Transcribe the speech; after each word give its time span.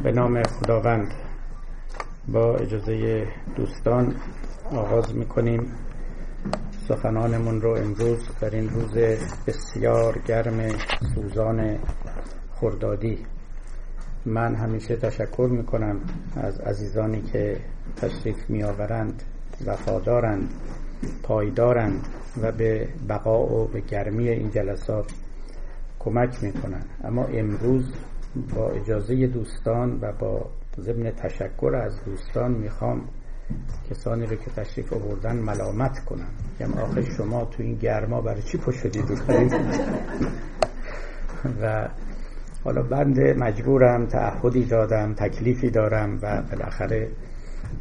به 0.00 0.12
نام 0.12 0.42
خداوند 0.42 1.14
با 2.28 2.56
اجازه 2.56 3.26
دوستان 3.56 4.14
آغاز 4.70 5.14
می‌کنیم. 5.16 5.66
سخنانمون 6.88 7.60
رو 7.60 7.70
امروز 7.70 8.28
در 8.40 8.50
این 8.50 8.70
روز 8.70 8.94
بسیار 9.46 10.18
گرم 10.18 10.68
سوزان 11.14 11.78
خردادی. 12.54 13.18
من 14.26 14.54
همیشه 14.54 14.96
تشکر 14.96 15.48
می‌کنم 15.50 16.00
از 16.36 16.60
عزیزانی 16.60 17.22
که 17.22 17.56
تشریف 17.96 18.50
میآورند 18.50 19.22
وفادارند 19.66 20.50
پایدارند 21.22 22.06
و 22.42 22.52
به 22.52 22.88
بقا 23.08 23.46
و 23.46 23.68
به 23.68 23.80
گرمی 23.80 24.28
این 24.28 24.50
جلسات 24.50 25.12
کمک 25.98 26.42
می‌کنن 26.42 26.82
اما 27.04 27.24
امروز 27.24 27.92
با 28.56 28.70
اجازه 28.70 29.26
دوستان 29.26 29.98
و 30.00 30.12
با 30.12 30.50
ضمن 30.78 31.10
تشکر 31.10 31.74
از 31.74 32.04
دوستان 32.04 32.52
می‌خوام 32.52 33.08
کسانی 33.90 34.26
رو 34.26 34.36
که 34.36 34.50
تشریف 34.50 34.92
آوردن 34.92 35.36
ملامت 35.36 36.04
کنم. 36.04 36.28
یعنی 36.60 36.74
آخه 36.74 37.02
شما 37.02 37.44
تو 37.44 37.62
این 37.62 37.74
گرما 37.74 38.20
برای 38.20 38.42
چی 38.42 38.58
پشت 38.58 38.78
شدید 38.78 39.04
و 41.62 41.88
حالا 42.64 42.82
بنده 42.82 43.34
مجبورم 43.34 44.06
تعهدی 44.06 44.64
دادم 44.64 45.14
تکلیفی 45.14 45.70
دارم 45.70 46.18
و 46.22 46.42
بالاخره 46.42 47.08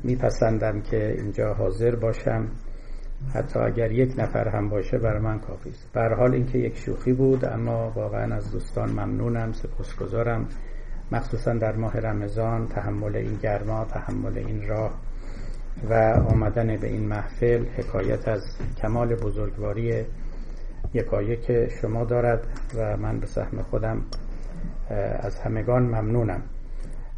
میپسندم 0.03 0.81
که 0.81 1.15
اینجا 1.17 1.53
حاضر 1.53 1.95
باشم. 1.95 2.47
حتی 3.34 3.59
اگر 3.59 3.91
یک 3.91 4.13
نفر 4.17 4.48
هم 4.48 4.70
باشه 4.70 4.98
برای 4.98 5.20
من 5.20 5.39
کافی 5.39 5.69
است. 5.69 5.91
به 5.94 6.16
حال 6.16 6.33
اینکه 6.33 6.58
یک 6.58 6.77
شوخی 6.77 7.14
بود 7.14 7.45
اما 7.45 7.91
واقعا 7.95 8.36
از 8.36 8.52
دوستان 8.52 8.89
ممنونم 8.89 9.52
سپاسگزارم. 9.53 10.47
مخصوصا 11.11 11.53
در 11.53 11.75
ماه 11.75 11.97
رمضان 11.97 12.67
تحمل 12.67 13.16
این 13.16 13.36
گرما 13.36 13.86
تحمل 13.86 14.38
این 14.38 14.67
راه 14.67 14.94
و 15.89 15.94
آمدن 16.30 16.77
به 16.77 16.88
این 16.88 17.08
محفل 17.08 17.66
حکایت 17.77 18.27
از 18.27 18.58
کمال 18.81 19.16
بزرگواری 19.16 20.05
یکایک 20.94 21.69
شما 21.81 22.05
دارد 22.05 22.47
و 22.77 22.97
من 22.97 23.19
به 23.19 23.25
سهم 23.25 23.61
خودم 23.61 24.02
از 25.19 25.39
همگان 25.39 25.83
ممنونم. 25.83 26.42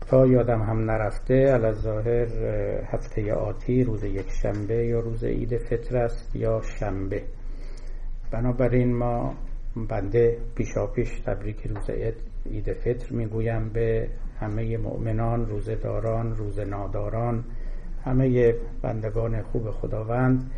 تا 0.07 0.27
یادم 0.27 0.61
هم 0.61 0.91
نرفته 0.91 1.71
ظاهر 1.71 2.27
هفته 2.85 3.33
آتی 3.33 3.83
روز 3.83 4.03
یک 4.03 4.29
شنبه 4.29 4.85
یا 4.85 4.99
روز 4.99 5.23
عید 5.23 5.57
فطر 5.57 5.97
است 5.97 6.35
یا 6.35 6.61
شنبه. 6.61 7.23
بنابراین 8.31 8.95
ما 8.95 9.35
بنده 9.89 10.37
پیشا 10.55 10.87
پیش 10.87 11.19
تبریک 11.19 11.67
روز 11.67 11.89
عید 12.45 12.73
فطر 12.73 13.13
می‌گویم 13.13 13.69
به 13.69 14.07
همه 14.39 14.77
مؤمنان 14.77 15.45
روزداران 15.45 16.35
روز 16.35 16.59
ناداران 16.59 17.43
همه 18.05 18.53
بندگان 18.81 19.41
خوب 19.41 19.71
خداوند 19.71 20.51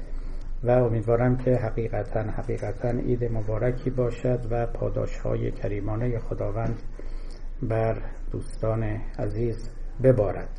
و 0.63 0.71
امیدوارم 0.71 1.37
که 1.37 1.51
حقیقتا 1.55 2.21
حقیقتا 2.21 2.89
عید 2.89 3.31
مبارکی 3.31 3.89
باشد 3.89 4.39
و 4.51 4.65
پاداش 4.65 5.17
های 5.17 5.51
کریمانه 5.51 6.19
خداوند 6.19 6.81
بر 7.63 8.01
دوستان 8.31 8.83
عزیز 9.19 9.69
ببارد. 10.03 10.49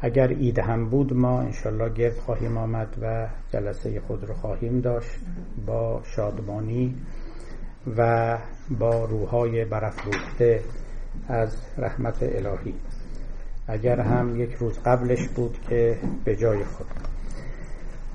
اگر 0.00 0.32
عید 0.32 0.58
هم 0.58 0.88
بود 0.88 1.12
ما 1.12 1.40
انشالله 1.40 1.88
گرد 1.88 2.16
خواهیم 2.16 2.58
آمد 2.58 2.96
و 3.02 3.28
جلسه 3.52 4.00
خود 4.00 4.24
رو 4.24 4.34
خواهیم 4.34 4.80
داشت 4.80 5.20
با 5.66 6.02
شادمانی 6.04 6.94
و 7.96 8.38
با 8.78 9.04
روحای 9.04 9.64
برافروخته 9.64 10.60
از 11.28 11.56
رحمت 11.78 12.22
الهی. 12.22 12.74
اگر 13.68 14.00
هم 14.00 14.40
یک 14.40 14.52
روز 14.52 14.78
قبلش 14.78 15.28
بود 15.28 15.58
که 15.68 15.98
به 16.24 16.36
جای 16.36 16.64
خود. 16.64 16.86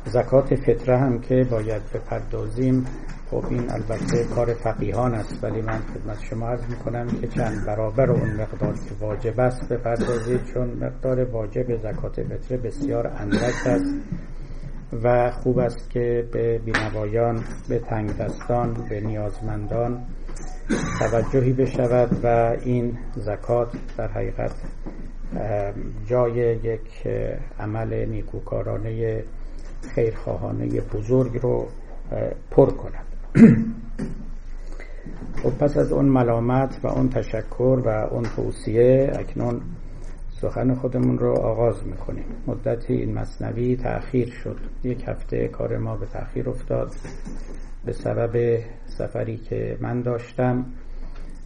زکات 0.06 0.56
فطره 0.56 0.98
هم 0.98 1.20
که 1.20 1.48
باید 1.52 1.82
بپردازیم 1.94 2.86
خب 3.32 3.46
این 3.50 3.72
البته 3.72 4.24
کار 4.36 4.54
فقیهان 4.54 5.14
است 5.16 5.44
ولی 5.44 5.62
من 5.62 5.80
خدمت 5.80 6.20
شما 6.30 6.48
عرض 6.48 6.70
می‌کنم 6.70 7.08
که 7.08 7.28
چند 7.28 7.66
برابر 7.66 8.12
اون 8.12 8.30
مقدار 8.30 8.74
که 8.74 8.96
واجب 9.00 9.40
است. 9.40 9.70
بپردازید 9.70 10.44
چون 10.44 10.70
مقدار 10.70 11.24
واجب 11.24 11.78
زکات 11.78 12.24
فطره 12.24 12.58
بسیار 12.58 13.08
اندک 13.08 13.68
است 13.68 13.96
و 15.04 15.32
خوب 15.32 15.60
است 15.60 15.90
که 15.90 16.28
به 16.32 16.60
بینوایان 16.60 17.44
به 17.70 17.80
تنگ 17.80 18.18
دستان 18.18 18.74
به 18.90 19.02
نیازمندان 19.02 20.06
توجهی 21.00 21.54
بشود 21.54 22.20
و 22.24 22.56
این 22.64 22.98
زکات 23.16 23.72
در 23.98 24.08
حقیقت 24.08 24.52
جای 26.06 26.34
یک 26.56 27.08
عمل 27.60 28.06
نیکوکارانه 28.06 29.24
خیرخواهانه 29.96 30.82
بزرگ 30.82 31.40
رو 31.42 31.68
پر 32.52 32.70
کند. 32.70 33.07
خب 35.44 35.50
پس 35.60 35.78
از 35.78 35.92
اون 35.92 36.06
ملامت 36.06 36.80
و 36.84 36.88
اون 36.88 37.10
تشکر 37.10 37.82
و 37.86 37.90
اون 37.90 38.24
توصیه 38.24 39.12
اکنون 39.20 39.62
سخن 40.30 40.74
خودمون 40.74 41.18
رو 41.18 41.40
آغاز 41.40 41.88
می‌کنیم. 41.88 42.26
مدتی 42.48 42.94
این 42.94 43.14
مصنوی 43.14 43.76
تأخیر 43.76 44.30
شد. 44.30 44.58
یک 44.84 45.04
هفته 45.08 45.48
کار 45.48 45.78
ما 45.78 45.96
به 45.98 46.06
تأخیر 46.06 46.50
افتاد. 46.50 46.92
به 47.86 47.92
سبب 47.92 48.60
سفری 48.86 49.38
که 49.38 49.78
من 49.82 50.02
داشتم 50.02 50.66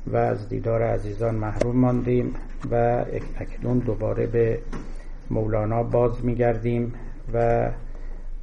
و 0.08 0.18
از 0.18 0.50
دیدار 0.50 0.82
عزیزان 0.82 1.36
محروم 1.36 1.76
ماندیم 1.76 2.34
و 2.72 3.06
اکنون 3.40 3.78
دوباره 3.78 4.28
به 4.28 4.60
مولانا 5.30 5.84
باز 5.84 6.26
میگردیم 6.26 6.94
و 7.34 7.70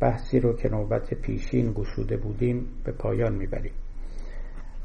بحثی 0.01 0.41
رو 0.41 0.53
که 0.53 0.69
نوبت 0.69 1.15
پیشین 1.15 1.73
گشوده 1.73 2.17
بودیم 2.17 2.67
به 2.85 2.93
پایان 2.93 3.35
می‌بریم. 3.35 3.73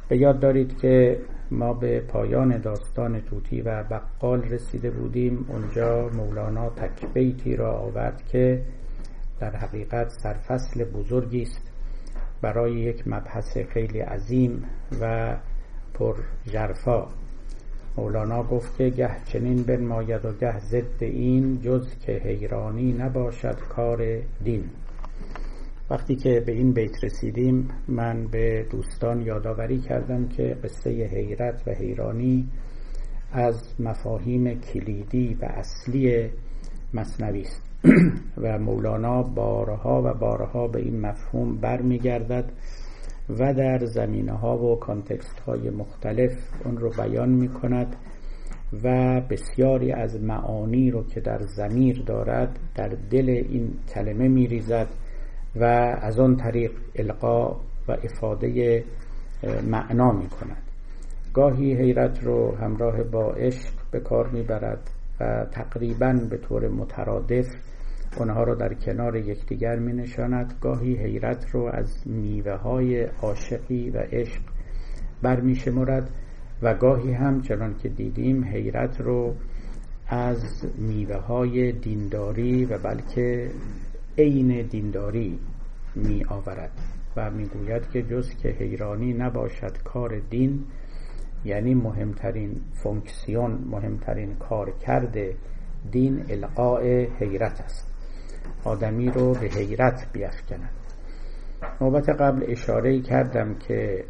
به 0.10 0.18
یاد 0.18 0.40
دارید 0.40 0.78
که 0.78 1.20
ما 1.52 1.74
به 1.74 2.00
پایان 2.00 2.58
داستان 2.58 3.22
توتی 3.22 3.62
و 3.62 3.84
بقال 3.84 4.42
رسیده 4.42 4.92
بودیم. 4.92 5.46
اونجا 5.50 6.10
مولانا 6.10 6.70
تکبیتی 6.70 7.56
را 7.56 7.72
آورد 7.72 8.26
که 8.26 8.62
در 9.40 9.56
حقیقت 9.56 10.10
سرفصل 10.10 10.84
بزرگی 10.84 11.42
است. 11.42 11.72
برای 12.42 12.74
یک 12.74 13.08
مبحث 13.08 13.58
خیلی 13.58 14.00
عظیم 14.00 14.64
و 15.02 15.36
پر 15.94 16.16
جرفا 16.46 17.08
مولانا 17.98 18.44
گفت 18.44 18.78
که 18.78 18.90
گه 18.90 19.24
چنین 19.26 19.64
بنماید 19.64 20.26
و 20.26 20.34
گه 20.34 20.60
ضد 20.60 21.04
این 21.04 21.62
جز 21.62 22.00
که 22.00 22.12
حیرانی 22.12 22.94
نباشد 22.94 23.60
کار 23.60 24.20
دین. 24.44 24.70
وقتی 25.90 26.16
که 26.16 26.44
به 26.46 26.52
این 26.52 26.74
بیت 26.74 27.04
رسیدیم 27.04 27.68
من 27.88 28.28
به 28.28 28.66
دوستان 28.72 29.22
یادآوری 29.22 29.80
کردم 29.80 30.28
که 30.28 30.58
قصه 30.64 30.90
حیرت 30.90 31.64
و 31.68 31.72
حیرانی 31.72 32.50
از 33.32 33.76
مفاهیم 33.80 34.60
کلیدی 34.60 35.38
و 35.42 35.46
اصلی 35.46 36.30
مصنوی 36.94 37.42
است. 37.42 37.70
و 38.44 38.60
مولانا 38.60 39.24
بارها 39.24 40.02
و 40.06 40.14
بارها 40.14 40.68
به 40.68 40.80
این 40.80 41.00
مفهوم 41.02 41.58
برمیگردد 41.58 42.52
و 43.30 43.54
در 43.54 43.86
زمینه 43.86 44.34
ها 44.34 44.58
و 44.58 44.76
کانتکست 44.80 45.40
های 45.40 45.70
مختلف 45.70 46.32
اون 46.66 46.78
رو 46.78 46.90
بیان 46.90 47.30
می 47.30 47.48
کند 47.48 47.96
و 48.84 49.22
بسیاری 49.30 49.92
از 49.92 50.22
معانی 50.22 50.92
رو 50.92 51.04
که 51.04 51.22
در 51.22 51.40
زمیر 51.40 52.04
دارد 52.06 52.60
در 52.76 52.90
دل 53.12 53.30
این 53.50 53.74
کلمه 53.96 54.28
می 54.28 54.48
ریزد 54.48 54.88
و 55.56 55.64
از 56.02 56.20
آن 56.20 56.36
طریق 56.36 56.72
القا 56.96 57.52
و 57.88 57.92
افاده 57.92 58.84
معنا 59.64 60.12
می 60.12 60.28
کند 60.28 60.64
گاهی 61.34 61.74
حیرت 61.74 62.24
رو 62.24 62.56
همراه 62.56 63.04
با 63.04 63.32
عشق 63.32 63.74
به 63.92 64.00
کار 64.00 64.30
می‌برد 64.30 64.90
و 65.20 65.46
تقریبا 65.52 66.20
به 66.30 66.38
طور 66.38 66.68
مترادف 66.68 67.48
اونها 68.18 68.44
رو 68.44 68.56
در 68.56 68.74
کنار 68.74 69.16
یکدیگر 69.16 69.76
می 69.76 69.94
نشاند 69.94 70.54
گاهی 70.62 70.96
حیرت 70.96 71.50
رو 71.52 71.70
از 71.74 72.08
میوه 72.08 72.54
های 72.54 73.04
عاشقی 73.04 73.90
و 73.90 73.98
عشق 73.98 74.42
برمی 75.22 75.56
شمرد 75.56 76.10
و 76.62 76.74
گاهی 76.74 77.12
هم 77.12 77.42
چنان 77.42 77.76
که 77.78 77.90
دیدیم 77.90 78.44
حیرت 78.44 79.02
رو 79.02 79.36
از 80.08 80.66
میوه 80.78 81.16
های 81.16 81.72
دینداری 81.72 82.66
و 82.66 82.78
بلکه 82.78 83.50
عین 84.18 84.68
دینداری 84.68 85.40
می 85.96 86.26
آورد 86.30 86.72
و 87.18 87.32
می‌گوید 87.32 87.90
که 87.90 88.02
جز 88.02 88.36
که 88.36 88.50
حیرانی 88.50 89.14
نباشد 89.14 89.78
کار 89.84 90.20
دین 90.30 90.66
یعنی 91.46 91.74
مهمترین 91.74 92.62
فونکسیون 92.84 93.52
مهمترین 93.52 94.36
کار 94.36 94.72
کرده 94.72 95.36
دین 95.92 96.26
القاء 96.30 97.06
حیرت 97.20 97.62
است. 97.62 97.94
آدمی 98.64 99.10
رو 99.10 99.34
به 99.34 99.48
حیرت 99.48 100.08
بیفکند. 100.14 100.72
نوبت 101.82 102.10
قبل 102.10 102.46
اشاره 102.48 103.02
کردم 103.02 103.56
که 103.56 104.06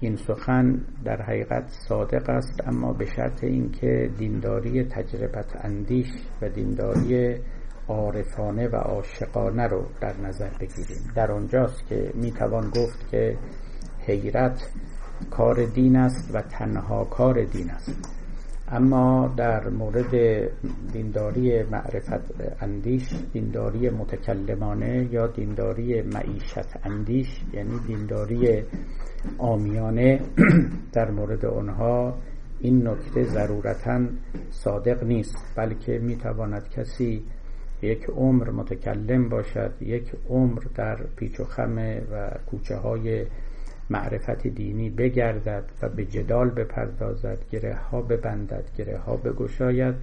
این 0.00 0.16
سخن 0.16 0.80
در 1.04 1.22
حقیقت 1.22 1.68
صادق 1.68 2.30
است 2.30 2.60
اما 2.66 2.92
به 2.92 3.04
شرط 3.04 3.44
اینکه 3.44 4.10
دینداری 4.18 4.84
تجربت 4.84 5.64
اندیش 5.64 6.08
و 6.42 6.48
دینداری 6.48 7.36
عارفانه 7.90 8.68
و 8.68 8.76
عاشقانه 8.76 9.66
رو 9.66 9.84
در 10.00 10.16
نظر 10.16 10.50
بگیریم. 10.60 11.12
در 11.14 11.32
آنجاست 11.32 11.86
که 11.88 12.12
می‌توان 12.14 12.70
گفت 12.70 13.08
که 13.10 13.36
حیرت 13.98 14.70
کار 15.30 15.64
دین 15.64 15.96
است 15.96 16.34
و 16.34 16.42
تنها 16.42 17.04
کار 17.04 17.44
دین 17.44 17.70
است. 17.70 18.20
اما 18.72 19.34
در 19.36 19.68
مورد 19.68 20.14
دینداری 20.92 21.62
معرفت 21.62 22.34
اندیش 22.60 23.14
دینداری 23.32 23.90
متکلمانه 23.90 25.08
یا 25.12 25.26
دینداری 25.26 26.02
معیشت 26.02 26.84
اندیش 26.84 27.40
یعنی 27.52 27.78
دینداری 27.86 28.62
آمیانه 29.38 30.20
در 30.94 31.10
مورد 31.10 31.44
آنها 31.46 32.14
این 32.60 32.88
نکته 32.88 33.24
ضرورتا 33.24 34.06
صادق 34.50 35.04
نیست 35.04 35.36
بلکه 35.56 35.98
می‌تواند 35.98 36.68
کسی 36.68 37.24
یک 37.82 38.04
عمر 38.16 38.50
متکلم 38.50 39.28
باشد 39.28 39.72
یک 39.80 40.12
عمر 40.28 40.62
در 40.74 40.96
پیچ 41.16 41.40
و 41.40 41.44
خم 41.44 41.78
و 42.12 42.30
کوچه 42.50 42.76
های 42.76 43.26
معرفت 43.90 44.46
دینی 44.46 44.90
بگردد 44.90 45.64
و 45.82 45.88
به 45.88 46.04
جدال 46.04 46.50
بپردازد 46.50 47.38
گره 47.50 47.74
ها 47.74 48.02
ببندد 48.02 48.64
گره 48.78 48.98
ها 48.98 49.16
بگشاید. 49.16 49.94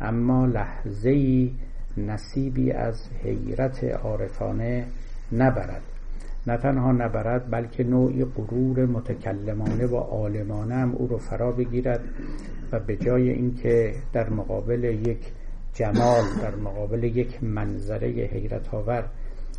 اما 0.00 0.46
لحظه 0.46 1.10
ای 1.10 1.52
نصیبی 1.96 2.72
از 2.72 3.08
حیرت 3.24 3.84
عارفانه 3.84 4.86
نبرد. 5.32 5.82
نه 6.46 6.56
تنها 6.56 6.92
نبرد 6.92 7.50
بلکه 7.50 7.84
نوعی 7.84 8.24
غرور 8.24 8.86
متکلمانه 8.86 9.86
و 9.86 9.96
عالمانه 9.96 10.74
هم 10.74 10.92
او 10.92 11.06
رو 11.06 11.18
فرا 11.18 11.52
بگیرد 11.52 12.00
و 12.72 12.80
به 12.80 12.96
جای 12.96 13.30
اینکه 13.30 13.94
در 14.12 14.30
مقابل 14.30 14.84
یک 14.84 15.18
جمال 15.76 16.24
در 16.42 16.54
مقابل 16.54 17.04
یک 17.04 17.44
منظره 17.44 18.08
حیرت 18.08 18.74
آور 18.74 19.08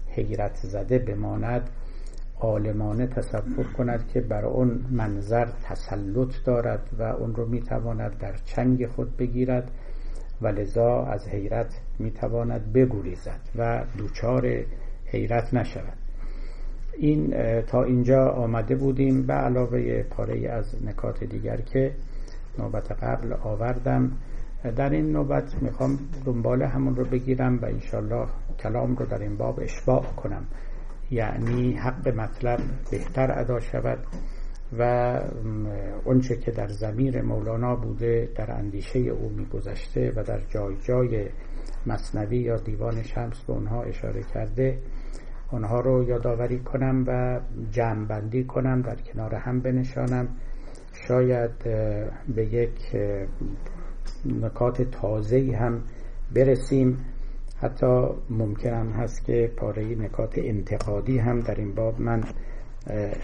حیرت 0.08 0.56
زده 0.56 1.00
بماند 1.00 1.69
عالمانه 2.40 3.08
تصور 3.08 3.66
کند 3.78 4.08
که 4.08 4.22
بر 4.22 4.46
اون 4.46 4.86
منظر 4.92 5.46
تسلط 5.64 6.34
دارد 6.46 6.90
و 7.00 7.04
اون 7.04 7.36
رو 7.36 7.46
می‌تواند 7.50 8.18
در 8.18 8.36
چنگ 8.46 8.88
خود 8.88 9.18
بگیرد 9.18 9.72
و 10.42 10.48
لذا 10.48 11.04
از 11.04 11.28
حیرت 11.28 11.80
می‌تواند 12.00 12.74
بگوریزد 12.74 13.40
و 13.56 13.86
دوچار 13.98 14.63
حیرت 15.06 15.54
نشود. 15.54 15.98
این 16.98 17.34
تا 17.62 17.84
اینجا 17.84 18.30
آمده 18.30 18.75
بودیم 18.75 19.25
به 19.28 19.34
علاوه 19.34 20.04
پاره 20.04 20.50
از 20.50 20.86
نکات 20.86 21.24
دیگر 21.24 21.62
که 21.62 21.92
نوبت 22.60 22.92
قبل 22.92 23.34
آوردم. 23.34 24.12
در 24.63 24.89
این 24.89 25.12
نوبت 25.12 25.62
می‌خوام 25.62 26.00
دنبال 26.25 26.63
همون 26.63 26.95
رو 26.95 27.06
بگیرم 27.06 27.59
و 27.62 27.65
انشالله 27.65 28.27
کلام 28.59 28.95
رو 28.95 29.06
در 29.06 29.19
این 29.19 29.38
باب 29.38 29.59
اشباع 29.59 30.01
کنم. 30.01 30.45
یعنی 31.12 31.74
حق 31.74 32.07
مطلب 32.07 32.59
بهتر 32.92 33.39
ادا 33.39 33.59
شود 33.59 34.00
و 34.80 34.81
اونچه 36.06 36.36
که 36.36 36.51
در 36.51 36.68
زمیر 36.68 37.21
مولانا 37.21 37.75
بوده 37.75 38.30
در 38.36 38.51
اندیشه 38.51 39.00
او 39.00 39.30
میگذشته 39.30 40.13
و 40.15 40.24
در 40.24 40.39
جای 40.39 40.75
جای 40.88 41.30
مصنوی 41.86 42.38
یا 42.38 42.56
دیوان 42.56 43.03
شمس 43.03 43.44
به 43.44 43.53
اونها 43.53 43.83
اشاره 43.83 44.24
کرده 44.33 44.77
اونها 45.51 45.80
رو 45.80 46.03
یادآوری 46.03 46.60
کنم 46.60 47.03
و 47.07 47.39
جمع 47.71 48.44
کنم 48.44 48.81
در 48.81 48.95
کنار 48.95 49.36
هم 49.36 49.60
بنشانم. 49.60 50.27
شاید 51.07 51.63
به 52.36 52.45
یک 52.45 52.95
نکات 54.25 54.81
تازه 54.81 55.58
هم 55.60 55.81
برسیم. 56.36 56.98
حتی 57.62 58.08
ممکنم 58.30 58.90
هست 58.92 59.25
که 59.25 59.52
پاره 59.58 59.84
نکات 59.84 60.38
انتقادی 60.38 61.18
هم 61.18 61.40
در 61.40 61.56
این 61.56 61.75
باب 61.75 62.02
من 62.02 62.24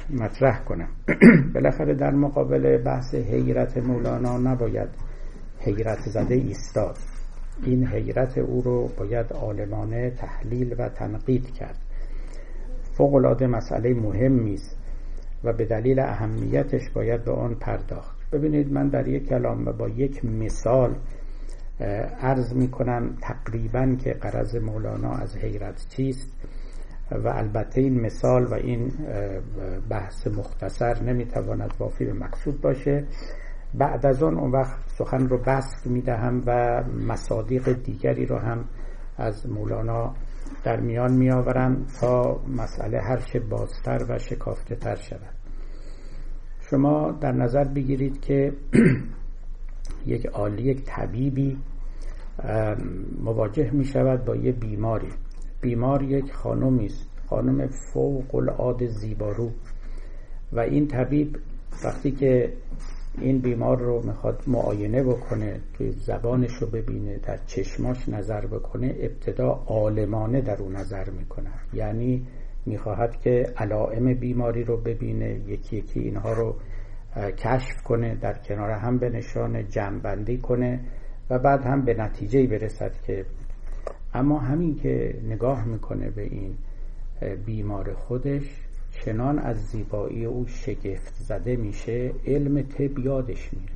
مطرح 0.09 0.63
کنم. 0.63 0.87
بالاخره 1.53 1.93
در 1.93 2.11
مقابل 2.11 2.77
بحث 2.77 3.15
حیرت 3.15 3.77
مولانا 3.77 4.37
نباید 4.37 4.89
حیرت 5.59 5.99
زده 5.99 6.35
ایستاد. 6.35 6.97
این 7.63 7.87
حیرت 7.87 8.37
او 8.37 8.61
رو 8.61 8.89
باید 8.97 9.33
عالمانه 9.33 10.09
تحلیل 10.09 10.75
و 10.77 10.89
تنقید 10.89 11.53
کرد. 11.53 11.77
فوق 12.97 13.43
مسئله 13.43 13.93
مهمی 13.93 14.53
است 14.53 14.77
و 15.43 15.53
به 15.53 15.65
دلیل 15.65 15.99
اهمیتش 15.99 16.89
باید 16.89 17.23
به 17.23 17.31
آن 17.31 17.55
پرداخت. 17.55 18.12
ببینید 18.33 18.73
من 18.73 18.87
در 18.89 19.07
یک 19.07 19.29
کلام 19.29 19.67
و 19.67 19.71
با 19.71 19.89
یک 19.89 20.25
مثال 20.25 20.95
عرض 22.19 22.53
می 22.53 22.71
کنم 22.71 23.17
تقریبا 23.21 23.95
که 24.03 24.13
قرض 24.13 24.55
مولانا 24.55 25.11
از 25.11 25.37
حیرت 25.37 25.85
چیست 25.89 26.33
و 27.11 27.27
البته 27.27 27.81
این 27.81 28.01
مثال 28.01 28.45
و 28.45 28.53
این 28.53 28.91
بحث 29.89 30.27
مختصر 30.27 31.03
نمی‌تواند 31.03 31.73
وافی 31.79 32.05
به 32.05 32.13
مقصود 32.13 32.61
باشه. 32.61 33.05
بعد 33.73 34.05
از 34.05 34.23
آن 34.23 34.37
اون 34.37 34.51
وقت 34.51 34.77
سخن 34.87 35.27
رو 35.27 35.37
بست 35.37 35.87
می 35.87 36.01
دهم 36.01 36.43
و 36.45 36.83
مصادیق 37.07 37.83
دیگری 37.83 38.25
رو 38.25 38.37
هم 38.37 38.65
از 39.17 39.49
مولانا 39.49 40.13
در 40.63 40.79
میان 40.79 41.13
می 41.13 41.31
آورم 41.31 41.85
تا 42.01 42.41
مسئله 42.57 43.01
هرچه 43.01 43.39
بازتر 43.39 44.05
و 44.09 44.17
شکافته 44.17 44.75
تر 44.75 44.95
شود. 44.95 45.42
شما 46.73 47.11
در 47.11 47.31
نظر 47.31 47.63
بگیرید 47.63 48.21
که 48.21 48.53
یک 50.13 50.25
عالی 50.25 50.63
یک 50.63 50.83
طبیبی 50.85 51.57
مواجه 53.23 53.71
می 53.71 53.85
شود 53.85 54.25
با 54.25 54.35
یه 54.35 54.51
بیماری. 54.51 55.07
بیمار 55.61 56.03
یک 56.03 56.33
خانمی 56.33 56.85
است. 56.85 57.09
خانم 57.29 57.67
فوق 57.67 58.35
العاده 58.35 58.87
زیبارو. 58.87 59.51
و 60.53 60.59
این 60.59 60.87
طبیب 60.87 61.37
وقتی 61.83 62.11
که 62.11 62.53
این 63.21 63.39
بیمار 63.39 63.79
رو 63.79 64.05
می‌خواد 64.05 64.43
معاینه 64.47 65.03
بکنه 65.03 65.59
توی 65.73 65.91
زبانش 65.91 66.53
رو 66.53 66.67
ببینه 66.67 67.17
در 67.17 67.39
چشماش 67.47 68.09
نظر 68.09 68.45
بکنه 68.45 68.95
ابتدا 68.99 69.63
عالمانه 69.67 70.41
در 70.41 70.61
او 70.61 70.69
نظر 70.69 71.09
می‌کنه. 71.09 71.49
یعنی 71.73 72.27
می‌خواهد 72.65 73.21
که 73.21 73.53
علائم 73.57 74.13
بیماری 74.13 74.63
رو 74.63 74.77
ببینه 74.77 75.41
یکی 75.47 75.77
یکی 75.77 75.99
اینها 75.99 76.33
رو 76.33 76.55
کشف 77.37 77.83
کنه 77.83 78.15
در 78.15 78.33
کنار 78.33 78.71
هم 78.71 78.97
به 78.97 79.09
نشان 79.09 79.69
جمعبندی 79.69 80.37
کنه 80.37 80.79
و 81.29 81.39
بعد 81.39 81.65
هم 81.65 81.81
به 81.85 81.93
نتیجه 81.93 82.47
برسد 82.47 82.91
که 83.07 83.25
اما 84.13 84.39
همین 84.39 84.75
که 84.75 85.21
نگاه 85.23 85.65
می‌کنه 85.65 86.09
به 86.09 86.21
این 86.21 86.57
بیمار 87.45 87.93
خودش 87.93 88.43
چنان 88.91 89.39
از 89.39 89.57
زیبایی 89.57 90.25
او 90.25 90.47
شگفت 90.47 91.13
زده 91.13 91.55
میشه 91.55 92.11
علم 92.27 92.61
طب 92.61 92.99
یادش 92.99 93.53
میره. 93.53 93.73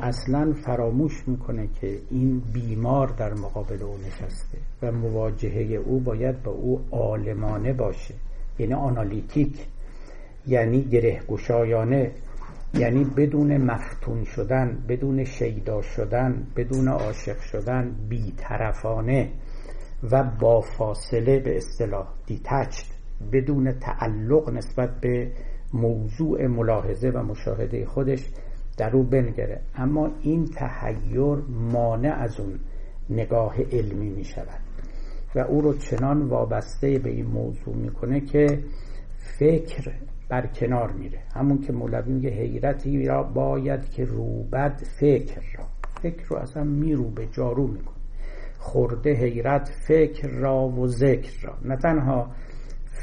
اصلا 0.00 0.52
فراموش 0.52 1.28
می‌کنه 1.28 1.68
که 1.80 1.98
این 2.10 2.42
بیمار 2.52 3.08
در 3.08 3.34
مقابل 3.34 3.82
او 3.82 3.96
نشسته 4.06 4.58
و 4.82 4.92
مواجهه 4.92 5.76
او 5.76 6.00
باید 6.00 6.42
با 6.42 6.52
او 6.52 6.80
عالمانه 6.90 7.72
باشه. 7.72 8.14
یعنی 8.58 8.74
آنالیتیک 8.74 9.66
یعنی 10.46 10.82
گره 10.82 11.20
گشایانه 11.28 12.10
یعنی 12.74 13.04
بدون 13.04 13.56
مفتون 13.56 14.24
شدن 14.24 14.84
بدون 14.88 15.24
شیدا 15.24 15.82
شدن 15.82 16.46
بدون 16.56 16.88
عاشق 16.88 17.40
شدن 17.40 17.96
بیطرفانه 18.08 19.28
و 20.10 20.24
با 20.40 20.60
فاصله 20.60 21.38
به 21.38 21.56
اصطلاح 21.56 22.08
دیتچد 22.26 22.86
بدون 23.32 23.72
تعلق 23.72 24.50
نسبت 24.50 25.00
به 25.00 25.32
موضوع 25.74 26.46
ملاحظه 26.46 27.08
و 27.08 27.22
مشاهده 27.22 27.86
خودش 27.86 28.28
در 28.76 28.96
او 28.96 29.02
بنگره. 29.02 29.60
اما 29.74 30.10
این 30.20 30.44
تحیر 30.44 31.36
مانع 31.72 32.14
از 32.18 32.40
اون 32.40 32.60
نگاه 33.10 33.56
علمی 33.72 34.08
می 34.08 34.24
شود 34.24 34.60
و 35.34 35.38
او 35.38 35.60
رو 35.60 35.74
چنان 35.74 36.22
وابسته 36.22 36.98
به 36.98 37.10
این 37.10 37.26
موضوع 37.26 37.76
می‌کنه 37.76 38.20
که 38.20 38.46
فکر 39.38 39.92
بر 40.28 40.46
کنار 40.46 40.92
میره. 40.92 41.18
همون 41.34 41.58
که 41.58 41.72
مولوی 41.72 42.12
میگه 42.12 42.30
حیرتی 42.30 43.06
را 43.06 43.22
باید 43.22 43.90
که 43.90 44.04
روبد 44.04 44.82
فکر 45.00 45.42
را. 45.58 45.64
فکر 46.02 46.24
رو 46.28 46.36
اصلا 46.36 46.64
میرو 46.64 47.10
به 47.10 47.26
جارو 47.26 47.66
میکن 47.66 47.92
خورده 48.58 49.12
حیرت 49.12 49.70
فکر 49.88 50.28
را 50.28 50.68
و 50.68 50.86
ذکر 50.86 51.46
را. 51.46 51.54
نه 51.64 51.76
تنها 51.76 52.30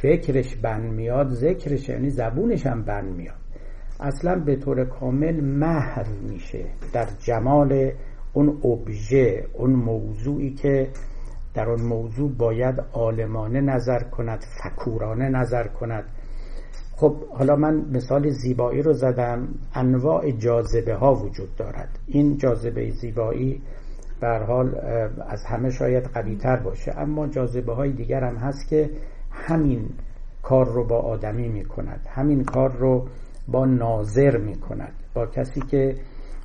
فکرش 0.01 0.55
بن 0.55 0.81
میاد 0.81 1.29
ذکرش 1.29 1.89
یعنی 1.89 2.09
زبونش 2.09 2.65
هم 2.65 2.83
بن 2.83 3.05
میاد. 3.05 3.35
اصلا 3.99 4.39
به 4.39 4.55
طور 4.55 4.85
کامل 4.85 5.43
محو 5.43 6.05
میشه 6.29 6.65
در 6.93 7.07
جمال 7.19 7.91
اون 8.33 8.57
ابژه 8.63 9.45
اون 9.53 9.69
موضوعی 9.69 10.53
که 10.53 10.87
در 11.53 11.69
اون 11.69 11.81
موضوع 11.81 12.31
باید 12.31 12.75
عالمانه 12.93 13.61
نظر 13.61 14.03
کند 14.03 14.45
فکورانه 14.63 15.29
نظر 15.29 15.67
کند. 15.67 16.03
خب 16.95 17.15
حالا 17.29 17.55
من 17.55 17.85
مثال 17.91 18.29
زیبایی 18.29 18.81
رو 18.81 18.93
زدم 18.93 19.47
انواع 19.73 20.31
جاذبه 20.31 20.95
ها 20.95 21.15
وجود 21.15 21.55
دارد. 21.55 21.99
این 22.07 22.37
جاذبه 22.37 22.91
زیبایی 22.91 23.61
بر 24.21 24.43
حال 24.43 24.75
از 25.29 25.45
همه 25.45 25.69
شاید 25.69 26.03
قوی 26.03 26.35
تر 26.35 26.55
باشه 26.55 26.93
اما 26.97 27.27
جاذبه 27.27 27.73
های 27.73 27.91
دیگر 27.91 28.23
هم 28.23 28.35
هست 28.35 28.67
که 28.67 28.89
همین 29.31 29.89
کار 30.43 30.65
رو 30.65 30.83
با 30.87 30.97
آدمی 30.97 31.47
می 31.47 31.65
کند 31.65 32.07
همین 32.09 32.43
کار 32.43 32.71
رو 32.71 33.07
با 33.51 33.65
ناظر 33.65 34.37
می 34.37 34.55
کند 34.55 34.93
با 35.13 35.25
کسی 35.25 35.61
که 35.61 35.95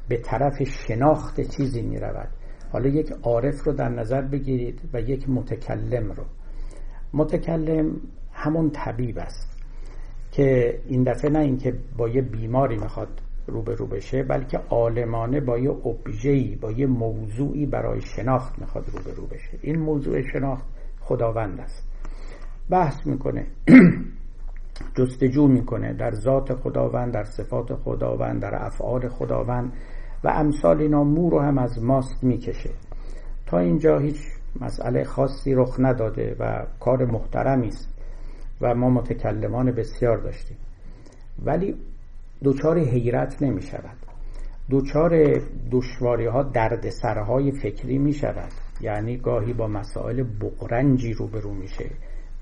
به 0.08 0.16
طرف 0.16 0.62
شناخت 0.62 1.40
چیزی 1.40 1.82
می 1.82 1.98
رود 1.98 2.28
حالا 2.72 2.88
یک 2.88 3.12
عارف 3.22 3.64
رو 3.64 3.72
در 3.72 3.88
نظر 3.88 4.22
بگیرید 4.22 4.80
و 4.92 5.00
یک 5.00 5.30
متکلم 5.30 6.12
رو. 6.12 6.24
متکلم 7.14 8.00
همون 8.32 8.70
طبیب 8.70 9.18
است 9.18 9.62
که 10.32 10.78
این 10.86 11.02
دفعه 11.02 11.30
نه 11.30 11.38
اینکه 11.38 11.74
با 11.96 12.08
یه 12.08 12.22
بیماری 12.22 12.76
می‌خواد 12.76 13.08
روبرو 13.46 13.86
بشه 13.86 14.22
بلکه 14.22 14.58
عالمانه 14.58 15.40
با 15.40 15.58
یه 15.58 15.70
ابژه‌ای 15.70 16.56
با 16.56 16.72
یه 16.72 16.86
موضوعی 16.86 17.66
برای 17.66 18.00
شناخت 18.00 18.58
می‌خواد 18.58 18.84
روبرو 18.88 19.26
بشه. 19.26 19.58
این 19.62 19.78
موضوع 19.78 20.22
شناخت 20.32 20.64
خداوند 21.00 21.60
است. 21.60 21.88
بحث 22.70 23.06
می‌کنه. 23.06 23.46
جستجو 24.94 25.48
می‌کنه 25.48 25.92
در 25.92 26.10
ذات 26.14 26.54
خداوند 26.54 27.12
در 27.12 27.24
صفات 27.24 27.74
خداوند 27.74 28.42
در 28.42 28.54
افعال 28.54 29.08
خداوند 29.08 29.72
و 30.24 30.28
امثال 30.28 30.80
اینا 30.80 31.04
مو 31.04 31.30
رو 31.30 31.40
هم 31.40 31.58
از 31.58 31.82
ماست 31.82 32.24
می‌کشه. 32.24 32.70
تا 33.46 33.58
اینجا 33.58 33.98
هیچ 33.98 34.16
مسئله 34.60 35.04
خاصی 35.04 35.54
رخ 35.54 35.76
نداده 35.78 36.36
و 36.40 36.66
کار 36.80 37.04
محترمی 37.04 37.68
است 37.68 37.88
و 38.60 38.74
ما 38.74 38.90
متکلمان 38.90 39.72
بسیار 39.72 40.16
داشتیم. 40.18 40.56
ولی 41.44 41.76
دوچار 42.42 42.78
حیرت 42.78 43.42
نمی 43.42 43.62
شود 43.62 43.96
دوچار 44.70 45.40
دشواری 45.70 46.26
ها 46.26 46.42
درد 46.42 46.90
سرهای 46.90 47.52
فکری 47.52 47.98
می 47.98 48.12
شود 48.12 48.52
یعنی 48.80 49.16
گاهی 49.16 49.52
با 49.52 49.66
مسائل 49.66 50.22
بقرنجی 50.22 51.12
روبرو 51.12 51.54
میشه. 51.54 51.84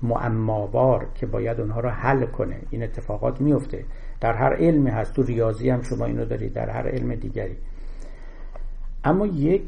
معمابار 0.03 1.07
که 1.15 1.25
باید 1.25 1.59
اونها 1.59 1.79
رو 1.79 1.89
حل 1.89 2.25
کنه. 2.25 2.61
این 2.69 2.83
اتفاقات 2.83 3.41
میفته 3.41 3.85
در 4.21 4.33
هر 4.33 4.55
علمی 4.55 4.89
هست. 4.89 5.15
تو 5.15 5.23
ریاضی 5.23 5.69
هم 5.69 5.81
شما 5.81 6.05
اینو 6.05 6.25
دارید. 6.25 6.53
در 6.53 6.69
هر 6.69 6.87
علم 6.87 7.15
دیگری. 7.15 7.55
اما 9.03 9.27
یک 9.27 9.61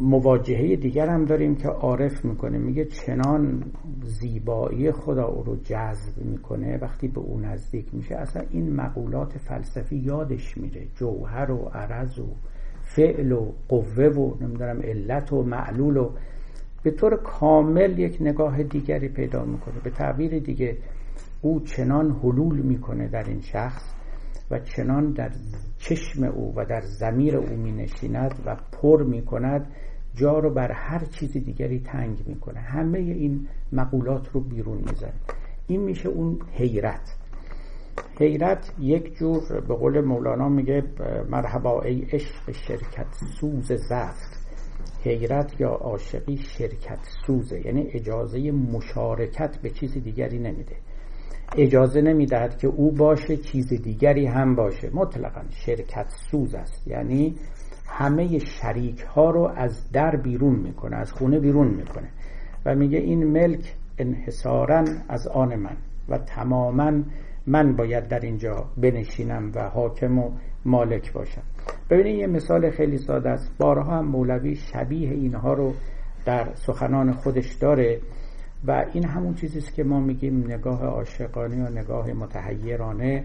مواجهه 0.00 0.76
دیگر 0.76 1.08
هم 1.08 1.24
داریم 1.24 1.54
که 1.54 1.68
عارف 1.68 2.24
می‌کنه. 2.24 2.58
میگه 2.58 2.84
چنان 2.84 3.64
زیبایی 4.02 4.92
خدا 4.92 5.24
او 5.24 5.42
رو 5.42 5.56
جذب 5.56 6.24
می‌کنه. 6.24 6.78
وقتی 6.82 7.08
به 7.08 7.20
او 7.20 7.40
نزدیک 7.40 7.94
میشه 7.94 8.16
اصلا 8.16 8.42
این 8.50 8.76
مقولات 8.76 9.38
فلسفی 9.38 9.96
یادش 9.96 10.58
میره. 10.58 10.86
جوهر 10.94 11.50
و 11.50 11.70
عرض 11.74 12.18
و 12.18 12.26
فعل 12.82 13.32
و 13.32 13.52
قوه 13.68 14.04
و 14.04 14.34
نمی‌دونم 14.40 14.80
علت 14.82 15.32
و 15.32 15.42
معلول 15.42 15.96
و 15.96 16.10
به 16.82 16.90
طور 16.90 17.16
کامل 17.16 17.98
یک 17.98 18.16
نگاه 18.20 18.62
دیگری 18.62 19.08
پیدا 19.08 19.44
می‌کنه. 19.44 19.80
به 19.84 19.90
تعبیر 19.90 20.38
دیگه 20.38 20.78
او 21.42 21.60
چنان 21.60 22.10
حلول 22.10 22.60
می‌کنه 22.60 23.08
در 23.08 23.24
این 23.24 23.40
شخص 23.40 23.94
و 24.50 24.58
چنان 24.58 25.12
در 25.12 25.30
چشم 25.78 26.24
او 26.24 26.54
و 26.56 26.64
در 26.64 26.80
زمیر 26.80 27.36
او 27.36 27.56
می 27.56 27.72
نشیند 27.72 28.42
و 28.46 28.56
پر 28.72 29.02
می 29.02 29.22
کند 29.22 29.72
جا 30.14 30.38
رو 30.38 30.54
بر 30.54 30.72
هر 30.72 31.04
چیز 31.04 31.32
دیگری 31.32 31.80
تنگ 31.80 32.18
می‌کنه. 32.26 32.60
همه 32.60 32.98
این 32.98 33.46
مقولات 33.72 34.28
رو 34.28 34.40
بیرون 34.40 34.78
می‌زنه. 34.78 35.12
این 35.66 35.80
میشه 35.80 36.08
اون 36.08 36.38
حیرت. 36.52 37.16
حیرت 38.18 38.74
یک 38.78 39.14
جور 39.14 39.60
به 39.68 39.74
قول 39.74 40.00
مولانا 40.00 40.48
میگه 40.48 40.82
مرحبا 41.30 41.82
ای 41.82 42.02
عشق 42.12 42.50
شرکت 42.52 43.14
سوز 43.40 43.72
زفت. 43.72 44.39
حیرت 45.04 45.60
یا 45.60 45.68
عاشقی 45.68 46.36
شرکت 46.36 46.98
سوزه. 47.26 47.66
یعنی 47.66 47.82
اجازه 47.92 48.50
مشارکت 48.50 49.58
به 49.62 49.70
چیز 49.70 49.94
دیگری 49.94 50.38
نمیده. 50.38 50.76
اجازه 51.56 52.00
نمی‌دهد 52.00 52.58
که 52.58 52.68
او 52.68 52.92
باشه 52.92 53.36
چیز 53.36 53.68
دیگری 53.68 54.26
هم 54.26 54.54
باشه. 54.54 54.90
مطلقا 54.94 55.42
شرکت 55.50 56.06
سوز 56.30 56.54
است. 56.54 56.88
یعنی 56.88 57.34
همه 57.86 58.38
شریک 58.38 59.00
ها 59.00 59.30
رو 59.30 59.52
از 59.56 59.92
در 59.92 60.16
بیرون 60.16 60.54
می‌کنه 60.54 60.96
از 60.96 61.12
خونه 61.12 61.38
بیرون 61.38 61.68
می‌کنه. 61.68 62.08
و 62.66 62.74
میگه 62.74 62.98
این 62.98 63.24
ملک 63.24 63.74
انحصارا 63.98 64.84
از 65.08 65.26
آن 65.26 65.56
من 65.56 65.76
و 66.08 66.18
تماما 66.18 66.92
من 67.46 67.76
باید 67.76 68.08
در 68.08 68.20
اینجا 68.20 68.64
بنشینم 68.76 69.52
و 69.54 69.68
حاکم 69.68 70.18
و 70.18 70.30
مالک 70.64 71.12
باشم. 71.12 71.42
ببینید 71.90 72.18
یه 72.18 72.26
مثال 72.26 72.70
خیلی 72.70 72.98
ساده 72.98 73.30
است. 73.30 73.58
بارها 73.58 73.98
هم 73.98 74.06
مولوی 74.06 74.56
شبیه 74.56 75.10
اینها 75.10 75.52
رو 75.52 75.74
در 76.24 76.54
سخنان 76.54 77.12
خودش 77.12 77.54
داره 77.54 78.00
و 78.66 78.86
این 78.92 79.04
همون 79.04 79.34
چیزیست 79.34 79.74
که 79.74 79.84
ما 79.84 80.00
میگیم 80.00 80.44
نگاه 80.46 80.84
عاشقانه 80.84 81.66
و 81.66 81.72
نگاه 81.72 82.12
متحیرانه 82.12 83.24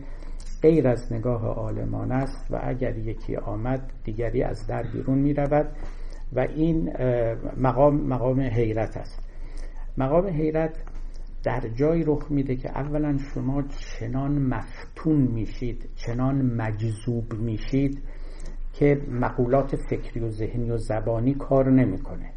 غیر 0.62 0.88
از 0.88 1.14
نگاه 1.14 1.46
عالمان 1.46 2.12
است 2.12 2.52
و 2.52 2.60
اگر 2.64 2.98
یکی 2.98 3.36
آمد 3.36 3.92
دیگری 4.04 4.44
از 4.44 4.68
در 4.68 4.84
بیرون 4.84 5.18
می 5.18 5.34
رود 5.34 5.68
و 6.34 6.40
این 6.40 6.94
مقام 7.58 7.96
مقام 7.96 8.42
حیرت 8.42 8.98
است. 8.98 9.20
مقام 9.98 10.28
حیرت 10.28 10.84
در 11.46 11.62
جای 11.76 12.04
رخ 12.04 12.32
میده 12.32 12.56
که 12.56 12.70
اولا 12.70 13.18
شما 13.18 13.62
چنان 13.62 14.32
مفتون 14.32 15.22
میشید 15.22 15.90
چنان 15.96 16.42
مجذوب 16.42 17.34
میشید 17.34 18.02
که 18.74 19.02
مقولات 19.12 19.76
فکری 19.76 20.20
و 20.20 20.30
ذهنی 20.30 20.72
و 20.72 20.78
زبانی 20.78 21.34
کار 21.34 21.72
نمی‌کنه. 21.72 22.30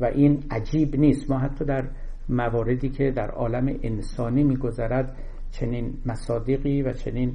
و 0.00 0.04
این 0.04 0.42
عجیب 0.50 0.96
نیست. 0.96 1.30
ما 1.30 1.38
حتی 1.38 1.64
در 1.64 1.88
مواردی 2.28 2.88
که 2.88 3.10
در 3.10 3.30
عالم 3.30 3.78
انسانی 3.82 4.44
میگذرد 4.44 5.16
چنین 5.50 5.94
مصادیقی 6.06 6.82
و 6.82 6.92
چنین 6.92 7.34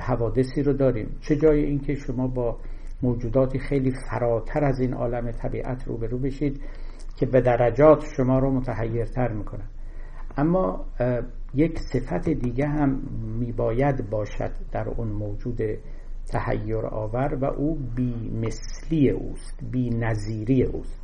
حوادثی 0.00 0.62
رو 0.62 0.72
داریم. 0.72 1.16
چه 1.20 1.36
جای 1.36 1.64
اینکه 1.64 1.94
شما 1.94 2.26
با 2.26 2.58
موجوداتی 3.02 3.58
خیلی 3.58 3.92
فراتر 4.10 4.64
از 4.64 4.80
این 4.80 4.94
عالم 4.94 5.30
طبیعت 5.30 5.84
روبرو 5.88 6.18
بشید 6.18 6.60
که 7.16 7.26
به 7.26 7.40
درجات 7.40 8.04
شما 8.16 8.38
رو 8.38 8.50
متحیرتر 8.50 9.32
می‌کنن. 9.32 9.68
اما 10.38 10.84
یک 11.54 11.78
صفت 11.78 12.28
دیگه 12.28 12.66
هم 12.66 13.00
میباید 13.38 14.10
باشد 14.10 14.50
در 14.72 14.88
اون 14.88 15.08
موجود 15.08 15.60
تحیر 16.32 16.86
آور 16.86 17.34
و 17.34 17.44
او 17.44 17.78
بی 17.96 18.30
مثلی 18.42 19.10
اوست 19.10 19.60
بی 19.70 19.90
نظیری 19.90 20.62
اوست. 20.62 21.00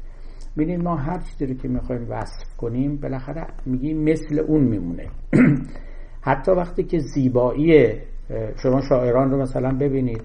ببینید 0.57 0.83
ما 0.83 0.97
هر 0.97 1.19
چیزی 1.19 1.47
رو 1.47 1.55
که 1.55 1.69
می‌خوایم 1.69 2.07
وصف 2.11 2.57
کنیم 2.57 2.97
بالاخره 2.97 3.47
میگیم 3.67 4.03
مثل 4.03 4.39
اون 4.39 4.65
میمونه. 4.65 5.09
حتی 6.29 6.53
وقتی 6.53 6.83
که 6.83 6.99
زیبایی 6.99 7.93
شما 8.63 8.81
شاعران 8.89 9.31
رو 9.31 9.43
مثلا 9.43 9.79
ببینید 9.79 10.23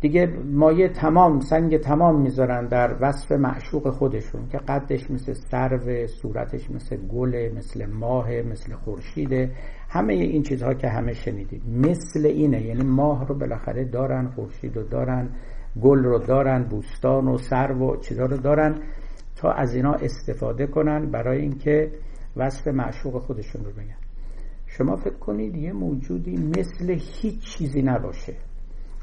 دیگه 0.00 0.26
مایه 0.52 0.88
تمام 0.88 1.40
سنگ 1.40 1.76
تمام 1.76 2.20
می‌ذارن 2.20 2.66
در 2.66 2.96
وصف 3.00 3.32
معشوق 3.32 3.90
خودشون 3.90 4.48
که 4.48 4.58
قدش 4.58 5.10
مثل 5.10 5.32
سرو 5.32 6.06
صورتش 6.06 6.70
مثل 6.70 6.96
گل 6.96 7.50
مثل 7.56 7.86
ماه 7.86 8.30
مثل 8.32 8.74
خورشیده 8.74 9.52
همه 9.88 10.12
این 10.14 10.42
چیزها 10.42 10.74
که 10.74 10.88
همه 10.88 11.12
شنیدید. 11.12 11.62
مثل 11.68 12.26
اینه 12.26 12.62
یعنی 12.62 12.84
ماه 12.84 13.26
رو 13.26 13.34
بالاخره 13.34 13.84
دارن 13.84 14.28
خورشید 14.28 14.76
رو 14.76 14.82
دارن 14.82 15.28
گل 15.82 16.04
رو 16.04 16.18
دارن 16.18 16.62
بوستان 16.64 17.28
و 17.28 17.38
سرو 17.38 17.92
و 17.92 17.96
چیزها 17.96 18.26
رو 18.26 18.36
دارن 18.36 18.74
تا 19.36 19.52
از 19.52 19.74
اینا 19.74 19.92
استفاده 19.92 20.66
کنن 20.66 21.10
برای 21.10 21.40
اینکه 21.40 21.92
وصف 22.36 22.68
معشوق 22.68 23.22
خودشون 23.22 23.64
رو 23.64 23.70
بگن. 23.70 23.96
شما 24.66 24.96
فکر 24.96 25.18
کنید 25.18 25.56
یه 25.56 25.72
موجودی 25.72 26.36
مثل 26.36 26.90
هیچ 26.90 27.56
چیزی 27.56 27.82
نباشه. 27.82 28.34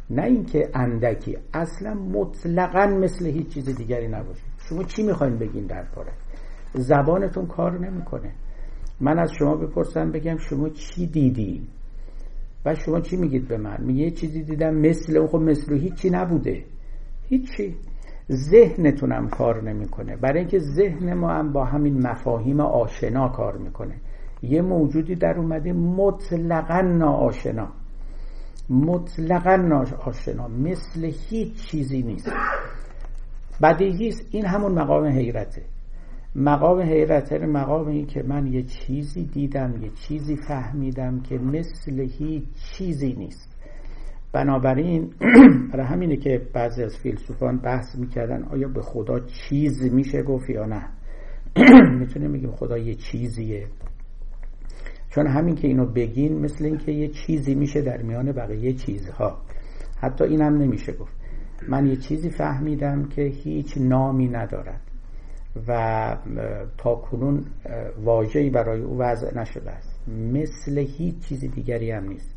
نه 0.09 0.23
اینکه 0.23 0.69
اندکی 0.73 1.37
اصلا 1.53 1.93
مطلقا 1.93 2.85
مثل 2.85 3.25
هیچ 3.25 3.53
چیز 3.53 3.75
دیگری 3.75 4.07
نباشه. 4.07 4.43
شما 4.57 4.83
چی 4.83 5.03
می‌خواین 5.03 5.37
بگین 5.37 5.65
در 5.65 5.83
پاره 5.83 6.11
زبانتون 6.73 7.45
کار 7.45 7.79
نمی‌کنه. 7.79 8.31
من 9.01 9.19
از 9.19 9.31
شما 9.39 9.55
بپرسم 9.55 10.11
بگم 10.11 10.37
شما 10.37 10.69
چی 10.69 11.07
دیدی؟ 11.07 11.67
و 12.65 12.75
شما 12.75 12.99
چی 12.99 13.17
میگید 13.17 13.47
به 13.47 13.57
من؟ 13.57 13.77
میگه 13.79 14.11
چیزی 14.11 14.43
دیدم 14.43 14.75
مثل 14.75 15.17
اون 15.17 15.27
خب 15.27 15.37
مثل 15.37 15.77
هیچی 15.77 16.09
نبوده. 16.09 16.63
هیچی. 17.23 17.75
ذهنتونم 18.31 19.27
کار 19.27 19.63
نمی‌کنه. 19.63 20.17
برای 20.17 20.39
اینکه 20.39 20.59
ذهن 20.59 21.13
ما 21.13 21.29
هم 21.29 21.53
با 21.53 21.65
همین 21.65 22.07
مفاهیم 22.07 22.59
آشنا 22.59 23.29
کار 23.29 23.57
می‌کنه. 23.57 23.95
یه 24.41 24.61
موجودی 24.61 25.15
در 25.15 25.37
اومده 25.37 25.73
مطلقا 25.73 26.81
ناآشنا. 26.81 27.67
مطلقا 28.69 29.55
ناآشنا 29.55 30.47
مثل 30.47 31.11
هیچ 31.29 31.67
چیزی 31.67 32.01
نیست. 32.01 32.31
بدیهی 33.61 34.13
این 34.31 34.45
همون 34.45 34.71
مقام 34.71 35.05
حیرته. 35.05 35.61
مقام 36.35 36.81
حیرت 36.81 37.31
یعنی 37.31 37.45
مقام 37.45 38.05
که 38.05 38.23
من 38.23 38.47
یه 38.47 38.63
چیزی 38.63 39.25
دیدم 39.25 39.73
یه 39.81 39.89
چیزی 39.89 40.35
فهمیدم 40.35 41.19
که 41.19 41.37
مثل 41.37 41.99
هیچ 41.99 42.43
چیزی 42.73 43.13
نیست. 43.13 43.57
بنابراین 44.33 45.09
برای 45.73 45.85
همینه 45.85 46.17
که 46.17 46.41
بعضی 46.53 46.83
از 46.83 46.97
فیلسوفان 46.97 47.57
بحث 47.57 47.95
می‌کردن 47.95 48.43
آیا 48.43 48.67
به 48.67 48.81
خدا 48.81 49.19
چیز 49.19 49.93
میشه 49.93 50.23
گفت 50.23 50.49
یا 50.49 50.65
نه. 50.65 50.89
می‌تونیم 51.99 52.33
بگیم 52.33 52.51
خدا 52.51 52.77
یه 52.77 52.95
چیزیه. 52.95 53.67
چون 55.09 55.27
همین 55.27 55.55
که 55.55 55.67
اینو 55.67 55.85
بگین 55.85 56.39
مثل 56.39 56.65
اینکه 56.65 56.91
یه 56.91 57.07
چیزی 57.07 57.55
میشه 57.55 57.81
در 57.81 58.01
میان 58.01 58.31
بقیه 58.31 58.73
چیزها. 58.73 59.37
حتی 60.01 60.23
اینم 60.23 60.57
نمیشه 60.57 60.93
گفت. 60.93 61.17
من 61.67 61.85
یه 61.87 61.95
چیزی 61.95 62.29
فهمیدم 62.29 63.05
که 63.05 63.21
هیچ 63.21 63.77
نامی 63.77 64.27
ندارد 64.27 64.81
و 65.67 66.17
تا 66.77 66.95
کنون 66.95 67.45
واجهی 68.03 68.49
برای 68.49 68.81
او 68.81 68.97
وضع 68.97 69.39
نشده 69.39 69.71
است. 69.71 70.09
مثل 70.09 70.77
هیچ 70.77 71.19
چیز 71.19 71.39
دیگری 71.39 71.91
هم 71.91 72.09
نیست. 72.09 72.35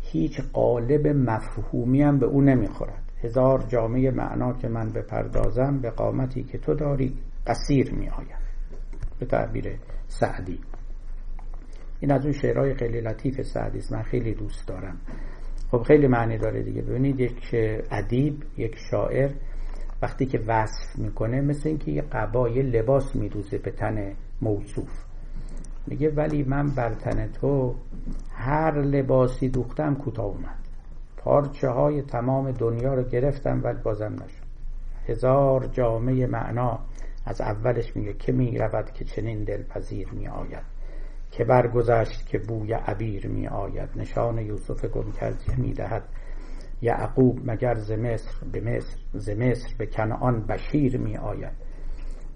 هیچ 0.00 0.40
قالب 0.52 1.06
مفهومی 1.06 2.02
هم 2.02 2.18
به 2.18 2.26
او 2.26 2.40
نمی‌خورد. 2.42 3.02
هزار 3.22 3.64
جامعه 3.68 4.10
معنا 4.10 4.52
که 4.52 4.68
من 4.68 4.88
بپردازم 4.88 5.78
به 5.78 5.90
قامتی 5.90 6.42
که 6.42 6.58
تو 6.58 6.74
داری 6.74 7.16
قصیر 7.46 7.94
می 7.94 8.08
آید 8.08 8.48
به 9.18 9.26
تعبیر 9.26 9.78
سعدی. 10.08 10.58
این 12.00 12.12
از 12.12 12.24
اون 12.24 12.32
شعرهای 12.32 12.74
خیلی 12.74 13.00
لطیف 13.00 13.42
سعدی 13.42 13.78
است 13.78 13.92
من 13.92 14.02
خیلی 14.02 14.34
دوست 14.34 14.68
دارم. 14.68 15.00
خب 15.70 15.82
خیلی 15.82 16.06
معنی 16.06 16.38
داره 16.38 16.62
دیگه. 16.62 16.82
ببینید 16.82 17.20
یک 17.20 17.54
ادیب 17.90 18.42
یک 18.56 18.76
شاعر 18.90 19.30
وقتی 20.02 20.26
که 20.26 20.40
وصف 20.46 20.98
می‌کنه 20.98 21.40
مثل 21.40 21.68
اینکه 21.68 21.90
یه 21.90 22.02
قبای 22.02 22.62
لباس 22.62 23.16
میدوزه 23.16 23.58
به 23.58 23.70
تن 23.70 24.14
موصوف 24.42 25.04
میگه 25.86 26.10
ولی 26.10 26.42
من 26.42 26.66
بر 26.74 26.94
تن 26.94 27.26
تو 27.26 27.74
هر 28.32 28.82
لباسی 28.82 29.48
دوختم 29.48 29.94
کوتاه 29.94 30.26
اومد. 30.26 30.58
پارچه 31.16 31.68
های 31.68 32.02
تمام 32.02 32.50
دنیا 32.50 32.94
رو 32.94 33.02
گرفتم 33.02 33.60
ولی 33.64 33.78
بازم 33.82 34.12
نشد. 34.12 34.48
هزار 35.06 35.66
جامعه 35.66 36.26
معنا 36.26 36.78
از 37.26 37.40
اولش 37.40 37.96
میگه 37.96 38.14
که 38.14 38.32
می‌رود 38.32 38.90
که 38.92 39.04
چنین 39.04 39.44
دلپذیر 39.44 40.08
می 40.12 40.28
آید 40.28 40.77
که 41.30 41.44
برگذشت 41.44 42.26
که 42.26 42.38
بوی 42.38 42.72
عبیر 42.72 43.28
می 43.28 43.48
آید. 43.48 43.88
نشان 43.96 44.38
یوسف 44.38 44.84
گم 44.84 45.12
کرده 45.12 45.60
می 45.60 45.72
دهد. 45.72 46.02
یعقوب 46.82 47.50
مگر 47.50 47.74
ز 47.74 47.92
مصر 47.92 48.46
به 48.52 48.60
مصر 48.60 48.96
ز 49.12 49.30
مصر 49.30 49.74
به 49.78 49.86
کنعان 49.86 50.46
بشیر 50.46 50.98
می 50.98 51.16
آید. 51.16 51.52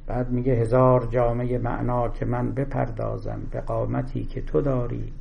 بعد 0.06 0.30
میگه 0.30 0.52
هزار 0.52 1.06
جامعه 1.06 1.58
معنا 1.58 2.08
که 2.08 2.26
من 2.26 2.52
بپردازم 2.52 3.40
به 3.50 3.60
قامتی 3.60 4.24
که 4.24 4.42
تو 4.42 4.60
داری 4.60 5.12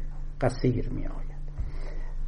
قصیر 0.41 0.89
می 0.89 1.07
آید. 1.07 1.31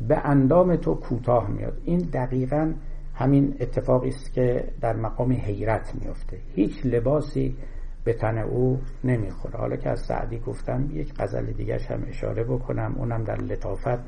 به 0.07 0.17
اندام 0.17 0.75
تو 0.75 0.95
کوتاه 0.95 1.49
میاد 1.49 1.81
این 1.83 1.97
دقیقا 1.97 2.73
همین 3.15 3.55
اتفاقی 3.59 4.09
است 4.09 4.33
که 4.33 4.73
در 4.81 4.95
مقام 4.95 5.31
حیرت 5.31 5.95
میفته 6.01 6.37
هیچ 6.55 6.85
لباسی 6.85 7.57
به 8.03 8.13
تن 8.13 8.37
او 8.37 8.79
نمی‌خوره. 9.03 9.59
حالا 9.59 9.75
که 9.75 9.89
از 9.89 9.99
سعدی 9.99 10.39
گفتم 10.39 10.89
یک 10.91 11.13
غزل 11.19 11.45
دیگرش 11.45 11.91
هم 11.91 12.03
اشاره 12.07 12.43
بکنم. 12.43 12.95
اونم 12.97 13.23
در 13.23 13.37
لطافت 13.37 13.99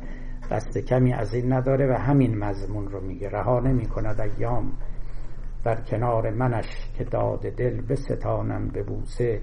دست 0.51 0.77
کمی 0.77 1.13
از 1.13 1.33
این 1.33 1.53
نداره 1.53 1.93
و 1.93 1.97
همین 1.97 2.37
مضمون 2.37 2.87
رو 2.87 3.01
میگه. 3.01 3.29
رها 3.29 3.59
نمی 3.59 3.85
کند 3.85 4.21
ایام 4.21 4.71
در 5.63 5.81
کنار 5.81 6.29
منش 6.29 6.91
که 6.97 7.03
داد 7.03 7.39
دل 7.39 7.81
بستانم 7.81 8.67
به 8.67 8.83
بوسه 8.83 9.41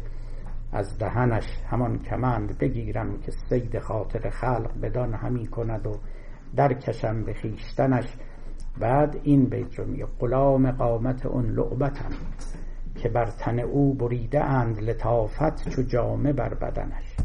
از 0.73 0.99
دهنش 0.99 1.47
همان 1.71 1.99
کمند 1.99 2.59
بگیرم 2.59 3.19
که 3.19 3.33
سید 3.49 3.79
خاطر 3.79 4.31
خلق 4.31 4.81
بدان 4.83 5.15
همی 5.15 5.47
کند 5.47 5.87
و 5.87 5.93
درکشم 6.57 7.25
به 7.25 7.33
خیشتنش 7.33 8.17
بعد 8.81 9.21
این 9.23 9.45
بیت 9.45 9.79
رو 9.79 9.87
میگه 9.87 10.07
غلام 10.21 10.71
قامت 10.71 11.27
اون 11.27 11.47
لعبتم. 11.47 12.11
که 12.95 13.09
بر 13.09 13.27
تن 13.27 13.59
او 13.59 13.95
بریده 13.95 14.45
اند 14.45 14.81
لطافت 14.81 15.69
چو 15.69 15.83
جامه 15.83 16.33
بر 16.33 16.55
بدنش. 16.55 17.17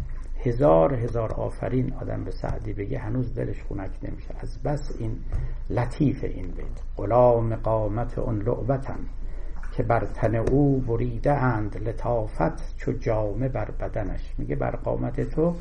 هزار 0.44 0.94
هزار 0.94 1.34
آفرین 1.34 1.94
آدم 1.94 2.24
به 2.24 2.32
سعدی 2.32 2.74
بگه 2.74 3.00
هنوز 3.00 3.34
دلش 3.34 3.64
خونک 3.64 3.92
نمیشه. 4.04 4.36
از 4.40 4.64
بس 4.64 4.92
این 5.00 5.18
لطیف 5.70 6.24
این 6.24 6.48
بیت. 6.48 6.82
غلام 6.98 7.56
قامت 7.56 8.20
اون 8.20 8.42
لعبتم 8.42 9.00
که 9.78 9.84
بر 9.84 10.06
تن 10.06 10.36
او 10.36 10.80
بریده 10.82 11.34
اند 11.34 11.78
لطافت 11.78 12.78
چو 12.78 12.92
جامه 12.92 13.50
بر 13.50 13.72
بدنش. 13.72 14.34
میگه 14.38 14.56
بر 14.56 14.76
قامت 14.76 15.22
تو 15.22 15.56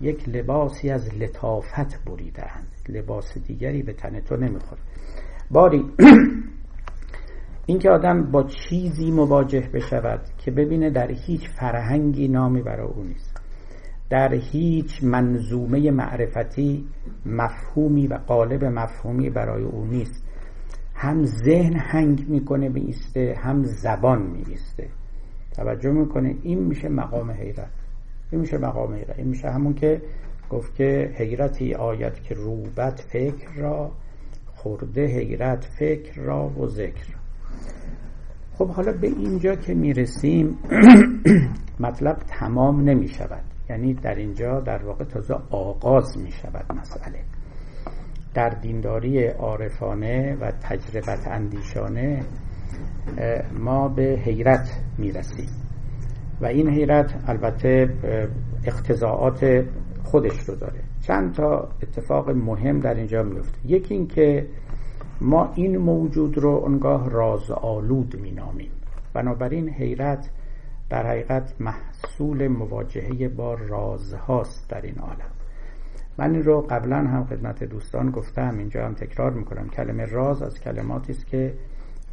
یک 0.00 0.28
لباسی 0.28 0.90
از 0.90 1.14
لطافت 1.14 2.04
بریده 2.04 2.56
اند 2.56 2.68
لباس 2.88 3.38
دیگری 3.38 3.82
به 3.82 3.92
تن 3.92 4.20
تو 4.20 4.36
نمی‌خوره. 4.36 4.80
باری 5.50 5.84
اینکه 7.68 7.90
آدم 7.90 8.22
با 8.22 8.42
چیزی 8.42 9.10
مواجه 9.10 9.68
بشود 9.74 10.20
که 10.38 10.50
ببینه 10.50 10.90
در 10.90 11.10
هیچ 11.10 11.48
فرهنگی 11.48 12.28
نامی 12.28 12.62
برای 12.62 12.88
او 12.88 13.04
نیست. 13.04 13.40
در 14.10 14.34
هیچ 14.34 15.04
منظومه 15.04 15.90
معرفتی 15.90 16.86
مفهومی 17.26 18.06
و 18.06 18.14
قالب 18.14 18.64
مفهومی 18.64 19.30
برای 19.30 19.62
او 19.62 19.86
نیست. 19.86 20.24
هم 20.94 21.24
ذهن 21.24 21.76
هنگ 21.76 22.28
می‌کنه 22.28 22.72
ایسته 22.74 23.34
هم 23.38 23.64
زبان 23.64 24.22
میسته 24.22 24.88
توجه 25.56 25.90
می‌کنه 25.90 26.36
این 26.42 26.58
میشه 26.58 26.88
مقام 26.88 27.30
حیرت 27.30 27.70
این 28.30 28.40
میشه 28.40 28.58
مقام 28.58 28.94
حیرت 28.94 29.18
این 29.18 29.28
میشه 29.28 29.50
همون 29.50 29.74
که 29.74 30.02
گفت 30.50 30.74
که 30.74 31.14
حیرتی 31.14 31.74
آید 31.74 32.22
که 32.22 32.34
روبت 32.34 33.00
فکر 33.00 33.52
را 33.56 33.90
خورده 34.46 35.06
حیرت 35.06 35.64
فکر 35.64 36.20
را 36.20 36.48
و 36.48 36.66
ذکر. 36.66 37.17
خب 38.58 38.68
حالا 38.70 38.92
به 38.92 39.06
اینجا 39.06 39.54
که 39.54 39.74
می‌رسیم 39.74 40.58
مطلب 41.80 42.16
تمام 42.16 42.80
نمی 42.80 43.08
شود 43.08 43.44
یعنی 43.70 43.94
در 43.94 44.14
اینجا 44.14 44.60
در 44.60 44.84
واقع 44.84 45.04
تازه 45.04 45.34
آغاز 45.50 46.18
می 46.18 46.30
شود 46.30 46.64
مسئله. 46.80 47.18
در 48.34 48.48
دینداری 48.48 49.26
عارفانه 49.26 50.36
و 50.40 50.50
تجربت 50.50 51.28
اندیشانه 51.28 52.20
ما 53.58 53.88
به 53.88 54.20
حیرت 54.24 54.80
می 54.98 55.12
رسیم 55.12 55.48
و 56.40 56.46
این 56.46 56.68
حیرت 56.68 57.24
البته 57.26 57.88
اقتضاعات 58.64 59.64
خودش 60.02 60.38
رو 60.40 60.54
داره. 60.54 60.80
چند 61.00 61.34
تا 61.34 61.68
اتفاق 61.82 62.30
مهم 62.30 62.80
در 62.80 62.94
اینجا 62.94 63.22
میفته 63.22 63.58
یکی 63.64 63.94
این 63.94 64.06
که 64.06 64.46
ما 65.20 65.52
این 65.54 65.76
موجود 65.76 66.38
رو 66.38 66.62
انگاه 66.66 67.10
راز 67.10 67.50
آلود 67.50 68.20
مینامیم. 68.20 68.70
بنابراین 69.14 69.68
حیرت 69.68 70.30
در 70.90 71.06
حقیقت 71.06 71.54
محصول 71.60 72.48
مواجهه 72.48 73.28
با 73.28 73.54
رازهاست 73.54 74.70
در 74.70 74.82
این 74.82 74.98
عالم. 74.98 75.30
من 76.18 76.34
این 76.34 76.42
رو 76.42 76.60
قبلا 76.60 76.96
هم 76.96 77.24
خدمت 77.24 77.64
دوستان 77.64 78.10
گفتم 78.10 78.58
اینجا 78.58 78.86
هم 78.86 78.94
تکرار 78.94 79.30
می‌کنم. 79.30 79.68
کلمه 79.68 80.04
راز 80.04 80.42
از 80.42 80.60
کلماتی 80.60 81.12
است 81.12 81.26
که 81.26 81.54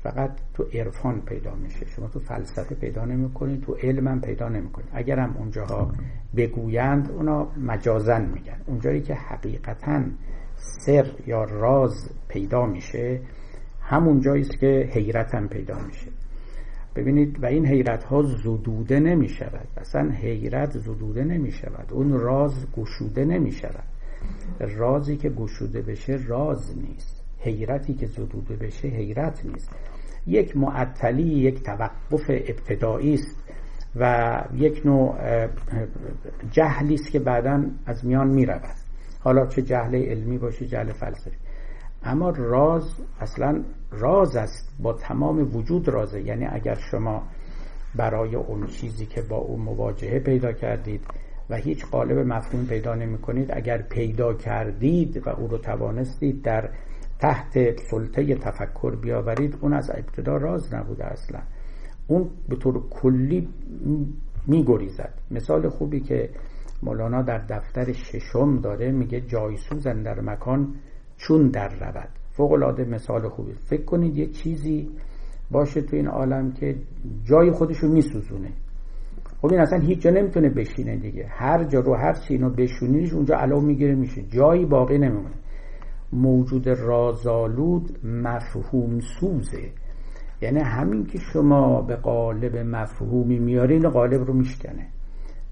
فقط 0.04 0.32
تو 0.54 0.64
عرفان 0.74 1.22
پیدا 1.22 1.56
میشه. 1.56 1.86
شما 1.86 2.08
تو 2.08 2.20
فلسفه 2.20 2.76
پیدا 2.76 3.06
نمی‌کنید 3.06 3.62
تو 3.62 3.74
علم 3.74 4.08
هم 4.08 4.22
پیدا 4.22 4.50
نمی‌کنید. 4.50 4.90
اگر 4.94 5.20
هم 5.20 5.36
اونجاها 5.38 5.92
بگویند 6.36 7.12
اونا 7.12 7.48
مجازن 7.58 8.26
میگن. 8.26 8.58
اونجایی 8.66 9.02
که 9.02 9.14
حقیقتا 9.14 10.02
سر 10.66 11.12
یا 11.28 11.44
راز 11.44 12.10
پیدا 12.28 12.66
میشه 12.66 13.20
همون 13.82 14.22
جایی 14.22 14.42
است 14.42 14.60
که 14.60 14.90
حیرت 14.94 15.36
هم 15.36 15.48
پیدا 15.48 15.80
میشه. 15.80 16.08
ببینید 16.96 17.44
و 17.44 17.46
این 17.46 17.66
حیرت 17.66 18.04
ها 18.04 18.22
زدوده 18.22 19.00
نمی 19.00 19.30
شود 19.30 19.68
اصلا 19.78 20.12
حیرت 20.12 20.78
زدوده 20.78 21.24
نمی 21.24 21.52
شود 21.52 21.88
اون 21.92 22.20
راز 22.20 22.72
گشوده 22.78 23.26
نمی 23.26 23.52
شود 23.52 23.84
رازی 24.60 25.18
که 25.18 25.30
گشوده 25.30 25.82
بشه 25.82 26.20
راز 26.28 26.78
نیست. 26.78 27.24
حیرتی 27.40 27.94
که 27.94 28.06
زدوده 28.06 28.56
بشه 28.56 28.88
حیرت 28.88 29.46
نیست. 29.46 29.70
یک 30.28 30.58
معطلی 30.58 31.24
یک 31.24 31.64
توقف 31.64 32.30
ابتدایی 32.30 33.14
است 33.14 33.44
و 33.96 34.44
یک 34.54 34.82
نوع 34.86 35.16
جهلی 36.52 36.94
است 36.94 37.12
که 37.12 37.20
بعدا 37.20 37.64
از 37.86 38.06
میان 38.06 38.28
می 38.28 38.46
رود 38.46 38.85
حالا 39.26 39.46
چه 39.46 39.62
جهل 39.62 39.96
علمی 39.96 40.38
باشه 40.38 40.66
جهل 40.66 40.92
فلسفی. 40.92 41.38
اما 42.04 42.30
راز 42.30 42.84
اصلا 43.20 43.64
راز 43.92 44.36
است 44.36 44.70
با 44.80 44.94
تمام 44.94 45.56
وجود 45.56 45.88
رازه. 45.88 46.22
یعنی 46.22 46.46
اگر 46.46 46.76
شما 46.76 47.24
برای 47.96 48.36
اون 48.36 48.68
چیزی 48.68 49.06
که 49.06 49.22
با 49.22 49.38
او 49.38 49.58
مواجهه 49.58 50.20
پیدا 50.20 50.52
کردید 50.52 51.02
و 51.50 51.56
هیچ 51.56 51.86
قالب 51.86 52.18
مفهوم 52.18 52.66
پیدا 52.66 52.96
نمی 52.96 53.18
کنید 53.18 53.52
اگر 53.54 53.82
پیدا 53.82 54.34
کردید 54.34 55.28
و 55.28 55.30
او 55.30 55.48
رو 55.48 55.58
توانستید 55.58 56.42
در 56.42 56.70
تحت 57.20 57.80
سلطه 57.80 58.36
تفکر 58.36 58.96
بیاورید 58.96 59.58
اون 59.62 59.74
از 59.74 59.90
ابتدا 59.90 60.38
راز 60.38 60.74
نبوده 60.74 61.06
اصلا. 61.06 61.40
اون 62.08 62.30
به 62.50 62.56
طور 62.56 62.90
کلی 62.90 63.50
میگریزد 64.48 65.14
مثال 65.32 65.70
خوبی 65.70 66.00
که 66.00 66.30
مولانا 66.86 67.22
در 67.22 67.38
دفتر 67.38 67.92
ششم 67.92 68.62
داره 68.62 68.92
میگه 68.92 69.22
جایسوزن 69.22 70.04
در 70.04 70.22
مکان 70.22 70.76
چون 71.18 71.48
در 71.48 71.70
رود. 71.70 72.10
فوق 72.32 72.52
العاده 72.52 72.86
مثال 72.86 73.30
خوبی. 73.30 73.54
فکر 73.54 73.86
کنید 73.86 74.18
یه 74.18 74.28
چیزی 74.28 74.90
باشه 75.52 75.82
تو 75.82 75.96
این 75.96 76.08
عالم 76.08 76.52
که 76.52 76.76
جای 77.24 77.52
خودشو 77.52 77.88
میسوزونه. 77.88 78.52
خب 79.42 79.52
این 79.52 79.62
اصلا 79.62 79.80
هیچ 79.80 80.02
جا 80.02 80.12
نمی‌تونه 80.12 80.50
بشینه 80.50 80.96
دیگه. 80.96 81.28
هر 81.30 81.64
جا 81.64 81.80
رو 81.80 81.96
هر 81.96 82.14
چی 82.14 82.34
اینو 82.34 82.50
بشونیش 82.50 83.14
اونجا 83.14 83.36
علاو 83.36 83.62
می‌گیره 83.62 83.96
میشه. 83.96 84.22
جایی 84.22 84.66
باقی 84.66 84.98
نمیمونه. 84.98 85.36
موجود 86.14 86.68
رازالود 86.68 88.06
مفهوم 88.06 89.00
سوزه. 89.00 89.70
یعنی 90.42 90.60
همین 90.60 91.06
که 91.06 91.20
شما 91.20 91.82
به 91.82 91.96
قالب 91.96 92.58
مفهومی 92.58 93.40
میارین 93.40 93.90
قالب 93.90 94.28
رو 94.28 94.34
میشکنه. 94.34 94.88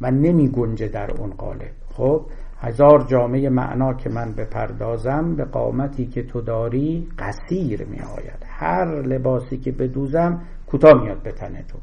و 0.04 0.12
نمی 0.12 0.50
گنجه 0.50 0.88
در 0.88 1.12
اون 1.12 1.30
قالب. 1.30 1.72
خب 1.90 2.26
هزار 2.60 3.06
جامعه 3.08 3.50
معنا 3.50 3.94
که 3.94 4.10
من 4.10 4.32
بپردازم 4.32 5.36
به 5.36 5.44
قامتی 5.46 6.06
که 6.06 6.24
تو 6.24 6.42
داری 6.42 7.08
قصیر 7.20 7.86
می 7.86 8.00
آید. 8.00 8.46
هر 8.46 9.02
لباسی 9.02 9.58
که 9.58 9.72
بدوزم 9.72 10.42
کوتاه 10.68 11.04
میاد 11.04 11.24
به 11.24 11.32
تن 11.32 11.62
تو. 11.68 11.78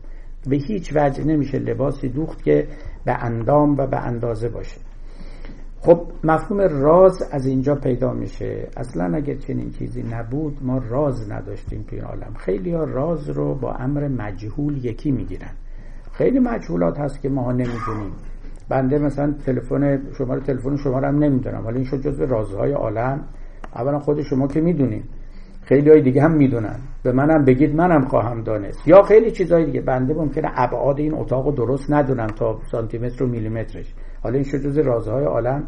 به 0.50 0.56
هیچ 0.56 0.92
وجه 0.96 1.24
نمیشه 1.24 1.58
لباسی 1.58 2.08
دوخت 2.08 2.42
که 2.42 2.68
به 3.04 3.24
اندام 3.24 3.76
و 3.78 3.86
به 3.86 3.96
اندازه 3.96 4.48
باشه. 4.48 4.80
خب 5.80 6.06
مفهوم 6.24 6.60
راز 6.60 7.22
از 7.32 7.46
اینجا 7.46 7.74
پیدا 7.74 8.12
میشه. 8.12 8.68
اصلا 8.76 9.16
اگر 9.16 9.34
چنین 9.34 9.70
چیزی 9.70 10.02
نبود 10.02 10.58
ما 10.62 10.78
راز 10.78 11.32
نداشتیم 11.32 11.84
توی 11.88 11.98
عالم. 11.98 12.34
خیلی 12.38 12.72
ها 12.72 12.84
راز 12.84 13.30
رو 13.30 13.54
با 13.54 13.72
امر 13.72 14.08
مجهول 14.08 14.84
یکی 14.84 15.10
می‌گیرن. 15.10 15.52
خیلی 16.20 16.38
مجهولات 16.38 17.00
هست 17.00 17.22
که 17.22 17.28
ما 17.28 17.52
نمی‌دونیم. 17.52 18.12
بنده 18.68 18.98
مثلا 18.98 19.34
تلفن 19.46 20.00
شماره 20.18 20.40
تلفن 20.40 20.76
شما 20.76 20.98
رو 20.98 21.06
هم 21.06 21.18
نمی‌دونم. 21.18 21.66
ولی 21.66 21.76
این 21.76 21.84
شد 21.84 22.00
جزو 22.00 22.26
رازهای 22.26 22.72
عالم. 22.72 23.24
اولا 23.74 23.98
خود 23.98 24.22
شما 24.22 24.46
که 24.46 24.60
می‌دونید 24.60 25.04
خیلی 25.62 25.90
های 25.90 26.02
دیگه 26.02 26.22
هم 26.22 26.32
می‌دونن. 26.32 26.76
به 27.02 27.12
منم 27.12 27.44
بگید 27.44 27.74
منم 27.74 28.04
خواهم 28.04 28.42
دانست. 28.42 28.88
یا 28.88 29.02
خیلی 29.02 29.30
چیزهای 29.30 29.64
دیگه. 29.64 29.80
بنده 29.80 30.14
ممکنه 30.14 30.50
ابعاد 30.54 30.98
این 30.98 31.14
اتاق 31.14 31.46
رو 31.46 31.52
درست 31.52 31.90
ندونم 31.90 32.26
تا 32.26 32.58
سانتیمتر 32.70 33.24
و 33.24 33.26
میلیمترش. 33.26 33.94
حالا 34.22 34.34
این 34.34 34.44
شد 34.44 34.58
جز 34.58 34.78
رازهای 34.78 35.24
عالم. 35.24 35.62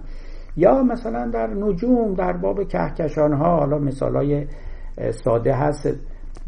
یا 0.57 0.83
مثلا 0.83 1.31
در 1.31 1.47
نجوم 1.47 2.15
در 2.15 2.33
باب 2.33 2.69
کهکشان 2.69 3.33
ها 3.33 3.57
حالا 3.57 3.79
مثال 3.79 4.17
های 4.17 4.47
ساده 5.11 5.55
هست. 5.55 5.89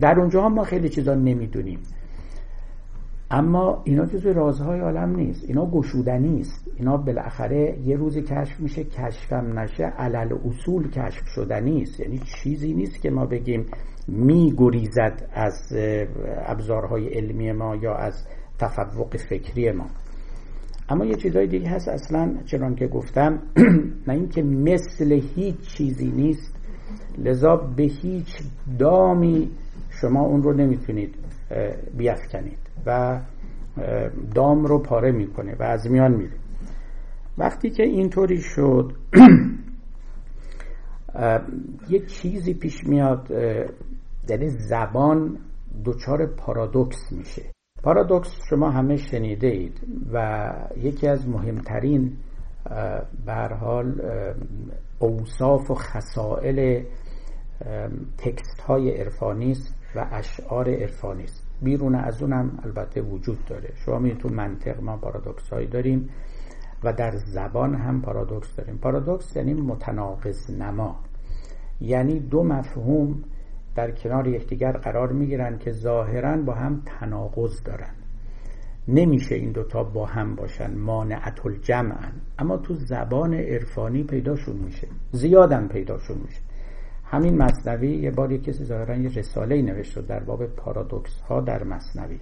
در 0.00 0.20
اونجا 0.20 0.42
هم 0.42 0.54
ما 0.54 0.62
خیلی 0.62 0.88
چیزا 0.88 1.14
نمی‌دونیم. 1.14 1.78
اما 3.30 3.82
اینا 3.84 4.06
جزو 4.06 4.32
رازهای 4.32 4.80
عالم 4.80 5.16
نیست. 5.16 5.44
اینا 5.44 5.66
گشودنی 5.66 6.40
است 6.40 6.70
اینا 6.76 6.96
بالاخره 6.96 7.78
یه 7.84 7.96
روزی 7.96 8.22
کشف 8.22 8.60
میشه 8.60 8.84
کشفم 8.84 9.58
نشه. 9.58 9.84
علل 9.84 10.38
اصول 10.44 10.90
کشف 10.90 11.26
شدنی 11.26 11.82
است 11.82 12.00
یعنی 12.00 12.18
چیزی 12.18 12.74
نیست 12.74 13.02
که 13.02 13.10
ما 13.10 13.26
بگیم 13.26 13.66
میگریزد 14.08 15.28
از 15.32 15.72
ابزارهای 16.46 17.08
علمی 17.08 17.52
ما 17.52 17.76
یا 17.76 17.94
از 17.94 18.26
تفوق 18.58 19.16
فکری 19.16 19.72
ما. 19.72 19.86
اما 20.88 21.04
یه 21.04 21.14
چیزهای 21.14 21.46
دیگه 21.46 21.68
هست 21.68 21.88
اصلا 21.88 22.34
چنان 22.44 22.74
که 22.74 22.86
گفتم 22.86 23.42
نه 24.08 24.14
اینکه 24.14 24.42
مثل 24.42 25.12
هیچ 25.12 25.60
چیزی 25.60 26.10
نیست. 26.10 26.54
لذا 27.18 27.56
به 27.56 27.82
هیچ 27.82 28.42
دامی 28.78 29.50
شما 30.00 30.26
اون 30.26 30.42
رو 30.42 30.52
نمی‌تونید 30.52 31.14
بیافکنید. 31.96 32.63
و 32.86 33.20
دام 34.34 34.64
رو 34.64 34.82
پاره 34.82 35.12
می‌کنه 35.12 35.56
و 35.60 35.62
از 35.62 35.90
میان 35.90 36.12
میره. 36.14 36.36
وقتی 37.38 37.70
که 37.70 37.82
اینطوری 37.82 38.40
شد 38.40 38.92
یه 41.88 42.06
چیزی 42.06 42.54
پیش 42.54 42.84
میاد 42.84 43.30
یعنی 44.28 44.48
زبان 44.48 45.38
دچار 45.84 46.26
پارادوکس 46.26 47.12
میشه. 47.12 47.42
پارادوکس 47.82 48.30
شما 48.48 48.70
همه 48.70 48.96
شنیده 48.96 49.46
اید 49.46 49.80
و 50.12 50.50
یکی 50.76 51.08
از 51.08 51.28
مهمترین 51.28 52.16
به 53.26 53.56
حال 53.60 54.00
اوصاف 54.98 55.70
و 55.70 55.74
خصائل 55.74 56.84
تکست 58.18 58.60
های 58.60 58.90
عرفانی 58.90 59.50
است 59.50 59.74
و 59.96 60.06
اشعار 60.12 60.68
عرفانی 60.70 61.24
است. 61.24 61.43
بیرون 61.62 61.94
از 61.94 62.22
اونم 62.22 62.58
البته 62.64 63.02
وجود 63.02 63.44
داره. 63.44 63.72
شما 63.74 63.98
می‌دونید 63.98 64.22
تو 64.22 64.28
منطق 64.28 64.82
ما 64.82 64.96
پارادوکس 64.96 65.50
هایی 65.52 65.66
داریم 65.66 66.08
و 66.84 66.92
در 66.92 67.16
زبان 67.16 67.74
هم 67.74 68.02
پارادوکس 68.02 68.56
داریم. 68.56 68.78
پارادوکس 68.78 69.36
یعنی 69.36 69.54
متناقض 69.54 70.50
نما. 70.50 71.00
یعنی 71.80 72.20
دو 72.20 72.42
مفهوم 72.42 73.22
در 73.74 73.90
کنار 73.90 74.26
یکدیگر 74.26 74.72
قرار 74.72 75.12
می‌گیرن 75.12 75.58
که 75.58 75.72
ظاهرا 75.72 76.36
با 76.36 76.54
هم 76.54 76.82
تناقض 76.86 77.62
دارن. 77.62 77.94
نمیشه 78.88 79.34
این 79.34 79.52
دوتا 79.52 79.84
با 79.84 80.06
هم 80.06 80.34
باشن 80.34 80.78
مانعت 80.78 81.46
الجمعن. 81.46 82.12
اما 82.38 82.56
تو 82.56 82.74
زبان 82.74 83.34
عرفانی 83.34 84.02
پیداشون 84.02 84.56
میشه. 84.56 84.88
زیادم 85.12 85.68
پیداشون 85.68 86.16
میشه. 86.18 86.40
همین 87.04 87.42
مصنوی 87.42 87.96
یه 87.96 88.10
بار 88.10 88.32
یه 88.32 88.38
کسی 88.38 88.64
ظاهرا 88.64 88.96
یه 88.96 89.08
رساله 89.08 89.62
نوشته 89.62 90.02
در 90.02 90.20
باب 90.20 90.46
پارادوکس 90.46 91.20
ها 91.20 91.40
در 91.40 91.64
مصنوی. 91.64 92.20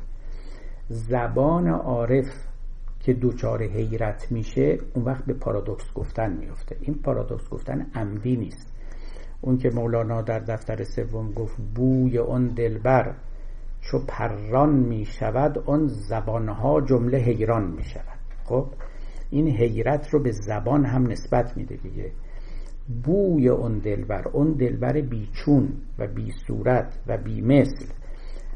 زبان 0.89 1.69
عارف 1.69 2.27
که 3.01 3.13
دوچار 3.13 3.63
حیرت 3.63 4.33
میشه 4.33 4.79
اون 4.95 5.05
وقت 5.05 5.25
به 5.25 5.33
پارادوکس 5.33 5.93
گفتن 5.95 6.33
میفته 6.33 6.77
این 6.81 6.95
پارادوکس 6.95 7.49
گفتن 7.49 7.87
عمدی 7.95 8.37
نیست. 8.37 8.73
اون 9.41 9.59
که 9.59 9.71
مولانا 9.71 10.23
در 10.23 10.39
دفتر 10.39 10.85
سوم 10.85 11.33
گفت 11.33 11.57
بوی 11.75 12.19
اون 12.19 12.47
دلبر 12.47 13.15
چو 13.81 13.99
پران 14.09 14.75
می 14.75 15.05
شود 15.05 15.59
اون 15.67 15.87
زبانها 15.87 16.81
جمله 16.81 17.19
حیران 17.19 17.71
می 17.71 17.85
شود 17.85 18.19
خب 18.45 18.67
این 19.31 19.49
حیرت 19.49 20.09
رو 20.11 20.23
به 20.23 20.31
زبان 20.31 20.85
هم 20.85 21.07
نسبت 21.07 21.57
میده 21.57 21.77
دیگه. 21.77 22.11
بوی 23.05 23.49
اون 23.49 23.79
دلبر 23.79 24.29
اون 24.29 24.53
دلبر 24.53 25.01
بیچون 25.01 25.69
و 25.99 26.07
بی 26.07 26.33
صورت 26.47 26.99
و 27.07 27.19
بی 27.19 27.41
مثل. 27.41 27.87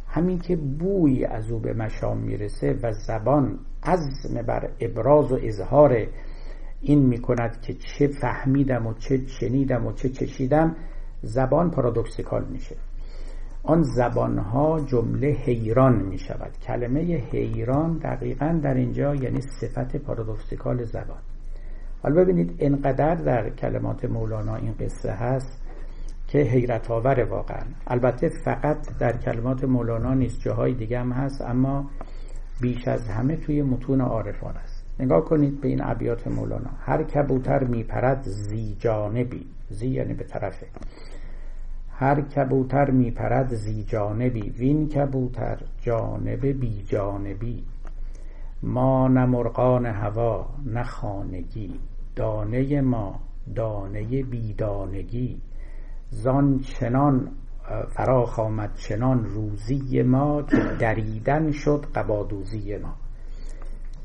همین 0.09 0.39
که 0.39 0.57
بوی 0.57 1.25
از 1.25 1.51
او 1.51 1.59
به 1.59 1.73
مشام 1.73 2.19
می‌رسه 2.19 2.79
و 2.83 2.93
زبان 2.93 3.59
عزم 3.83 4.43
بر 4.43 4.71
ابراز 4.81 5.33
و 5.33 5.39
اظهار 5.43 6.07
این 6.81 7.07
می‌کند 7.07 7.61
که 7.61 7.75
چه 7.75 8.07
فهمیدم 8.07 8.87
و 8.87 8.95
چه 8.95 9.27
شنیدم 9.27 9.87
و 9.87 9.93
چه 9.93 10.09
چشیدم 10.09 10.77
زبان 11.23 11.71
پارادوکسیکال 11.71 12.45
میشه. 12.45 12.77
آن 13.63 13.83
زبانها 13.83 14.81
جمله 14.81 15.29
حیران 15.29 16.03
می 16.03 16.19
شود 16.19 16.53
کلمه 16.67 17.01
حیران 17.01 17.99
دقیقا 17.99 18.61
در 18.63 18.75
اینجا 18.75 19.15
یعنی 19.15 19.41
صفت 19.41 19.97
پارادوکسیکال 19.97 20.85
زبان. 20.85 21.19
حالا 22.07 22.21
ببینید 22.25 22.57
انقدر 22.59 23.15
در 23.15 23.51
کلمات 23.51 24.05
مولانا 24.05 24.57
این 24.57 24.75
قصه 24.81 25.11
هست 25.13 25.63
که 26.29 26.39
حیرت 26.39 26.91
آور 26.91 27.25
واقعا. 27.25 27.63
البته 27.87 28.29
فقط 28.29 28.99
در 28.99 29.17
کلمات 29.17 29.65
مولانا 29.65 30.15
نیست 30.15 30.41
جاهای 30.41 30.75
دیگه 30.75 31.01
هم 31.01 31.13
هست 31.13 31.43
اما 31.43 31.91
بیش 32.61 32.89
از 32.89 33.09
همه 33.09 33.37
توی 33.37 33.63
متون 33.63 34.01
عارفان 34.01 34.57
است. 34.57 34.85
نگاه 35.01 35.25
کنید 35.25 35.61
به 35.61 35.69
این 35.69 35.83
ابیات 35.83 36.27
مولانا. 36.27 36.71
هر 36.81 37.03
کبوتر 37.03 37.65
میپرد 37.65 38.23
زی 38.23 38.77
جانبی. 38.79 39.47
زی 39.69 39.89
یعنی 39.89 40.15
به 40.15 40.25
طرفه 40.25 40.67
هر 41.91 42.21
کبوتر 42.21 42.91
میپرد 42.91 43.55
زی 43.55 43.85
جانبی. 43.85 44.51
وین 44.51 44.89
کبوتر 44.89 45.59
جانب 45.81 46.47
بی 46.47 46.83
جانبی. 46.83 47.65
ما 48.63 49.09
نه 49.09 49.27
مرغان 49.27 49.87
هوا 49.87 50.47
نه 50.67 50.83
خانگی. 50.83 51.81
دانه 52.17 52.81
ما 52.81 53.21
دانه 53.55 54.23
بیدانگی. 54.23 55.41
زان 56.11 56.59
چنان 56.59 57.31
فراخ 57.89 58.39
آمد 58.39 58.75
چنان 58.75 59.25
روزی 59.25 60.03
ما 60.03 60.43
که 60.43 60.57
دریدن 60.79 61.51
شد 61.51 61.87
قبادوزی 61.95 62.77
ما. 62.77 62.95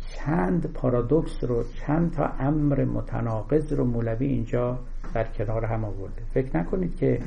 چند 0.09 0.73
پارادوکس 0.73 1.43
رو 1.43 1.63
چند 1.63 2.11
تا 2.11 2.25
امر 2.25 2.85
متناقض 2.85 3.73
رو 3.73 3.85
مولوی 3.85 4.27
اینجا 4.27 4.79
در 5.13 5.23
کنار 5.23 5.65
هم 5.65 5.85
آورده. 5.85 6.21
فکر 6.33 6.57
نکنید 6.57 6.95
که 6.95 7.19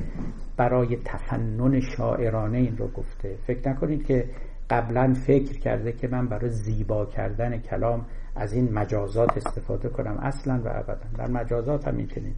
برای 0.57 0.97
تفنن 1.05 1.81
شاعرانه 1.81 2.59
این 2.59 2.77
رو 2.77 2.88
گفته. 2.88 3.37
فکر 3.47 3.68
نکنید 3.68 4.07
که 4.07 4.25
قبلا 4.70 5.14
فکر 5.27 5.59
کرده 5.59 5.92
که 5.92 6.09
من 6.09 6.29
برای 6.29 6.51
زیبا 6.51 7.07
کردن 7.07 7.59
کلام 7.59 8.07
از 8.37 8.53
این 8.53 8.73
مجازات 8.73 9.37
استفاده 9.37 9.88
کنم 9.88 10.16
اصلا 10.23 10.61
و 10.64 10.68
ابدا. 10.68 11.07
در 11.18 11.31
مجازات 11.31 11.88
هم 11.88 11.94
می‌تونید. 11.94 12.37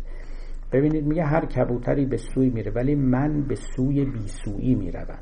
ببینید 0.73 1.07
میگه 1.07 1.25
هر 1.25 1.45
کبوتری 1.45 2.07
به 2.07 2.17
سوی 2.17 2.51
میره 2.51 2.71
ولی 2.71 2.95
من 2.95 3.43
به 3.43 3.55
سوی 3.55 4.05
بیسویی 4.05 4.75
می‌روم. 4.75 5.19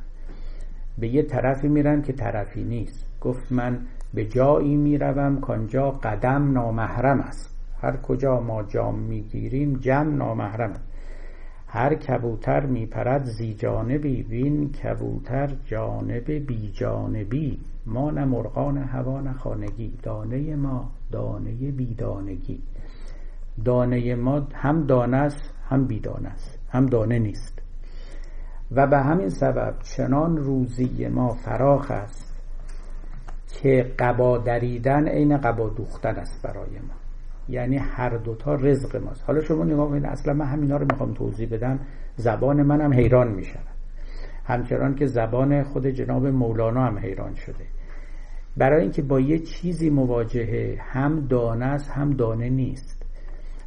به 0.98 1.08
یه 1.08 1.22
طرفی 1.22 1.68
میرن 1.68 2.02
که 2.02 2.12
طرفی 2.12 2.64
نیست. 2.64 3.06
گفت 3.20 3.52
من 3.52 3.78
به 4.14 4.24
جایی 4.24 4.76
می‌روم 4.76 5.40
کانجا 5.40 5.90
قدم 5.90 6.52
نامحرم 6.52 7.20
است. 7.20 7.56
هر 7.82 7.96
کجا 7.96 8.40
ما 8.40 8.62
جام 8.62 8.98
می‌گیریم 8.98 9.72
جم 9.72 10.16
نامحرم 10.16 10.70
است 10.70 10.93
هر 11.74 11.94
کبوتر 11.94 12.66
میپرد 12.66 13.24
زی 13.24 13.54
جانبی 13.54 14.22
وین 14.22 14.72
کبوتر 14.72 15.50
جانب 15.66 16.30
بی 16.30 16.70
جانبی. 16.72 17.60
ما 17.86 18.10
نه 18.10 18.24
مرغان 18.24 18.78
هوا 18.78 19.20
نه 19.20 19.32
خانگی. 19.32 19.98
دانه 20.02 20.56
ما 20.56 20.90
دانه 21.12 21.52
بیدانگی. 21.52 22.62
دانه 23.64 24.14
ما 24.14 24.46
هم 24.54 24.86
دانه 24.86 25.16
است 25.16 25.54
هم 25.68 25.86
بیدانه 25.86 26.28
است 26.28 26.58
هم 26.68 26.86
دانه 26.86 27.18
نیست. 27.18 27.62
و 28.70 28.86
به 28.86 28.98
همین 28.98 29.28
سبب 29.28 29.74
چنان 29.82 30.36
روزی 30.36 31.08
ما 31.08 31.28
فراخ 31.28 31.90
است 31.90 32.40
که 33.48 33.94
قبا 33.98 34.38
دریدن 34.38 35.08
عین 35.08 35.36
قبا 35.36 35.68
دوختن 35.68 36.16
است 36.16 36.42
برای 36.42 36.78
ما. 36.78 37.03
یعنی 37.48 37.76
هر 37.76 38.16
دوتا 38.16 38.54
رزق 38.54 38.96
ماست. 38.96 39.24
حالا 39.26 39.40
شما 39.40 39.64
نگاه 39.64 39.88
کنید 39.88 40.04
اصلا 40.04 40.34
من 40.34 40.46
همینا 40.46 40.76
رو 40.76 40.86
می‌خوام 40.90 41.14
توضیح 41.14 41.48
بدم. 41.48 41.80
زبان 42.16 42.62
منم 42.62 42.92
حیران 42.92 43.28
می‌شود 43.28 43.74
همچنان 44.44 44.94
که 44.94 45.06
زبان 45.06 45.62
خود 45.62 45.86
جناب 45.86 46.26
مولانا 46.26 46.84
هم 46.84 46.98
حیران 46.98 47.34
شده. 47.34 47.64
برای 48.56 48.82
اینکه 48.82 49.02
با 49.02 49.20
یه 49.20 49.38
چیزی 49.38 49.90
مواجهه 49.90 50.78
هم 50.80 51.26
دانه 51.26 51.64
است 51.64 51.90
هم 51.90 52.10
دانه 52.10 52.48
نیست. 52.48 53.02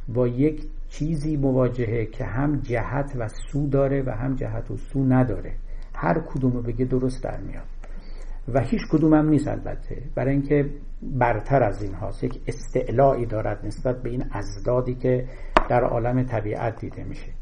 با 0.08 0.28
یک 0.28 0.62
چیزی 0.88 1.36
مواجهه 1.36 2.06
که 2.06 2.24
هم 2.24 2.60
جهت 2.60 3.12
و 3.18 3.28
سو 3.28 3.68
داره 3.68 4.02
و 4.02 4.10
هم 4.10 4.34
جهت 4.34 4.70
و 4.70 4.76
سو 4.76 5.04
نداره. 5.04 5.54
هر 5.94 6.20
کدوم 6.20 6.52
رو 6.52 6.62
بگه 6.62 6.84
درست 6.84 7.24
در 7.24 7.40
میاد. 7.40 7.77
و 8.54 8.60
هیچ 8.60 8.80
کدوم 8.90 9.14
هم 9.14 9.28
نیست 9.28 9.48
البته. 9.48 10.02
برای 10.14 10.32
اینکه 10.32 10.70
برتر 11.02 11.62
از 11.62 11.82
این 11.82 11.94
هاست. 11.94 12.24
یک 12.24 12.40
استعلایی 12.46 13.26
دارد 13.26 13.66
نسبت 13.66 14.02
به 14.02 14.10
این 14.10 14.24
ازدادی 14.32 14.94
که 14.94 15.24
در 15.68 15.84
عالم 15.84 16.22
طبیعت 16.22 16.80
دیده 16.80 17.04
میشه. 17.04 17.32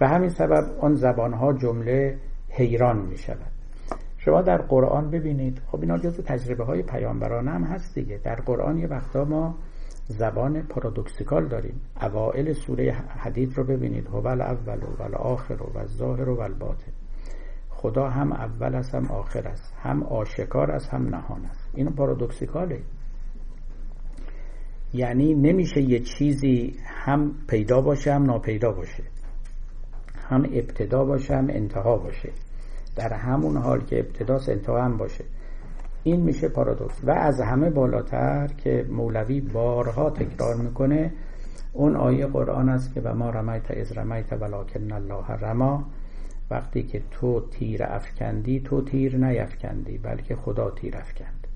و 0.00 0.08
همین 0.08 0.28
سبب 0.28 0.78
آن 0.80 0.94
زبانها 0.94 1.52
جمله 1.52 2.18
حیران 2.48 2.98
می 3.06 3.18
شود 3.18 3.52
شما 4.18 4.42
در 4.42 4.62
قرآن 4.62 5.10
ببینید. 5.10 5.62
خب 5.66 5.80
اینا 5.80 5.98
جزو 5.98 6.22
تجربه 6.22 6.64
های 6.64 6.82
پیامبران 6.82 7.48
هم 7.48 7.64
هست 7.64 7.94
دیگه. 7.94 8.18
در 8.24 8.34
قرآن 8.34 8.78
یه 8.78 8.86
وقتا 8.86 9.24
ما 9.24 9.54
زبان 10.08 10.62
پارادوکسیکال 10.62 11.48
داریم. 11.48 11.80
اوائل 12.02 12.52
سوره 12.52 12.92
حدید 12.92 13.58
رو 13.58 13.64
ببینید. 13.64 14.06
هو 14.06 14.26
الاول 14.26 14.78
و 14.98 15.02
الاخر 15.02 15.62
و 15.62 15.78
الظاهر 15.78 16.28
و 16.28 16.40
الباطن 16.40 16.92
خدا 17.84 18.08
هم 18.08 18.32
اول 18.32 18.74
است 18.74 18.94
هم 18.94 19.06
آخر 19.06 19.48
است 19.48 19.74
هم 19.82 20.02
آشکار 20.02 20.70
است 20.70 20.88
هم 20.88 21.08
نهان 21.08 21.44
است. 21.44 21.70
این 21.74 21.90
پارادوکسیکاله. 21.90 22.80
یعنی 24.94 25.34
نمیشه 25.34 25.80
یه 25.80 26.00
چیزی 26.00 26.76
هم 26.86 27.32
پیدا 27.48 27.80
باشه 27.80 28.14
هم 28.14 28.22
ناپیدا 28.22 28.72
باشه. 28.72 29.02
هم 30.28 30.42
ابتدا 30.42 31.04
باشه 31.04 31.36
هم 31.36 31.46
انتها 31.50 31.96
باشه. 31.96 32.32
در 32.96 33.12
همون 33.12 33.56
حال 33.56 33.80
که 33.80 33.98
ابتداس 33.98 34.48
انتها 34.48 34.84
هم 34.84 34.96
باشه. 34.96 35.24
این 36.02 36.20
میشه 36.20 36.48
پارادوکس. 36.48 37.04
و 37.04 37.10
از 37.10 37.40
همه 37.40 37.70
بالاتر 37.70 38.46
که 38.46 38.86
مولوی 38.90 39.40
بارها 39.40 40.10
تکرار 40.10 40.54
می‌کنه 40.54 41.12
اون 41.72 41.96
آیه 41.96 42.26
قرآن 42.26 42.68
است 42.68 42.94
که 42.94 43.00
و 43.00 43.14
ما 43.14 43.30
رمیت 43.30 43.70
از 43.70 43.98
رمیت 43.98 44.32
ولکن 44.32 44.92
الله 44.92 45.26
رما 45.26 45.84
وقتی 46.50 46.82
که 46.82 47.02
تو 47.10 47.48
تیر 47.50 47.84
افکندی 47.84 48.60
تو 48.60 48.82
تیر 48.82 49.16
نیفکندی 49.16 49.98
بلکه 49.98 50.36
خدا 50.36 50.70
تیر 50.70 50.96
افکند. 50.96 51.46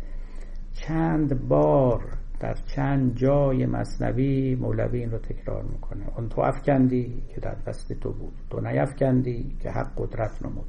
چند 0.73 1.49
بار 1.49 2.05
در 2.41 2.55
چند 2.55 3.17
جای 3.17 3.67
مصنوی 3.67 4.55
مولوی 4.55 4.99
این 4.99 5.11
رو 5.11 5.19
تکرار 5.19 5.63
می‌کنه. 5.63 6.05
اون 6.17 6.29
تو 6.29 6.41
افکندی 6.41 7.23
که 7.35 7.41
در 7.41 7.55
دست 7.67 7.93
تو 7.93 8.13
بود. 8.13 8.35
تو 8.51 8.61
نیفکندی 8.61 9.57
که 9.61 9.71
حق 9.71 9.91
قدرت 9.97 10.43
نمود. 10.43 10.67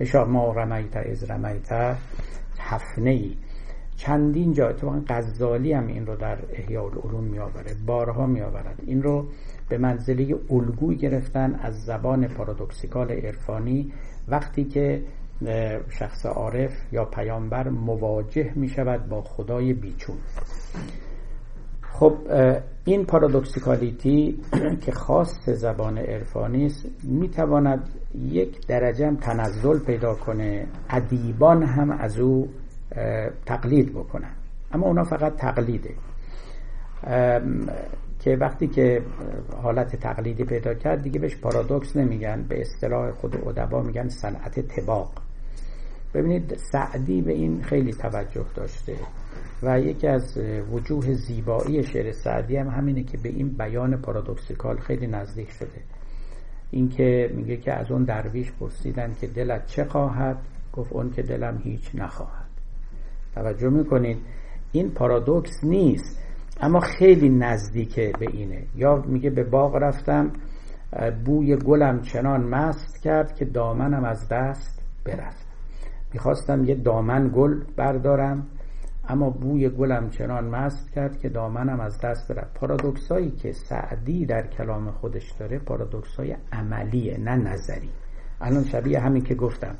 اشا 0.00 0.24
ما 0.24 0.52
رمیت 0.52 0.96
از 0.96 1.30
رمیت 1.30 1.96
حفنه 2.58 3.10
ای 3.10 3.36
چندین 3.98 4.52
جا 4.52 4.72
تو 4.72 5.00
غزالی 5.08 5.72
هم 5.72 5.86
این 5.86 6.06
رو 6.06 6.16
در 6.16 6.38
احیاء 6.52 6.84
العلوم 6.84 7.24
میآوره 7.24 7.74
بارها 7.86 8.26
میآورد. 8.26 8.82
این 8.86 9.02
رو 9.02 9.26
به 9.68 9.78
منزله 9.78 10.36
الگوی 10.50 10.96
گرفتن 10.96 11.54
از 11.62 11.84
زبان 11.84 12.28
پارادوکسیکال 12.28 13.10
عرفانی. 13.10 13.92
وقتی 14.28 14.64
که 14.64 15.02
شخص 15.88 16.26
عارف 16.26 16.72
یا 16.92 17.04
پیامبر 17.04 17.68
مواجه 17.68 18.52
می 18.54 18.68
شود 18.68 19.08
با 19.08 19.22
خدای 19.22 19.72
بیچون. 19.72 20.16
خب 21.82 22.14
این 22.84 23.04
پارادوکسیکالیتی 23.04 24.40
که 24.84 24.92
خاص 24.92 25.48
زبان 25.48 25.98
عرفانی 25.98 26.66
است 26.66 26.86
می 27.02 27.28
تواند 27.28 27.88
یک 28.14 28.66
درجه 28.66 29.16
تنزل 29.20 29.78
پیدا 29.78 30.14
کنه. 30.14 30.66
ادیبان 30.90 31.62
هم 31.62 31.90
از 31.90 32.18
او 32.20 32.48
تقلید 33.46 33.92
بکنن. 33.92 34.32
اما 34.72 34.86
اونا 34.86 35.04
فقط 35.04 35.36
تقلیده. 35.36 35.94
که 38.20 38.36
وقتی 38.40 38.66
که 38.66 39.02
حالت 39.62 39.96
تقلیدی 39.96 40.44
پیدا 40.44 40.74
کرد 40.74 41.02
دیگه 41.02 41.20
بهش 41.20 41.36
پارادوکس 41.36 41.96
نمیگن 41.96 42.44
به 42.48 42.60
اصطلاح 42.60 43.10
خود 43.10 43.48
ادبا 43.48 43.82
میگن 43.82 44.08
صنعت 44.08 44.60
تباق 44.60 45.12
ببینید 46.14 46.56
سعدی 46.56 47.22
به 47.22 47.32
این 47.32 47.62
خیلی 47.62 47.92
توجه 47.92 48.46
داشته 48.54 48.96
و 49.62 49.80
یکی 49.80 50.06
از 50.06 50.38
وجوه 50.72 51.14
زیبایی 51.14 51.82
شعر 51.82 52.12
سعدی 52.12 52.56
هم 52.56 52.68
همینه 52.68 53.02
که 53.02 53.18
به 53.18 53.28
این 53.28 53.48
بیان 53.48 53.96
پارادوکسیکال 53.96 54.78
خیلی 54.78 55.06
نزدیک 55.06 55.50
شده. 55.50 55.80
اینکه 56.70 57.30
میگه 57.34 57.56
که 57.56 57.72
از 57.72 57.90
اون 57.90 58.04
درویش 58.04 58.52
پرسیدن 58.52 59.14
که 59.20 59.26
دلت 59.26 59.66
چه 59.66 59.84
خواهد؟ 59.84 60.38
گفت 60.72 60.92
اون 60.92 61.10
که 61.10 61.22
دلم 61.22 61.60
هیچ 61.64 61.90
نخواهد. 61.94 62.47
توجه 63.34 63.68
می‌کنید 63.68 64.18
این 64.72 64.90
پارادوکس 64.90 65.64
نیست. 65.64 66.18
اما 66.60 66.80
خیلی 66.80 67.28
نزدیکه 67.28 68.12
به 68.20 68.26
اینه. 68.32 68.62
یا 68.74 68.96
میگه 69.06 69.30
به 69.30 69.44
باغ 69.44 69.76
رفتم 69.76 70.30
بوی 71.24 71.56
گلم 71.56 72.00
چنان 72.00 72.44
مست 72.44 73.02
کرد 73.02 73.34
که 73.34 73.44
دامنم 73.44 74.04
از 74.04 74.28
دست 74.28 74.82
برفت. 75.04 75.46
می‌خواستم 76.12 76.64
یه 76.64 76.74
دامن 76.74 77.30
گل 77.34 77.60
بردارم 77.76 78.46
اما 79.08 79.30
بوی 79.30 79.68
گلم 79.68 80.10
چنان 80.10 80.44
مست 80.48 80.92
کرد 80.92 81.18
که 81.18 81.28
دامنم 81.28 81.80
از 81.80 82.00
دست 82.00 82.32
برفت. 82.32 82.54
پارادوکسایی 82.54 83.30
که 83.30 83.52
سعدی 83.52 84.26
در 84.26 84.46
کلام 84.46 84.90
خودش 84.90 85.30
داره 85.30 85.58
پارادوکسای 85.58 86.36
عملیه 86.52 87.18
نه 87.18 87.36
نظری. 87.36 87.90
الان 88.40 88.64
شبیه 88.64 89.00
همین 89.00 89.24
که 89.24 89.34
گفتم. 89.34 89.74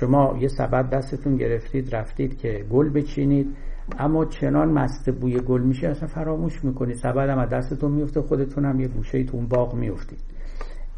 شما 0.00 0.36
یه 0.40 0.48
سبد 0.48 0.90
دستتون 0.90 1.36
گرفتید 1.36 1.94
رفتید 1.94 2.38
که 2.38 2.64
گل 2.70 2.88
بچینید. 2.88 3.56
اما 3.98 4.24
چنان 4.24 4.68
مست 4.68 5.10
بوی 5.10 5.40
گل 5.40 5.60
میشه 5.60 5.88
اصلا 5.88 6.08
فراموش 6.08 6.64
می‌کنید 6.64 6.96
سبد 6.96 7.28
هم 7.28 7.38
از 7.38 7.48
دستتون 7.48 7.92
میفته 7.92 8.22
خودتون 8.22 8.64
هم 8.64 8.80
یه 8.80 8.88
گوشه 8.88 9.24
تو 9.24 9.36
اون 9.36 9.46
باغ 9.46 9.74
میفتید 9.74 10.18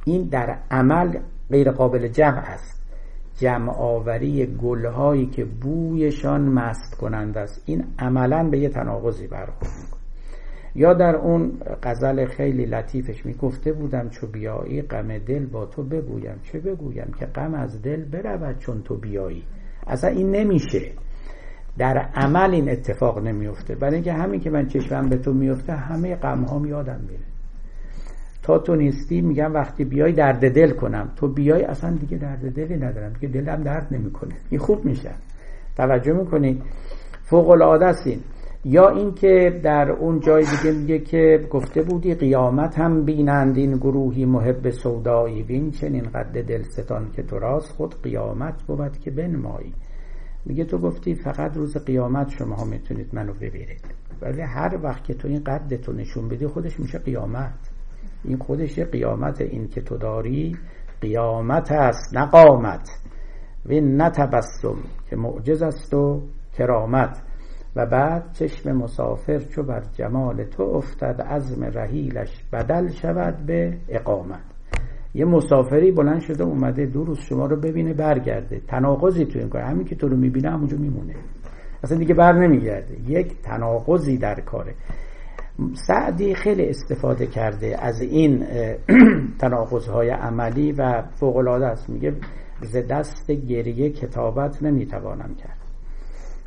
این 0.05 0.23
در 0.23 0.59
عمل 0.71 1.19
غیر 1.51 1.71
قابل 1.71 2.09
جمع 2.09 2.39
است. 2.39 2.83
جمع 3.39 3.73
آوری 3.73 4.47
گلهایی 4.47 5.27
که 5.27 5.45
بویشان 5.45 6.41
مست 6.41 6.95
کنند 6.95 7.39
است. 7.39 7.63
این 7.67 7.85
عملا 7.99 8.49
به 8.51 8.59
یه 8.59 8.69
تناقضی 8.69 9.27
برخورد 9.27 9.96
یا 10.77 10.95
در 10.95 11.17
اون 11.17 11.53
غزل 11.83 12.27
خیلی 12.27 12.67
لطیفش 12.67 13.27
می‌گفته 13.27 13.73
بودم 13.73 14.09
چو 14.09 14.27
بیایی 14.27 14.83
غم 14.83 15.19
دل 15.19 15.47
با 15.47 15.67
تو 15.67 15.83
بگویم. 15.83 16.41
چه 16.43 16.59
بگویم 16.59 17.13
که 17.19 17.27
غم 17.27 17.55
از 17.55 17.83
دل 17.83 18.05
برود 18.05 18.59
چون 18.59 18.83
تو 18.83 18.97
بیایی؟ 18.97 19.43
اصلا 19.87 20.11
این 20.11 20.31
نمیشه. 20.31 20.93
در 21.79 21.99
عمل 22.15 22.55
این 22.55 22.71
اتفاق 22.71 23.19
نمیفته 23.19 23.75
برای 23.75 23.95
اینکه 23.95 24.13
همین 24.13 24.41
که 24.41 24.51
من 24.51 24.67
چشمم 24.67 25.09
به 25.09 25.17
تو 25.17 25.33
میفته 25.33 25.73
همه 25.73 26.17
غم 26.17 26.43
ها 26.43 26.67
یادم 26.67 27.01
میره. 27.11 27.25
تا 28.43 28.59
تو 28.59 28.77
نیستی 28.77 29.21
میگم 29.21 29.55
وقتی 29.55 29.85
بیای 29.85 30.13
درد 30.13 30.55
دل 30.55 30.71
کنم. 30.71 31.13
تو 31.17 31.29
بیای 31.29 31.63
اصلا 31.63 31.91
دیگه 31.91 32.17
درد 32.17 32.55
دلی 32.55 32.77
ندارم 32.77 33.13
دیگه 33.13 33.41
دلم 33.41 33.63
درد 33.63 33.87
نمی‌کنه. 33.91 34.35
این 34.51 34.61
خوب 34.61 34.85
میشه. 34.85 35.11
توجه 35.77 36.13
می‌کنی؟ 36.13 36.63
فوق 37.23 37.51
العاده 37.51 37.95
این. 38.07 38.21
یا 38.69 38.89
اینکه 38.89 39.61
در 39.65 39.91
اون 39.91 40.21
جای 40.21 40.45
دیگه 40.45 40.79
میگه 40.79 40.99
که 40.99 41.49
گفته 41.51 41.83
بودی 41.83 42.15
قیامت 42.15 42.79
هم 42.79 43.05
بینند 43.05 43.57
این 43.57 43.77
گروهی 43.77 44.25
محب 44.25 44.71
سودایی. 44.71 45.43
بین 45.43 45.71
چنین 45.71 46.03
قد 46.03 46.43
دلستان 46.43 47.11
که 47.11 47.23
تو 47.23 47.39
راست 47.39 47.73
خود 47.73 48.03
قیامت 48.03 48.63
بود 48.63 48.99
که 48.99 49.11
بنمایی. 49.11 49.73
میگه 50.45 50.65
تو 50.65 50.79
گفتی 50.79 51.15
فقط 51.15 51.57
روز 51.57 51.77
قیامت 51.77 52.29
شما 52.29 52.55
ها 52.55 52.65
می‌تونید 52.65 53.15
منو 53.15 53.33
ببینید. 53.33 53.85
ولی 54.23 54.43
هر 54.43 54.79
وقت 54.83 55.05
که 55.05 55.15
تو 55.15 55.29
این 55.29 55.45
قد 55.45 55.77
تو 55.77 55.93
نشون 55.93 56.29
بدی 56.29 56.47
خودش 56.47 56.81
میشه 56.81 56.99
قیامت. 56.99 57.71
این 58.25 58.39
خودش 58.39 58.79
یه 58.79 58.85
قیامت 58.85 59.41
این 59.41 59.69
که 59.69 59.81
تو 59.81 59.97
داری 59.97 60.57
قیامت 61.01 61.73
است 61.73 62.17
نه 62.17 62.27
قامت. 62.27 62.89
و 63.67 63.73
نتبسم 63.73 64.77
که 65.11 65.17
معجز 65.17 65.63
است 65.63 65.95
و 65.95 66.23
کرامت. 66.59 67.26
و 67.77 67.87
بعد 67.87 68.33
چشم 68.33 68.73
مسافر 68.73 69.39
چو 69.39 69.63
بر 69.63 69.83
جمال 69.93 70.45
تو 70.45 70.63
افتد 70.63 71.21
عزم 71.21 71.65
رحیلش 71.65 72.45
بدل 72.53 72.89
شود 72.89 73.47
به 73.47 73.79
اقامت. 73.89 74.41
یه 75.15 75.25
مسافری 75.25 75.93
بلند 75.93 76.21
شده 76.21 76.45
اومده 76.45 76.87
دو 76.87 77.05
روز 77.05 77.19
شما 77.19 77.47
رو 77.47 77.57
ببینه 77.57 77.95
برگرده. 77.95 78.61
تناقضی 78.69 79.25
تو 79.25 79.39
این 79.39 79.49
کار 79.49 79.63
همین 79.63 79.85
که 79.85 79.95
تو 79.97 80.09
رو 80.09 80.17
می‌بینه 80.17 80.51
همونجا 80.51 80.77
میمونه. 80.77 81.15
اصلا 81.83 81.99
دیگه 81.99 82.15
بر 82.15 82.33
نمیگرده. 82.33 83.11
یک 83.11 83.43
تناقضی 83.43 84.19
در 84.19 84.41
کاره. 84.41 84.75
سعدی 85.73 86.35
خیلی 86.35 86.69
استفاده 86.69 87.27
کرده 87.27 87.77
از 87.81 88.01
این 88.01 88.47
تناقضهای 89.41 90.11
عملی 90.11 90.73
و 90.73 91.03
فوقلاده 91.03 91.67
است. 91.67 91.91
میگه 91.91 92.13
ز 92.63 92.77
دست 92.77 93.31
گریه 93.31 93.91
کتابت 93.91 94.63
نمی‌توانم 94.63 95.35
کرد. 95.35 95.66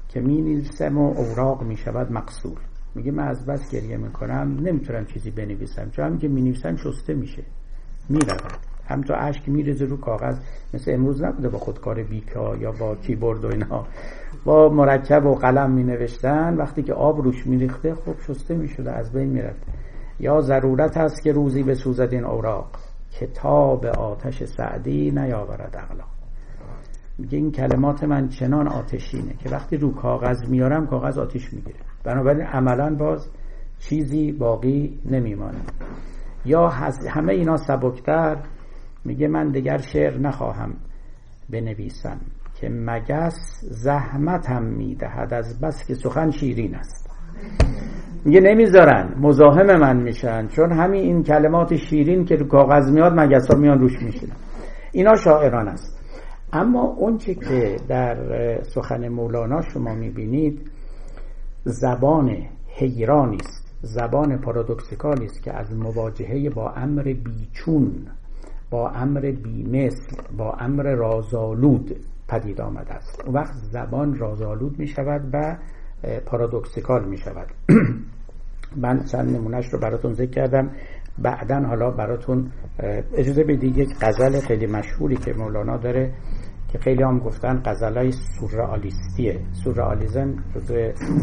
که 0.10 0.22
می 0.22 0.42
نویسم 0.42 0.98
و 0.98 1.14
اوراق 1.18 1.64
می 1.64 1.78
شود 1.78 2.12
مقصول. 2.12 2.58
میگه 2.96 3.12
من 3.12 3.28
از 3.28 3.46
بس 3.46 3.72
گریه 3.72 3.98
می‌کنم 3.98 4.58
نمی‌تونم 4.62 5.06
چیزی 5.06 5.32
بنویسم. 5.32 5.90
چون 5.90 6.06
همین 6.06 6.20
که 6.20 6.28
می 6.28 6.42
نویسم 6.42 6.76
شسته 6.76 7.14
میشه. 7.14 7.44
می‌رود 8.10 8.70
هم 8.88 9.02
تو 9.02 9.14
اشک 9.18 9.50
میرزه 9.50 9.86
رو 9.86 9.98
کاغذ. 9.98 10.40
مثل 10.74 10.92
امروز 10.94 11.24
نبوده 11.24 11.50
با 11.50 11.58
خودکار 11.58 12.04
بیکا 12.04 12.56
یا 12.56 12.72
با 12.72 12.96
کیبورد 12.96 13.46
و 13.46 13.48
اینها 13.48 13.88
با 14.46 14.70
مرکب 14.70 15.26
و 15.26 15.36
قلم 15.36 15.72
می 15.72 15.84
نوشتن 15.84 16.58
وقتی 16.58 16.84
که 16.84 16.94
آب 16.94 17.22
روش 17.22 17.48
می 17.48 17.58
ریخته 17.58 17.96
خب 17.96 18.16
شسته 18.28 18.56
می 18.56 18.68
شده 18.68 18.92
از 18.92 19.12
بین 19.12 19.30
می 19.30 19.42
رفت 19.42 19.62
یا 20.20 20.42
ضرورت 20.42 20.98
است 20.98 21.24
که 21.24 21.32
روزی 21.32 21.64
به 21.64 21.76
سوزد 21.76 22.10
این 22.12 22.26
اوراق. 22.26 22.70
کتاب 23.12 23.86
آتش 23.86 24.44
سعدی 24.44 25.12
نیاورد 25.12 25.78
اغلا 25.78 26.19
میگه 27.20 27.38
این 27.38 27.52
کلمات 27.52 28.04
من 28.04 28.28
چنان 28.28 28.68
آتشینه 28.68 29.34
که 29.44 29.50
وقتی 29.50 29.78
رو 29.78 29.94
کاغذ 29.94 30.50
میارم 30.50 30.88
کاغذ 30.88 31.18
آتیش 31.18 31.54
می‌گیره. 31.54 31.80
بنابراین 32.04 32.46
عملا 32.46 32.96
باز 32.96 33.30
چیزی 33.80 34.32
باقی 34.32 35.00
نمیمانه. 35.06 35.60
یا 36.46 36.68
همه 37.10 37.34
اینا 37.34 37.58
سبکتر 37.58 38.38
میگه 39.06 39.28
من 39.28 39.52
دیگر 39.52 39.78
شعر 39.78 40.18
نخواهم 40.18 40.74
بنویسم 41.50 42.18
که 42.62 42.70
مگس 42.70 43.62
زحمتم 43.64 44.64
می‌دهد 44.64 45.34
از 45.34 45.62
بس 45.62 45.88
که 45.88 45.94
سخن 45.94 46.32
شیرین 46.32 46.76
است. 46.76 47.10
میگه 48.26 48.40
نمی‌ذارن 48.40 49.16
مزاحم 49.20 49.80
من 49.80 49.98
میشن 49.98 50.48
چون 50.48 50.72
همین 50.72 51.02
این 51.02 51.24
کلمات 51.24 51.76
شیرین 51.76 52.26
که 52.26 52.36
رو 52.36 52.48
کاغذ 52.48 52.92
میاد 52.92 53.14
مگس 53.20 53.52
ها 53.52 53.60
میان 53.60 53.80
روش 53.80 54.02
میشینن. 54.02 54.36
اینا 54.92 55.16
شاعران 55.16 55.68
است. 55.68 55.99
اما 56.54 56.82
اونچه 56.82 57.36
که 57.36 57.78
در 57.88 58.18
سخن 58.64 59.08
مولانا 59.08 59.62
شما 59.62 59.96
می‌بینید 59.96 60.72
زبان 61.64 62.30
حیرانی 62.68 63.38
است 63.38 63.76
زبان 63.82 64.38
پارادوکسیکالی 64.38 65.26
است 65.26 65.44
که 65.44 65.54
از 65.54 65.76
مواجهه 65.76 66.50
با 66.50 66.72
امر 66.72 67.04
بیچون 67.04 68.08
با 68.70 68.90
امر 68.90 69.22
بیمثل 69.44 70.16
با 70.38 70.54
امر 70.54 70.84
رازآلود 70.84 71.96
پدید 72.28 72.62
آمده 72.62 72.94
است. 72.94 73.24
اون 73.26 73.36
وقت 73.36 73.54
زبان 73.54 74.18
رازآلود 74.18 74.80
می 74.80 74.88
شود 74.88 75.22
و 75.34 75.58
پارادوکسیکال 76.26 77.06
می 77.06 77.18
شود 77.18 77.48
من 78.84 79.04
چند 79.04 79.36
نمونهش 79.36 79.66
رو 79.74 79.80
براتون 79.80 80.14
ذکر 80.14 80.32
کردم. 80.32 80.72
بعدا 81.18 81.60
حالا 81.60 81.92
براتون 81.92 82.52
اجازه 83.14 83.44
بدید 83.44 83.78
یک 83.78 83.90
غزل 84.02 84.40
خیلی 84.40 84.68
مشهوری 84.68 85.16
که 85.16 85.34
مولانا 85.34 85.78
داره 85.78 86.14
که 86.72 86.78
خیلی 86.78 87.04
هم 87.04 87.20
گفتن 87.20 87.62
غزلای 87.66 88.12
سورئالیستیه. 88.12 89.40
سورئالیسم 89.52 90.36
جزو 90.56 90.74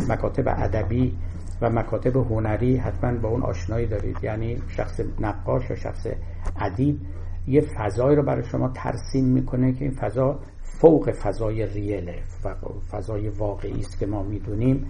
مکاتب 0.09 0.45
ادبی 0.49 1.17
و 1.63 1.71
مکاتب 1.71 2.17
هنری 2.17 2.77
حتما 2.77 3.19
با 3.19 3.29
اون 3.29 3.43
آشنایی 3.43 3.87
دارید. 3.87 4.17
یعنی 4.23 4.59
شخص 4.69 5.01
نقاش 5.21 5.71
یا 5.71 5.77
شخص 5.77 6.07
ادیب 6.61 7.01
یه 7.49 7.61
فضایی 7.61 8.17
رو 8.17 8.23
برای 8.23 8.45
شما 8.45 8.69
ترسیم 8.69 9.25
می‌کنه 9.25 9.73
که 9.73 9.85
این 9.85 9.95
فضا 9.95 10.39
فوق 10.61 11.11
فضای 11.11 11.67
ریله 11.67 12.19
و 12.45 12.55
فضای 12.91 13.29
واقعی 13.29 13.81
است 13.81 13.99
که 13.99 14.07
ما 14.07 14.23
می‌دونیم 14.23 14.87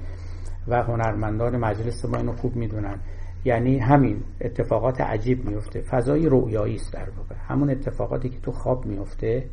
و 0.69 0.83
هنرمندان 0.83 1.57
مجلس 1.57 2.05
ما 2.05 2.17
اینو 2.17 2.33
خوب 2.33 2.57
می‌دونن. 2.57 3.01
یعنی 3.45 3.79
همین 3.79 4.23
اتفاقات 4.41 5.01
عجیب 5.01 5.49
میفته 5.49 5.81
فضای 5.81 6.27
رویایی 6.29 6.75
است 6.75 6.93
در 6.93 7.09
واقع. 7.17 7.35
همون 7.49 7.71
اتفاقاتی 7.71 8.29
که 8.29 8.41
تو 8.41 8.53
خواب 8.53 8.87
میفته 8.87 9.45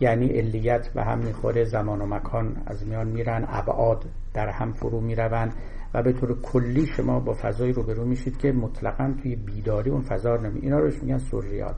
یعنی 0.00 0.26
علیت 0.26 0.88
به 0.88 1.04
هم 1.04 1.18
می‌خوره 1.18 1.64
زمان 1.64 2.00
و 2.00 2.06
مکان 2.06 2.62
از 2.66 2.86
میان 2.86 3.08
میرن 3.08 3.44
ابعاد 3.48 4.04
در 4.34 4.48
هم 4.48 4.72
فرو 4.72 5.00
می‌روند 5.00 5.54
و 5.94 6.02
به 6.02 6.12
طور 6.12 6.40
کلی 6.42 6.86
شما 6.86 7.20
با 7.20 7.34
فضای 7.34 7.72
روبرو 7.72 8.04
میشید 8.04 8.36
که 8.36 8.52
مطلقا 8.52 9.14
توی 9.22 9.36
بیداری 9.36 9.90
اون 9.90 10.00
فضا 10.00 10.36
نمی 10.36 10.60
اینا 10.60 10.78
روش 10.78 11.02
میگن 11.02 11.18
سوریال 11.18 11.74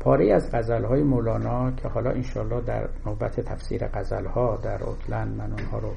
پاره 0.00 0.34
از 0.34 0.50
غزلهای 0.52 1.02
مولانا 1.02 1.70
که 1.70 1.88
حالا 1.88 2.10
انشالله 2.10 2.60
در 2.60 2.88
نوبت 3.06 3.40
تفسیر 3.40 3.86
غزلها 3.86 4.56
در 4.56 4.84
اوتلند 4.84 5.36
من 5.36 5.52
اونها 5.52 5.78
رو 5.78 5.92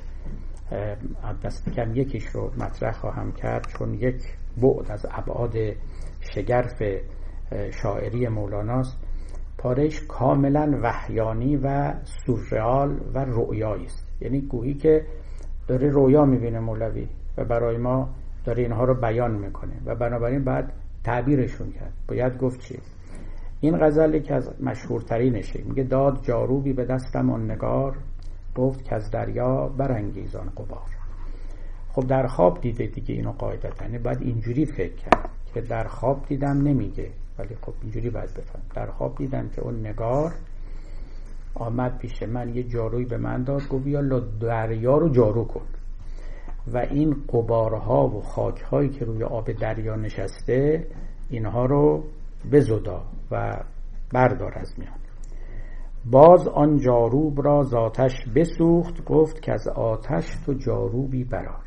دست 1.44 1.70
کم 1.70 1.96
یکیش 1.96 2.26
رو 2.26 2.52
مطرح 2.58 2.92
خواهم 2.92 3.32
کرد 3.32 3.68
چون 3.68 3.94
یک 3.94 4.24
بعد 4.62 4.92
از 4.92 5.06
ابعاد 5.12 5.54
شگرف 6.20 6.84
شاعری 7.82 8.28
مولاناست. 8.28 8.98
پارهش 9.64 10.02
کاملا 10.08 10.80
وحیانی 10.82 11.58
و 11.58 11.94
سورئال 12.04 13.00
و 13.14 13.26
رویایی 13.26 13.86
است. 13.86 14.08
یعنی 14.22 14.42
گویی 14.42 14.74
که 14.74 15.06
داره 15.68 15.90
رویا 15.90 16.26
می‌بینه 16.26 16.60
مولوی 16.60 17.08
و 17.38 17.46
برای 17.46 17.78
ما 17.78 18.10
داره 18.46 18.64
اینها 18.64 18.84
رو 18.84 19.02
بیان 19.02 19.32
می‌کنه 19.32 19.74
و 19.86 19.96
بنابراین 19.96 20.44
بعد 20.44 20.74
تعبیرشون 21.04 21.72
کرد. 21.72 21.94
باید 22.08 22.38
گفت 22.38 22.60
چی؟ 22.60 22.80
این 23.60 23.78
غزل 23.78 24.20
که 24.20 24.36
از 24.36 24.62
مشهورترینشه. 24.64 25.64
میگه 25.64 25.84
داد 25.84 26.20
جاروبی 26.22 26.74
به 26.74 26.86
دستم 26.86 27.30
آن 27.30 27.52
نگار 27.52 27.98
گفت 28.56 28.84
که 28.84 28.96
از 28.96 29.12
دریا 29.12 29.68
برانگیزان 29.68 30.50
قبار 30.50 30.90
خب 31.90 32.08
در 32.08 32.28
خواب 32.28 32.62
دیده 32.62 32.88
دیگه 32.88 33.16
اینو 33.16 33.32
قاعدتا. 33.32 33.86
یعنی 33.86 33.98
باید 33.98 34.22
اینجوری 34.22 34.66
فکر 34.66 34.96
کرد 34.96 35.30
که 35.54 35.62
در 35.62 35.84
خواب 35.84 36.26
دیدم 36.28 36.62
نمیگه. 36.62 37.10
ولی 37.42 37.56
خب 37.62 37.74
اینجوری 37.82 38.10
باید 38.10 38.34
بفهم. 38.34 38.62
در 38.76 38.92
خواب 38.92 39.16
دیدم 39.18 39.50
که 39.50 39.62
اون 39.62 39.88
نگار 39.88 40.34
آمد 41.56 41.98
پیش 41.98 42.24
من 42.24 42.56
یه 42.56 42.64
جاروی 42.64 43.06
به 43.06 43.18
من 43.18 43.44
داد 43.44 43.68
گفت 43.68 43.88
یا 43.88 44.20
دریا 44.20 44.98
رو 44.98 45.10
جارو 45.10 45.44
کن. 45.46 45.66
و 46.74 46.78
این 46.78 47.16
قبارها 47.34 48.08
و 48.08 48.22
خاکهایی 48.22 48.90
که 48.90 49.06
روی 49.06 49.24
آب 49.24 49.52
دریا 49.52 49.96
نشسته 49.96 50.88
اینها 51.30 51.66
رو 51.66 52.04
بزدا 52.52 53.04
و 53.32 53.64
بردار 54.14 54.60
از 54.60 54.74
میان. 54.78 55.02
باز 56.06 56.48
آن 56.48 56.78
جاروب 56.78 57.42
را 57.48 57.64
زاتش 57.64 58.14
بسوخت 58.36 59.06
گفت 59.06 59.42
که 59.42 59.54
از 59.54 59.68
آتش 59.68 60.26
تو 60.46 60.54
جاروبی 60.54 61.24
برار 61.24 61.64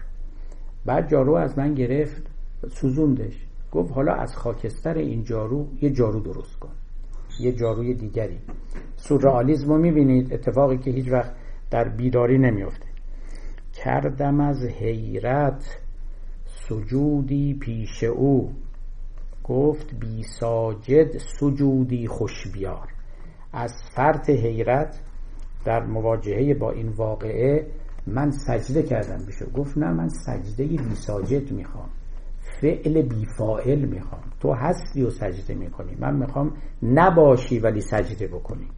بعد 0.87 1.11
جارو 1.11 1.35
از 1.35 1.59
من 1.59 1.75
گرفت 1.75 2.23
سوزوندش. 2.69 3.47
گفت 3.75 3.93
حالا 3.93 4.15
از 4.15 4.37
خاکستر 4.37 4.95
این 4.99 5.25
جارو 5.25 5.69
یه 5.83 5.91
جارو 5.91 6.21
درست 6.21 6.59
کن. 6.59 6.73
یه 7.41 7.53
جاروی 7.53 7.95
دیگری. 7.95 8.39
سورئالیسم 8.97 9.69
رو 9.69 9.79
می‌بینید؟ 9.79 10.33
اتفاقی 10.33 10.79
که 10.79 10.91
هیچ 10.91 11.09
وقت 11.13 11.33
در 11.71 11.89
بیداری 11.89 12.39
نمیفته 12.39 12.87
کردم 13.75 14.41
از 14.41 14.65
حیرت 14.65 15.79
سجودی 16.47 17.55
پیش 17.55 18.05
او. 18.05 18.53
گفت 19.45 19.95
بی 19.95 20.23
ساجد 20.23 21.19
سجودی 21.19 22.07
خوش 22.07 22.47
بیار 22.53 22.89
از 23.53 23.73
فرط 23.97 24.31
حیرت 24.31 25.01
در 25.65 25.87
مواجهه 25.87 26.55
با 26.55 26.71
این 26.71 26.89
واقعه 26.89 27.67
من 28.07 28.31
سجده 28.31 28.83
کردم. 28.83 29.25
بشه 29.27 29.47
گفت 29.47 29.79
نه 29.79 29.93
من 29.93 30.09
سجده 30.09 30.65
بی 30.65 30.95
ساجد 30.95 31.53
می‌خوام. 31.53 31.89
فعل 32.65 33.03
بی 33.03 33.27
فاعل 33.39 33.85
می‌خوام. 33.85 34.23
تو 34.41 34.53
هستی 34.53 35.03
و 35.03 35.11
سجده 35.11 35.55
می‌کنی. 35.55 35.97
من 36.01 36.17
می‌خوام 36.17 36.53
نباشی 36.83 37.59
ولی 37.59 37.81
سجده 37.81 38.27
بکنی. 38.27 38.69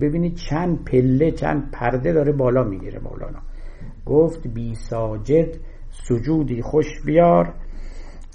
ببینید 0.00 0.34
چند 0.34 0.84
پله 0.84 1.30
چند 1.30 1.70
پرده 1.70 2.12
داره 2.12 2.32
بالا 2.32 2.64
می‌گیره 2.64 3.00
مولانا. 3.00 3.38
گفت 4.06 4.48
بی 4.48 4.74
ساجد 4.74 5.56
سجودی 5.90 6.62
خوش 6.62 6.86
بیار. 7.04 7.54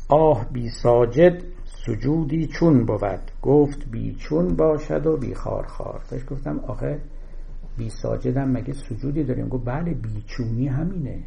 آه 0.10 0.46
بی 0.54 0.70
ساجد 0.70 1.44
سجودی 1.66 2.48
چون 2.48 2.86
بود. 2.86 3.32
گفت 3.42 3.92
بی 3.92 4.16
چون 4.16 4.56
باشد 4.56 5.06
و 5.06 5.18
بی 5.18 5.34
خار 5.34 5.66
خار. 5.66 6.02
بهش 6.12 6.22
گفتم 6.30 6.60
آخه 6.60 7.00
بی 7.78 7.90
ساجدم 7.90 8.52
مگه 8.52 8.74
سجودی 8.74 9.24
داریم؟ 9.24 9.48
گفت 9.48 9.66
بله 9.66 9.94
بیچونی 9.94 10.68
همینه. 10.68 11.24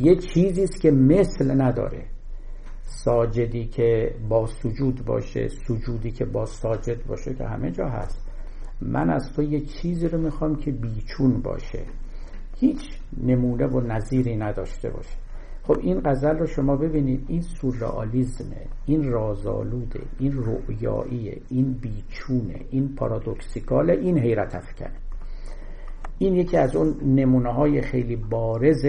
یه 0.00 0.16
چیزی 0.16 0.62
است 0.62 0.80
که 0.80 0.90
مثل 0.90 1.60
نداره. 1.60 2.04
ساجدی 2.88 3.66
که 3.66 4.14
با 4.28 4.46
سجود 4.46 5.04
باشه 5.04 5.48
سجودی 5.48 6.10
که 6.10 6.24
با 6.24 6.46
ساجد 6.46 7.06
باشه 7.06 7.34
که 7.34 7.44
همه 7.44 7.70
جا 7.70 7.88
هست. 7.88 8.28
من 8.80 9.10
از 9.10 9.32
تو 9.32 9.42
یه 9.42 9.60
چیزی 9.60 10.08
رو 10.08 10.18
می‌خوام 10.18 10.56
که 10.56 10.70
بیچون 10.70 11.42
باشه. 11.42 11.82
هیچ 12.56 12.90
نمونه 13.22 13.66
و 13.66 13.80
نظیری 13.80 14.36
نداشته 14.36 14.90
باشه. 14.90 15.16
خب 15.62 15.78
این 15.80 16.00
غزل 16.04 16.38
رو 16.38 16.46
شما 16.46 16.76
ببینید 16.76 17.24
این 17.28 17.40
سورئالیزمه 17.40 18.66
این 18.86 19.10
رازآلوده 19.10 20.00
این 20.18 20.32
رؤیاییه 20.32 21.40
این 21.48 21.72
بیچونه 21.72 22.60
این 22.70 22.94
پارادوکسیکاله 22.94 23.92
این 23.92 24.18
حیرت 24.18 24.54
افکنه 24.54 24.96
این 26.18 26.34
یکی 26.34 26.56
از 26.56 26.76
اون 26.76 26.96
نمونه 27.02 27.52
های 27.52 27.82
خیلی 27.82 28.16
بارز 28.16 28.86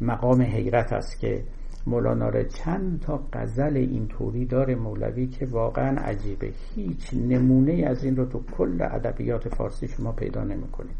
مقام 0.00 0.42
حیرت 0.42 0.92
است 0.92 1.20
که 1.20 1.44
مولانا 1.86 2.28
را 2.28 2.42
چند 2.42 3.00
تا 3.00 3.20
غزل 3.32 3.76
اینطوری 3.76 4.46
داره 4.46 4.74
مولوی 4.74 5.26
که 5.26 5.46
واقعا 5.46 6.00
عجیبه. 6.00 6.52
هیچ 6.74 7.14
نمونه 7.14 7.84
از 7.86 8.04
این 8.04 8.16
رو 8.16 8.24
تو 8.24 8.40
کل 8.58 8.82
ادبیات 8.82 9.48
فارسی 9.48 9.88
شما 9.88 10.12
پیدا 10.12 10.44
نمی‌کنید. 10.44 10.96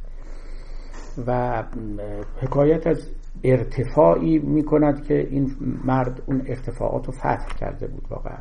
و 1.27 1.63
حکایت 2.41 2.87
از 2.87 3.11
ارتفاعی 3.45 4.39
می‌کند 4.39 5.03
که 5.05 5.29
این 5.31 5.51
مرد 5.85 6.23
اون 6.27 6.43
ارتفاعات 6.47 7.07
رو 7.07 7.13
فتح 7.13 7.57
کرده 7.61 7.87
بود 7.87 8.07
واقعا. 8.11 8.39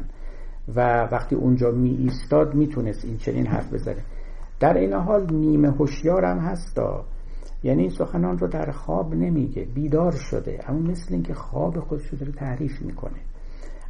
و 0.75 1.07
وقتی 1.11 1.35
اونجا 1.35 1.71
می 1.71 1.89
ایستاد 1.89 2.55
می‌تونست 2.55 3.05
این 3.05 3.17
چنین 3.17 3.47
حرف 3.47 3.73
بزنه. 3.73 4.03
در 4.59 4.77
این 4.77 4.93
حال 4.93 5.33
نیمه 5.33 5.71
هوشیار 5.71 6.25
هم 6.25 6.37
هستا 6.37 7.05
یعنی 7.63 7.81
این 7.81 7.91
سخنان 7.91 8.37
رو 8.37 8.47
در 8.47 8.71
خواب 8.71 9.15
نمیگه 9.15 9.65
بیدار 9.65 10.11
شده. 10.11 10.59
اما 10.67 10.79
مثل 10.79 11.13
اینکه 11.13 11.33
خواب 11.33 11.79
خودش 11.79 12.07
رو 12.07 12.31
تعریف 12.31 12.81
می‌کنه. 12.81 13.19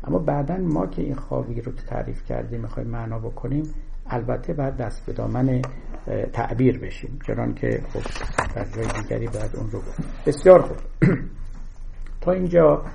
اما 0.04 0.20
بعدا 0.20 0.58
ما 0.58 0.88
که 0.88 1.02
این 1.02 1.16
خوابی 1.16 1.62
رو 1.62 1.72
تعریف 1.72 2.24
کردیم 2.24 2.62
می‌خوایم 2.62 2.90
معنا 2.90 3.20
بکنیم 3.20 3.64
البته 4.06 4.54
بعد 4.54 4.78
دست 4.78 5.06
به 5.06 5.14
دامن 5.14 5.62
تعبیر 6.34 6.80
بشیم. 6.80 7.20
چنان 7.28 7.54
که 7.54 7.84
خب 7.94 8.00
در 8.56 8.66
جای 8.66 9.02
دیگری 9.02 9.28
باید 9.28 9.56
اون 9.56 9.72
رو 9.72 9.82
بسیار 10.26 10.62
خوب. 10.62 10.78
تا 12.22 12.32
اینجا 12.32 12.86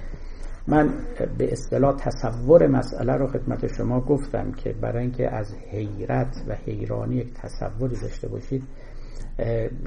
من 0.68 0.94
به 1.38 1.52
اصطلاح 1.52 1.96
تصور 1.96 2.66
مسئله 2.66 3.12
رو 3.12 3.26
خدمت 3.26 3.66
شما 3.76 4.00
گفتم 4.00 4.52
که 4.52 4.72
برای 4.72 5.02
اینکه 5.02 5.34
از 5.34 5.54
حیرت 5.70 6.44
و 6.48 6.54
حیرانی 6.54 7.16
یک 7.16 7.34
تصوری 7.34 7.96
داشته 7.96 8.28
باشید 8.28 8.62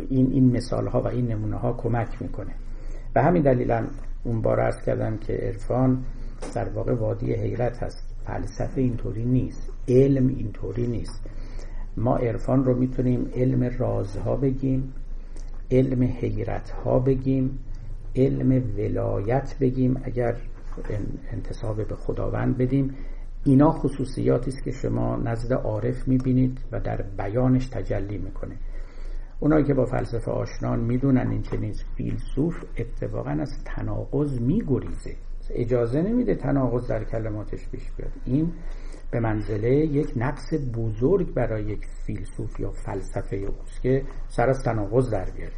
این 0.10 0.32
این 0.32 0.52
مثال 0.52 0.88
ها 0.88 1.02
و 1.02 1.08
این 1.08 1.28
نمونه 1.28 1.58
ها 1.58 1.74
کمک 1.74 2.22
می‌کنه. 2.22 2.54
و 3.16 3.22
همین 3.24 3.44
دلیلم 3.44 3.88
اون 4.24 4.42
بار 4.42 4.60
ارز 4.60 4.82
کردم 4.82 5.18
که 5.18 5.34
عرفان 5.34 6.04
در 6.56 6.70
واقع 6.70 6.94
وادی 6.94 7.34
حیرت 7.34 7.84
هست. 7.84 8.16
فلسفه 8.26 8.82
اینطوری 8.82 9.26
نیست. 9.26 9.74
علم 9.88 10.28
اینطوری 10.28 10.88
نیست. 10.88 11.30
ما 11.98 12.18
عرفان 12.18 12.66
رو 12.66 12.80
می‌تونیم 12.80 13.30
علم 13.36 13.64
رازها 13.78 14.36
بگیم 14.36 14.94
علم 15.72 16.04
حیرت 16.04 16.70
ها 16.70 17.00
بگیم 17.00 17.60
علم 18.16 18.64
ولایت 18.78 19.56
بگیم. 19.62 20.02
اگر 20.04 20.36
انتصاب 21.32 21.88
به 21.88 21.96
خداوند 21.96 22.58
بدیم 22.58 22.96
اینا 23.46 23.72
خصوصیاتی 23.72 24.52
است 24.52 24.64
که 24.64 24.72
شما 24.72 25.16
نزد 25.16 25.54
عارف 25.54 26.08
می‌بینید 26.08 26.60
و 26.72 26.80
در 26.80 27.02
بیانش 27.18 27.68
تجلی 27.68 28.18
می‌کنه. 28.18 28.56
اونایی 29.40 29.64
که 29.64 29.74
با 29.74 29.86
فلسفه 29.86 30.32
آشنان 30.32 30.80
می‌دونن 30.80 31.30
این 31.32 31.42
چنین 31.42 31.74
فیلسوف 31.98 32.64
اتفاقا 32.78 33.30
از 33.30 33.64
تناقض 33.64 34.42
میگریزه. 34.42 35.16
اجازه 35.50 36.02
نمیده 36.02 36.36
تناقض 36.36 36.88
در 36.88 37.04
کلماتش 37.04 37.70
پیش 37.70 37.92
بیاد. 37.98 38.12
این 38.26 38.52
به 39.12 39.20
منزله 39.20 39.70
یک 39.70 40.14
نقص 40.16 40.54
بزرگ 40.76 41.34
برای 41.34 41.64
یک 41.64 41.86
فیلسوف 42.06 42.60
یا 42.60 42.72
فلسفه 42.72 43.36
اوست 43.36 43.82
که 43.82 44.04
سر 44.28 44.50
از 44.50 44.64
تناقض 44.64 45.12
در 45.12 45.32
بیاره. 45.32 45.54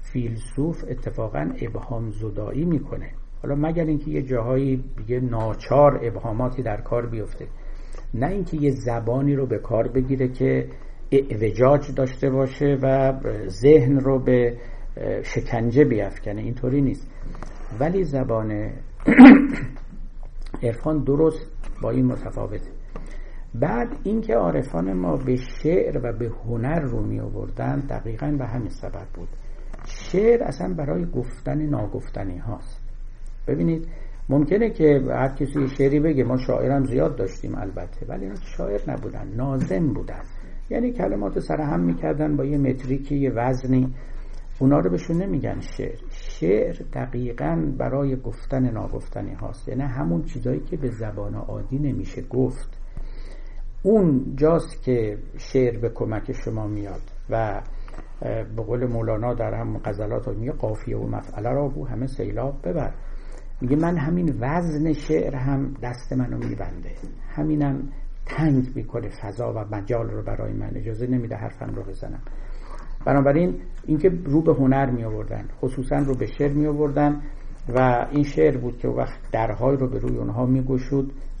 فیلسوف 0.00 0.84
اتفاقا 0.88 1.52
ابهام 1.60 2.10
زدایی 2.10 2.64
می‌کنه. 2.64 3.10
حالا 3.42 3.54
مگر 3.54 3.84
اینکه 3.84 4.10
یه 4.10 4.22
جاهایی 4.22 4.84
یه 5.08 5.20
ناچار 5.20 6.00
ابهاماتی 6.02 6.62
در 6.62 6.80
کار 6.80 7.06
بیفته. 7.06 7.46
نه 8.14 8.26
اینکه 8.26 8.56
یه 8.56 8.70
زبانی 8.70 9.34
رو 9.34 9.46
به 9.46 9.58
کار 9.58 9.88
بگیره 9.88 10.28
که 10.28 10.68
اعوجاج 11.12 11.94
داشته 11.94 12.30
باشه 12.30 12.78
و 12.82 13.12
ذهن 13.48 14.00
رو 14.00 14.18
به 14.18 14.56
شکنجه 15.22 15.84
بیافکنه 15.84 16.40
اینطوری 16.40 16.82
نیست. 16.82 17.10
ولی 17.80 18.04
زبان 18.04 18.72
عرفان 20.62 21.04
درست 21.04 21.50
با 21.82 21.90
این 21.90 22.06
متفاوته. 22.06 22.70
بعد 23.54 23.88
اینکه 24.04 24.34
عارفان 24.34 24.92
ما 24.92 25.16
به 25.16 25.36
شعر 25.36 25.98
و 25.98 26.12
به 26.18 26.30
هنر 26.44 26.80
رو 26.80 27.06
می 27.06 27.20
آوردن 27.20 27.76
دقیقا 27.76 28.36
به 28.38 28.46
همین 28.46 28.68
سبب 28.68 29.06
بود. 29.14 29.28
شعر 29.86 30.42
اصلا 30.42 30.74
برای 30.74 31.04
گفتن 31.04 31.62
ناگفتنی 31.62 32.38
هاست. 32.38 32.80
ببینید 33.46 33.88
ممکنه 34.28 34.70
که 34.70 35.00
هر 35.08 35.28
کسی 35.28 35.68
شعری 35.68 36.00
بگه 36.00 36.24
ما 36.24 36.36
شاعرم 36.36 36.84
زیاد 36.84 37.16
داشتیم 37.16 37.54
البته 37.54 38.06
ولی 38.08 38.30
شاعر 38.56 38.80
نبودن 38.88 39.28
نازم 39.36 39.92
بودن. 39.92 40.22
یعنی 40.70 40.92
کلمات 40.92 41.38
سر 41.38 41.60
هم 41.60 41.80
می‌کردن 41.80 42.36
با 42.36 42.44
یه 42.44 42.58
متریکی 42.58 43.16
یه 43.16 43.30
وزنی. 43.30 43.94
اونا 44.58 44.78
رو 44.78 44.90
بهشون 44.90 45.22
نمیگن 45.22 45.60
شعر. 45.60 45.98
شعر 46.10 46.76
دقیقا 46.92 47.72
برای 47.78 48.16
گفتن 48.16 48.70
ناگفتنی 48.70 49.34
هاست. 49.34 49.68
یعنی 49.68 49.82
همون 49.82 50.22
چیزایی 50.22 50.60
که 50.60 50.76
به 50.76 50.90
زبان 50.90 51.34
عادی 51.34 51.78
نمیشه 51.78 52.22
گفت. 52.22 52.80
اون 53.82 54.34
جاست 54.36 54.82
که 54.82 55.18
شعر 55.38 55.78
به 55.78 55.88
کمک 55.88 56.32
شما 56.32 56.66
میاد 56.66 57.00
و 57.30 57.62
به 58.56 58.62
قول 58.62 58.86
مولانا 58.86 59.34
در 59.34 59.54
هم 59.54 59.78
غزلات 59.78 60.28
میگه 60.28 60.52
قافیه 60.52 60.96
و 60.96 61.06
مفعله 61.06 61.50
را 61.50 61.68
بو 61.68 61.86
همه 61.86 62.06
سیلاب 62.06 62.68
ببر. 62.68 62.94
میگه 63.60 63.76
من 63.76 63.96
همین 63.96 64.36
وزن 64.40 64.92
شعر 64.92 65.36
هم 65.36 65.74
دست 65.82 66.12
منو 66.12 66.38
میبنده. 66.48 66.90
همینم 67.28 67.88
تنگ 68.36 68.72
می‌کنه 68.74 69.08
فضا 69.08 69.52
و 69.52 69.74
مجال 69.74 70.10
رو 70.10 70.22
برای 70.22 70.52
من. 70.52 70.70
اجازه 70.74 71.06
نمیده 71.06 71.36
حرفم 71.36 71.74
رو 71.74 71.82
بزنم. 71.82 72.20
بنابراین 73.04 73.54
اینکه 73.86 74.12
رو 74.24 74.42
به 74.42 74.54
هنر 74.54 74.90
می 74.90 75.04
آوردن 75.04 75.48
خصوصا 75.60 75.96
رو 75.96 76.14
به 76.14 76.26
شعر 76.26 76.52
می 76.52 76.66
آوردن 76.66 77.20
و 77.74 78.06
این 78.10 78.24
شعر 78.24 78.56
بود 78.56 78.78
که 78.78 78.88
وقت 78.88 79.18
درهای 79.32 79.76
رو 79.76 79.88
به 79.88 79.98
روی 79.98 80.16
اونها 80.16 80.46
می 80.46 80.64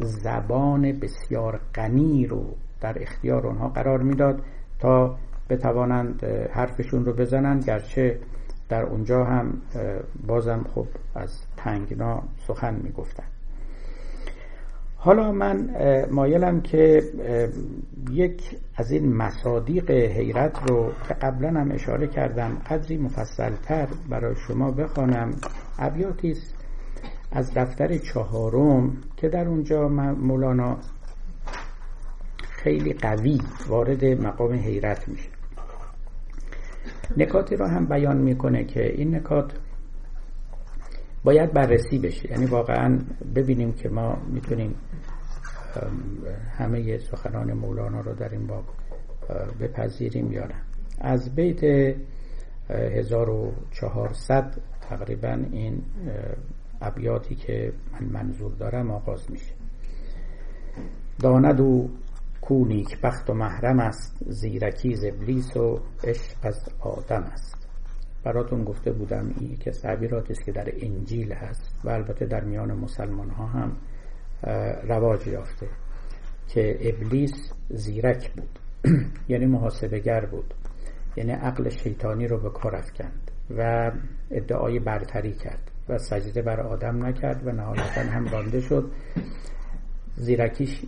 زبان 0.00 0.92
بسیار 0.92 1.60
غنی 1.74 2.26
رو 2.26 2.44
در 2.80 3.02
اختیار 3.02 3.46
اونها 3.46 3.68
قرار 3.68 4.02
می‌داد 4.02 4.42
تا 4.78 5.16
بتوانند 5.50 6.24
حرفشون 6.52 7.04
رو 7.04 7.12
بزنن 7.12 7.58
گرچه 7.58 8.18
در 8.68 8.82
اونجا 8.82 9.24
هم 9.24 9.62
بازم 10.26 10.64
خب 10.74 10.86
از 11.14 11.46
تنگنا 11.56 12.22
سخن 12.46 12.74
می‌گفتن 12.74 13.29
حالا 15.02 15.32
من 15.32 15.70
مایلم 16.10 16.60
که 16.60 17.02
یک 18.10 18.42
از 18.76 18.90
این 18.90 19.16
مصادیق 19.16 19.90
حیرت 19.90 20.58
رو 20.68 20.92
که 21.08 21.14
قبلا 21.14 21.60
هم 21.60 21.72
اشاره 21.72 22.06
کردم 22.06 22.56
قدری 22.70 22.96
مفصلتر 22.96 23.88
برای 24.10 24.34
شما 24.36 24.70
بخوانم. 24.70 25.30
ابیاتی 25.78 26.30
است 26.30 26.54
از 27.32 27.54
دفتر 27.54 27.98
چهارم 27.98 28.96
که 29.16 29.28
در 29.28 29.48
اونجا 29.48 29.88
مولانا 29.88 30.76
خیلی 32.42 32.92
قوی 32.92 33.40
وارد 33.68 34.04
مقام 34.04 34.52
حیرت 34.52 35.08
میشه. 35.08 35.28
نکاتی 37.16 37.56
رو 37.56 37.66
هم 37.66 37.86
بیان 37.86 38.16
می‌کنه 38.16 38.64
که 38.64 38.92
این 38.92 39.14
نکات 39.14 39.52
باید 41.24 41.52
بررسی 41.52 41.98
بشه. 41.98 42.30
یعنی 42.30 42.46
واقعا 42.46 42.98
ببینیم 43.34 43.72
که 43.72 43.88
ما 43.88 44.18
می‌تونیم 44.28 44.74
همه 46.58 46.98
سخنان 46.98 47.52
مولانا 47.52 48.00
رو 48.00 48.14
در 48.14 48.28
این 48.28 48.46
باب 48.46 48.64
بپذیریم 49.60 50.32
یا 50.32 50.44
نه. 50.46 50.62
از 51.00 51.34
بیت 51.34 51.64
1400 52.70 54.56
تقریبا 54.80 55.44
این 55.52 55.82
ابیاتی 56.80 57.34
که 57.34 57.72
من 57.92 58.06
منظور 58.06 58.52
دارم 58.52 58.90
آغاز 58.90 59.30
میشه. 59.30 59.54
داند 61.18 61.60
او 61.60 61.90
کو 62.40 62.64
بخت 63.02 63.30
و 63.30 63.34
محرم 63.34 63.80
است 63.80 64.24
زیرکی 64.26 64.94
ز 64.94 65.04
ابلیس 65.04 65.56
و 65.56 65.78
عشق 66.04 66.36
از 66.42 66.68
آدم 66.80 67.22
است. 67.22 67.59
براتون 68.24 68.64
گفته 68.64 68.92
بودم 68.92 69.34
این 69.40 69.56
که 69.56 69.70
تعبیراتی 69.70 70.32
است 70.32 70.44
که 70.44 70.52
در 70.52 70.72
انجیل 70.76 71.32
هست 71.32 71.80
و 71.84 71.90
البته 71.90 72.26
در 72.26 72.44
میان 72.44 72.72
مسلمان 72.72 73.30
ها 73.30 73.46
هم 73.46 73.76
رواج 74.88 75.26
یافته 75.26 75.66
که 76.48 76.78
ابلیس 76.80 77.52
زیرک 77.68 78.30
بود 78.32 78.58
یعنی 79.28 79.46
محاسبگر 79.46 80.26
بود 80.26 80.54
یعنی 81.16 81.32
عقل 81.32 81.68
شیطانی 81.68 82.26
رو 82.26 82.38
به 82.38 82.50
کار 82.50 82.76
افکند 82.76 83.30
و 83.56 83.92
ادعای 84.30 84.78
برتری 84.78 85.32
کرد 85.32 85.70
و 85.88 85.98
سجده 85.98 86.42
بر 86.42 86.60
آدم 86.60 87.06
نکرد 87.06 87.46
و 87.46 87.52
نهایتا 87.52 88.00
هم 88.00 88.28
رانده 88.28 88.60
شد. 88.60 88.90
زیرکیش 90.16 90.82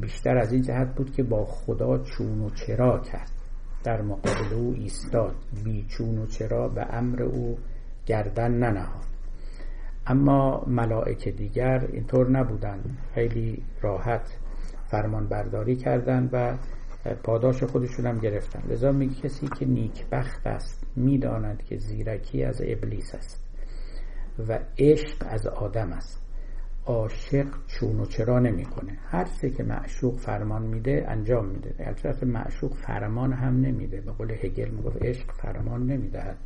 بیشتر 0.00 0.38
از 0.38 0.52
این 0.52 0.62
جهت 0.62 0.94
بود 0.94 1.12
که 1.12 1.22
با 1.22 1.44
خدا 1.44 1.98
چون 1.98 2.40
و 2.40 2.50
چرا 2.50 2.98
کرد. 2.98 3.37
در 3.88 4.02
مقابل 4.02 4.54
او 4.54 4.74
ایستاد. 4.76 5.34
بیچون 5.64 6.18
و 6.18 6.26
چرا 6.26 6.68
به 6.68 6.94
امر 6.94 7.22
او 7.22 7.58
گردن 8.06 8.50
ننهاد. 8.50 9.04
اما 10.06 10.64
ملائکه 10.66 11.30
دیگر 11.30 11.88
اینطور 11.92 12.30
نبودن 12.30 12.80
خیلی 13.14 13.62
راحت 13.80 14.36
فرمان 14.90 15.28
برداری 15.28 15.76
کردن 15.76 16.28
و 16.32 16.56
پاداش 17.22 17.62
خودشون 17.62 18.06
هم 18.06 18.18
گرفتن 18.18 18.62
لذا 18.70 18.92
میگه 18.92 19.14
کسی 19.14 19.48
که 19.58 19.66
نیکبخت 19.66 20.46
است 20.46 20.86
می‌داند 20.96 21.62
که 21.62 21.76
زیرکی 21.76 22.44
از 22.44 22.62
ابلیس 22.64 23.14
است 23.14 23.44
و 24.48 24.58
عشق 24.78 25.26
از 25.28 25.46
آدم 25.46 25.92
است. 25.92 26.27
عاشق 26.88 27.46
چون 27.66 28.00
و 28.00 28.04
چرا 28.04 28.38
نمی‌کنه. 28.38 28.98
هر 29.04 29.24
چه 29.24 29.50
که 29.50 29.62
معشوق 29.62 30.18
فرمان 30.18 30.62
میده 30.62 31.04
انجام 31.08 31.48
میده. 31.48 31.74
البته 31.78 32.26
معشوق 32.26 32.74
فرمان 32.74 33.32
هم 33.32 33.60
نمیده. 33.60 34.00
به 34.00 34.12
قول 34.12 34.30
هگل 34.30 34.68
می‌گفت 34.68 35.02
عشق 35.02 35.32
فرمان 35.32 35.86
نمی‌دهد. 35.86 36.36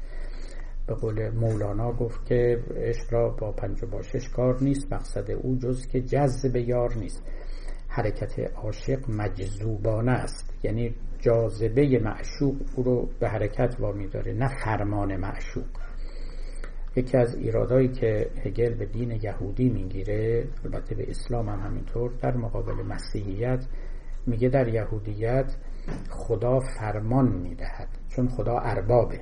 به 0.86 0.95
قول 0.95 1.30
مولانا 1.30 1.93
گفت 1.93 2.26
که 2.26 2.59
عشق 2.76 3.12
را 3.12 3.28
با 3.28 3.53
پنج 3.53 3.84
و 3.84 3.86
باشش 3.86 4.28
کار 4.28 4.62
نیست. 4.62 4.93
مقصد 4.93 5.30
او 5.30 5.57
جز 5.57 5.86
که 5.86 6.01
جذب 6.01 6.57
یار 6.57 6.95
نیست. 6.95 7.22
حرکت 7.88 8.38
عاشق 8.57 9.11
مجذوبانه 9.11 10.12
است. 10.12 10.55
یعنی 10.62 10.95
جاذبه 11.18 12.01
معشوق 12.05 12.57
او 12.76 12.82
رو 12.82 13.09
به 13.20 13.28
حرکت 13.28 13.76
وامی 13.78 14.07
داره 14.09 14.32
نه 14.32 14.49
فرمان 14.64 15.16
معشوق. 15.16 15.64
یکی 16.97 17.16
از 17.16 17.34
ایرادایی 17.34 17.88
که 17.88 18.30
هگل 18.45 18.74
به 18.74 18.86
دین 18.86 19.11
یهودی 19.11 19.68
می‌گیره 19.68 20.49
البته 20.64 20.95
به 20.95 21.11
اسلام 21.11 21.49
هم 21.49 21.61
همینطور 21.61 22.11
در 22.22 22.36
مقابل 22.36 22.72
مسیحیت 22.72 23.66
میگه 24.26 24.49
در 24.49 24.68
یهودیت 24.68 25.57
خدا 26.11 26.61
فرمان 26.61 27.28
می‌دهد 27.28 27.88
چون 28.09 28.28
خدا 28.28 28.59
اربابه. 28.59 29.20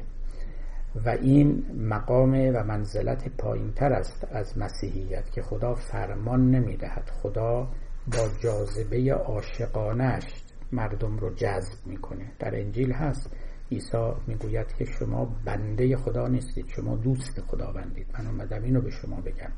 و 1.06 1.08
این 1.08 1.64
مقام 1.88 2.34
و 2.34 2.64
منزلت 2.64 3.28
پایین 3.38 3.72
تر 3.72 3.92
است 3.92 4.28
از 4.30 4.58
مسیحیت 4.58 5.30
که 5.30 5.42
خدا 5.42 5.74
فرمان 5.74 6.50
نمی‌دهد. 6.50 7.10
خدا 7.22 7.68
با 8.06 8.28
جاذبه 8.42 9.12
عاشقانش 9.12 10.24
مردم 10.72 11.18
رو 11.18 11.34
جذب 11.34 11.86
می‌کنه. 11.86 12.32
در 12.38 12.60
انجیل 12.60 12.92
هست 12.92 13.36
عیسی 13.72 14.12
می‌گوید 14.26 14.72
که 14.78 14.84
شما 14.84 15.36
بنده 15.44 15.96
خدا 15.96 16.28
نیستید 16.28 16.66
شما 16.68 16.96
دوست 16.96 17.40
خدا 17.40 17.72
بندید 17.72 18.06
من 18.18 18.26
اومدم 18.26 18.62
اینو 18.62 18.80
به 18.80 18.90
شما 18.90 19.20
بگم. 19.20 19.52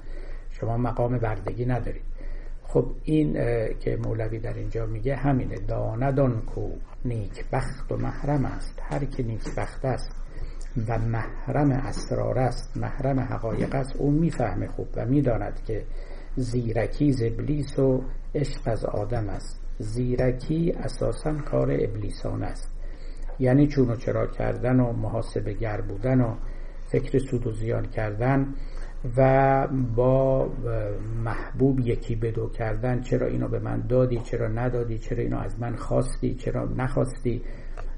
شما 0.50 0.76
مقام 0.76 1.18
بردگی 1.18 1.64
ندارید. 1.64 2.02
خب 2.62 2.92
این 3.04 3.32
که 3.78 3.96
مولوی 4.04 4.38
در 4.38 4.54
اینجا 4.54 4.86
میگه 4.86 5.16
همینه. 5.16 5.56
داندان 5.56 6.40
کو 6.40 6.70
نیک 7.04 7.50
بخت 7.52 7.92
و 7.92 7.96
محرم 7.96 8.44
است. 8.44 8.80
هر 8.82 9.04
که 9.04 9.22
نیک 9.22 9.54
بخت 9.56 9.84
است 9.84 10.16
و 10.88 10.98
محرم 10.98 11.70
اسرار 11.70 12.38
است 12.38 12.76
محرم 12.76 13.20
حقایق 13.20 13.74
است 13.74 13.96
او 13.96 14.10
می‌فهمه 14.10 14.66
خوب 14.66 14.88
و 14.96 15.06
می‌داند 15.06 15.64
که 15.64 15.84
زیرکی 16.36 17.12
ز 17.12 17.22
و 17.78 18.02
عشق 18.34 18.60
از 18.64 18.84
آدم 18.84 19.28
است. 19.28 19.60
زیرکی 19.78 20.72
اساسا 20.76 21.34
کار 21.34 21.70
ابلیسان 21.70 22.42
است. 22.42 22.71
یعنی 23.42 23.66
چون 23.66 23.90
و 23.90 23.96
چرا 23.96 24.26
کردن 24.26 24.80
و 24.80 24.92
محاسبه 24.92 25.52
گر 25.52 25.80
بودن 25.80 26.20
و 26.20 26.34
فکر 26.86 27.18
سود 27.18 27.46
و 27.46 27.50
زیان 27.50 27.86
کردن 27.86 28.54
و 29.16 29.68
با 29.96 30.50
محبوب 31.24 31.80
یکی 31.80 32.16
بدو 32.16 32.48
کردن 32.48 33.00
چرا 33.00 33.26
اینو 33.26 33.48
به 33.48 33.58
من 33.58 33.86
دادی 33.88 34.18
چرا 34.18 34.48
ندادی 34.48 34.98
چرا 34.98 35.22
اینو 35.22 35.38
از 35.38 35.60
من 35.60 35.76
خواستی 35.76 36.34
چرا 36.34 36.64
نخواستی 36.64 37.42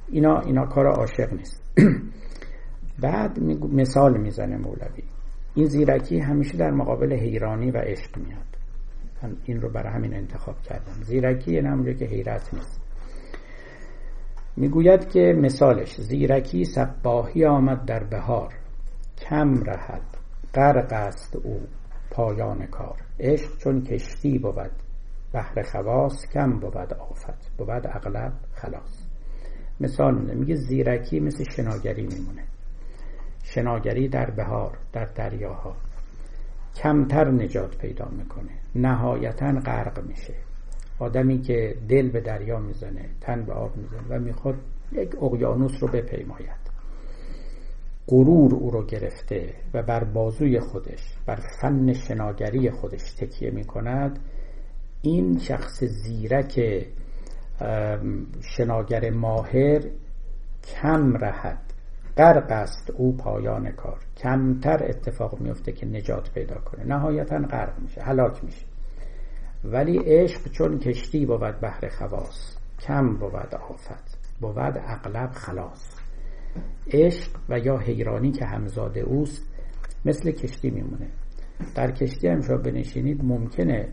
اینا 0.09 0.40
اینا 0.40 0.66
کار 0.66 0.86
عاشق 0.86 1.32
نیست. 1.32 1.62
بعد 3.03 3.42
مثال 3.72 4.20
می‌زنه 4.20 4.57
مولوی. 4.57 5.03
این 5.55 5.66
زیرکی 5.66 6.18
همیشه 6.18 6.57
در 6.57 6.70
مقابل 6.70 7.12
حیرانی 7.12 7.70
و 7.70 7.78
عشق 7.78 8.18
میاد. 8.18 8.55
این 9.45 9.61
رو 9.61 9.70
برای 9.70 9.92
همین 9.92 10.14
انتخاب 10.14 10.62
کردم. 10.62 10.92
زیرکی 11.03 11.53
یعنی 11.53 11.95
که 11.95 12.05
حیرت 12.05 12.55
نیست. 12.55 12.84
می‌گوید 14.57 15.09
که 15.11 15.20
مثالش 15.20 16.00
زیرکی 16.00 16.64
سباهی 16.64 17.44
آمد 17.44 17.84
در 17.84 18.05
بهار. 18.05 18.55
کم 19.18 19.55
رهد 19.64 20.16
غرق 20.55 20.92
است 20.92 21.36
او 21.36 21.61
پایان 22.11 22.66
کار. 22.66 22.96
عشق 23.20 23.59
چون 23.59 23.82
کشتی 23.82 24.38
بود 24.38 24.70
بحر 25.32 25.62
خواص 25.62 26.26
کم 26.34 26.50
بود 26.59 26.76
آفت. 26.76 27.50
بود 27.59 27.70
اغلب 27.70 28.32
خلاص. 28.55 29.07
مثال 29.80 30.18
میده 30.18 30.34
میگه 30.34 30.55
زیرکی 30.55 31.20
مثل 31.20 31.44
شناگری 31.50 32.07
میمونه. 32.07 32.44
شناگری 33.42 34.09
در 34.09 34.30
بهار 34.30 34.78
در 34.92 35.05
دریاها. 35.05 35.76
کمتر 36.76 37.30
نجات 37.30 37.78
پیدا 37.78 38.09
می‌کنه. 38.09 38.50
نهایتا 38.74 39.52
غرق 39.52 40.05
میشه. 40.07 40.34
آدمی 40.99 41.40
که 41.40 41.74
دل 41.88 42.11
به 42.11 42.20
دریا 42.20 42.59
می‌زنه 42.59 43.09
تن 43.20 43.45
به 43.45 43.53
آب 43.53 43.76
می‌زنه 43.76 44.03
و 44.09 44.18
می‌خواد 44.18 44.55
یک 44.92 45.22
اقیانوس 45.22 45.72
رو 45.80 45.88
بپیماید. 45.88 46.64
غرور 48.07 48.55
او 48.55 48.70
رو 48.70 48.86
گرفته 48.86 49.55
و 49.74 49.82
بر 49.82 50.05
بازوی 50.05 50.61
خودش 50.61 51.18
بر 51.26 51.38
فن 51.61 51.92
شناگری 51.92 52.70
خودش 52.70 53.12
تکیه 53.12 53.51
می‌کند. 53.51 54.18
این 55.03 55.38
شخص 55.38 55.84
زیرک 55.84 56.86
شناگر 58.40 59.11
ماهر 59.11 59.80
کم 60.64 61.16
رهد. 61.16 61.59
غرق 62.16 62.51
است 62.51 62.90
او 62.90 63.16
پایان 63.16 63.70
کار. 63.70 63.99
کمتر 64.16 64.84
اتفاق 64.84 65.40
میفته 65.40 65.72
که 65.72 65.86
نجات 65.86 66.30
پیدا 66.34 66.55
کنه. 66.55 66.84
نهایتا 66.84 67.38
غرق 67.38 67.78
میشه 67.82 68.01
هلاک 68.03 68.45
میشه. 68.45 68.66
ولی 69.64 69.98
عشق 69.98 70.50
چون 70.50 70.78
کشتی 70.78 71.26
بود 71.26 71.60
بحر 71.60 71.88
خواص 71.88 72.56
کم 72.80 73.16
بود 73.16 73.54
آفت 73.54 74.18
بود 74.40 74.58
اغلب 74.58 75.30
خلاص. 75.30 75.96
عشق 76.92 77.30
و 77.48 77.58
یا 77.58 77.78
حیرانی 77.78 78.30
که 78.30 78.44
همزاده 78.44 79.00
اوست 79.00 79.42
مثل 80.04 80.30
کشتی 80.30 80.70
میمونه. 80.70 81.08
در 81.74 81.90
کشتی 81.90 82.28
هم 82.28 82.40
شما 82.40 82.56
بنشینید 82.56 83.24
ممکنه 83.24 83.88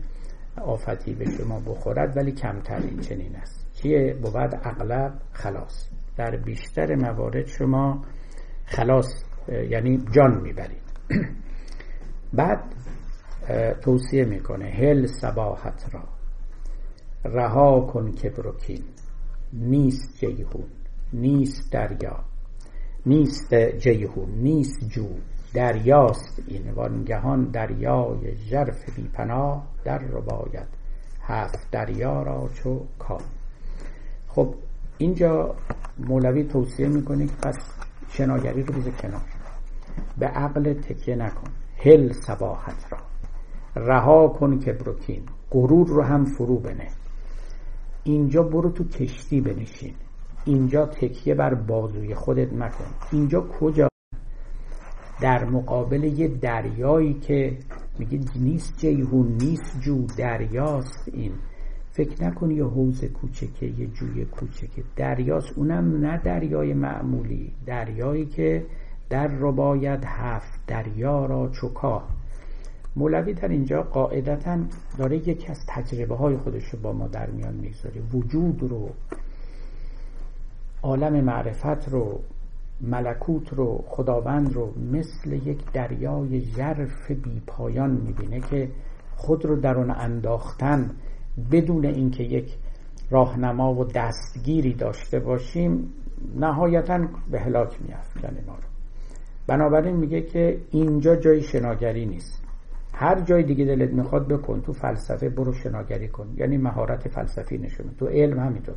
آفتی 0.62 1.14
به 1.14 1.30
شما 1.30 1.60
بخورد 1.60 2.16
ولی 2.16 2.32
کمتر 2.32 2.76
این 2.76 3.00
چنین 3.00 3.36
است. 3.36 3.70
چیه 3.74 4.14
بود 4.22 4.60
اغلب 4.62 5.12
خلاص. 5.32 5.90
در 6.16 6.36
بیشتر 6.36 6.94
موارد 6.94 7.46
شما 7.46 8.04
خلاص 8.64 9.24
یعنی 9.70 10.04
جان 10.14 10.40
می‌برید. 10.40 10.82
بعد 12.32 12.74
توصیه 13.80 14.24
می‌کنه. 14.24 14.64
هل 14.64 15.06
سباحت 15.06 15.94
را. 15.94 16.02
رها 17.24 17.80
کن 17.80 18.12
کبروکین 18.12 18.84
نیست 19.52 20.18
جیهون 20.18 20.64
نیست 21.12 21.72
دریا. 21.72 22.24
نیست 23.06 23.54
جیهون 23.54 24.30
نیست 24.30 24.88
جو. 24.88 25.06
دریاست 25.54 26.42
این. 26.46 26.70
وانگهان 26.70 27.44
دریای 27.44 28.36
ژرف 28.36 28.96
بی 28.96 29.08
پناه 29.08 29.66
در 29.84 29.98
رو 29.98 30.20
باید. 30.20 30.68
هفت 31.22 31.70
دریا 31.70 32.22
را 32.22 32.48
چو 32.54 32.86
کام. 32.98 33.22
خب 34.28 34.54
اینجا 34.98 35.54
مولوی 35.98 36.44
توصیه 36.44 36.88
می‌کنه 36.88 37.26
که 37.26 37.32
پس 37.42 37.56
شناگری 38.08 38.62
رو 38.62 38.74
بذار 38.74 38.92
کنار. 38.92 39.22
به 40.18 40.26
عقل 40.26 40.74
تکیه 40.74 41.16
نکن. 41.16 41.50
هل 41.76 42.12
سباحت 42.12 42.92
را. 42.92 43.11
رها 43.76 44.28
کن 44.28 44.58
کبروکین 44.58 45.22
غرور 45.50 45.88
رو 45.88 46.02
هم 46.02 46.24
فرو 46.24 46.58
بنه. 46.58 46.88
اینجا 48.04 48.42
برو 48.42 48.70
تو 48.70 48.84
کشتی 48.84 49.40
بنشین. 49.40 49.94
اینجا 50.44 50.86
تکیه 50.86 51.34
بر 51.34 51.54
بازوی 51.54 52.14
خودت 52.14 52.52
نکن 52.52 52.84
اینجا 53.12 53.40
کجا؟ 53.40 53.88
در 55.20 55.44
مقابل 55.44 56.04
یه 56.04 56.28
دریایی 56.28 57.14
که 57.14 57.58
میگه 57.98 58.20
نیست 58.36 58.78
جیهون 58.78 59.38
نیست 59.40 59.80
جو 59.80 60.06
دریاست 60.18 61.08
این. 61.12 61.32
فکر 61.92 62.24
نکن 62.24 62.50
یه 62.50 62.64
حوز 62.64 63.04
کوچکه 63.04 63.66
یه 63.66 63.86
جوی 63.86 64.24
کوچکه. 64.24 64.82
دریاست. 64.96 65.58
اونم 65.58 65.96
نه 66.04 66.18
دریای 66.18 66.74
معمولی. 66.74 67.52
دریایی 67.66 68.26
که 68.26 68.66
در 69.10 69.26
رو 69.28 69.52
باید 69.52 70.04
هفت 70.04 70.60
دریا 70.66 71.26
را 71.26 71.48
چکا. 71.48 72.02
مولوی 72.96 73.34
در 73.34 73.48
اینجا 73.48 73.82
قاعدتا 73.82 74.58
داره 74.98 75.16
یکی 75.28 75.48
از 75.48 75.58
تجربه 75.68 76.16
های 76.16 76.36
خودش 76.36 76.64
رو 76.64 76.78
با 76.78 76.92
ما 76.92 77.08
در 77.08 77.30
میان 77.30 77.54
می‌گذاره. 77.54 78.00
وجود 78.12 78.62
رو 78.62 78.90
عالم 80.82 81.24
معرفت 81.24 81.88
رو 81.88 82.20
ملکوت 82.80 83.52
رو 83.52 83.84
خداوند 83.86 84.52
رو 84.52 84.74
مثل 84.92 85.32
یک 85.32 85.72
دریای 85.72 86.40
ژرف 86.40 87.10
بی 87.10 87.42
پایان 87.46 87.90
می‌بینه 87.90 88.40
که 88.40 88.68
خود 89.16 89.44
رو 89.44 89.60
در 89.60 89.74
اون 89.74 89.90
انداختن 89.90 90.90
بدون 91.52 91.84
اینکه 91.84 92.22
یک 92.22 92.56
راهنما 93.10 93.74
و 93.74 93.84
دستگیری 93.84 94.74
داشته 94.74 95.18
باشیم 95.18 95.92
نهایتا 96.36 96.98
به 97.30 97.40
هلاک 97.40 97.82
میافکنه 97.82 98.44
ما 98.46 98.54
رو. 98.54 98.62
بنابراین 99.46 99.96
میگه 99.96 100.22
که 100.22 100.58
اینجا 100.70 101.16
جای 101.16 101.42
شناگری 101.42 102.06
نیست. 102.06 102.41
هر 102.94 103.20
جای 103.20 103.42
دیگه 103.42 103.64
دلت 103.64 103.90
می‌خواد 103.90 104.28
بکن 104.28 104.60
تو 104.60 104.72
فلسفه 104.72 105.28
برو 105.28 105.52
شناگری 105.52 106.08
کن. 106.08 106.34
یعنی 106.36 106.56
مهارت 106.56 107.08
فلسفی 107.08 107.58
نشونه 107.58 107.90
تو 107.98 108.06
علم 108.06 108.38
همینطور. 108.38 108.74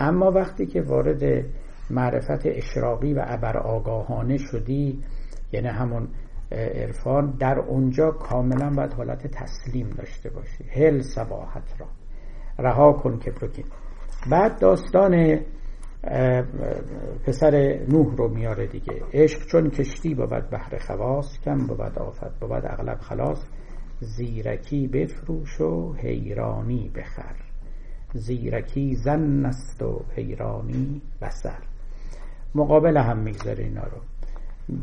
اما 0.00 0.30
وقتی 0.30 0.66
که 0.66 0.82
وارد 0.82 1.44
معرفت 1.90 2.46
اشراقی 2.46 3.14
و 3.14 3.24
ابر 3.26 3.56
آگاهانه 3.56 4.36
شدی 4.36 5.00
یعنی 5.52 5.68
همون 5.68 6.08
عرفان 6.52 7.30
در 7.40 7.58
اونجا 7.58 8.10
کاملا 8.10 8.70
باید 8.70 8.92
حالت 8.92 9.26
تسلیم 9.26 9.90
داشته 9.90 10.30
باشی. 10.30 10.64
هل 10.64 11.00
سباحت 11.00 11.80
را. 11.80 11.86
رها 12.58 12.92
کن 12.92 13.18
کبرکین 13.18 13.64
بعد 14.30 14.58
داستان 14.58 15.40
پسر 17.26 17.78
نوح 17.88 18.16
رو 18.16 18.28
میاره 18.28 18.66
دیگه. 18.66 19.02
عشق 19.12 19.46
چون 19.46 19.70
کشتی 19.70 20.14
بود 20.14 20.50
بحر 20.50 20.78
خواست 20.78 21.42
کم 21.42 21.58
بود 21.66 21.98
آفت 21.98 22.40
بود 22.40 22.52
اغلب 22.52 22.98
خلاص. 22.98 23.46
زیرکی 24.00 24.88
بفروش 24.88 25.60
و 25.60 25.92
حیرانی 25.92 26.90
بخر. 26.94 27.36
زیرکی 28.14 28.94
زن 28.94 29.46
است 29.46 29.82
و 29.82 30.00
حیرانی 30.16 31.02
بسر. 31.22 31.58
مقابل 32.54 32.96
هم 32.96 33.18
می‌گذاره 33.18 33.64
اینا 33.64 33.82
رو. 33.82 33.98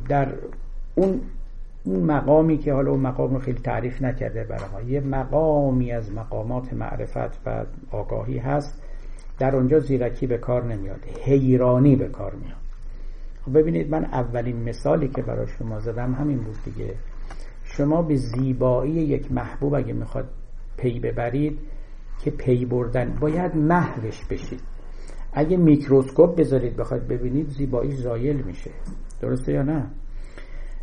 در 0.10 0.36
اون 0.96 1.22
اون 1.84 2.04
مقامی 2.04 2.58
که 2.58 2.74
حالا 2.74 2.92
اون 2.92 3.00
مقام 3.00 3.34
رو 3.34 3.40
خیلی 3.40 3.60
تعریف 3.60 4.02
نکرده 4.02 4.44
برای 4.44 4.86
یه 4.86 5.00
مقامی 5.00 5.92
از 5.92 6.12
مقامات 6.12 6.74
معرفت 6.74 7.48
و 7.48 7.66
آگاهی 7.92 8.38
هست 8.38 8.81
در 9.42 9.56
اونجا 9.56 9.80
زیرکی 9.80 10.28
به 10.28 10.38
کار 10.38 10.64
نمیاد. 10.64 11.06
حیرانی 11.22 11.96
به 11.96 12.08
کار 12.08 12.36
میاد. 12.36 12.62
خب 13.46 13.60
ببینید 13.60 13.90
من 13.90 14.06
اولین 14.06 14.70
مثالی 14.70 15.08
که 15.08 15.22
برای 15.22 15.48
شما 15.48 15.80
زدم 15.80 16.14
همین 16.14 16.38
بود 16.38 16.58
دیگه. 16.66 16.96
شما 17.64 18.02
به 18.02 18.16
زیبایی 18.16 18.94
یک 18.94 19.32
محبوب 19.32 19.74
اگه 19.74 19.94
می‌خواد 19.94 20.30
پی 20.78 21.00
ببرید 21.00 21.60
که 22.24 22.32
پی 22.32 22.66
بردن 22.66 23.18
باید 23.22 23.56
محوش 23.56 24.26
بشید. 24.26 24.62
اگه 25.34 25.58
میکروسکوپ 25.58 26.40
بذارید 26.40 26.78
بخواید 26.78 27.08
ببینید 27.08 27.50
زیبایی 27.50 27.92
زایل 27.92 28.42
میشه. 28.42 28.72
درسته 29.22 29.54
یا 29.54 29.62
نه؟ 29.62 29.92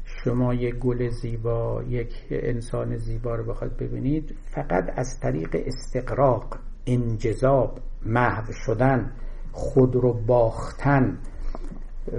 شما 0.05 0.55
یک 0.55 0.75
گل 0.75 1.09
زیبا 1.09 1.83
یک 1.89 2.15
انسان 2.31 2.97
زیبا 2.97 3.35
رو 3.35 3.45
بخواید 3.45 3.77
ببینید 3.77 4.35
فقط 4.45 4.85
از 4.97 5.21
طریق 5.21 5.57
استغراق 5.67 6.59
انجذاب. 6.87 7.79
محو 8.09 8.53
شدن 8.53 9.13
خود 9.53 9.97
رو 9.97 10.13
باختن 10.27 11.19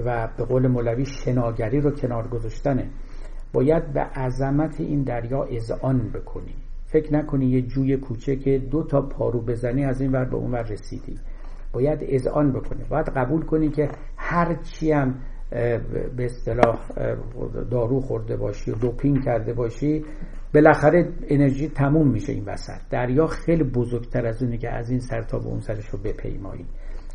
و 0.06 0.30
به 0.38 0.46
قول 0.46 0.68
مولوی 0.68 1.06
شناگری 1.06 1.82
رو 1.82 1.92
کنار 1.92 2.28
گذاشتنه. 2.28 2.90
باید 3.54 3.94
به 3.94 4.02
عظمت 4.02 4.80
این 4.80 5.04
دریا 5.04 5.44
اذعان 5.44 6.10
بکنی. 6.10 6.56
فکر 6.86 7.14
نکنی 7.14 7.46
یه 7.46 7.62
جوی 7.62 7.98
کوچه 7.98 8.36
که 8.36 8.60
دو 8.72 8.84
تا 8.84 9.02
پارو 9.02 9.42
بزنی 9.42 9.86
از 9.86 10.02
این 10.02 10.12
ور 10.12 10.26
به 10.26 10.36
اون 10.36 10.52
ور 10.52 10.64
رسیدی. 10.64 11.16
باید 11.74 12.00
اذعان 12.02 12.52
بکنی. 12.52 12.84
باید 12.90 13.10
قبول 13.10 13.46
کنی 13.46 13.70
که 13.70 13.90
هر 14.18 14.56
چی 14.56 14.92
هم 14.92 15.16
به 16.16 16.26
اصطلاح 16.26 16.80
دارو 17.72 18.00
خورده 18.00 18.38
باشی 18.38 18.72
و 18.72 18.76
دوپین 18.76 19.22
کرده 19.22 19.54
باشی 19.54 20.06
بالاخره 20.54 21.10
انرژی 21.28 21.68
تموم 21.68 22.08
میشه 22.08 22.34
این 22.34 22.46
وسط. 22.46 22.82
دریا 22.90 23.28
خیلی 23.28 23.64
بزرگتر 23.64 24.26
از 24.26 24.44
اونه 24.44 24.58
که 24.58 24.70
از 24.70 24.90
این 24.90 25.00
سر 25.00 25.22
تا 25.22 25.40
به 25.40 25.46
اون 25.46 25.60
سرش 25.60 25.86
رو 25.86 26.00
بپیمایی. 26.00 26.66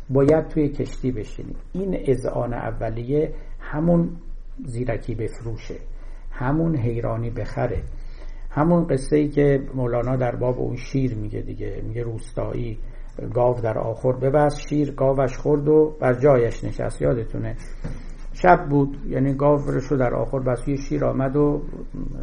باید 0.09 0.47
توی 0.47 0.69
کشتی 0.69 1.11
بشینی. 1.11 1.55
این 1.73 1.97
اذعان 2.07 2.53
اولیه 2.53 3.33
همون 3.59 4.09
زیرکی 4.65 5.15
بفروشه. 5.15 5.75
همون 6.31 6.77
حیرانی 6.77 7.29
بخره. 7.29 7.83
همون 8.49 8.87
قصه 8.87 9.15
ای 9.15 9.29
که 9.29 9.59
مولانا 9.73 10.15
در 10.15 10.35
باب 10.35 10.59
اون 10.59 10.75
شیر 10.75 11.15
میگه 11.15 11.41
دیگه. 11.41 11.81
میگه 11.87 12.03
روستایی 12.03 12.77
گاو 13.33 13.61
در 13.61 13.77
آخر 13.77 14.11
ببست 14.11 14.59
شیر 14.69 14.91
گاوش 14.91 15.37
خورد 15.37 15.67
و 15.67 15.97
بر 16.01 16.13
جایش 16.13 16.63
نشست. 16.63 17.01
یادتونه؟ 17.01 17.55
شب 18.41 18.69
بود 18.69 18.97
یعنی 19.07 19.33
گاو 19.33 19.59
رو 19.89 19.97
در 19.97 20.13
آخر 20.13 20.39
بس 20.39 20.67
یه 20.67 20.75
شیر 20.75 21.05
آمد 21.05 21.35
و 21.35 21.61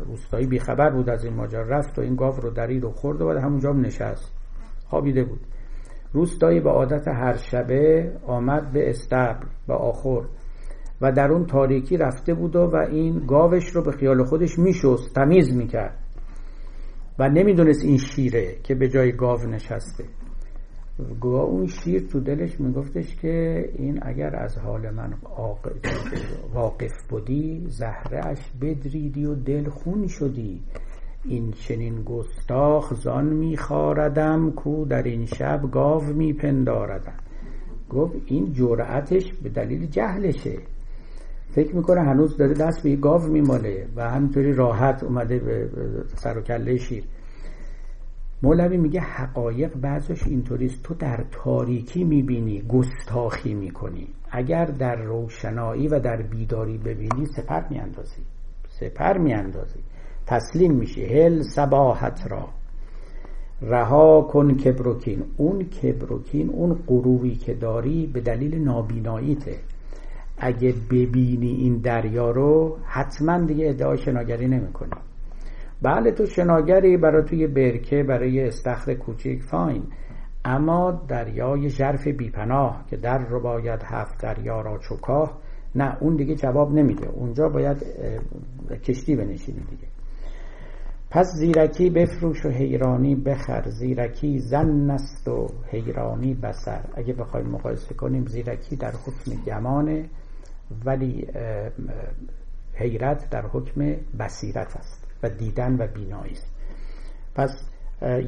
روستایی 0.07 0.47
بیخبر 0.47 0.91
بود 0.91 1.11
از 1.11 1.25
این 1.25 1.35
ماجرا 1.35 1.69
رفت 1.69 1.99
و 1.99 2.03
این 2.03 2.17
گاو 2.17 2.35
رو 2.37 2.51
درید 2.51 2.85
و 2.85 2.91
خورد 2.91 3.21
و 3.21 3.27
بعد 3.27 3.37
همونجا 3.37 3.71
هم 3.71 3.81
نشست. 3.81 4.33
خوابیده 4.87 5.25
بود. 5.25 5.41
روستایی 6.13 6.61
به 6.61 6.71
عادت 6.71 7.09
هر 7.09 7.37
شبه 7.37 8.13
آمد 8.27 8.73
به 8.73 8.91
استبل 8.91 9.47
به 9.69 9.75
آخر. 9.75 10.23
و 11.01 11.13
در 11.13 11.33
اون 11.33 11.47
تاریکی 11.47 11.97
رفته 11.97 12.35
بود 12.35 12.57
و 12.57 12.77
این 12.77 13.27
گاوش 13.27 13.69
رو 13.69 13.83
به 13.83 13.93
خیال 13.93 14.25
خودش 14.25 14.59
میشست 14.59 15.15
تمیز 15.15 15.57
می‌کرد. 15.57 15.99
و 17.19 17.29
نمی‌دونست 17.29 17.85
این 17.85 17.99
شیره 17.99 18.57
که 18.63 18.75
به 18.75 18.89
جای 18.89 19.13
گاو 19.13 19.41
نشسته. 19.41 20.05
گواه 21.20 21.44
اون 21.44 21.66
شیر 21.66 22.00
تو 22.00 22.20
دلش 22.20 22.61
میگفتش 22.61 23.16
که 23.16 23.68
این 23.78 23.98
اگر 24.03 24.36
از 24.36 24.59
حال 24.59 24.90
من 24.90 25.14
واقف 26.55 27.07
بودی 27.09 27.64
زهرهش 27.68 28.38
بدریدی 28.61 29.24
و 29.24 29.34
دل 29.34 29.68
خون 29.68 30.07
شدی. 30.07 30.61
این 31.24 31.50
چنین 31.53 32.03
گستاخ 32.03 32.94
زان 32.94 33.24
میخاردم 33.24 34.50
کو 34.50 34.84
در 34.84 35.03
این 35.03 35.26
شب 35.26 35.61
گاو 35.72 36.05
میپنداردم. 36.05 37.16
گفت 37.90 38.14
این 38.26 38.53
جرأتش 38.53 39.32
به 39.42 39.48
دلیل 39.48 39.86
جهلشه. 39.86 40.59
فکر 41.50 41.76
می‌کنه 41.76 42.00
هنوز 42.00 42.36
داره 42.36 42.55
دست 42.55 42.82
به 42.82 42.96
گاو 42.96 43.22
میماله 43.22 43.88
و 43.96 44.11
همینطوری 44.11 44.53
راحت 44.53 45.05
اومده 45.05 45.38
به 45.38 45.68
سر 46.07 46.38
و 46.38 46.40
کله 46.40 46.76
شیر. 46.76 47.05
مولوی 48.45 48.76
میگه 48.76 49.01
حقایق 49.01 49.76
بعضش 49.76 50.26
اینطوریست 50.26 50.82
تو 50.82 50.95
در 50.95 51.24
تاریکی 51.30 52.05
می‌بینی 52.05 52.62
گستاخی 52.62 53.55
می‌کنی. 53.55 54.09
اگر 54.30 54.64
در 54.64 54.97
روشنایی 54.97 55.88
و 55.88 56.01
در 56.01 56.22
بیداری 56.22 56.78
ببینی 56.78 57.26
سپر 57.36 57.68
میاندازی. 57.70 58.22
سپر 58.68 59.18
میاندازی. 59.18 59.80
تسلیم 60.26 60.72
میشی. 60.72 61.05
هل 61.05 61.43
سباحت 61.43 62.26
را. 62.30 62.49
رها 63.62 64.22
کن 64.22 64.55
کبروکین 64.55 65.22
اون 65.36 65.62
کبروکین 65.64 66.51
اون 66.51 66.78
غروری 66.86 67.34
که 67.34 67.55
داری 67.55 68.07
به 68.07 68.20
دلیل 68.20 68.64
نابیناییته. 68.64 69.57
اگه 70.38 70.74
ببینی 70.90 71.51
این 71.51 71.76
دریا 71.76 72.30
رو 72.30 72.76
حتما 72.84 73.38
دیگه 73.38 73.68
ادعای 73.68 73.99
شناگری 73.99 74.49
نمی‌کنی. 74.49 74.90
بله 75.83 76.12
تو 76.12 76.26
شناگری 76.26 76.97
برای 76.97 77.24
توی 77.24 77.47
برکه 77.47 78.03
برای 78.03 78.47
استخر 78.47 78.95
کوچیک 78.95 79.43
فاین. 79.43 79.83
اما 80.45 81.05
دریای 81.09 81.68
ژرف 81.68 82.09
بیپناه 82.09 82.85
که 82.91 82.97
در 82.97 83.18
رو 83.18 83.41
باید 83.41 83.80
هفت 83.85 84.22
دریا 84.22 84.61
را 84.61 84.78
چکاه 84.78 85.39
نه 85.74 85.97
اون 86.01 86.16
دیگه 86.16 86.35
جواب 86.35 86.72
نمیده. 86.72 87.09
اونجا 87.09 87.49
باید 87.49 87.76
کشتی 88.85 89.16
بنشینی 89.16 89.61
دیگه. 89.70 89.87
پس 91.11 91.26
زیرکی 91.35 91.91
بفروش 91.91 92.47
و 92.47 92.49
حیرانی 92.49 93.14
بخر. 93.14 93.62
زیرکی 93.68 94.39
زن 94.39 94.91
است 94.91 95.28
و 95.28 95.49
حیرانی 95.70 96.35
بسر. 96.35 96.85
اگه 96.95 97.12
بخوایم 97.12 97.47
مقایسه 97.47 97.95
کنیم 97.95 98.26
زیرکی 98.26 98.76
در 98.76 98.93
حکم 98.93 99.45
گمانه 99.47 100.05
ولی 100.85 101.26
حیرت 102.74 103.30
در 103.30 103.47
حکم 103.47 103.97
بصیرت 104.18 104.76
است. 104.76 105.01
و 105.23 105.29
دیدن 105.29 105.75
و 105.75 105.87
بینایی 105.87 106.33
است. 106.33 106.53
پس 107.35 107.68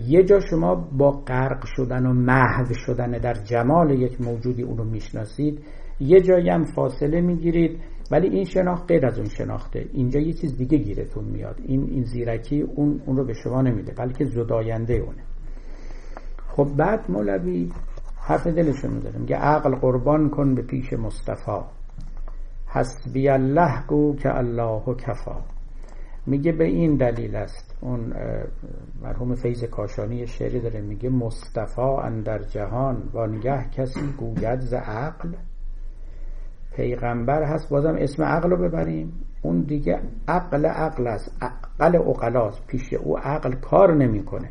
یه 0.07 0.22
جا 0.24 0.40
شما 0.51 0.74
با 0.74 1.11
غرق 1.11 1.64
شدن 1.76 2.07
و 2.07 2.12
محو 2.12 2.74
شدن 2.86 3.11
در 3.11 3.34
جمال 3.34 3.90
یک 3.90 4.20
موجودی 4.20 4.62
اون 4.62 4.78
رو 4.78 4.84
می‌شناسید 4.84 5.64
یه 6.01 6.20
جایی 6.20 6.51
هم 6.51 6.64
فاصله 6.64 7.20
می‌گیرید 7.20 7.80
ولی 8.11 8.28
این 8.28 8.45
شناخت 8.45 8.86
غیر 8.88 9.07
از 9.07 9.18
اون 9.18 9.28
شناخته. 9.28 9.86
اینجا 9.92 10.20
یه 10.20 10.32
چیز 10.32 10.57
دیگه 10.57 10.78
گیرتون 10.78 11.24
میاد. 11.24 11.61
این 11.64 11.88
این 11.90 12.05
زیرکی 12.05 12.61
اون 12.61 13.01
اون 13.07 13.16
رو 13.16 13.24
به 13.24 13.32
شما 13.32 13.62
نمیده 13.62 13.92
بلکه 13.92 14.24
زداینده 14.24 14.95
اونه. 14.95 15.22
خب 16.49 16.68
بعد 16.76 17.11
مولوی 17.11 17.70
حرف 18.20 18.47
دلشون 18.47 18.95
می‌ذاره 18.95 19.18
میگه 19.18 19.36
عقل 19.36 19.74
قربان 19.74 20.30
کن 20.30 20.55
به 20.55 20.62
پیش 20.62 20.92
مصطفی. 20.92 21.61
حسبی 22.66 23.28
الله 23.28 23.86
گو 23.86 24.16
که 24.16 24.36
الله 24.36 24.82
کفا. 24.95 25.53
میگه 26.26 26.52
به 26.52 26.64
این 26.64 26.96
دلیل 26.96 27.36
است. 27.36 27.78
اون 27.80 28.12
مرحوم 29.02 29.34
فیض 29.34 29.64
کاشانی 29.64 30.26
شعری 30.26 30.60
داره 30.60 30.80
میگه 30.80 31.08
مصطفی 31.08 31.80
اندر 31.80 32.38
جهان 32.38 33.02
وانگه 33.12 33.70
کسی 33.70 34.00
گوید 34.18 34.60
ز 34.60 34.74
عقل. 34.74 35.28
پیغمبر 36.76 37.42
هست 37.42 37.70
بازم 37.70 37.96
اسم 37.98 38.22
عقل 38.22 38.50
رو 38.50 38.68
ببریم. 38.68 39.12
اون 39.42 39.60
دیگه 39.60 40.00
عقل 40.28 40.66
عقل 40.66 41.06
است. 41.06 41.42
عقل 41.42 41.96
اقلاست. 41.96 42.66
پیش 42.66 42.94
او 42.94 43.18
عقل 43.18 43.52
کار 43.52 43.94
نمی‌کنه. 43.94 44.48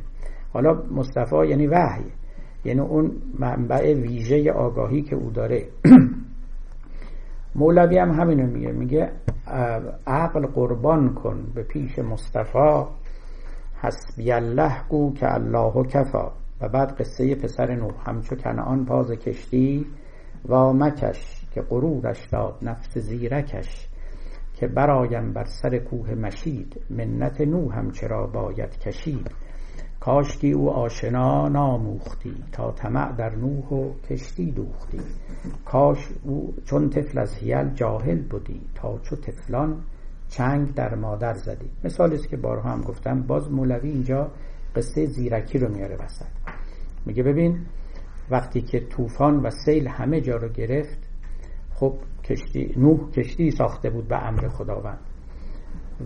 حالا 0.53 0.73
مصطفی 0.91 1.47
یعنی 1.47 1.67
وحی. 1.67 2.05
یعنی 2.65 2.79
اون 2.79 3.11
منبع 3.39 3.93
ویژه 3.93 4.51
آگاهی 4.51 5.01
که 5.01 5.15
او 5.15 5.31
داره. 5.31 5.67
مولوی 7.55 7.97
هم 7.97 8.11
همینو 8.11 8.47
میگه. 8.47 8.71
میگه 8.71 9.11
عقل 10.07 10.45
قربان 10.45 11.13
کن 11.13 11.51
به 11.55 11.63
پیش 11.63 11.99
مصطفی. 11.99 12.83
حسبی 13.81 14.31
الله 14.31 14.73
گو 14.89 15.13
که 15.13 15.33
الله 15.33 15.73
و 15.73 15.83
کفا. 15.83 16.31
و 16.61 16.69
بعد 16.69 16.91
قصه 16.99 17.35
پسر 17.35 17.75
نوح. 17.75 18.09
همچو 18.09 18.35
کنعان 18.35 18.85
پاز 18.85 19.11
کشتی. 19.11 19.85
و 20.49 20.73
مکش 20.73 21.47
که 21.51 21.61
غرورش 21.61 22.27
داد 22.27 22.57
نفس 22.61 22.97
زیرکش 22.97 23.87
که 24.53 24.67
برایم 24.67 25.33
بر 25.33 25.45
سر 25.45 25.77
کوه 25.77 26.15
مشید. 26.15 26.81
منت 26.89 27.41
نوح 27.41 27.77
هم 27.77 27.91
چرا 27.91 28.27
باید 28.27 28.79
کشید؟ 28.79 29.31
کاشکی 30.05 30.51
او 30.51 30.69
آشنا 30.69 31.47
ناموختی 31.47 32.35
تا 32.51 32.71
طمع 32.71 33.11
در 33.11 33.35
نوح 33.35 33.65
و 33.69 33.93
کشتی 34.09 34.51
دوختی. 34.51 34.99
کاش 35.65 36.09
او 36.23 36.53
چون 36.65 36.89
طفل 36.89 37.19
از 37.19 37.35
هیل 37.35 37.69
جاهل 37.69 38.21
بودی 38.21 38.61
تا 38.75 38.99
چو 38.99 39.15
طفلان 39.15 39.83
چنگ 40.29 40.73
در 40.73 40.95
مادر 40.95 41.33
زدی. 41.33 41.69
مثالی 41.83 42.15
است 42.15 42.29
که 42.29 42.37
بارها 42.37 42.69
هم 42.69 42.81
گفتم 42.81 43.21
باز 43.21 43.51
مولوی 43.51 43.89
اینجا 43.89 44.31
قصه 44.75 45.05
زیرکی 45.05 45.57
رو 45.57 45.75
میاره 45.75 45.95
وسط. 45.95 46.25
میگه 47.05 47.23
ببین 47.23 47.65
وقتی 48.29 48.61
که 48.61 48.79
طوفان 48.79 49.39
و 49.39 49.49
سیل 49.49 49.87
همه 49.87 50.21
جا 50.21 50.35
رو 50.35 50.49
گرفت 50.49 50.99
خب 51.73 51.93
کشتی 52.23 52.73
نوح 52.77 53.11
کشتی 53.11 53.51
ساخته 53.51 53.89
بود 53.89 54.07
به 54.07 54.27
امر 54.27 54.47
خداوند. 54.47 55.12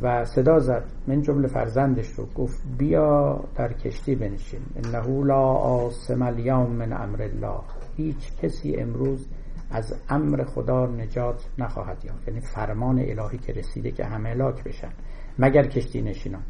و 0.01 0.25
صدا 0.25 0.59
زد. 0.59 0.83
من 1.07 1.21
جمله 1.21 1.47
فرزندش 1.47 2.07
رو 2.07 2.25
گفت 2.25 2.63
بیا 2.77 3.43
در 3.55 3.73
کشتی 3.73 4.15
بنشین. 4.15 4.61
انه 4.75 5.23
لا 5.23 5.43
آسم 5.53 6.21
الیوم 6.21 6.71
من 6.71 6.93
امر 6.93 7.21
الله. 7.21 7.59
هیچ 7.97 8.37
کسی 8.41 8.75
امروز 8.75 9.27
از 9.71 9.95
امر 10.09 10.43
خدا 10.43 10.85
نجات 10.85 11.49
نخواهد 11.57 12.05
یافت. 12.05 12.27
یعنی 12.27 12.39
فرمان 12.39 12.99
الهی 12.99 13.37
که 13.37 13.53
رسیده 13.53 13.91
که 13.91 14.05
همه 14.05 14.29
هلاک 14.29 14.63
بشن. 14.63 14.91
مگر 15.39 15.67
کشتی 15.67 16.01
نشینان. 16.01 16.43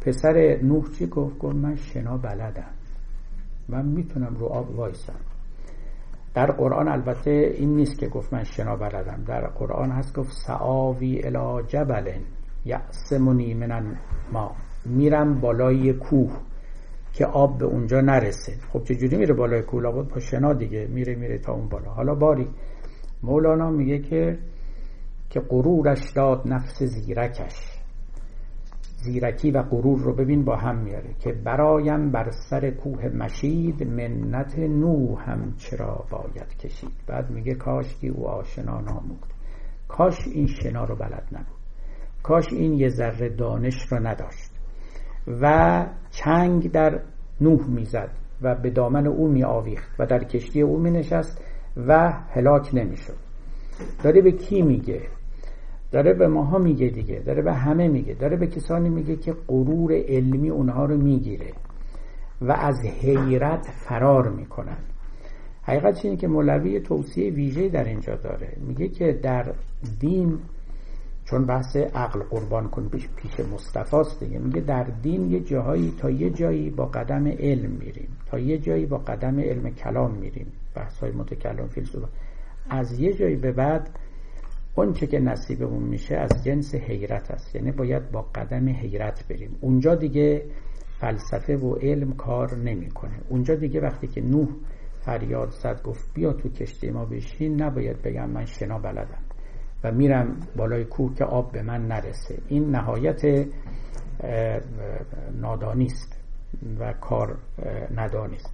پسر 0.00 0.58
نوح 0.62 0.90
چی 0.98 1.06
گفت؟ 1.06 1.38
گفت 1.38 1.56
من 1.56 1.76
شنا 1.76 2.16
بلدم 2.16 2.70
من 3.68 3.86
می‌تونم 3.86 4.36
رو 4.36 4.46
آب 4.46 4.78
وایسم. 4.78 5.33
در 6.34 6.50
قرآن 6.50 6.88
البته 6.88 7.30
این 7.30 7.76
نیست 7.76 7.98
که 7.98 8.08
گفت 8.08 8.32
من 8.32 8.44
شنا 8.44 8.76
بلدم 8.76 9.24
در 9.26 9.46
قرآن 9.46 9.90
هست 9.90 10.16
گفت 10.16 10.32
سعاوی 10.32 11.20
الی 11.24 11.66
جبل 11.66 12.12
یعصمنی 12.64 13.54
من 13.54 13.96
ما 14.32 14.56
میرم 14.86 15.40
بالای 15.40 15.92
کوه 15.92 16.32
که 17.12 17.26
آب 17.26 17.58
به 17.58 17.64
اونجا 17.64 18.00
نرسه. 18.00 18.52
خب 18.72 18.84
چجوری 18.84 19.16
میره 19.16 19.34
بالای 19.34 19.62
کوه؟ 19.62 19.82
لابد 19.82 20.08
با 20.08 20.20
شنا 20.20 20.52
دیگه 20.52 20.86
میره 20.86 21.14
میره 21.14 21.38
تا 21.38 21.52
اون 21.52 21.68
بالا. 21.68 21.90
حالا 21.90 22.14
باری 22.14 22.48
مولانا 23.22 23.70
میگه 23.70 23.98
که 23.98 24.38
که 25.30 25.40
غرورش 25.40 26.10
داد 26.10 26.42
نفس 26.46 26.82
زیرکش. 26.82 27.73
زیرکی 29.04 29.50
و 29.50 29.62
غرور 29.62 30.00
رو 30.00 30.14
ببین 30.14 30.44
با 30.44 30.56
هم 30.56 30.78
میاره 30.78 31.14
که 31.20 31.32
برایم 31.32 32.10
بر 32.10 32.30
سر 32.30 32.70
کوه 32.70 33.08
مشید 33.08 33.82
منت 33.82 34.58
نو 34.58 35.16
هم 35.16 35.54
چرا 35.56 36.04
باید 36.10 36.56
کشید. 36.58 36.92
بعد 37.06 37.30
میگه 37.30 37.54
کاش 37.54 37.96
که 38.00 38.08
او 38.08 38.28
آشنا 38.28 38.80
نامود 38.80 39.26
کاش 39.88 40.28
این 40.28 40.46
شنا 40.46 40.84
رو 40.84 40.96
بلد 40.96 41.28
نبود. 41.32 41.60
کاش 42.22 42.52
این 42.52 42.72
یه 42.72 42.88
ذره 42.88 43.28
دانش 43.28 43.92
رو 43.92 44.06
نداشت. 44.06 44.50
و 45.40 45.86
چنگ 46.10 46.70
در 46.70 47.00
نوح 47.40 47.68
می‌زد 47.68 48.10
و 48.42 48.54
به 48.54 48.70
دامن 48.70 49.06
او 49.06 49.28
می 49.28 49.44
آویخت 49.44 50.00
و 50.00 50.06
در 50.06 50.24
کشتی 50.24 50.62
او 50.62 50.78
می 50.78 50.90
نشست 50.90 51.44
و 51.76 52.12
هلاک 52.30 52.74
نمی‌شد. 52.74 53.16
داره 54.02 54.22
به 54.22 54.32
کی 54.32 54.62
میگه؟ 54.62 55.00
داره 55.94 56.14
به 56.14 56.28
ماها 56.28 56.58
میگه 56.58 56.88
دیگه 56.88 57.22
داره 57.26 57.42
به 57.42 57.52
همه 57.52 57.88
میگه 57.88 58.14
داره 58.14 58.36
به 58.36 58.46
کسانی 58.46 58.88
میگه 58.88 59.16
که 59.16 59.34
غرور 59.48 59.92
علمی 59.92 60.50
اونها 60.50 60.84
رو 60.84 60.96
می‌گیره 60.96 61.52
و 62.40 62.52
از 62.52 62.80
حیرت 62.84 63.66
فرار 63.88 64.28
می‌کنن. 64.28 64.76
حقیقت 65.62 66.04
اینه 66.04 66.16
که 66.16 66.28
مولوی 66.28 66.80
توصیه 66.80 67.30
ویژه 67.30 67.68
در 67.68 67.84
اینجا 67.84 68.16
داره. 68.16 68.56
میگه 68.66 68.88
که 68.88 69.12
در 69.22 69.52
دین 70.00 70.38
چون 71.24 71.46
بحث 71.46 71.76
عقل 71.76 72.20
قربان 72.22 72.68
کن 72.68 72.88
پیش, 72.88 73.40
مصطفاست 73.54 74.20
دیگه 74.24 74.38
میگه 74.38 74.60
در 74.60 74.84
دین 75.02 75.30
یه 75.30 75.40
جاهایی 75.40 75.94
تا 75.98 76.10
یه 76.10 76.30
جایی 76.30 76.70
با 76.70 76.86
قدم 76.86 77.26
علم 77.26 77.70
میریم 77.70 78.08
تا 78.30 78.38
یه 78.38 78.58
جایی 78.58 78.86
با 78.86 78.98
قدم 78.98 79.40
علم 79.40 79.70
کلام 79.70 80.14
میریم 80.14 80.46
بحث 80.74 80.98
های 80.98 81.12
متکلم 81.12 81.66
فیلسوف. 81.66 82.04
از 82.70 83.00
یه 83.00 83.12
جایی 83.12 83.36
به 83.36 83.52
بعد 83.52 83.90
چه 84.92 85.06
که 85.06 85.18
نصیبمون 85.18 85.82
میشه 85.82 86.16
از 86.16 86.44
جنس 86.44 86.74
حیرت 86.74 87.30
است. 87.30 87.54
یعنی 87.54 87.72
باید 87.72 88.10
با 88.10 88.22
قدم 88.22 88.68
حیرت 88.68 89.28
بریم. 89.28 89.56
اونجا 89.60 89.94
دیگه 89.94 90.44
فلسفه 91.00 91.56
و 91.56 91.74
علم 91.74 92.12
کار 92.12 92.56
نمی‌کنه. 92.56 93.20
اونجا 93.28 93.54
دیگه 93.54 93.80
وقتی 93.80 94.06
که 94.06 94.20
نوح 94.20 94.48
فریاد 95.04 95.50
زد 95.50 95.82
گفت 95.82 96.14
بیا 96.14 96.32
تو 96.32 96.48
کشتی 96.48 96.90
ما 96.90 97.04
بشین 97.04 97.62
نباید 97.62 98.02
بگم 98.02 98.30
من 98.30 98.44
شنا 98.44 98.78
بلدم. 98.78 99.22
و 99.84 99.92
میرم 99.92 100.40
بالای 100.56 100.84
کوه 100.84 101.14
که 101.14 101.24
آب 101.24 101.52
به 101.52 101.62
من 101.62 101.86
نرسه. 101.86 102.38
این 102.48 102.70
نهایت 102.70 103.46
نادانیست 105.40 106.18
و 106.78 106.92
کار 106.92 107.36
ندانیست 107.96 108.50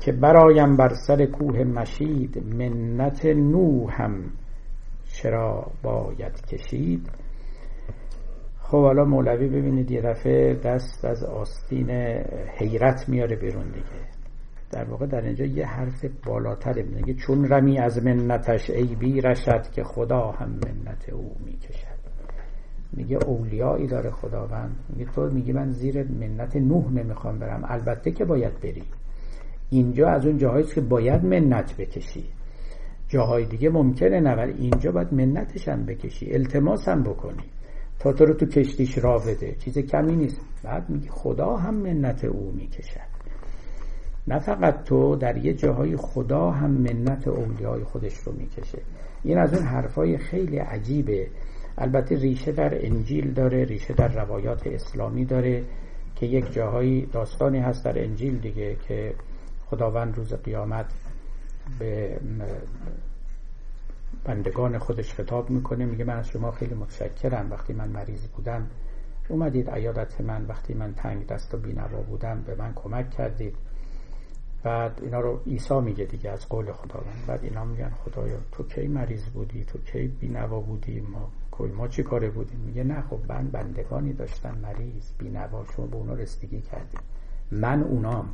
که 0.00 0.12
برایم 0.12 0.76
بر 0.76 0.94
سر 0.94 1.26
کوه 1.26 1.64
مشید 1.64 2.44
منت 2.54 3.26
هم 3.90 4.24
چرا 5.22 5.66
باید 5.82 6.46
کشید؟ 6.46 7.10
خب 8.58 8.82
حالا 8.82 9.04
مولوی 9.04 9.48
ببینید 9.48 9.90
یه 9.90 10.00
دفعه 10.00 10.54
دست 10.54 11.04
از 11.04 11.24
آستین 11.24 11.90
حیرت 12.58 13.08
میاره 13.08 13.36
بیرون 13.36 13.64
دیگه. 13.64 14.02
در 14.70 14.84
واقع 14.84 15.06
در 15.06 15.20
اینجا 15.20 15.44
یه 15.44 15.66
حرف 15.66 16.04
بالاتر 16.26 16.82
میگه 16.82 17.14
چون 17.14 17.48
رمی 17.48 17.78
از 17.78 18.04
منتش 18.04 18.70
ای 18.70 18.94
بی 18.94 19.20
رشد 19.20 19.62
که 19.72 19.84
خدا 19.84 20.30
هم 20.30 20.48
منت 20.48 21.08
او 21.08 21.36
می‌کشد. 21.44 22.02
میگه 22.92 23.18
اولیایی 23.26 23.86
داره 23.86 24.10
خداوند. 24.10 24.76
میگه 24.88 25.10
تو 25.10 25.22
میگه 25.22 25.52
من 25.52 25.70
زیر 25.70 26.02
منت 26.02 26.56
نوح 26.56 26.92
نمی‌خوام 26.92 27.38
برم. 27.38 27.64
البته 27.68 28.10
که 28.10 28.24
باید 28.24 28.60
بری. 28.60 28.84
اینجا 29.70 30.08
از 30.08 30.26
اون 30.26 30.38
جاهایی 30.38 30.64
که 30.64 30.80
باید 30.80 31.24
منت 31.24 31.76
بکشی. 31.76 32.24
جاهای 33.12 33.44
دیگه 33.44 33.70
ممکنه 33.70 34.20
نه 34.20 34.34
ولی 34.34 34.52
اینجا 34.52 34.92
باید 34.92 35.14
منتش 35.14 35.68
هم 35.68 35.86
بکشی 35.86 36.32
التماس 36.34 36.88
هم 36.88 37.02
بکنی. 37.02 37.44
تا 37.98 38.12
تو 38.12 38.24
رو 38.24 38.34
تو 38.34 38.46
کشتیش 38.46 38.98
را 38.98 39.18
بده. 39.18 39.52
چیز 39.52 39.78
کمی 39.78 40.16
نیست. 40.16 40.40
بعد 40.64 40.90
میگه 40.90 41.10
خدا 41.10 41.56
هم 41.56 41.74
منت 41.74 42.24
او 42.24 42.52
می‌کشد. 42.56 43.12
نه 44.28 44.38
فقط 44.38 44.84
تو 44.84 45.16
در 45.16 45.36
یه 45.36 45.54
جاهای 45.54 45.96
خدا 45.96 46.50
هم 46.50 46.70
منت 46.70 47.28
اولیای 47.28 47.84
خودش 47.84 48.14
رو 48.14 48.32
می‌کشه. 48.32 48.78
این 49.22 49.38
از 49.38 49.54
اون 49.54 49.66
حرفای 49.66 50.18
خیلی 50.18 50.58
عجیبه. 50.58 51.26
البته 51.78 52.14
ریشه 52.14 52.52
در 52.52 52.86
انجیل 52.86 53.32
داره 53.32 53.64
ریشه 53.64 53.94
در 53.94 54.08
روایات 54.08 54.66
اسلامی 54.66 55.24
داره 55.24 55.64
که 56.16 56.26
یک 56.26 56.52
جاهایی 56.52 57.06
داستانی 57.06 57.58
هست 57.58 57.84
در 57.84 58.04
انجیل 58.04 58.38
دیگه 58.38 58.76
که 58.88 59.14
خداوند 59.66 60.16
روز 60.16 60.34
قیامت 60.34 60.86
به 61.78 62.20
بندگان 64.24 64.78
خودش 64.78 65.14
خطاب 65.14 65.50
می‌کنه 65.50 65.84
میگه 65.84 66.04
من 66.04 66.16
از 66.16 66.28
شما 66.28 66.50
خیلی 66.50 66.74
متشکرم. 66.74 67.50
وقتی 67.50 67.72
من 67.72 67.88
مریض 67.88 68.26
بودم 68.26 68.66
اومدید 69.28 69.70
عیادت 69.70 70.20
من. 70.20 70.46
وقتی 70.46 70.74
من 70.74 70.94
تنگ 70.94 71.26
دست 71.26 71.54
و 71.54 71.56
بینوا 71.56 72.02
بودم 72.02 72.42
به 72.42 72.54
من 72.54 72.72
کمک 72.74 73.10
کردید. 73.10 73.56
بعد 74.62 75.00
اینا 75.02 75.20
رو 75.20 75.40
عیسی 75.46 75.80
میگه 75.80 76.04
دیگه 76.04 76.30
از 76.30 76.48
قول 76.48 76.72
خداوند. 76.72 77.24
بعد 77.26 77.44
اینا 77.44 77.64
میگن 77.64 77.90
خدایا 78.04 78.38
تو 78.52 78.62
کی 78.62 78.86
مریض 78.86 79.24
بودی؟ 79.24 79.64
تو 79.64 79.78
کی 79.78 80.08
بینوا 80.08 80.60
بودی؟ 80.60 81.00
ما 81.00 81.30
ما 81.76 81.88
چی 81.88 82.02
کاره 82.02 82.30
بودیم؟ 82.30 82.58
میگه 82.58 82.84
نه 82.84 83.02
خب 83.10 83.18
من 83.28 83.48
بندگانی 83.48 84.12
داشتن 84.12 84.58
مریض 84.58 85.10
بینوا 85.18 85.64
شما 85.76 85.86
به 85.86 85.96
اونا 85.96 86.14
رسیدگی 86.14 86.60
کردیم 86.60 87.00
من 87.50 87.82
اونام. 87.82 88.30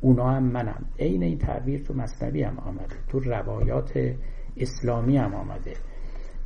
اونا 0.00 0.30
هم 0.30 0.42
منم. 0.42 0.84
عین 0.98 1.22
این 1.22 1.38
تعبیر 1.38 1.82
تو 1.82 1.94
مصنبی 1.94 2.42
هم 2.42 2.58
آمده 2.58 2.96
تو 3.08 3.20
روایات 3.20 3.92
اسلامی 4.56 5.16
هم 5.16 5.34
آمده 5.34 5.72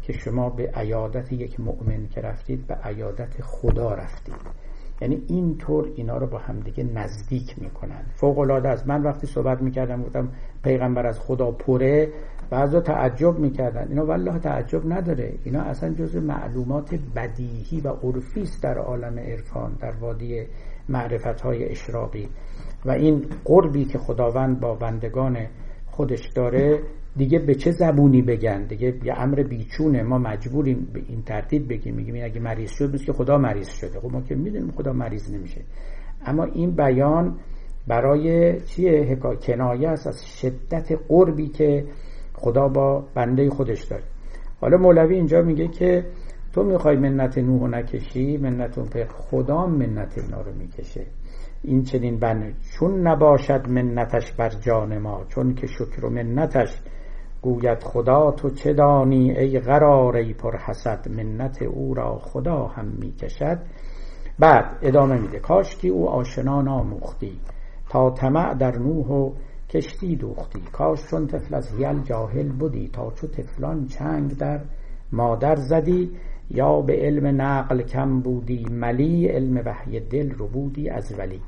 که 0.03 0.13
شما 0.13 0.51
به 0.51 0.71
عیادت 0.75 1.33
یک 1.33 1.61
مؤمن 1.61 2.09
که 2.09 2.21
رفتید 2.21 2.67
به 2.67 2.75
عیادت 2.75 3.43
خدا 3.43 3.95
رفتید. 3.95 4.35
یعنی 5.01 5.23
اینطور 5.29 5.93
اینا 5.95 6.17
رو 6.17 6.27
با 6.27 6.39
همدیگه 6.39 6.85
نزدیک 6.85 7.63
می‌کنن. 7.63 8.05
فوق 8.15 8.39
العاده 8.39 8.69
است. 8.69 8.87
من 8.87 9.03
وقتی 9.03 9.27
صحبت 9.27 9.63
می‌کردم 9.63 10.03
گفتم 10.03 10.29
پیغمبر 10.65 11.07
از 11.07 11.21
خدا 11.21 11.51
پره 11.51 12.13
بعضا 12.51 12.81
تعجب 12.81 13.39
می‌کردن. 13.39 13.89
اینا 13.89 14.07
والله 14.07 14.39
تعجب 14.39 14.93
نداره. 14.93 15.33
اینا 15.45 15.63
اصلا 15.63 15.95
جز 15.95 16.17
معلومات 16.17 16.95
بدیهی 17.17 17.81
و 17.81 17.89
عرفی 17.89 18.41
است 18.41 18.63
در 18.63 18.79
عالم 18.79 19.19
عرفان 19.19 19.77
در 19.81 19.97
وادی 20.01 20.47
معرفت 20.93 21.41
های 21.41 21.69
اشراقی 21.69 22.29
و 22.85 22.91
این 22.91 23.27
قربی 23.45 23.85
که 23.85 23.99
خداوند 23.99 24.61
با 24.61 24.75
بندگان 24.75 25.47
خودش 25.87 26.29
داره 26.29 26.83
دیگه 27.17 27.39
به 27.39 27.55
چه 27.55 27.71
زبونی 27.71 28.23
بگن؟ 28.23 28.67
دیگه 28.67 28.95
یه 29.05 29.15
امر 29.17 29.43
بیچونه. 29.43 30.03
ما 30.03 30.19
مجبوریم 30.19 30.89
به 30.93 31.03
این 31.09 31.23
ترتیب 31.23 31.69
بگیم. 31.69 31.95
میگیم 31.95 32.25
اگه 32.25 32.41
مریض 32.41 32.71
شد 32.71 32.97
که 32.97 33.13
خدا 33.13 33.39
مریض 33.39 33.69
شده. 33.69 34.01
خب 34.01 34.13
ما 34.13 34.21
که 34.21 34.35
می‌دونیم 34.35 34.71
خدا 34.71 34.93
مریض 34.93 35.35
نمیشه. 35.35 35.61
اما 36.27 36.45
این 36.45 36.71
بیان 36.71 37.37
برای 37.87 38.61
چیه؟ 38.61 39.17
کنایه 39.47 39.89
است 39.89 40.07
از 40.07 40.27
شدت 40.27 40.93
قربی 41.09 41.49
که 41.49 41.85
خدا 42.35 42.69
با 42.69 43.05
بنده 43.15 43.51
خودش 43.51 43.85
داره. 43.85 44.03
حالا 44.61 44.77
مولوی 44.77 45.15
اینجا 45.15 45.43
میگه 45.43 45.69
که 45.69 46.05
تو 46.53 46.63
می‌خوای 46.63 46.97
منت 46.97 47.39
نوح 47.39 47.71
نکشی 47.71 48.37
منت 48.37 48.79
اون 48.79 48.89
خدا 49.09 49.67
منت 49.67 50.19
اینا 50.19 50.41
رو 50.41 50.53
می‌کشه. 50.53 51.07
این 51.63 51.83
چنین 51.83 52.19
بن 52.19 52.55
چون 52.61 53.07
نباشد 53.07 53.69
منتش 53.69 54.33
بر 54.33 54.49
جان 54.49 54.99
ما 54.99 55.25
چون 55.29 55.55
که 55.55 55.67
شکر 55.67 56.05
و 56.05 56.11
منتش 56.11 56.79
گوید 57.43 57.83
خدا 57.83 58.31
تو 58.31 58.51
چه 58.51 58.73
دانی؟ 58.73 59.31
ای 59.31 59.59
قرار 59.59 60.17
ای 60.17 60.35
پر 60.35 60.57
حسد 60.57 61.09
منت 61.09 61.63
او 61.63 61.95
را 61.95 62.19
خدا 62.19 62.67
هم 62.67 62.87
می‌کشد. 62.87 63.59
بعد 64.39 64.79
ادامه 64.83 65.19
میده 65.21 65.39
کاش 65.39 65.77
که 65.77 65.89
او 65.89 66.09
آشنا 66.09 66.63
ناموختی 66.63 67.41
تا 67.89 68.11
طمع 68.11 68.55
در 68.55 68.79
نوح 68.79 69.07
و 69.07 69.33
کشتی 69.71 70.17
دوختی. 70.17 70.61
کاش 70.73 71.07
چون 71.11 71.27
طفل 71.27 71.55
از 71.55 71.75
هیل 71.77 72.03
جاهل 72.03 72.49
بودی 72.49 72.89
تا 72.89 73.11
چو 73.11 73.27
طفلان 73.27 73.87
چنگ 73.87 74.37
در 74.37 74.61
مادر 75.13 75.55
زدی. 75.55 76.11
یا 76.55 76.81
به 76.81 76.93
علم 76.93 77.41
نقل 77.41 77.83
کم 77.83 78.21
بودی 78.21 78.67
ملی 78.71 79.27
علم 79.27 79.63
وحی 79.67 80.01
دل 80.01 80.31
رو 80.31 80.47
بودی 80.49 80.89
از 80.89 81.19
ولی. 81.19 81.41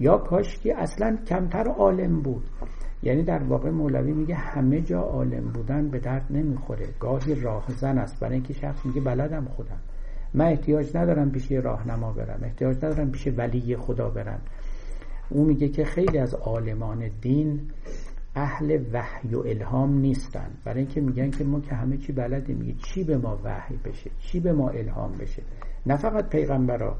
یا 0.00 0.18
کاش 0.18 0.58
که 0.58 0.78
اصلا 0.78 1.18
کمتر 1.26 1.68
عالم 1.68 2.20
بود. 2.20 2.44
یعنی 3.02 3.22
در 3.22 3.42
واقع 3.42 3.70
مولوی 3.70 4.12
میگه 4.12 4.34
همه 4.34 4.80
جا 4.80 5.00
عالم 5.00 5.44
بودن 5.54 5.88
به 5.88 5.98
درد 5.98 6.26
نمی‌خوره. 6.30 6.86
گاهی 7.00 7.34
راهزن 7.34 7.98
است. 7.98 8.20
برای 8.20 8.34
اینکه 8.34 8.54
شخص 8.54 8.86
میگه 8.86 9.00
بلدم 9.00 9.44
خودم. 9.44 9.80
من 10.34 10.44
احتیاج 10.44 10.96
ندارم 10.96 11.30
پیش 11.30 11.52
راهنما 11.52 12.12
برم. 12.12 12.40
احتیاج 12.42 12.76
ندارم 12.76 13.10
پیش 13.10 13.28
ولی 13.36 13.76
خدا 13.76 14.10
برم. 14.10 14.40
او 15.28 15.44
میگه 15.44 15.68
که 15.68 15.84
خیلی 15.84 16.18
از 16.18 16.34
عالمان 16.34 17.10
دین 17.20 17.60
اهل 18.36 18.84
وحی 18.92 19.34
و 19.34 19.38
الهام 19.38 19.98
نیستن. 19.98 20.50
برای 20.64 20.78
اینکه 20.78 21.00
میگن 21.00 21.30
که 21.30 21.44
ما 21.44 21.60
که 21.60 21.74
همه 21.74 21.96
چی 21.96 22.12
بلدیم 22.12 22.56
میگه 22.56 22.74
چی 22.78 23.04
به 23.04 23.16
ما 23.16 23.38
وحی 23.44 23.76
بشه؟ 23.84 24.10
چی 24.18 24.40
به 24.40 24.52
ما 24.52 24.68
الهام 24.68 25.12
بشه؟ 25.12 25.42
نه 25.86 25.96
فقط 25.96 26.28
پیغمبرا. 26.28 26.96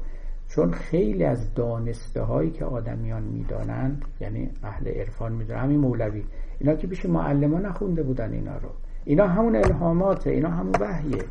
چون 0.47 0.71
خیلی 0.71 1.23
از 1.23 1.53
دانسته 1.53 2.21
هایی 2.21 2.51
که 2.51 2.65
آدمیان 2.65 3.23
می‌دانند 3.23 4.05
یعنی 4.21 4.49
اهل 4.63 4.87
عرفان 4.87 5.31
می‌دونن 5.31 5.59
همین 5.59 5.79
مولوی 5.79 6.23
اینا 6.59 6.75
که 6.75 6.87
پیش 6.87 7.05
معلمان 7.05 7.65
نخونده 7.65 8.03
بودن 8.03 8.33
اینا 8.33 8.57
رو. 8.57 8.69
اینا 9.05 9.27
همون 9.27 9.55
الهاماته 9.55 10.29
اینا 10.29 10.49
همون 10.49 10.73
وحیه. 10.79 11.23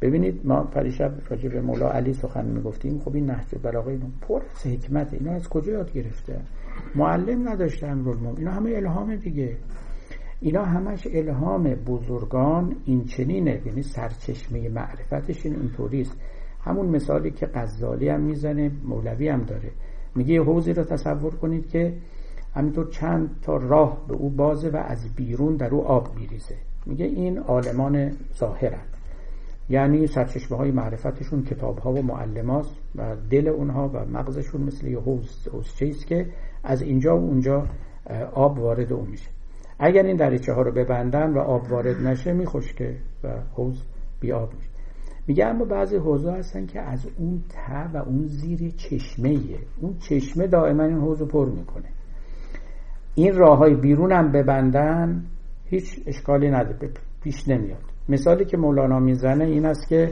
ببینید 0.00 0.40
ما 0.44 0.62
پریشب 0.62 1.12
راجع 1.30 1.48
به 1.48 1.60
مولا 1.60 1.90
علی 1.90 2.12
سخن 2.12 2.44
می‌گفتیم. 2.46 2.98
خب 2.98 3.14
این 3.14 3.30
نهج 3.30 3.54
بلاغه 3.62 3.88
اینو 3.88 4.06
پر 4.20 4.42
از 4.54 4.66
حکمت. 4.66 5.14
اینا 5.14 5.32
از 5.32 5.48
کجا 5.48 5.72
یاد 5.72 5.92
گرفته؟ 5.92 6.40
معلم 6.94 7.48
نداشته 7.48 7.86
امرالمومنین 7.86 8.38
اینا 8.38 8.50
همه 8.50 8.70
الهام 8.76 9.16
دیگه. 9.16 9.56
اینا 10.40 10.64
همش 10.64 11.06
الهام 11.10 11.62
بزرگان 11.62 12.76
این 12.84 13.04
چنینه. 13.04 13.62
یعنی 13.66 13.82
سرچشمه 13.82 14.68
معرفتش 14.68 15.46
این 15.46 15.56
اینطوریست 15.56 16.16
همون 16.64 16.86
مثالی 16.86 17.30
که 17.30 17.46
غزالی 17.46 18.08
هم 18.08 18.20
می‌زنه 18.20 18.70
مولوی 18.84 19.28
هم 19.28 19.42
داره. 19.42 19.70
میگه 20.14 20.42
حوزی 20.42 20.72
رو 20.72 20.84
تصور 20.84 21.34
کنید 21.34 21.68
که 21.68 21.94
همینطور 22.54 22.90
چند 22.90 23.30
تا 23.42 23.56
راه 23.56 24.06
به 24.08 24.14
او 24.14 24.30
بازه 24.30 24.70
و 24.70 24.76
از 24.76 25.14
بیرون 25.14 25.56
در 25.56 25.74
او 25.74 25.84
آب 25.84 26.08
میریزه. 26.16 26.56
میگه 26.86 27.04
این 27.04 27.38
عالمان 27.38 28.12
ظاهرن. 28.38 28.84
یعنی 29.68 30.06
سرچشمه 30.06 30.58
های 30.58 30.70
معرفتشون 30.70 31.42
کتاب 31.42 31.78
ها 31.78 31.92
و 31.92 32.02
معلمات 32.02 32.66
و 32.96 33.16
دل 33.30 33.48
اونها 33.48 33.88
و 33.88 34.04
مغزشون 34.04 34.60
مثل 34.60 34.86
یه 34.86 34.98
حوز 34.98 35.48
حوزچه 35.48 35.90
که 35.90 36.26
از 36.66 36.82
اینجا 36.82 37.16
و 37.16 37.20
اونجا 37.20 37.66
آب 38.34 38.58
وارد 38.58 38.92
اون 38.92 39.08
میشه. 39.08 39.30
اگر 39.78 40.02
این 40.02 40.16
دریچه 40.16 40.52
ها 40.52 40.62
رو 40.62 40.72
ببندن 40.72 41.32
و 41.32 41.38
آب 41.38 41.70
وارد 41.70 41.96
نشه 42.06 42.32
میخشکه 42.32 42.96
و 43.24 43.28
حوز 43.54 43.82
بی 44.20 44.32
آب 44.32 44.54
میشه. 44.54 44.70
میگه 45.26 45.46
اما 45.46 45.64
بعضی 45.64 45.96
حوزه 45.96 46.32
هستن 46.32 46.66
که 46.66 46.80
از 46.80 47.06
اون 47.18 47.42
ته 47.48 47.92
و 47.94 47.96
اون 47.96 48.26
زیر 48.26 48.70
چشمه 48.70 49.38
اون 49.80 49.94
چشمه 49.98 50.46
دائما 50.46 50.82
این 50.82 50.98
حوز 50.98 51.20
رو 51.20 51.26
پر 51.26 51.48
می‌کنه. 51.48 51.88
این 53.14 53.34
راه 53.36 53.58
های 53.58 53.74
بیرون 53.74 54.12
هم 54.12 54.32
ببندن 54.32 55.24
هیچ 55.64 56.02
اشکالی 56.06 56.50
نداره 56.50 56.90
پیش 57.22 57.48
نمیاد. 57.48 57.82
مثالی 58.08 58.44
که 58.44 58.56
مولانا 58.56 58.98
می‌زنه 58.98 59.44
این 59.44 59.66
است 59.66 59.88
که 59.88 60.10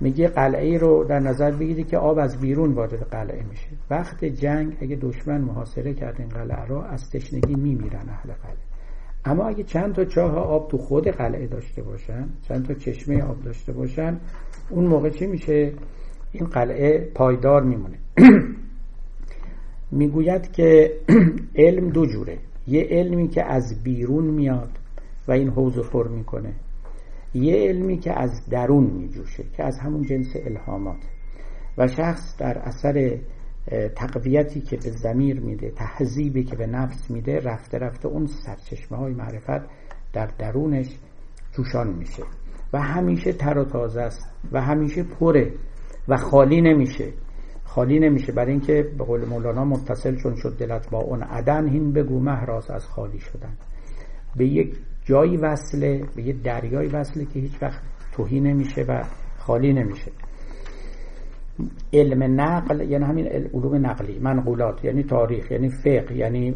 میگه 0.00 0.28
قلعه 0.28 0.78
رو 0.78 1.04
در 1.04 1.18
نظر 1.18 1.50
بگیری 1.50 1.84
که 1.84 1.98
آب 1.98 2.18
از 2.18 2.40
بیرون 2.40 2.72
وارد 2.72 3.10
قلعه 3.10 3.42
میشه. 3.50 3.68
وقت 3.90 4.24
جنگ 4.24 4.76
اگه 4.80 4.96
دشمن 4.96 5.40
محاصره 5.40 5.94
کرد 5.94 6.14
این 6.18 6.28
قلعه 6.28 6.66
رو 6.66 6.76
از 6.76 7.10
تشنگی 7.10 7.54
میمیرن 7.54 8.08
اهل 8.08 8.32
قلعه. 8.32 8.66
اما 9.24 9.44
اگه 9.44 9.64
چند 9.64 9.94
تا 9.94 10.04
چاه 10.04 10.36
آب 10.36 10.68
تو 10.68 10.78
خود 10.78 11.08
قلعه 11.08 11.46
داشته 11.46 11.82
باشن 11.82 12.28
چند 12.48 12.66
تا 12.66 12.74
چشمه 12.74 13.22
آب 13.22 13.42
داشته 13.42 13.72
باشن 13.72 14.20
اون 14.70 14.86
موقع 14.86 15.10
چی 15.10 15.26
میشه؟ 15.26 15.72
این 16.32 16.46
قلعه 16.46 17.10
پایدار 17.14 17.62
میمونه. 17.62 17.98
می‌گوید 19.90 20.52
که 20.52 20.92
علم 21.56 21.90
دو 21.90 22.06
جوره. 22.06 22.38
یه 22.66 22.86
علمی 22.90 23.28
که 23.28 23.44
از 23.44 23.82
بیرون 23.82 24.24
میاد 24.24 24.70
و 25.28 25.32
این 25.32 25.48
حوض 25.48 25.78
پر 25.78 26.08
می‌کنه. 26.08 26.52
یه 27.36 27.68
علمی 27.68 27.98
که 27.98 28.20
از 28.20 28.48
درون 28.50 28.84
میجوشه 28.84 29.44
که 29.56 29.64
از 29.64 29.78
همون 29.78 30.02
جنس 30.02 30.36
الهامات. 30.36 31.00
و 31.78 31.88
شخص 31.88 32.36
در 32.38 32.58
اثر 32.58 33.18
تقویتی 33.96 34.60
که 34.60 34.76
به 34.76 34.90
زمیر 34.90 35.40
میده 35.40 35.70
تهذیبی 35.70 36.44
که 36.44 36.56
به 36.56 36.66
نفس 36.66 37.10
میده 37.10 37.40
رفته 37.40 37.78
رفته 37.78 38.08
اون 38.08 38.26
سرچشمه 38.26 38.98
های 38.98 39.12
معرفت 39.12 39.66
در 40.12 40.26
درونش 40.38 40.98
جوشان 41.52 41.88
میشه. 41.88 42.22
و 42.72 42.80
همیشه 42.80 43.32
تر 43.32 43.58
و 43.58 43.64
تازه 43.64 44.00
است 44.00 44.30
و 44.52 44.62
همیشه 44.62 45.02
پره 45.02 45.52
و 46.08 46.16
خالی 46.16 46.60
نمیشه. 46.60 47.12
خالی 47.64 47.98
نمیشه 47.98 48.32
برای 48.32 48.50
اینکه 48.50 48.82
به 48.98 49.04
قول 49.04 49.24
مولانا 49.24 49.64
متصل 49.64 50.16
چون 50.16 50.34
شد 50.34 50.56
دلت 50.58 50.90
با 50.90 50.98
اون 50.98 51.22
عدن 51.22 51.68
هین 51.68 51.92
بگو 51.92 52.20
مهراز 52.20 52.70
از 52.70 52.84
خالی 52.84 53.18
شدن. 53.18 53.56
به 54.36 54.46
یک 54.46 54.76
جایی 55.06 55.36
وصله 55.36 56.04
به 56.16 56.22
یک 56.22 56.42
دریایی 56.42 56.88
وصله 56.88 57.24
که 57.24 57.40
هیچ 57.40 57.62
وقت 57.62 57.82
توهی 58.12 58.40
نمیشه 58.40 58.82
و 58.88 59.04
خالی 59.38 59.72
نمیشه. 59.72 60.12
علم 61.92 62.40
نقل 62.40 62.90
یعنی 62.90 63.04
همین 63.04 63.26
علوم 63.26 63.86
نقلی 63.86 64.18
منقولات 64.18 64.84
یعنی 64.84 65.02
تاریخ 65.02 65.50
یعنی 65.50 65.68
فقه 65.68 66.16
یعنی 66.16 66.54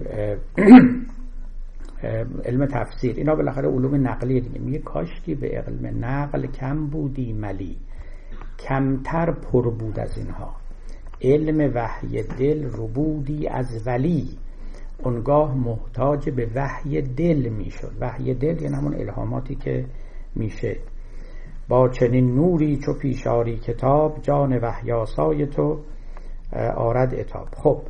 علم 2.45 2.67
تفسیر. 2.67 3.17
اینا 3.17 3.35
بالاخره 3.35 3.69
علوم 3.69 4.09
نقلی 4.09 4.41
دیگه. 4.41 4.61
میگه 4.61 4.79
کاش 4.79 5.21
که 5.27 5.35
به 5.35 5.49
علم 5.49 6.05
نقل 6.05 6.47
کم 6.47 6.87
بودی 6.87 7.33
ملی. 7.33 7.77
کمتر 8.59 9.33
پر 9.33 9.71
بود 9.71 9.99
از 9.99 10.19
اینها. 10.19 10.57
علم 11.23 11.73
وحی 11.75 12.23
دل 12.23 12.65
رو 12.65 12.87
بودی 12.87 13.49
از 13.49 13.87
ولی. 13.87 14.29
اونگاه 15.05 15.55
محتاج 15.55 16.31
به 16.31 16.51
وحی 16.55 17.03
دل 17.03 17.49
می‌شد. 17.49 17.93
وحی 18.01 18.35
دل 18.35 18.63
یعنی 18.63 18.77
همون 18.77 18.95
الهاماتی 18.95 19.55
که 19.55 19.85
میشه. 20.35 20.77
با 21.69 21.89
چنین 21.89 22.35
نوری 22.35 22.77
چو 22.77 22.95
پیشاری 22.95 23.57
کتاب 23.57 24.19
جان 24.23 24.59
وحیاسای 24.59 25.47
تو 25.47 25.79
آرد 26.77 27.15
اتاب 27.15 27.49
خب 27.57 27.83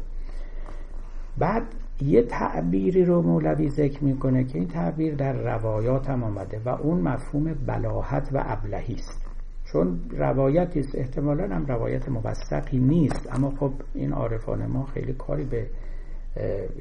بعد 1.38 1.62
یه 2.02 2.22
تعبیری 2.22 3.04
رو 3.04 3.22
مولوی 3.22 3.68
ذکر 3.68 4.04
می‌کنه 4.04 4.44
که 4.44 4.58
این 4.58 4.68
تعبیر 4.68 5.14
در 5.14 5.32
روایات 5.32 6.10
هم 6.10 6.24
آمده 6.24 6.60
و 6.64 6.68
اون 6.68 7.00
مفهوم 7.00 7.54
بلاحت 7.66 8.28
و 8.32 8.42
ابلهی 8.46 8.94
است. 8.94 9.26
چون 9.72 10.00
روایتی 10.10 10.80
است 10.80 10.94
احتمالا 10.94 11.54
هم 11.54 11.66
روایت 11.66 12.08
موثقی 12.08 12.78
نیست 12.78 13.28
اما 13.32 13.50
خب 13.50 13.72
این 13.94 14.12
عارفان 14.12 14.66
ما 14.66 14.84
خیلی 14.84 15.12
کاری 15.12 15.44
به 15.44 15.66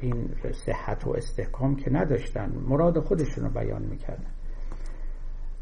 این 0.00 0.30
صحت 0.52 1.06
و 1.06 1.10
استحکام 1.10 1.76
که 1.76 1.90
نداشتن 1.92 2.52
مراد 2.68 2.98
خودشون 2.98 3.44
رو 3.44 3.50
بیان 3.50 3.82
می‌کردن. 3.82 4.30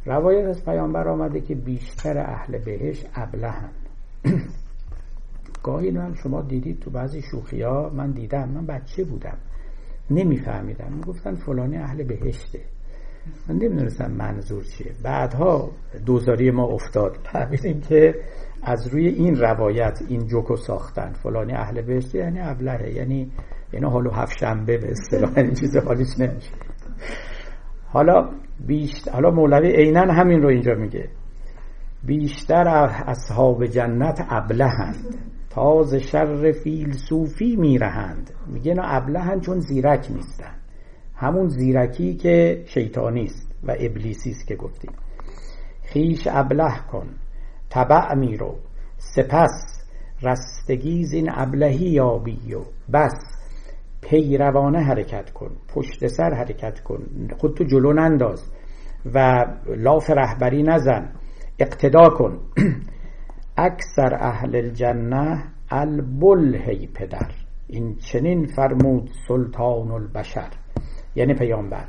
روایت 0.06 0.48
از 0.48 0.64
پیامبر 0.64 1.08
آمده 1.08 1.40
که 1.40 1.54
بیشتر 1.54 2.18
اهل 2.18 2.58
بهش 2.58 3.04
ابلهن 3.14 3.70
گاهی 5.62 5.90
هم 5.90 6.14
شما 6.14 6.42
دیدید 6.42 6.80
تو 6.80 6.90
بعضی 6.90 7.22
شوخی 7.22 7.62
ها 7.62 7.90
من 7.94 8.10
دیدم 8.10 8.48
من 8.48 8.66
بچه 8.66 9.04
بودم. 9.04 9.38
نمیفهمیدم. 10.10 11.00
گفتن 11.06 11.34
فلانی 11.34 11.76
اهل 11.76 12.02
بهشته. 12.02 12.60
من 13.48 13.54
نمی‌دونستم 13.54 14.10
منظور 14.10 14.64
چیه. 14.64 14.92
بعدها 15.02 15.70
دوزاری 16.06 16.50
ما 16.50 16.64
افتاد. 16.66 17.18
فهمیدیم 17.32 17.80
که 17.80 18.14
از 18.62 18.86
روی 18.86 19.08
این 19.08 19.36
روایت 19.36 20.02
این 20.08 20.26
جوکو 20.26 20.56
ساختن. 20.56 21.12
فلانی 21.12 21.52
اهل 21.52 21.82
بهشته 21.82 22.18
یعنی 22.18 22.40
ابلهه. 22.40 22.90
یعنی 22.90 23.32
یعنی 23.72 23.86
حالو 23.86 24.10
هفت 24.10 24.38
شنبه 24.40 24.78
به 24.78 24.90
اصطلاح 24.90 25.32
این 25.36 25.54
چیز 25.54 25.76
حالیش 25.76 26.18
نمیشه. 26.18 26.50
حالا 27.88 28.30
بیشتر 28.66 29.12
حالا 29.12 29.30
مولوی 29.30 29.72
عینا 29.72 30.12
همین 30.12 30.42
رو 30.42 30.48
اینجا 30.48 30.74
میگه. 30.74 31.08
بیشتر 32.04 32.68
اصحاب 33.06 33.66
جنت 33.66 34.26
ابلهند. 34.28 35.14
تاز 35.50 35.94
شر 35.94 36.52
فیلسوفی 36.52 37.56
میرهند. 37.56 38.30
میگه 38.46 38.70
اینا 38.72 38.84
ابلهند 38.86 39.40
چون 39.40 39.60
زیرک 39.60 40.06
نیستن. 40.10 40.54
همون 41.14 41.48
زیرکی 41.48 42.14
که 42.14 42.64
شیطانی 42.66 43.24
است 43.24 43.52
و 43.64 43.70
ابلیسی 43.70 44.30
است 44.30 44.46
که 44.46 44.56
گفتیم. 44.56 44.92
خیش 45.82 46.28
ابله 46.30 46.80
کن. 46.92 47.06
تبع 47.70 48.14
میرو. 48.14 48.56
سپس 48.96 49.84
رستگیز 50.22 51.12
این 51.12 51.30
ابلهی 51.34 51.90
یابی 51.90 52.54
و. 52.54 52.60
بس. 52.92 53.37
پیروانه 54.10 54.78
حرکت 54.78 55.30
کن 55.30 55.50
پشت 55.74 56.06
سر 56.06 56.34
حرکت 56.34 56.80
کن 56.80 57.28
خودتو 57.38 57.64
جلو 57.64 57.92
ننداز 57.92 58.52
و 59.14 59.46
لاف 59.76 60.10
رهبری 60.10 60.62
نزن 60.62 61.12
اقتدا 61.58 62.08
کن. 62.08 62.38
اکثر 63.56 64.14
اهل 64.14 64.56
الجنه 64.56 65.44
البلهی 65.70 66.86
پدر. 66.86 67.30
این 67.66 67.96
چنین 67.96 68.46
فرمود 68.46 69.10
سلطان 69.28 69.90
البشر. 69.90 70.50
یعنی 71.14 71.34
پیامبر. 71.34 71.84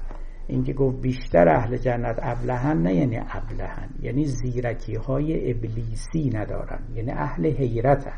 اینکه 0.47 0.73
گفت 0.73 1.01
بیشتر 1.01 1.49
اهل 1.49 1.77
جنت 1.77 2.19
ابلهن 2.21 2.77
نه 2.77 2.95
یعنی 2.95 3.17
ابلهن 3.17 3.89
یعنی 4.01 4.25
زیرکی 4.25 4.95
های 4.95 5.51
ابلیسی 5.51 6.29
ندارن 6.33 6.79
یعنی 6.95 7.11
اهل 7.11 7.45
حیرتن. 7.45 8.17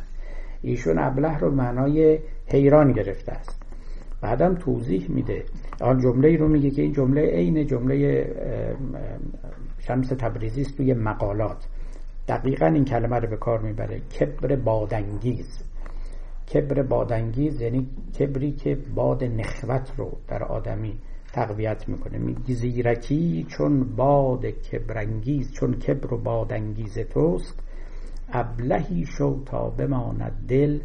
ایشون 0.61 0.99
ابله 0.99 1.37
رو 1.37 1.51
معنای 1.51 2.19
حیران 2.47 2.91
گرفته 2.91 3.31
است. 3.31 3.70
بعدم 4.21 4.55
توضیح 4.55 5.11
میده. 5.11 5.43
آن 5.81 5.99
جمله 5.99 6.27
ای 6.27 6.37
رو 6.37 6.47
میگه 6.47 6.69
که 6.69 6.81
این 6.81 6.93
جمله 6.93 7.21
عین 7.21 7.65
جمله 7.65 8.25
شمس 9.79 10.07
تبریزی 10.07 10.61
است 10.61 10.77
توی 10.77 10.93
مقالات. 10.93 11.67
دقیقا 12.27 12.65
این 12.65 12.85
کلمه 12.85 13.15
رو 13.15 13.29
به 13.29 13.37
کار 13.37 13.59
می‌بره. 13.61 13.99
کبر 13.99 14.55
بادنگیز. 14.55 15.63
کبر 16.53 16.83
بادنگیز 16.83 17.61
یعنی 17.61 17.87
کبری 18.19 18.51
که 18.51 18.77
باد 18.95 19.23
نخوت 19.23 19.91
رو 19.97 20.17
در 20.27 20.43
آدمی 20.43 20.93
تقویت 21.33 21.89
می‌کنه. 21.89 22.17
میگی 22.17 22.53
زیرکی 22.53 23.45
چون 23.49 23.95
باد 23.95 24.45
کبرانگیز 24.45 25.51
چون 25.51 25.73
کبر 25.73 26.13
و 26.13 26.17
بادانگیز 26.17 26.99
توست 26.99 27.59
ابلهی 28.33 29.05
شو 29.05 29.43
تا 29.45 29.69
بماند 29.69 30.45
دل 30.47 30.79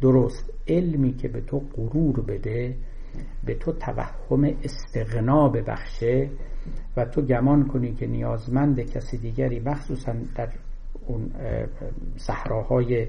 درست. 0.00 0.52
علمی 0.68 1.12
که 1.12 1.28
به 1.28 1.40
تو 1.40 1.62
غرور 1.76 2.20
بده 2.20 2.76
به 3.44 3.54
تو 3.54 3.72
توهم 3.72 4.44
استغنا 4.64 5.48
ببخشه 5.48 6.30
و 6.96 7.04
تو 7.04 7.22
گمان 7.22 7.68
کنی 7.68 7.94
که 7.94 8.06
نیازمند 8.06 8.80
کسی 8.80 9.18
دیگری 9.18 9.60
مخصوصا 9.60 10.14
در 10.34 10.48
اون 11.06 11.30
صحراهای 12.16 13.08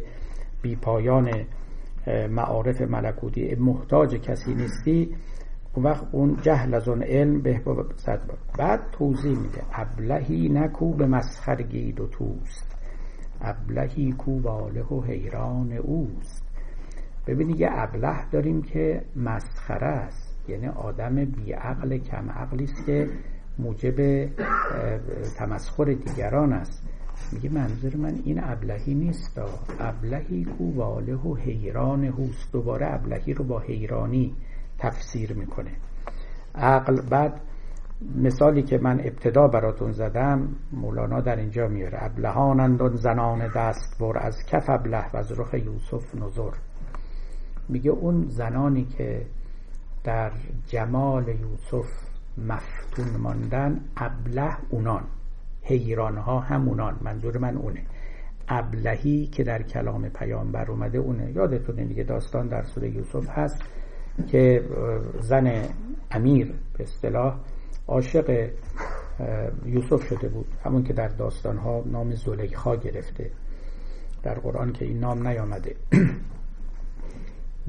بیپایان 0.61 1.45
معارف 2.29 2.81
ملکوتی 2.81 3.55
محتاج 3.55 4.15
کسی 4.15 4.53
نیستی 4.55 5.15
اون 5.73 5.85
وقت 5.85 6.07
اون 6.11 6.37
جهل 6.41 6.73
از 6.73 6.87
اون 6.87 7.03
علم 7.03 7.41
به 7.41 7.61
بعد 8.59 8.79
توضیح 8.91 9.37
میده 9.37 9.61
ابلهی 9.73 10.49
نکو 10.49 10.93
به 10.93 11.05
مسخرگید 11.07 11.99
و 11.99 12.07
توست. 12.07 12.75
ابلهی 13.41 14.11
کو 14.11 14.41
واله 14.41 14.83
و 14.83 15.01
حیران 15.01 15.73
اوست. 15.73 16.40
ببینید 17.27 17.59
یه 17.59 17.69
ابله 17.71 18.29
داریم 18.31 18.61
که 18.61 19.01
مسخره 19.15 19.87
است. 19.87 20.49
یعنی 20.49 20.67
آدم 20.67 21.25
بیعقل 21.25 21.97
کم 21.97 22.29
عقلی 22.29 22.63
است 22.63 22.85
که 22.85 23.09
موجب 23.59 24.25
تمسخر 25.37 25.85
دیگران 25.85 26.53
است. 26.53 26.89
میگه 27.33 27.49
منظور 27.49 27.95
من 27.95 28.19
این 28.25 28.43
ابلهی 28.43 28.93
نیست. 28.93 29.41
ابلهی 29.79 30.45
کو 30.45 30.75
واله 30.75 31.15
و 31.15 31.35
حیران 31.35 32.03
هوست 32.03 32.53
دوباره 32.53 32.93
ابلهی 32.93 33.33
رو 33.33 33.45
با 33.45 33.59
حیرانی 33.59 34.35
تفسیر 34.79 35.33
می‌کنه. 35.33 35.71
عقل 36.55 37.01
بعد 37.09 37.41
مثالی 38.15 38.63
که 38.63 38.77
من 38.77 38.99
ابتدا 38.99 39.47
براتون 39.47 39.91
زدم 39.91 40.55
مولانا 40.71 41.21
در 41.21 41.35
اینجا 41.35 41.67
میاره. 41.67 41.97
ابلهانند 42.01 42.95
زنان 42.95 43.47
دست 43.55 43.99
بر 43.99 44.17
از 44.17 44.45
کف 44.45 44.69
ابله 44.69 45.11
و 45.13 45.17
از 45.17 45.39
رخ 45.39 45.53
یوسف 45.53 46.15
نظر. 46.15 46.51
میگه 47.71 47.91
اون 47.91 48.25
زنانی 48.29 48.85
که 48.85 49.25
در 50.03 50.31
جمال 50.67 51.27
یوسف 51.27 51.89
مفتون 52.37 53.17
ماندن 53.19 53.79
ابله 53.97 54.57
اونان. 54.69 55.03
حیران 55.61 56.17
ها 56.17 56.39
همونان 56.39 56.99
منظور 57.01 57.37
من 57.37 57.57
اونه. 57.57 57.81
ابلهی 58.47 59.27
که 59.27 59.43
در 59.43 59.61
کلام 59.61 60.09
پیامبر 60.09 60.71
اومده 60.71 60.97
اونه. 60.97 61.31
یادتونه 61.31 61.85
دیگه 61.85 62.03
داستان 62.03 62.47
در 62.47 62.63
سوره 62.63 62.89
یوسف 62.89 63.29
هست 63.29 63.63
که 64.27 64.63
زن 65.21 65.63
امیر 66.11 66.53
به 66.77 66.83
اصطلاح 66.83 67.39
عاشق 67.87 68.49
یوسف 69.65 70.03
شده 70.07 70.29
بود. 70.29 70.47
همون 70.63 70.83
که 70.83 70.93
در 70.93 71.07
داستان 71.07 71.57
ها 71.57 71.83
نام 71.85 72.15
زلیخا 72.15 72.75
گرفته. 72.75 73.31
در 74.23 74.33
قرآن 74.33 74.73
که 74.73 74.85
این 74.85 74.99
نام 74.99 75.27
نیامده. 75.27 75.75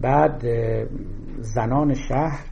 بعد 0.02 0.44
زنان 1.40 1.94
شهر 1.94 2.44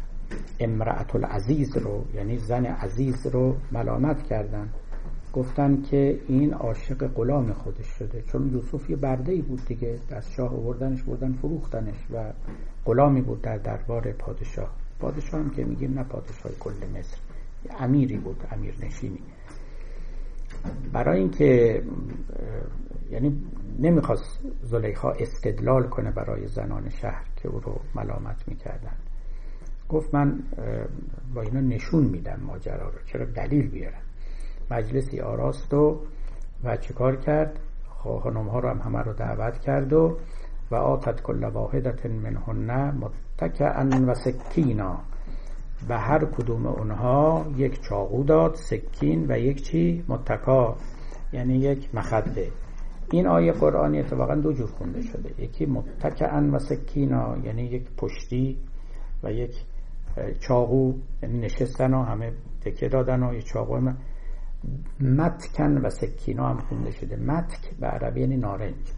امرأت 0.61 1.17
العزیز 1.17 1.77
رو 1.77 2.05
یعنی 2.15 2.39
زن 2.39 2.67
عزیز 2.67 3.27
رو 3.27 3.57
ملامت 3.73 4.23
کردن. 4.23 4.69
گفتن 5.33 5.83
که 5.83 6.21
این 6.29 6.55
عاشق 6.55 7.07
غلام 7.07 7.53
خودش 7.53 7.87
شده. 7.87 8.23
چون 8.23 8.51
یوسف 8.53 8.91
یه 8.91 8.97
برده 8.97 9.33
ای 9.33 9.43
بود 9.43 9.65
دیگه 9.65 9.99
از 10.11 10.33
شاه 10.33 10.55
آوردنش 10.55 11.03
بردن 11.03 11.33
فروختنش 11.33 12.11
و 12.15 12.33
غلامی 12.85 13.21
بود 13.21 13.43
در 13.43 13.57
دربار 13.57 14.13
پادشاه. 14.13 14.71
پادشاه 15.01 15.41
هم 15.41 15.51
که 15.51 15.65
میگیم 15.65 15.95
نه 15.95 16.05
پادشاه 16.05 16.53
کل 16.61 16.99
مصر 16.99 17.17
امیری 17.81 18.17
بود 18.17 18.45
امیر 18.53 18.75
نشینی 18.83 19.21
برای 20.93 21.19
اینکه 21.19 21.83
یعنی 23.11 23.43
نمی‌خواست 23.79 24.41
زلیخا 24.63 25.11
استدلال 25.11 25.83
کنه 25.83 26.11
برای 26.11 26.47
زنان 26.47 26.89
شهر 26.89 27.25
که 27.37 27.49
او 27.49 27.61
رو 27.61 27.81
ملامت 27.95 28.49
می‌کردن. 28.49 28.97
گفت 29.89 30.15
من 30.15 30.39
با 31.35 31.43
اینا 31.43 31.61
نشون 31.61 32.05
میدم 32.05 32.41
ماجرا 32.47 32.89
رو. 32.89 32.99
چرا 33.07 33.25
دلیل 33.25 33.69
بیارن 33.69 34.03
مجلسی 34.71 35.21
آراست 35.21 35.75
و 35.75 36.01
و 36.65 36.77
چیکار 36.77 37.17
کرد؟ 37.17 37.61
خانم 37.89 38.49
ها 38.49 38.59
رو 38.59 38.69
هم 38.69 38.79
همه 38.79 38.99
رو 38.99 39.13
دعوت 39.13 39.59
کرد 39.59 39.93
و 39.93 40.19
و 40.71 40.75
آتت 40.75 41.23
کل 41.23 41.45
واحدت 41.45 42.07
منهن 42.07 42.91
متکئن 42.91 44.05
و 44.05 44.15
سکینا. 44.15 45.01
به 45.89 45.97
هر 45.97 46.25
کدوم 46.25 46.67
اونها 46.67 47.47
یک 47.57 47.81
چاقو 47.81 48.25
داد 48.25 48.55
سکین 48.55 49.27
و 49.29 49.39
یک 49.39 49.63
چی؟ 49.63 50.05
متکا. 50.09 50.77
یعنی 51.33 51.55
یک 51.55 51.95
مخده. 51.95 52.49
این 53.13 53.27
آیه 53.27 53.53
قرآنی 53.53 54.01
اتفاقا 54.01 54.35
دو 54.35 54.53
جور 54.53 54.67
خونده 54.67 55.03
شده. 55.03 55.43
یکی 55.43 55.67
متکئن 55.67 56.51
و 56.51 56.59
سکینا 56.59 57.37
یعنی 57.45 57.63
یک 57.63 57.91
پشتی 57.97 58.59
و 59.23 59.33
یک 59.33 59.55
چاقو 60.41 60.95
یعنی 61.23 61.39
نشستن 61.39 61.95
و 61.95 62.03
همه 62.03 62.33
تکه 62.61 62.89
دادن 62.89 63.23
و 63.23 63.35
یک 63.35 63.45
چاقو 63.45 63.93
متکن 65.01 65.79
و 65.79 65.91
سکینا 65.91 66.49
هم 66.49 66.59
خونده 66.59 66.91
شده. 66.91 67.17
متک 67.17 67.77
به 67.81 67.87
عربی 67.87 68.21
یعنی 68.21 68.37
نارنج. 68.37 68.93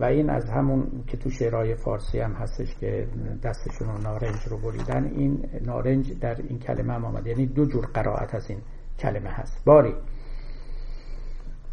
و 0.00 0.04
این 0.04 0.30
از 0.30 0.50
همون 0.50 1.04
که 1.06 1.16
تو 1.16 1.30
شعرهای 1.30 1.74
فارسی 1.74 2.18
هم 2.20 2.32
هستش 2.32 2.74
که 2.74 3.08
دستشون 3.42 3.88
رو 3.88 3.98
نارنج 3.98 4.36
رو 4.50 4.58
بریدن 4.58 5.04
این 5.04 5.44
نارنج 5.64 6.18
در 6.20 6.36
این 6.48 6.58
کلمه 6.58 6.92
هم 6.92 7.04
آمده. 7.04 7.30
یعنی 7.30 7.46
دو 7.46 7.64
جور 7.64 7.86
قرائت 7.86 8.34
از 8.34 8.50
این 8.50 8.58
کلمه 8.98 9.30
هست. 9.30 9.64
باری. 9.64 9.94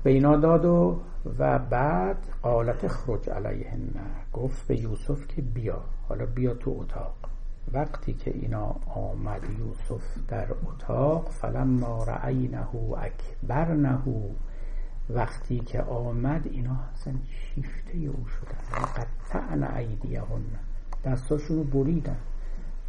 به 0.03 0.11
اینا 0.11 0.37
داد 0.37 0.65
و 0.65 0.99
و 1.25 1.59
بعد 1.59 2.17
قالت 2.41 2.87
خرج 2.87 3.29
علیهن. 3.29 3.89
گفت 4.33 4.67
به 4.67 4.79
یوسف 4.79 5.27
که 5.27 5.41
بیا. 5.41 5.81
حالا 6.09 6.25
بیا 6.25 6.53
تو 6.53 6.77
اتاق. 6.79 7.15
وقتی 7.73 8.13
که 8.13 8.31
اینا 8.31 8.75
آمد 8.95 9.41
یوسف 9.59 10.03
در 10.27 10.47
اتاق 10.65 11.29
فلما 11.29 12.03
رعینه 12.03 12.67
اکبرنه. 12.97 13.99
وقتی 15.09 15.59
که 15.59 15.81
آمد 15.81 16.47
اینا 16.47 16.75
اصلا 16.93 17.13
شیفته 17.29 17.97
او 17.97 18.25
شدن. 18.27 18.85
قطعن 18.95 19.63
ایدیهن. 19.63 20.43
دستاشون 21.05 21.57
رو 21.57 21.63
بریدن. 21.63 22.17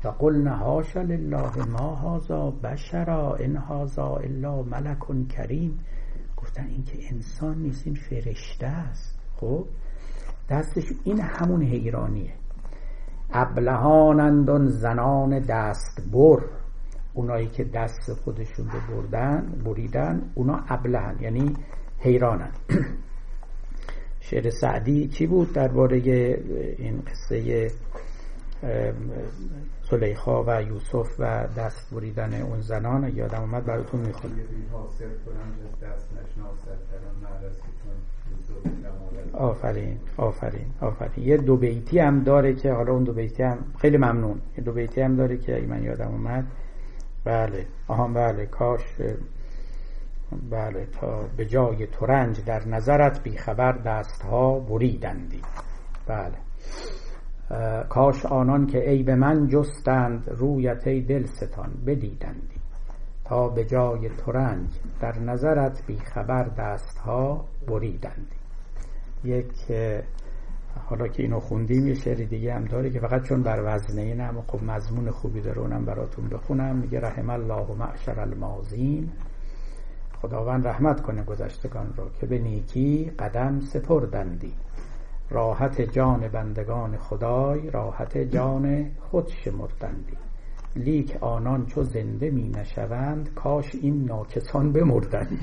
و 0.05 0.09
قلنا 0.09 0.57
هاشا 0.57 1.03
لله 1.03 1.67
ما 1.67 1.95
هازا 1.95 2.51
بشرا 2.51 3.35
ان 3.35 3.57
هازا 3.57 4.17
الا 4.17 4.63
ملک 4.63 5.29
کریم. 5.29 5.81
گفتن 6.45 6.67
این 6.67 6.85
که 6.85 6.99
انسان 7.15 7.59
نیست 7.59 7.87
این 7.87 7.95
فرشته 7.95 8.67
است. 8.67 9.19
خب 9.37 9.65
دستش 10.51 10.85
این 11.05 11.21
همون 11.21 11.63
حیرانیه. 11.63 12.33
ابلهانند 13.31 14.69
زنان 14.69 15.39
دست 15.39 16.03
بر 16.13 16.45
اونایی 17.15 17.47
که 17.47 17.65
دست 17.65 18.13
خودشون 18.13 18.71
رو 18.71 18.81
بردن 18.95 19.63
بریدن 19.65 20.33
اونا 20.35 20.65
ابلهن 20.69 21.17
یعنی 21.21 21.57
حیرانن. 21.99 22.53
شعر 24.21 24.51
سعدی 24.51 25.09
چی 25.09 25.27
بود 25.27 25.53
درباره 25.53 25.97
این 26.79 27.03
قصه 27.07 27.71
زلیخا 29.91 30.45
و 30.47 30.63
یوسف 30.63 31.17
و 31.19 31.47
دست 31.57 31.95
بریدن 31.95 32.43
اون 32.43 32.61
زنان 32.61 33.17
یادم 33.17 33.41
اومد 33.41 33.65
براتون 33.65 34.01
می‌خونم. 34.01 34.35
آفرین 39.33 39.99
آفرین 40.17 40.67
آفرین. 40.81 41.29
یه 41.29 41.37
دو 41.37 41.57
بیتی 41.57 41.99
هم 41.99 42.23
داره 42.23 42.55
که 42.55 42.73
حالا 42.73 42.93
اون 42.93 43.05
دو 43.05 43.13
بیتی 43.13 43.43
هم 43.43 43.59
خیلی 43.79 43.97
ممنون. 43.97 44.41
یه 44.59 44.65
دو 44.65 44.73
بیتی 44.73 45.01
هم 45.01 45.17
داره 45.17 45.37
که 45.37 45.67
من 45.69 45.83
یادم 45.83 46.09
اومد. 46.09 46.45
بله 47.25 47.67
آها 47.89 48.09
بله 48.09 48.47
کاش 48.47 48.81
بله 50.51 50.87
تا 51.01 51.29
به 51.37 51.47
جای 51.47 51.87
ترنج 51.87 52.45
در 52.45 52.69
نظرت 52.69 53.23
بیخبر 53.23 53.73
دست 53.73 54.23
ها 54.23 54.59
بریدندی. 54.59 55.41
بله. 56.07 56.35
کاش 57.89 58.27
آنان 58.27 58.67
که 58.67 58.91
ای 58.91 59.03
به 59.03 59.15
من 59.15 59.49
جستند 59.49 60.31
رویت 60.31 60.87
ای 60.87 61.01
دل 61.01 61.27
ستان 61.27 61.71
بدیدندی 61.87 62.61
تا 63.25 63.49
به 63.49 63.65
جای 63.65 64.09
ترنج 64.09 64.69
در 65.01 65.19
نظرت 65.19 65.87
بیخبر 65.87 66.45
دست 66.45 66.99
ها 66.99 67.45
بریدندی. 67.67 68.37
یک 69.25 69.53
حالا 70.85 71.09
که 71.09 71.23
اینو 71.23 71.41
خوندیم 71.41 71.87
یه 71.87 71.95
شعر 71.95 72.15
دیگه 72.15 72.55
هم 72.55 72.65
داره 72.65 72.91
که 72.91 73.01
فقط 73.01 73.23
چون 73.23 73.43
بر 73.43 73.63
وزنه 73.65 74.03
اینه 74.03 74.23
اما 74.23 74.45
خب 74.47 74.65
مضمون 74.65 75.11
خوبی 75.11 75.41
داره 75.41 75.59
اونم 75.59 75.85
براتون 75.85 76.29
بخونم. 76.29 76.77
میگه 76.77 77.01
رحم 77.01 77.31
الله 77.31 77.63
و 77.67 77.75
معشر 77.75 78.21
المازین. 78.21 79.11
خداوند 80.23 80.67
رحمت 80.67 81.03
کنه 81.03 81.23
گذشتگان 81.23 81.95
رو 81.97 82.05
که 82.21 82.27
به 82.27 82.39
نیکی 82.39 83.13
قدم 83.19 83.61
سپردندی. 83.61 84.53
راحت 85.31 85.81
جان 85.81 86.29
بندگان 86.29 86.97
خدای 86.97 87.71
راحت 87.71 88.19
جان 88.19 88.91
خود 89.11 89.29
شمردندی. 89.29 90.17
لیک 90.77 91.17
آنان 91.21 91.67
چو 91.67 91.83
زنده 91.83 92.31
می 92.31 92.49
نشوند 92.49 93.35
کاش 93.35 93.75
این 93.75 94.05
ناکسان 94.05 94.73
بمردند. 94.73 95.39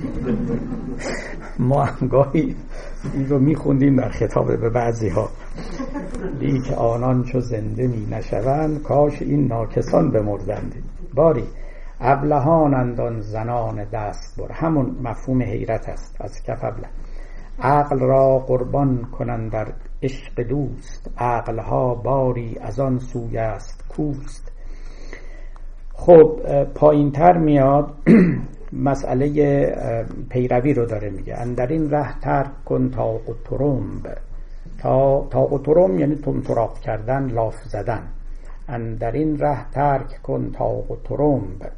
ما 1.60 1.84
هم 1.84 2.13
گاهی 2.13 2.56
این 3.14 3.30
رو 3.30 3.40
می 3.40 3.56
خوندیم 3.56 3.96
در 3.96 4.10
خطاب 4.10 4.60
به 4.60 4.70
بعضی 4.70 5.10
ها 5.10 5.30
لیک 6.40 6.72
آنان 6.72 7.24
چو 7.24 7.40
زنده 7.40 7.88
می 7.88 8.06
نشوند 8.06 8.82
کاش 8.84 9.22
این 9.22 9.48
ناکسان 9.48 10.12
بمردند. 10.12 10.76
باری 11.14 11.44
ابلهانند 12.00 13.02
آن 13.02 13.20
زنان 13.20 13.84
دست 13.84 14.42
بر. 14.42 14.52
همون 14.52 14.98
مفهوم 15.04 15.42
حیرت 15.42 15.90
است. 15.90 16.22
از 16.22 16.44
کف 16.44 16.64
ابله. 16.64 16.88
عقل 17.62 18.00
را 18.00 18.40
قربان 18.40 19.06
کنند 19.18 19.52
در 19.52 19.68
عشق 20.04 20.42
دوست. 20.42 21.12
عقلها 21.18 21.96
باری 21.96 22.58
از 22.62 22.80
آن 22.80 23.00
سوی 23.00 23.38
است 23.38 23.86
کوست. 23.90 24.52
خب 25.94 26.40
پایین 26.76 27.12
تر 27.12 27.38
میاد. 27.38 27.94
مسئله 28.74 29.28
پیروی 30.30 30.74
رو 30.74 30.86
داره 30.86 31.10
میگه. 31.10 31.46
در 31.56 31.68
این 31.68 31.90
ره 31.90 32.20
ترک 32.20 32.64
کن 32.66 32.90
تا 32.90 33.20
ترمب 33.46 34.18
تا 34.80 35.28
تا 35.32 35.50
یعنی 35.98 36.16
تمتراق 36.16 36.80
کردن 36.80 37.30
لاف 37.32 37.56
زدن. 37.64 38.08
در 39.00 39.12
این 39.12 39.38
ره 39.38 39.70
ترک 39.72 40.22
کن 40.24 40.52
تا 40.52 40.84
ترمب 41.04 41.72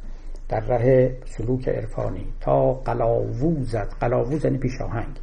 در 0.48 0.60
ره 0.60 1.16
سلوک 1.24 1.68
عرفانی. 1.68 2.26
تا 2.40 2.72
قلاووزت 2.72 3.94
قلاووز 4.00 4.44
یعنی 4.44 4.58
پیشاهنگ 4.58 5.20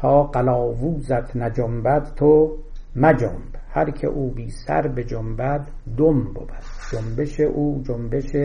تا 0.00 0.22
قلاووزت 0.22 1.36
نجنبد 1.36 2.12
تو 2.16 2.56
مجنب. 2.96 3.56
هر 3.70 3.90
که 3.90 4.06
او 4.06 4.30
بی 4.30 4.50
سر 4.50 4.88
به 4.88 5.04
جنبد 5.04 5.68
دم 5.98 6.22
بود. 6.32 6.52
جنبش 6.92 7.40
او 7.40 7.82
جنبش 7.82 8.36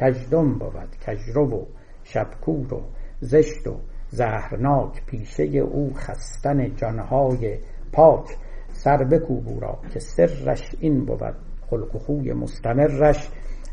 کجدم 0.00 0.58
بود. 0.58 0.96
کجرو 1.06 1.50
و 1.50 1.64
شبکور 2.04 2.74
و 2.74 2.82
زشت 3.20 3.66
و 3.66 3.74
زهرناک 4.08 5.06
پیشه 5.06 5.44
او 5.44 5.92
خستن 5.94 6.74
جانهای 6.74 7.58
پاک. 7.92 8.26
سر 8.68 9.04
بکوبو 9.04 9.60
را 9.60 9.78
که 9.92 9.98
سرش 9.98 10.74
این 10.80 11.04
بود. 11.04 11.34
خلق 11.70 11.96
و 11.96 11.98
خوی 11.98 12.32
مستمرش 12.32 13.28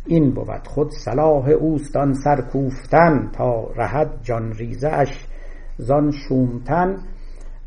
این 0.05 0.31
بود. 0.33 0.67
خود 0.67 0.91
صلاح 0.91 1.49
اوستان 1.49 2.13
سر 2.13 2.41
کوفتن 2.41 3.29
تا 3.33 3.71
رهد 3.75 4.19
جان 4.21 4.53
ریزه 4.53 4.87
اش. 4.87 5.27
زان 5.77 6.11
شومتن 6.11 6.97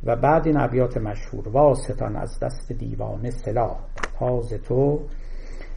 و 0.04 0.16
بعد 0.16 0.46
این 0.46 0.60
ابیات 0.60 0.96
مشهور 0.96 1.48
واسطان 1.48 2.16
از 2.16 2.38
دست 2.42 2.72
دیوانه 2.72 3.30
سلاح 3.30 3.78
تاز 4.18 4.52
تو 4.52 5.00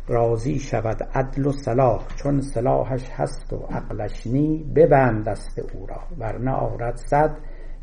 راضی 0.07 0.59
شود 0.59 1.03
عدل 1.13 1.45
و 1.45 1.51
صلاح 1.51 2.07
چون 2.15 2.41
صلاحش 2.41 3.09
هست 3.09 3.53
و 3.53 3.57
عقلش 3.57 4.27
نی 4.27 4.63
ببند 4.75 5.25
دست 5.25 5.59
او 5.59 5.85
را 5.85 5.99
ورنه 6.19 6.51
آرد 6.51 6.95
صد 6.95 7.37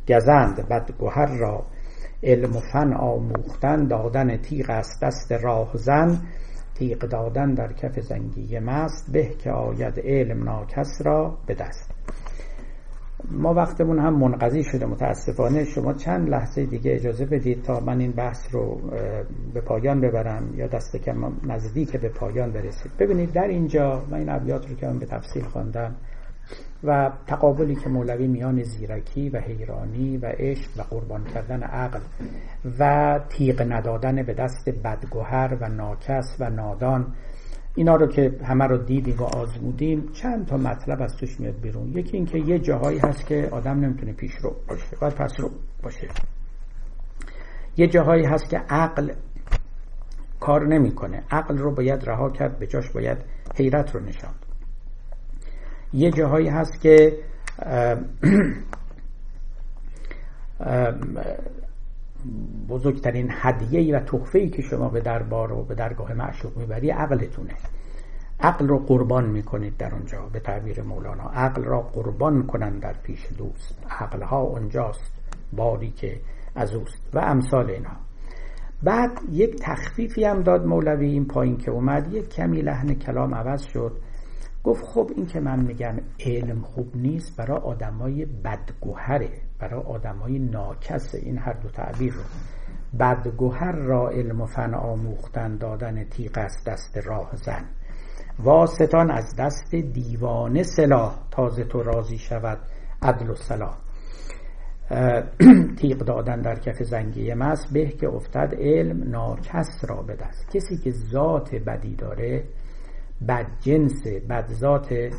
گزند 0.09 0.69
بدگوهر 0.69 1.37
را. 1.39 1.65
علم 2.23 2.57
و 2.57 2.61
فن 2.61 2.93
آموختن 2.93 3.87
دادن 3.87 4.37
تیغ 4.37 4.71
است 4.71 5.05
دست 5.05 5.33
راه 5.33 5.71
زن 5.75 6.19
تیغ 6.75 6.99
دادن 6.99 7.55
در 7.55 7.73
کف 7.73 8.01
زنگی 8.01 8.59
مست 8.59 9.13
به 9.13 9.29
که 9.29 9.51
آید 9.51 10.01
علم 10.05 10.45
ناکس 10.45 11.03
را 11.05 11.39
به 11.47 11.55
دست. 11.55 11.91
ما 13.31 13.55
وقتمون 13.55 13.99
هم 13.99 14.15
منقضی 14.15 14.65
شده 14.65 14.87
متاسفانه 14.87 15.65
شما 15.65 15.93
چند 15.93 16.29
لحظه 16.29 16.67
دیگه 16.67 16.95
اجازه 16.95 17.27
بدید 17.27 17.63
تا 17.63 17.81
من 17.81 18.01
این 18.01 18.13
بحث 18.13 18.55
رو 18.55 18.81
به 19.55 19.61
پایان 19.61 20.01
ببرم 20.01 20.55
یا 20.55 20.67
دست 20.67 20.97
کم 20.97 21.33
نزدیک 21.47 21.97
به 21.97 22.09
پایان 22.09 22.53
برسید. 22.53 22.93
ببینید 22.99 23.33
در 23.33 23.49
اینجا 23.49 24.05
من 24.11 24.19
این 24.19 24.29
ابیات 24.29 24.69
رو 24.69 24.77
که 24.77 24.87
من 24.87 24.99
به 24.99 25.07
تفصیل 25.07 25.43
خواندم 25.43 25.95
و 26.85 27.11
تقابلی 27.27 27.75
که 27.75 27.89
مولوی 27.89 28.27
میان 28.27 28.63
زیرکی 28.63 29.31
و 29.31 29.39
حیرانی 29.39 30.17
و 30.17 30.27
عشق 30.27 30.71
و 30.77 30.83
قربان 30.83 31.25
کردن 31.25 31.63
عقل 31.63 32.01
و 32.79 33.21
تیغ 33.29 33.73
ندادن 33.73 34.23
به 34.23 34.35
دست 34.35 34.69
بدگوهر 34.85 35.57
و 35.61 35.69
ناکس 35.69 36.37
و 36.41 36.51
نادان 36.51 37.15
اینا 37.75 37.97
رو 37.97 38.07
که 38.07 38.39
همه 38.45 38.65
رو 38.65 38.79
دیدیم 38.79 39.17
و 39.19 39.23
آزمودیم 39.23 40.09
چند 40.13 40.47
تا 40.47 40.57
مطلب 40.57 41.03
از 41.03 41.17
توش 41.17 41.41
میاد 41.41 41.61
بیرون. 41.61 41.89
یکی 41.89 42.17
اینکه 42.17 42.39
یه 42.39 42.59
جاهایی 42.59 42.99
هست 42.99 43.27
که 43.27 43.49
آدم 43.53 43.81
نمی‌تونه 43.81 44.13
پیش 44.13 44.35
رو 44.35 44.57
باشه 44.69 44.97
باید 45.01 45.15
پس 45.15 45.41
رو 45.41 45.51
باشه. 45.83 46.09
یه 47.77 47.87
جاهایی 47.87 48.25
هست 48.25 48.51
که 48.51 48.59
عقل 48.59 49.13
کار 50.41 50.67
نمی‌کنه. 50.67 51.23
عقل 51.31 51.59
رو 51.59 51.75
باید 51.75 52.05
رها 52.09 52.31
کرد 52.31 52.59
به 52.59 52.67
جاش 52.67 52.91
باید 52.91 53.19
حیرت 53.57 53.95
رو 53.95 54.01
نشان 54.01 54.35
یه 55.93 56.11
جاهایی 56.11 56.49
هست 56.49 56.81
که 56.81 57.19
بزرگترین 62.69 63.29
هدیه 63.31 63.97
و 63.97 64.01
تحفه 64.01 64.49
که 64.49 64.63
شما 64.63 64.89
به 64.89 65.01
دربار 65.01 65.53
و 65.53 65.65
به 65.65 65.75
درگاه 65.75 66.15
معشوق 66.15 66.57
می‌بری 66.57 66.91
عقلتونه. 66.91 67.55
عقل 68.41 68.69
رو 68.69 68.79
قربان 68.79 69.31
می‌کنید 69.31 69.77
در 69.77 69.95
اونجا 69.95 70.29
به 70.33 70.41
تعبیر 70.41 70.83
مولانا. 70.83 71.25
عقل 71.25 71.65
را 71.65 71.81
قربان 71.81 72.47
کنند 72.47 72.83
در 72.83 72.95
پیش 73.03 73.27
دوست. 73.39 73.87
عقلها 73.91 74.41
اونجاست 74.41 75.13
باری 75.53 75.91
که 75.91 76.21
از 76.55 76.75
اوست 76.75 77.11
و 77.15 77.19
امثال 77.19 77.71
اینها. 77.71 77.97
بعد 78.83 79.11
یک 79.31 79.57
تخفیفی 79.61 80.25
هم 80.25 80.43
داد 80.43 80.67
مولوی 80.67 81.07
این 81.07 81.25
پایین 81.25 81.57
که 81.57 81.71
اومد. 81.71 82.15
یک 82.15 82.29
کمی 82.29 82.63
لحن 82.63 82.95
کلام 82.95 83.35
عوض 83.35 83.63
شد. 83.63 83.93
گفت 84.65 84.85
خب 84.85 85.11
این 85.17 85.27
که 85.27 85.41
من 85.41 85.65
میگم 85.65 85.97
علم 86.27 86.61
خوب 86.61 86.97
نیست 86.97 87.37
برای 87.37 87.59
آدمای 87.59 88.25
بدگوهره. 88.25 89.31
برای 89.63 89.83
آدمای 89.83 90.39
ناکس 90.39 91.15
این 91.15 91.39
هر 91.39 91.53
دو 91.53 91.69
تعبیر 91.69 92.13
رو. 92.13 92.23
بدگوهر 93.01 93.73
را 93.73 94.09
علم 94.09 94.41
و 94.41 94.47
فن 94.47 94.75
آموختن 94.75 95.57
دادن 95.57 96.05
تیغ 96.05 96.33
از 96.35 96.65
دست 96.67 96.99
راه 96.99 97.31
زن. 97.37 97.65
واسطان 98.39 99.11
از 99.11 99.37
دست 99.39 99.75
دیوانه 99.75 100.63
سلاح 100.63 101.15
تازه 101.31 101.65
تو 101.65 101.83
راضی 101.83 102.19
شود 102.19 102.59
عدل 103.03 103.31
و 103.31 103.35
صلاح. 103.35 103.77
تیغ 105.81 105.99
دادن 105.99 106.41
در 106.41 106.59
کف 106.59 106.83
زنگی 106.83 107.35
مست 107.35 107.73
به 107.73 107.87
که 107.87 108.09
افتد 108.09 108.55
علم 108.59 109.11
ناکس 109.11 109.85
را 109.89 110.03
به 110.03 110.17
دست. 110.17 110.51
کسی 110.57 110.77
که 110.77 110.91
ذات 110.91 111.55
بدی 111.55 111.97
داره 111.97 112.45
بد 113.29 113.47
جنس 113.61 114.07
بد 114.29 114.47
ذات 114.53 115.11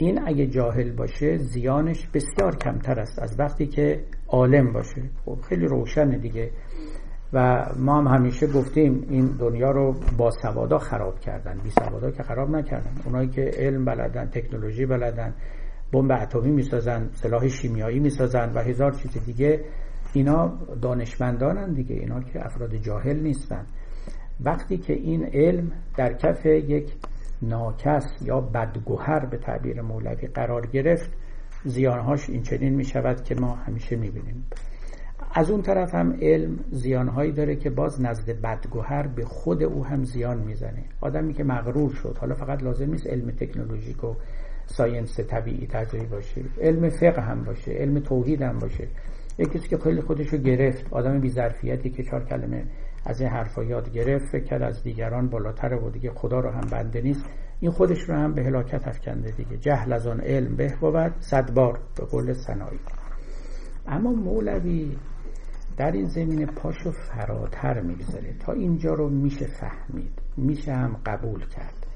این 0.00 0.20
اگه 0.26 0.46
جاهل 0.46 0.90
باشه 0.90 1.36
زیانش 1.36 2.06
بسیار 2.06 2.56
کمتر 2.56 3.00
است 3.00 3.18
از 3.18 3.40
وقتی 3.40 3.66
که 3.66 4.04
عالم 4.28 4.72
باشه. 4.72 5.02
خب 5.24 5.38
خیلی 5.48 5.66
روشنه 5.66 6.18
دیگه. 6.18 6.50
و 7.32 7.66
ما 7.78 7.98
هم 7.98 8.06
همیشه 8.06 8.46
گفتیم 8.46 9.06
این 9.08 9.26
دنیا 9.26 9.70
رو 9.70 9.94
با 10.18 10.30
سوادا 10.30 10.78
خراب 10.78 11.20
کردن 11.20 11.58
بی 11.64 11.70
سوادا 11.70 12.10
که 12.10 12.22
خراب 12.22 12.50
نکردن. 12.50 12.90
اونایی 13.04 13.28
که 13.28 13.50
علم 13.56 13.84
بلدن 13.84 14.26
تکنولوژی 14.26 14.86
بلدن 14.86 15.34
بمب 15.92 16.12
اتمی 16.12 16.50
می‌سازن 16.50 17.08
سلاح 17.12 17.48
شیمیایی 17.48 17.98
می‌سازن 18.00 18.52
و 18.54 18.58
هزار 18.58 18.92
چیز 18.92 19.24
دیگه 19.26 19.64
اینا 20.12 20.58
دانشمندانن 20.82 21.72
دیگه. 21.72 21.94
اینا 21.94 22.20
که 22.20 22.46
افراد 22.46 22.74
جاهل 22.74 23.20
نیستن. 23.20 23.66
وقتی 24.44 24.78
که 24.78 24.92
این 24.92 25.24
علم 25.24 25.72
در 25.96 26.12
کف 26.12 26.46
یک 26.46 26.92
ناکس 27.42 28.22
یا 28.22 28.40
بدگوهر 28.40 29.26
به 29.26 29.36
تعبیر 29.36 29.82
مولوی 29.82 30.26
قرار 30.26 30.66
گرفت 30.66 31.10
زیانهاش 31.64 32.30
این 32.30 32.42
چنین 32.42 32.74
می 32.74 32.84
شود 32.84 33.24
که 33.24 33.34
ما 33.34 33.54
همیشه 33.54 33.96
می 33.96 34.10
بینیم 34.10 34.46
از 35.34 35.50
اون 35.50 35.62
طرف 35.62 35.94
هم 35.94 36.18
علم 36.22 36.58
زیانهایی 36.70 37.32
داره 37.32 37.56
که 37.56 37.70
باز 37.70 38.02
نزد 38.02 38.30
بدگوهر 38.30 39.06
به 39.06 39.24
خود 39.24 39.62
او 39.62 39.84
هم 39.84 40.04
زیان 40.04 40.38
می‌زنه. 40.38 40.84
آدمی 41.00 41.34
که 41.34 41.44
مغرور 41.44 41.90
شد 41.90 42.16
حالا 42.20 42.34
فقط 42.34 42.62
لازم 42.62 42.90
نیست 42.90 43.06
علم 43.06 43.30
تکنولوژیک 43.30 44.04
و 44.04 44.14
ساینس 44.66 45.20
طبیعی 45.20 45.66
تجربی 45.66 46.06
باشه 46.06 46.42
علم 46.60 46.88
فقه 46.88 47.22
هم 47.22 47.44
باشه 47.44 47.72
علم 47.72 48.00
توحید 48.00 48.42
هم 48.42 48.58
باشه. 48.58 48.88
یکی 49.38 49.58
که 49.58 49.78
خیلی 49.78 50.00
خودشو 50.00 50.36
گرفت 50.36 50.92
آدم 50.92 51.20
بی 51.20 51.30
ظرفیتی 51.30 51.90
که 51.90 52.02
چهار 52.02 52.24
کلمه 52.24 52.64
از 53.04 53.20
این 53.20 53.30
حرفا 53.30 53.64
یاد 53.64 53.92
گرفت 53.92 54.26
فکر 54.26 54.44
کرد 54.44 54.62
از 54.62 54.82
دیگران 54.82 55.28
بالاتر 55.28 55.74
و 55.74 55.90
دیگه 55.90 56.10
خدا 56.10 56.40
رو 56.40 56.50
هم 56.50 56.68
بنده 56.72 57.00
نیست. 57.00 57.24
این 57.60 57.70
خودش 57.70 58.00
رو 58.08 58.14
هم 58.14 58.34
به 58.34 58.44
هلاکت 58.44 58.88
افکنده 58.88 59.30
دیگه. 59.30 59.56
جهل 59.56 59.92
از 59.92 60.06
آن 60.06 60.20
علم 60.20 60.56
به 60.56 60.76
بود 60.80 61.14
صد 61.20 61.54
بار 61.54 61.80
به 61.96 62.04
قول 62.04 62.32
سنایی 62.32 62.80
اما 63.86 64.12
مولوی 64.12 64.96
در 65.76 65.92
این 65.92 66.06
زمینه 66.06 66.46
پاشو 66.46 66.90
فراتر 66.90 67.80
می‌گذاره. 67.80 68.34
تا 68.40 68.52
اینجا 68.52 68.94
رو 68.94 69.08
میشه 69.08 69.46
فهمید. 69.46 70.12
میشه 70.36 70.72
هم 70.72 70.96
قبول 71.06 71.46
کرد. 71.46 71.86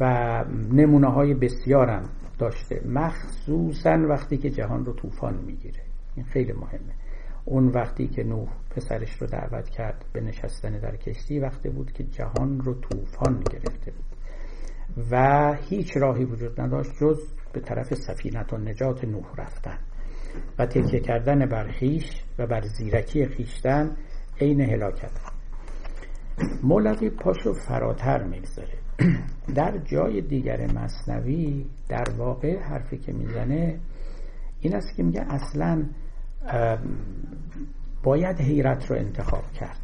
و 0.00 0.44
نمونه 0.72 1.12
های 1.12 1.34
بسیارم 1.34 2.10
داشته. 2.38 2.82
مخصوصا 2.88 4.06
وقتی 4.08 4.36
که 4.36 4.50
جهان 4.50 4.84
رو 4.84 4.92
طوفان 4.92 5.34
می‌گیره. 5.46 5.82
این 6.16 6.24
خیلی 6.26 6.52
مهمه. 6.52 6.94
اون 7.50 7.68
وقتی 7.68 8.08
که 8.08 8.22
نوح 8.22 8.48
پسرش 8.70 9.12
رو 9.12 9.26
دعوت 9.26 9.68
کرد 9.68 10.04
به 10.12 10.20
نشستن 10.20 10.70
در 10.70 10.96
کشتی 10.96 11.38
وقتی 11.38 11.68
بود 11.68 11.92
که 11.92 12.04
جهان 12.04 12.60
رو 12.60 12.74
طوفان 12.74 13.40
گرفته 13.52 13.90
بود. 13.90 14.04
و 15.10 15.54
هیچ 15.68 15.96
راهی 15.96 16.24
وجود 16.24 16.60
نداشت 16.60 16.90
جز 17.00 17.18
به 17.52 17.60
طرف 17.60 17.94
سفینت 17.94 18.52
و 18.52 18.56
نجات 18.56 19.04
نوح 19.04 19.26
رفتن. 19.38 19.78
و 20.58 20.66
تکیه 20.66 21.00
کردن 21.00 21.46
بر 21.46 21.68
خیش 21.68 22.22
و 22.38 22.46
بر 22.46 22.60
زیرکی 22.60 23.26
خیشتن 23.26 23.96
عین 24.40 24.60
هلاکت. 24.60 25.12
مولوی 26.62 27.10
پاشو 27.10 27.52
فراتر 27.52 28.24
می‌گذاره. 28.24 28.78
در 29.56 29.78
جای 29.78 30.20
دیگر 30.20 30.72
مصنوی 30.72 31.66
در 31.88 32.10
واقع 32.18 32.58
حرفی 32.58 32.98
که 32.98 33.12
می‌زنه 33.12 33.80
این 34.60 34.74
است 34.74 34.96
که 34.96 35.02
میگه 35.02 35.20
اصلا 35.28 35.86
باید 38.02 38.40
حیرت 38.40 38.90
رو 38.90 38.96
انتخاب 38.96 39.52
کرد 39.52 39.78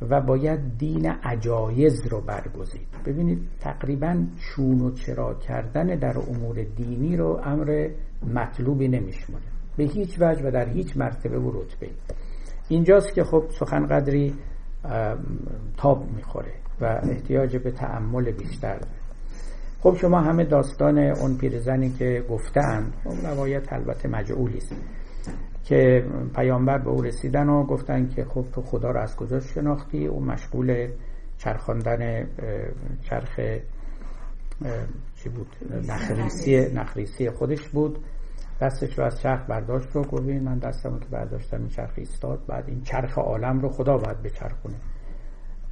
و 0.00 0.20
باید 0.20 0.78
دین 0.78 1.06
عجایز 1.06 2.06
رو 2.06 2.20
برگزید. 2.20 2.88
ببینید 3.06 3.38
تقریبا 3.60 4.24
چون 4.38 4.80
و 4.80 4.90
چرا 4.90 5.34
کردن 5.34 5.86
در 5.86 6.18
امور 6.18 6.62
دینی 6.76 7.16
رو 7.16 7.40
امر 7.44 7.88
مطلوبی 8.34 8.88
نمیشمونه 8.88 9.44
به 9.76 9.84
هیچ 9.84 10.16
وجه 10.20 10.48
و 10.48 10.50
در 10.50 10.68
هیچ 10.68 10.96
مرتبه 10.96 11.38
و 11.38 11.60
رتبه. 11.60 11.90
اینجاست 12.68 13.14
که 13.14 13.24
خب 13.24 13.44
سخن 13.58 13.86
قدری 13.86 14.34
تاب 15.76 16.04
می‌خوره 16.16 16.52
و 16.80 17.00
احتیاج 17.02 17.56
به 17.56 17.70
تعمل 17.70 18.30
بیشتر 18.30 18.74
داره. 18.74 18.92
خب 19.80 19.96
شما 20.00 20.20
همه 20.20 20.44
داستان 20.44 20.98
اون 20.98 21.36
پیرزنی 21.36 21.90
که 21.90 22.24
گفتن 22.30 22.92
اون 23.04 23.20
روایت 23.20 23.72
البته 23.72 24.08
مجعولی 24.08 24.58
است. 24.58 24.74
که 25.64 26.04
پیامبر 26.34 26.78
به 26.78 26.90
او 26.90 27.02
رسیدن 27.02 27.48
و 27.48 27.66
گفتن 27.66 28.08
که 28.08 28.24
خب 28.24 28.44
تو 28.52 28.62
خدا 28.62 28.90
رو 28.90 29.00
از 29.00 29.16
کجا 29.16 29.40
شناختی؟ 29.40 30.06
او 30.06 30.24
مشغول 30.24 30.88
چرخاندن 31.38 32.26
چرخ 33.02 33.40
چی 35.16 35.28
بود؟ 35.28 35.56
نخریسی 35.88 36.72
نخریسی. 36.74 37.30
خودش 37.30 37.68
بود. 37.68 37.98
دستش 38.60 38.98
رو 38.98 39.04
از 39.04 39.20
چرخ 39.20 39.40
برداشت 39.48 39.88
رو 39.92 40.02
گفت 40.02 40.22
من 40.22 40.58
دستم 40.58 40.98
که 40.98 41.06
برداشتم 41.10 41.56
این 41.56 41.68
چرخ 41.68 41.92
ایستاد 41.96 42.40
بعد 42.46 42.64
این 42.68 42.82
چرخ 42.82 43.18
عالم 43.18 43.60
رو 43.60 43.68
خدا 43.68 43.96
باید 43.96 44.22
بچرخونه. 44.22 44.76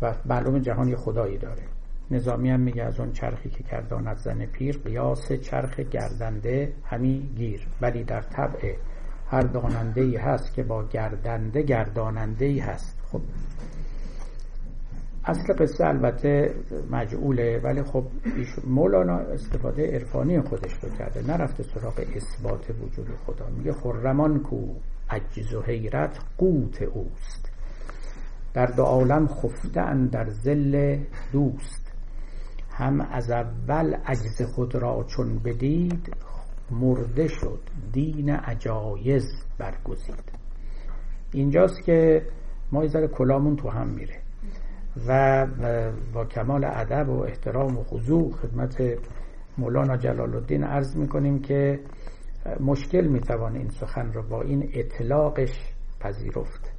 و 0.02 0.14
معلوم 0.26 0.58
جهان 0.58 0.88
یه 0.88 0.96
خدایی 0.96 1.38
داره. 1.38 1.62
نظامی 2.10 2.50
هم 2.50 2.60
میگه 2.60 2.82
از 2.82 3.00
اون 3.00 3.12
چرخی 3.12 3.50
که 3.50 3.62
کردان 3.62 4.06
از 4.06 4.18
زن 4.18 4.46
پیر 4.46 4.78
قیاس 4.84 5.32
چرخ 5.32 5.80
گردنده 5.80 6.72
همی 6.84 7.30
گیر. 7.36 7.66
ولی 7.80 8.04
در 8.04 8.20
طبع 8.20 8.74
هر 9.30 9.40
داننده 9.40 10.00
ای 10.00 10.16
هست 10.16 10.54
که 10.54 10.62
با 10.62 10.84
گردنده 10.84 11.62
گرداننده 11.62 12.44
ای 12.44 12.58
هست. 12.58 12.98
خب 13.12 13.20
اصل 15.24 15.52
قصه 15.58 15.86
البته 15.86 16.54
مجعوله 16.90 17.60
ولی 17.64 17.82
خب 17.82 18.04
مولانا 18.66 19.16
استفاده 19.18 19.92
عرفانی 19.92 20.40
خودش 20.40 20.72
رو 20.72 20.88
کرده. 20.98 21.22
نرفته 21.26 21.62
سراغ 21.62 22.00
اثبات 22.16 22.70
وجود 22.70 23.08
خدا. 23.26 23.46
میگه 23.50 23.72
خرمان 23.72 24.38
کو 24.38 24.74
عجز 25.10 25.54
و 25.54 25.62
حیرت 25.62 26.18
قوت 26.38 26.82
اوست. 26.82 27.50
در 28.54 28.66
دو 28.66 28.82
عالم 28.82 29.26
خفته 29.26 30.06
در 30.12 30.28
زل 30.28 30.98
دوست. 31.32 31.92
هم 32.70 33.00
از 33.00 33.30
اول 33.30 33.94
عجز 33.94 34.42
خود 34.42 34.74
را 34.74 35.04
چون 35.04 35.38
بدید 35.38 36.16
مرده 36.70 37.28
شد. 37.28 37.60
دین 37.92 38.30
عجایز 38.30 39.24
برگزید. 39.58 40.32
اینجاست 41.32 41.84
که 41.84 42.26
ما 42.72 42.84
یه 42.84 43.08
کلامون 43.08 43.56
تو 43.56 43.68
هم 43.68 43.88
میره. 43.88 44.20
و 45.08 45.46
با 46.14 46.24
کمال 46.24 46.64
ادب 46.64 47.08
و 47.08 47.20
احترام 47.20 47.78
و 47.78 47.84
خضوع 47.84 48.32
خدمت 48.32 48.98
مولانا 49.58 49.96
جلال 49.96 50.34
الدین 50.34 50.64
عرض 50.64 50.96
می‌کنیم 50.96 51.38
که 51.38 51.80
مشکل 52.60 53.06
می‌توان 53.06 53.56
این 53.56 53.68
سخن 53.68 54.12
رو 54.12 54.22
با 54.22 54.42
این 54.42 54.70
اطلاقش 54.74 55.72
پذیرفت 56.00 56.72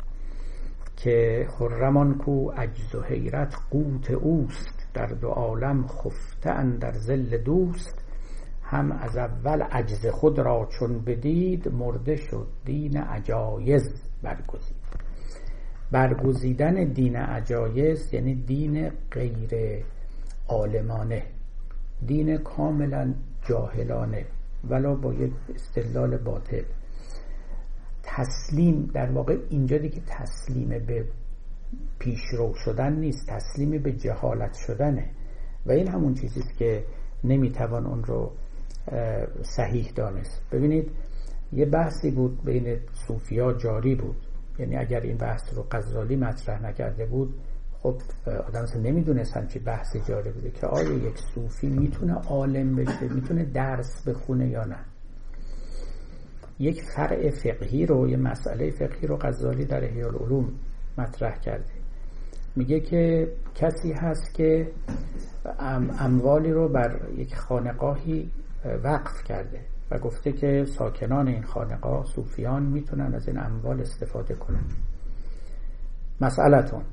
که 0.97 1.47
خرمان 1.49 2.17
کو 2.17 2.49
عجز 2.49 2.95
و 2.95 3.01
حیرت 3.01 3.55
قوت 3.69 4.11
اوست. 4.11 4.89
در 4.93 5.05
دو 5.05 5.27
عالم 5.27 5.87
خفته 5.87 6.77
در 6.77 6.91
زل 6.91 7.37
دوست. 7.37 8.05
هم 8.71 8.91
از 8.91 9.17
اول 9.17 9.61
عجز 9.61 10.05
خود 10.05 10.39
را 10.39 10.67
چون 10.71 10.99
بدید 10.99 11.67
مرده 11.67 12.15
شد 12.15 12.47
دین 12.65 12.97
عجایز 12.97 13.93
برگزید. 14.23 14.75
برگزیدن 15.91 16.83
دین 16.83 17.15
عجایز 17.15 18.13
یعنی 18.13 18.35
دین 18.35 18.91
غیر 19.11 19.83
عالمانه 20.47 21.23
دین 22.07 22.37
کاملا 22.37 23.13
جاهلانه 23.49 24.25
ولا 24.69 24.95
با 24.95 25.13
یک 25.13 25.31
استدلال 25.55 26.17
باطل. 26.17 26.63
تسلیم 28.03 28.91
در 28.93 29.11
واقع 29.11 29.37
اینجا 29.49 29.77
دیگه 29.77 30.01
تسلیم 30.07 30.69
به 30.69 31.05
پیشرو 31.99 32.53
شدن 32.65 32.93
نیست 32.93 33.29
تسلیم 33.29 33.81
به 33.81 33.91
جهالت 33.91 34.53
شدنه. 34.53 35.09
و 35.65 35.71
این 35.71 35.87
همون 35.87 36.13
چیزیست 36.13 36.57
که 36.57 36.83
نمی‌توان 37.23 37.85
اون 37.85 38.03
رو 38.03 38.31
صحیح 39.41 39.91
دانست. 39.95 40.41
ببینید 40.51 40.91
یه 41.53 41.65
بحثی 41.65 42.11
بود 42.11 42.43
بین 42.43 42.79
صوفیا 43.07 43.53
جاری 43.53 43.95
بود. 43.95 44.15
یعنی 44.59 44.77
اگر 44.77 44.99
این 44.99 45.17
بحث 45.17 45.53
رو 45.53 45.65
غزالی 45.71 46.15
مطرح 46.15 46.63
نکرده 46.65 47.05
بود 47.05 47.33
خب 47.79 47.95
آدم 48.47 48.61
اصلا 48.61 48.81
نمی‌دونستن 48.81 49.47
چه 49.47 49.59
بحث 49.59 49.95
جاری 50.07 50.31
بوده 50.31 50.51
که 50.51 50.67
آیا 50.67 50.93
یک 50.93 51.17
صوفی 51.35 51.67
می‌تونه 51.67 52.13
عالم 52.13 52.75
بشه 52.75 53.13
می‌تونه 53.13 53.45
درس 53.45 54.07
بخونه 54.07 54.49
یا 54.49 54.63
نه. 54.63 54.79
یک 56.59 56.81
فرع 56.95 57.29
فقهی 57.29 57.85
رو 57.85 58.09
یه 58.09 58.17
مسئله 58.17 58.71
فقهی 58.71 59.07
رو 59.07 59.17
غزالی 59.17 59.65
در 59.65 59.83
احیاء 59.83 60.09
العلوم 60.09 60.53
مطرح 60.97 61.39
کرده. 61.39 61.73
میگه 62.55 62.79
که 62.79 63.31
کسی 63.55 63.93
هست 63.93 64.33
که 64.33 64.71
اموالی 65.99 66.51
رو 66.51 66.69
بر 66.69 66.99
یک 67.17 67.35
خانقاهی 67.35 68.29
وقف 68.65 69.23
کرده 69.23 69.65
و 69.91 69.99
گفته 69.99 70.31
که 70.31 70.65
ساکنان 70.65 71.27
این 71.27 71.43
خانقاه 71.43 72.05
صوفیان 72.05 72.63
می‌تونن 72.63 73.15
از 73.15 73.27
این 73.27 73.39
اموال 73.39 73.81
استفاده 73.81 74.35
کنن. 74.35 74.63
مسئلتون 76.21 76.83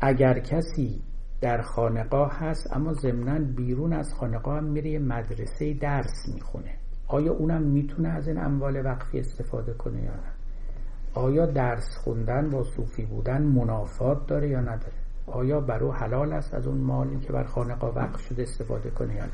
اگر 0.00 0.38
کسی 0.38 1.02
در 1.40 1.62
خانقاه 1.62 2.32
هست 2.38 2.76
اما 2.76 2.92
ضمنا 2.92 3.38
بیرون 3.38 3.92
از 3.92 4.14
خانقاه 4.14 4.56
هم 4.58 4.64
میره 4.64 4.98
مدرسه 4.98 5.74
درس 5.74 6.28
می‌خونه. 6.34 6.74
آیا 7.08 7.32
اونم 7.32 7.62
می‌تونه 7.62 8.08
از 8.08 8.28
این 8.28 8.38
اموال 8.38 8.86
وقفی 8.86 9.20
استفاده 9.20 9.72
کنه 9.72 10.02
یا 10.02 10.14
نه؟ 10.14 10.32
آیا 11.14 11.46
درس 11.46 11.96
خوندن 12.04 12.50
با 12.50 12.62
صوفی 12.62 13.04
بودن 13.04 13.42
منافات 13.42 14.26
داره 14.26 14.48
یا 14.48 14.60
نداره؟ 14.60 14.92
آیا 15.26 15.60
برو 15.60 15.92
حلال 15.92 16.32
است 16.32 16.54
از 16.54 16.66
اون 16.66 16.78
مالی 16.78 17.20
که 17.20 17.32
بر 17.32 17.44
خانقا 17.44 17.92
وقف 17.92 18.20
شده 18.20 18.42
استفاده 18.42 18.90
کنه 18.90 19.14
یا 19.14 19.24
نه؟ 19.24 19.32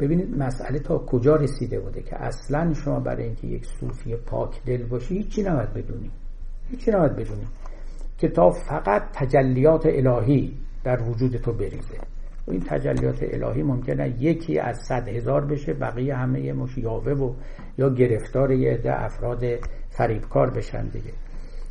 ببینید 0.00 0.38
مسئله 0.38 0.78
تا 0.78 0.98
کجا 0.98 1.36
رسیده 1.36 1.80
بوده 1.80 2.02
که 2.02 2.16
اصلا 2.22 2.74
شما 2.74 3.00
برای 3.00 3.24
اینکه 3.24 3.46
یک 3.46 3.66
صوفی 3.66 4.16
پاک 4.16 4.64
دل 4.66 4.82
باشی 4.82 5.14
هیچی 5.16 5.42
نباید 5.42 5.72
بدونی. 5.72 6.10
هیچی 6.70 6.90
نباید 6.90 7.12
بدونی 7.12 7.46
که 8.18 8.28
تا 8.28 8.50
فقط 8.50 9.02
تجلیات 9.12 9.86
الهی 9.86 10.56
در 10.84 11.02
وجود 11.02 11.36
تو 11.36 11.52
بریزه. 11.52 11.98
این 12.48 12.60
تجلیات 12.60 13.18
الهی 13.22 13.62
ممکنه 13.62 14.22
یکی 14.22 14.58
از 14.58 14.78
صد 14.88 15.08
هزار 15.08 15.44
بشه 15.44 15.74
بقیه 15.74 16.14
همه 16.14 16.52
مشیاوه 16.52 17.12
و 17.12 17.32
یا 17.78 17.90
گرفتار 17.94 18.52
یه 18.52 18.72
عده 18.72 19.04
افراد 19.04 19.44
فریبکار 19.90 20.50
بشن 20.50 20.86
دیگه. 20.86 21.12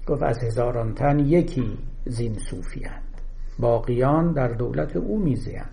گفت 0.07 0.23
از 0.23 0.43
هزاران 0.43 0.93
تن 0.93 1.19
یکی 1.19 1.77
زین 2.05 2.33
صوفی 2.33 2.83
هند 2.83 3.03
باقیان 3.59 4.33
در 4.33 4.47
دولت 4.47 4.95
او 4.95 5.19
میزیند 5.19 5.69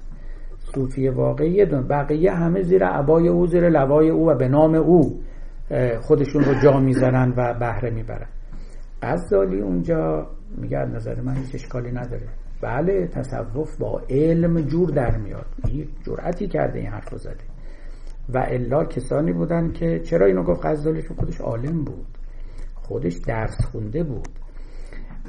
صوفی 0.75 1.09
واقعی 1.09 1.65
دون 1.65 1.89
بقیه 1.89 2.33
همه 2.33 2.63
زیر 2.63 2.85
عبای 2.85 3.29
او 3.29 3.47
زیر 3.47 3.69
لوای 3.69 4.11
او 4.11 4.31
و 4.31 4.35
به 4.35 4.49
نام 4.49 4.75
او 4.75 5.21
خودشون 6.01 6.45
رو 6.45 6.55
جا 6.63 6.81
می‌زنن 6.81 7.35
و 7.37 7.55
بهره 7.55 7.91
می‌برن. 7.91 8.29
غزالی 9.03 9.61
اونجا 9.61 10.27
میگه 10.57 10.79
نظر 10.79 11.21
من 11.21 11.35
هیچ 11.35 11.55
اشکالی 11.55 11.91
نداره. 11.91 12.29
بله 12.63 13.07
تصوف 13.07 13.77
با 13.77 14.01
علم 14.11 14.61
جور 14.61 14.91
در 14.91 15.17
میاد. 15.17 15.47
جرأتی 16.07 16.49
کرده 16.49 16.79
این 16.79 16.89
حرف 16.89 17.17
زده. 17.17 17.45
و 18.35 18.39
الا 18.49 18.85
کسانی 18.85 19.33
بودن 19.33 19.73
که 19.73 20.01
چرا 20.01 20.27
اینو 20.27 20.43
گفت؟ 20.43 20.67
غزالی 20.67 21.03
چون 21.03 21.17
خودش 21.17 21.41
عالم 21.41 21.85
بود. 21.85 22.07
خودش 22.75 23.15
درس 23.27 23.65
خونده 23.73 24.05
بود. 24.05 24.29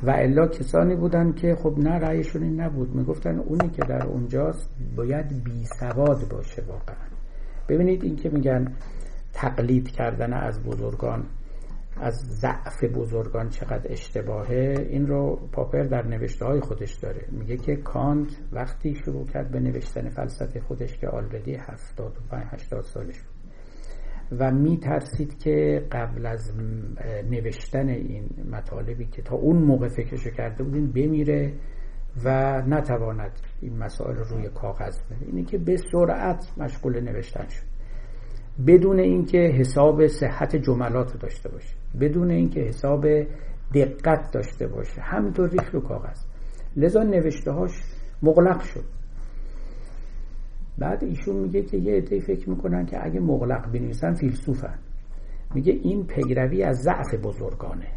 و 0.04 0.10
الا 0.10 0.48
کسانی 0.48 0.96
بودن 0.96 1.34
که 1.34 1.56
خب 1.56 1.74
نه 1.78 1.92
رأیشون 1.92 2.44
این 2.44 2.62
نبود. 2.62 2.96
می‌گفتن 2.96 3.40
اونی 3.40 3.70
که 3.70 3.82
در 3.82 4.06
اونجاست 4.06 4.70
باید 4.96 5.44
بی 5.44 5.66
سواد 5.80 6.28
باشه 6.30 6.64
واقعا. 6.68 6.96
ببینید 7.70 8.04
این 8.04 8.16
که 8.16 8.30
میگن 8.30 8.74
تقلید 9.34 9.92
کردن 9.92 10.34
از 10.34 10.64
بزرگان 10.64 11.26
از 12.02 12.14
ضعف 12.14 12.84
بزرگان 12.84 13.50
چقدر 13.50 13.92
اشتباهه 13.92 14.88
این 14.90 15.08
رو 15.08 15.40
پاپر 15.52 15.84
در 15.84 16.08
نوشته 16.08 16.46
های 16.46 16.60
خودش 16.60 16.94
داره. 16.94 17.26
میگه 17.32 17.58
که 17.58 17.76
کانت 17.76 18.30
وقتی 18.52 18.96
شروع 18.96 19.28
کرد 19.28 19.52
به 19.52 19.60
نوشتن 19.60 20.10
فلسفه 20.10 20.60
خودش 20.60 20.98
که 20.98 21.08
آلردی 21.08 21.56
75 21.56 22.44
80 22.52 22.84
سالش 22.84 23.20
بود. 23.20 23.31
و 24.40 24.52
می 24.52 24.78
ترسید 24.78 25.38
که 25.38 25.86
قبل 25.92 26.26
از 26.26 26.52
نوشتن 27.30 27.90
این 27.90 28.30
مطالبی 28.52 29.06
که 29.06 29.22
تا 29.22 29.36
اون 29.36 29.58
موقع 29.58 29.88
فکرشو 29.88 30.30
کرده 30.30 30.64
بودین 30.64 30.92
بمیره 30.92 31.54
و 32.24 32.62
نتواند 32.68 33.32
این 33.62 33.78
مسائل 33.78 34.16
رو 34.16 34.24
روی 34.24 34.50
کاغذ 34.50 35.00
بده 35.02 35.26
اینه 35.26 35.44
که 35.44 35.58
به 35.58 35.78
سرعت 35.78 36.52
مشغول 36.58 37.00
نوشتن 37.00 37.48
شد. 37.48 37.64
بدون 38.68 39.00
اینکه 39.00 39.38
حساب 39.38 40.08
صحت 40.08 40.56
جملات 40.56 41.20
داشته 41.20 41.50
باشه. 41.50 41.76
بدون 42.00 42.32
اینکه 42.32 42.60
حساب 42.60 43.06
دقت 43.74 44.32
داشته 44.34 44.68
باشه. 44.68 45.02
همینطور 45.02 45.50
ریخ 45.50 45.76
رو 45.76 45.82
کاغذ. 45.82 46.26
لذا 46.76 47.04
نوشته 47.04 47.52
هاش 47.52 47.72
مغلق 48.22 48.62
شد. 48.62 48.84
بعد 50.82 51.04
ایشون 51.04 51.36
میگه 51.36 51.62
که 51.62 51.78
یه 51.78 51.98
عده 51.98 52.20
فکر 52.20 52.50
می‌کنن 52.50 52.86
که 52.86 53.06
اگه 53.06 53.20
مغلق 53.20 53.72
بنویسن 53.72 54.14
فیلسوفن. 54.14 54.80
میگه 55.56 55.74
این 55.74 56.04
پیروی 56.04 56.64
از 56.64 56.78
ضعف 56.78 57.16
بزرگانه. 57.16 57.88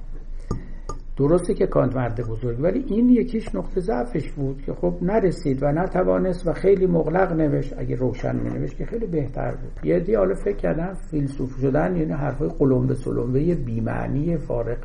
درسته 1.16 1.54
که 1.54 1.66
کانت 1.66 1.96
مرد 1.96 2.26
بزرگ 2.28 2.60
ولی 2.60 2.84
این 2.88 3.08
یکیش 3.08 3.54
نقطه 3.54 3.80
ضعفش 3.80 4.32
بود 4.32 4.62
که 4.62 4.72
خب 4.72 4.94
نرسید 5.02 5.62
و 5.62 5.66
نتوانست 5.66 6.46
و 6.46 6.52
خیلی 6.52 6.86
مغلق 6.86 7.32
نوشت 7.32 7.74
اگه 7.78 7.96
روشن 7.96 8.36
می 8.36 8.68
که 8.68 8.86
خیلی 8.86 9.06
بهتر 9.06 9.54
بود. 9.54 9.86
یه 9.86 10.00
دی 10.00 10.14
حالا 10.14 10.34
فکر 10.34 10.56
کردن 10.56 10.94
فیلسوف 10.94 11.60
شدن 11.60 11.96
یعنی 11.96 12.12
حرفای 12.12 12.48
قلمبه 12.58 12.94
سلمبه 12.94 13.54
بیمعنی 13.54 14.36
فارق 14.36 14.78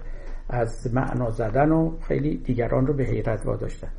از 0.50 0.94
معنا 0.94 1.30
زدن 1.30 1.72
و 1.72 1.92
خیلی 2.02 2.38
دیگران 2.38 2.88
رو 2.88 2.94
به 2.94 3.04
حیرت 3.04 3.46
واداشتن. 3.46 3.92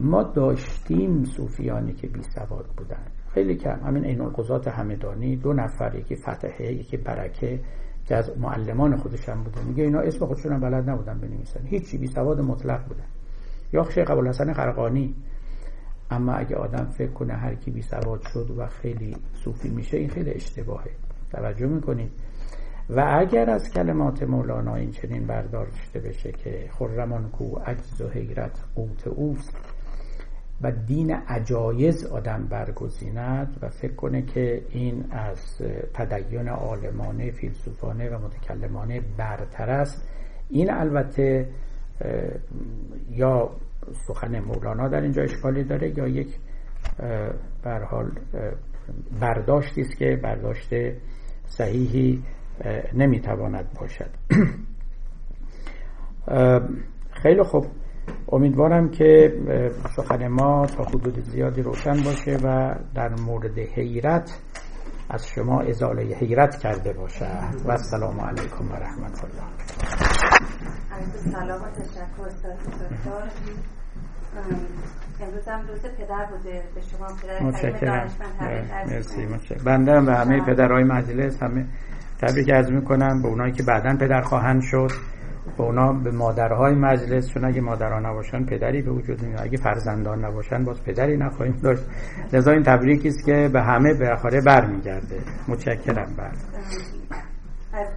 ما 0.00 0.22
داشتیم 0.22 1.24
صوفیانی 1.24 1.92
که 1.92 2.06
بی 2.06 2.22
سواد 2.22 2.66
بودن. 2.76 3.17
خیلی 3.34 3.56
کم 3.56 3.80
همین 3.86 4.04
عین 4.04 4.20
القضات 4.20 4.68
همدانی 4.68 5.36
دو 5.36 5.52
نفر 5.52 5.94
یکی 5.94 6.16
فتحه 6.16 6.72
یکی 6.72 6.96
برکه 6.96 7.60
که 8.06 8.16
از 8.16 8.38
معلمان 8.38 8.96
خودش 8.96 9.28
هم 9.28 9.42
بوده. 9.42 9.64
میگه 9.64 9.84
اینا 9.84 10.00
اسم 10.00 10.26
خودشون 10.26 10.52
هم 10.52 10.60
بلد 10.60 10.90
نبودن 10.90 11.18
بنویسن. 11.18 11.66
هیچی 11.66 11.98
بی 11.98 12.06
سواد 12.06 12.40
مطلق 12.40 12.88
بودن 12.88 13.04
یا 13.72 13.90
شیخ 13.90 14.10
ابوالحسن 14.10 14.52
خرقانی. 14.52 15.14
اما 16.10 16.32
اگه 16.32 16.56
آدم 16.56 16.84
فکر 16.84 17.12
کنه 17.12 17.34
هر 17.34 17.54
کی 17.54 17.70
بی 17.70 17.82
سواد 17.82 18.22
شد 18.22 18.50
و 18.58 18.66
خیلی 18.66 19.16
صوفی 19.32 19.68
میشه 19.68 19.96
این 19.96 20.08
خیلی 20.08 20.30
اشتباهه. 20.30 20.90
توجه 21.32 21.66
می‌کنید؟ 21.66 22.10
و 22.90 23.16
اگر 23.20 23.50
از 23.50 23.70
کلمات 23.70 24.22
مولانا 24.22 24.74
این 24.74 24.90
چنین 24.90 25.26
برداشته 25.26 26.00
بشه 26.00 26.32
که 26.32 26.70
خرمان 26.78 27.28
کو 27.28 27.58
عجز 27.58 28.00
و 28.00 28.08
حیرت 28.08 28.64
قوت 28.74 29.06
اوست 29.06 29.56
و 30.62 30.72
دین 30.72 31.10
عجایز 31.10 32.06
آدم 32.06 32.46
برگزیند 32.50 33.58
و 33.62 33.68
فکر 33.68 33.94
کنه 33.94 34.22
که 34.22 34.62
این 34.70 35.04
از 35.10 35.62
تدین 35.94 36.48
عالمانه 36.48 37.30
فیلسوفانه 37.30 38.10
و 38.10 38.18
متکلمانه 38.18 39.00
برتر 39.18 39.70
است. 39.70 40.08
این 40.50 40.72
البته 40.72 41.48
یا 43.10 43.50
سخن 43.92 44.40
مولانا 44.40 44.88
در 44.88 45.00
اینجا 45.00 45.22
اشکالی 45.22 45.64
داره 45.64 45.98
یا 45.98 46.08
یک 46.08 46.38
حال 47.90 48.10
برداشتی 49.20 49.80
است 49.80 49.96
که 49.96 50.20
برداشت 50.22 50.70
صحیحی 51.44 52.22
نمی‌تواند 52.94 53.66
باشد. 53.80 54.10
خیلی 57.22 57.42
خوب 57.42 57.66
امیدوارم 58.28 58.90
که 58.90 59.32
سخن 59.96 60.28
ما 60.28 60.66
تا 60.66 60.84
حدود 60.84 61.20
زیادی 61.20 61.62
روشن 61.62 62.02
باشه 62.04 62.38
و 62.44 62.74
در 62.94 63.08
مورد 63.08 63.58
حیرت 63.58 64.40
از 65.10 65.28
شما 65.28 65.60
ازاله 65.60 66.02
حیرت 66.02 66.58
کرده 66.58 66.92
باشه. 66.92 67.28
و 67.64 67.70
السلام 67.70 68.20
علیکم 68.20 68.70
و 68.70 68.74
رحمت 68.74 69.24
الله. 69.24 69.44
سلام 71.32 71.62
و 71.62 71.66
تشکر 71.70 72.28
دکتر. 72.28 73.30
امروز 75.20 75.48
هم 75.48 75.60
روز 75.68 75.82
پدر 75.82 76.26
بوده. 76.30 76.62
به 76.74 76.80
شما 76.80 77.06
پدر 77.22 77.42
متشکرم. 77.42 78.08
مرسی 78.86 79.26
متشکرم. 79.26 79.64
بنده 79.64 79.92
هم 79.92 80.06
به 80.06 80.14
همه 80.14 80.40
پدرهای 80.46 80.84
مجلس 80.84 81.42
همه 81.42 81.66
تبریک 82.20 82.50
عرض 82.50 82.70
می‌کنم 82.70 83.22
به 83.22 83.28
اونایی 83.28 83.52
که 83.52 83.62
بعدا 83.62 83.96
پدر 83.96 84.20
خواهند 84.20 84.62
شد. 84.62 84.90
به 85.56 85.62
اونا 85.62 85.92
به 85.92 86.10
مادرهای 86.10 86.74
مجلس 86.74 87.28
چون 87.28 87.44
اگه 87.44 87.60
مادرها 87.60 88.00
نباشن 88.00 88.44
پدری 88.44 88.82
به 88.82 88.90
وجود 88.90 89.24
نمیاد. 89.24 89.42
اگه 89.42 89.58
فرزندان 89.58 90.24
نباشن 90.24 90.64
باز 90.64 90.82
پدری 90.82 91.16
نخواهیم 91.16 91.56
داشت. 91.62 91.82
لذا 92.32 92.50
این 92.50 92.62
تبریکی 92.62 93.08
است 93.08 93.24
که 93.26 93.50
به 93.52 93.62
همه 93.62 93.94
به 93.94 94.12
اخاره 94.12 94.40
برمیگرده. 94.40 95.20
متشکرم. 95.48 96.14
بر 96.16 96.30
از 97.72 97.88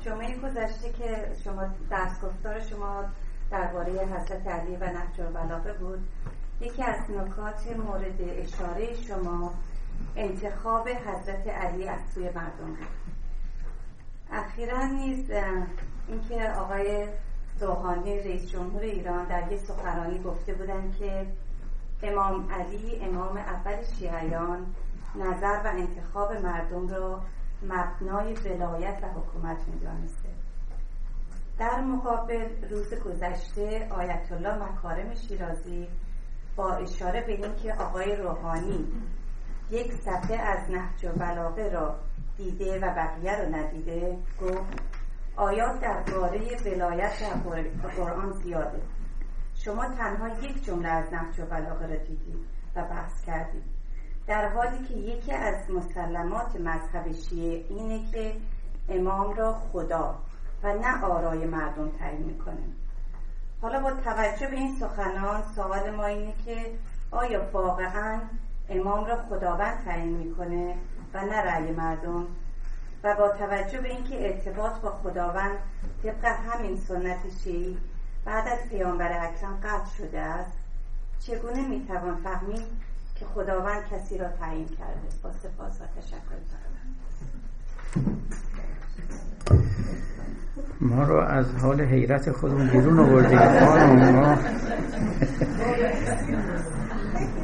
جمعه 0.00 0.36
گذشته 0.38 0.92
که 0.92 1.26
شما 1.44 1.62
درس 1.90 2.24
گفتار 2.24 2.60
شما 2.60 3.04
درباره 3.50 3.92
حضرت 3.92 4.46
علی 4.46 4.76
و 4.76 4.84
نهج 4.84 5.20
البلاغه 5.20 5.72
بود 5.72 5.98
یکی 6.60 6.82
از 6.82 7.10
نکات 7.10 7.76
مورد 7.86 8.20
اشاره 8.20 8.94
شما 8.94 9.54
انتخاب 10.16 10.88
حضرت 10.88 11.46
علی 11.46 11.88
از 11.88 12.00
سوی 12.14 12.24
مردم 12.24 12.66
بود. 12.66 12.86
اخیرا 14.32 14.86
نیز 14.86 15.30
اینکه 16.08 16.50
آقای 16.50 17.08
روحانی 17.60 18.18
رئیس 18.18 18.50
جمهور 18.50 18.82
ایران 18.82 19.24
در 19.24 19.52
یک 19.52 19.60
سخنرانی 19.60 20.18
گفته 20.18 20.54
بودند 20.54 20.96
که 20.96 21.26
امام 22.02 22.52
علی 22.52 23.00
امام 23.00 23.36
اول 23.36 23.82
شیعیان 23.98 24.66
نظر 25.14 25.60
و 25.64 25.66
انتخاب 25.66 26.32
مردم 26.32 26.88
را 26.88 27.20
مبنای 27.62 28.34
ولایت 28.34 28.98
و 29.02 29.06
حکومت 29.06 29.68
می‌دانسته. 29.68 30.28
در 31.58 31.80
مقابل 31.80 32.68
روز 32.70 32.94
گذشته 32.94 33.88
آیت 33.90 34.32
الله 34.32 34.54
مکارم 34.54 35.14
شیرازی 35.14 35.88
با 36.56 36.74
اشاره 36.74 37.20
به 37.20 37.32
اینکه 37.32 37.74
آقای 37.74 38.16
روحانی 38.16 38.86
یک 39.70 39.92
صفحه 39.92 40.36
از 40.36 40.70
نهج 40.70 41.04
و 41.04 41.12
بلاغه 41.18 41.68
را 41.68 41.96
دیده 42.36 42.78
و 42.78 42.94
بقیه 42.94 43.40
رو 43.40 43.54
ندیده 43.54 44.18
گفت 44.40 44.93
آیات 45.36 45.80
درباره 45.80 46.56
ولایت 46.66 47.12
در 47.82 47.88
قرآن 47.88 48.32
زیاده. 48.32 48.82
شما 49.54 49.88
تنها 49.88 50.28
یک 50.28 50.64
جمله 50.64 50.88
از 50.88 51.12
نهج 51.12 51.40
و 51.40 51.46
بلاغه 51.46 51.96
دیدید 51.96 52.46
و 52.76 52.82
بحث 52.82 53.24
کردید. 53.24 53.62
در 54.26 54.48
حالی 54.48 54.84
که 54.84 54.94
یکی 54.94 55.32
از 55.32 55.70
مسلمات 55.70 56.56
مذهب 56.56 57.12
شیعه 57.12 57.64
اینه 57.68 58.10
که 58.10 58.36
امام 58.88 59.34
را 59.34 59.54
خدا 59.54 60.18
و 60.62 60.74
نه 60.74 61.04
آرای 61.04 61.46
مردم 61.46 61.88
تعیین 61.88 62.22
می‌کنه. 62.22 62.64
حالا 63.62 63.80
با 63.80 63.90
توجه 63.90 64.46
به 64.46 64.56
این 64.56 64.76
سخنان 64.76 65.42
سوال 65.42 65.90
ما 65.90 66.06
اینه 66.06 66.34
که 66.44 66.78
آیا 67.10 67.50
واقعا 67.52 68.20
امام 68.68 69.04
را 69.04 69.16
خداوند 69.16 69.84
تعیین 69.84 70.16
می‌کنه 70.16 70.76
و 71.14 71.20
نه 71.20 71.36
رأی 71.36 71.72
مردم؟ 71.72 72.26
و 73.04 73.14
با 73.14 73.28
توجه 73.28 73.80
به 73.80 73.88
اینکه 73.88 74.26
ارتباط 74.26 74.72
با 74.80 74.90
خداوند 74.90 75.58
طبق 76.02 76.24
همین 76.24 76.76
سنت 76.76 77.18
شیعی 77.44 77.78
بعد 78.24 78.48
از 78.48 78.68
پیامبر 78.68 79.12
اکرم 79.12 79.58
قطع 79.62 79.96
شده 79.98 80.20
است 80.20 80.52
چگونه 81.20 81.68
می‌توان 81.68 82.16
فهمید 82.24 82.66
که 83.16 83.24
خداوند 83.24 83.82
کسی 83.90 84.18
را 84.18 84.28
تعیین 84.28 84.68
کرده؟ 84.68 85.08
با 85.22 85.32
سپاس 85.32 85.80
و 85.80 86.00
تشکر 86.00 86.18
ما 90.80 91.02
رو 91.02 91.16
از 91.16 91.54
حال 91.54 91.80
حیرت 91.80 92.32
خودمون 92.32 92.70
بیرون 92.70 92.98
آوردیم. 92.98 93.38
ما. 94.12 94.38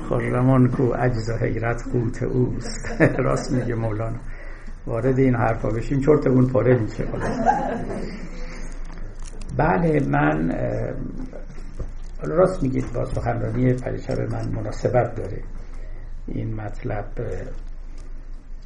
خرمان 0.08 0.68
کو 0.68 0.92
عجز 0.92 1.30
و 1.30 1.36
حیرت 1.36 1.84
قوت 1.92 2.22
اوست. 2.22 3.00
راست 3.24 3.52
میگه 3.52 3.74
مولانا. 3.74 4.18
وارد 4.86 5.18
این 5.18 5.34
حرفا 5.34 5.68
بشیم 5.68 6.00
چرت 6.00 6.26
اون 6.26 6.46
پاره 6.46 6.78
میشه. 6.78 7.04
بله 9.56 10.00
من 10.08 10.52
راست 12.22 12.62
میگید 12.62 12.92
با 12.92 13.04
سخنرانی 13.04 13.72
پریشب 13.72 14.20
من 14.20 14.48
مناسبت 14.48 15.14
داره 15.14 15.42
این 16.26 16.54
مطلب. 16.54 17.06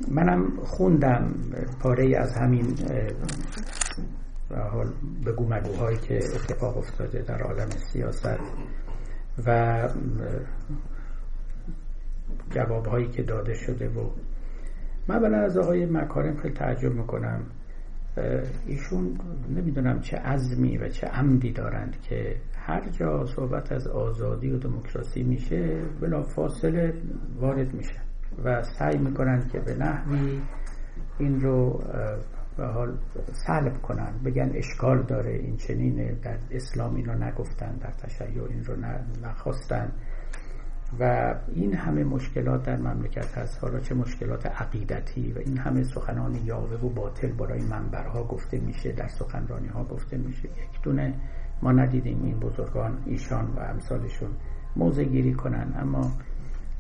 منم 0.08 0.56
خوندم 0.64 1.34
پاره 1.80 2.16
از 2.18 2.32
همین 2.32 2.76
حال 4.72 4.92
بگو 5.26 5.48
مگوهایی 5.48 5.98
که 5.98 6.16
اتفاق 6.16 6.78
افتاده 6.78 7.22
در 7.22 7.42
عالم 7.42 7.70
سیاست 7.70 8.38
و 9.46 9.88
جوابهایی 12.50 13.08
که 13.08 13.22
داده 13.22 13.54
شده 13.54 13.88
و 13.88 14.10
من 15.09 15.35
از 15.35 15.56
آقای 15.56 15.86
مکارم 15.86 16.36
خیلی 16.36 16.55
تعجب 16.55 16.93
می‌کنم. 16.93 17.40
ایشون 18.66 19.18
نمی‌دونم 19.51 20.01
چه 20.01 20.16
عزمی 20.16 20.78
و 20.78 20.89
چه 20.89 21.06
عمدی 21.06 21.52
دارند 21.52 21.97
که 22.01 22.36
هر 22.66 22.89
جا 22.89 23.26
صحبت 23.26 23.72
از 23.72 23.86
آزادی 23.86 24.51
و 24.51 24.59
دموکراسی 24.59 25.22
میشه 25.22 25.82
بلا 26.01 26.22
فاصله 26.22 26.94
وارد 27.40 27.74
میشه 27.74 28.01
و 28.44 28.62
سعی 28.62 28.98
می‌کنن 28.98 29.48
که 29.52 29.60
به 29.60 29.74
نحوی 29.74 30.40
این 31.18 31.40
رو 31.40 31.82
به 32.56 32.66
حال 32.66 32.98
سلب 33.47 33.82
کنن. 33.82 34.12
بگن 34.24 34.51
اشکال 34.55 35.02
داره 35.02 35.32
این 35.32 35.56
چنینه 35.56 36.14
در 36.22 36.39
اسلام 36.51 36.94
این 36.94 37.06
رو 37.06 37.24
نگفتن 37.24 37.76
در 37.76 37.90
تشیع 37.90 38.44
این 38.51 38.64
رو 38.64 38.74
نخواستن. 39.22 39.93
و 41.00 41.34
این 41.54 41.74
همه 41.74 42.04
مشکلات 42.04 42.62
در 42.62 42.76
مملکت 42.76 43.38
هست. 43.38 43.64
حالا 43.64 43.80
چه 43.80 43.94
مشکلات 43.94 44.46
عقیدتی 44.46 45.32
و 45.32 45.38
این 45.38 45.58
همه 45.58 45.82
سخنان 45.82 46.34
یاوه 46.44 46.80
و 46.80 46.88
باطل 46.88 47.32
برای 47.32 47.62
منبرها 47.62 48.24
گفته 48.24 48.58
میشه 48.58 48.92
در 48.92 49.08
سخنرانی 49.08 49.68
ها 49.68 49.84
گفته 49.84 50.16
میشه. 50.16 50.44
یک 50.44 50.82
دونه 50.82 51.14
ما 51.62 51.72
ندیدیم 51.72 52.24
این 52.24 52.38
بزرگان 52.38 52.98
ایشان 53.06 53.46
و 53.56 53.60
امثالشون 53.60 54.30
موضع 54.76 55.04
گیری 55.04 55.34
کنن. 55.34 55.74
اما 55.76 56.12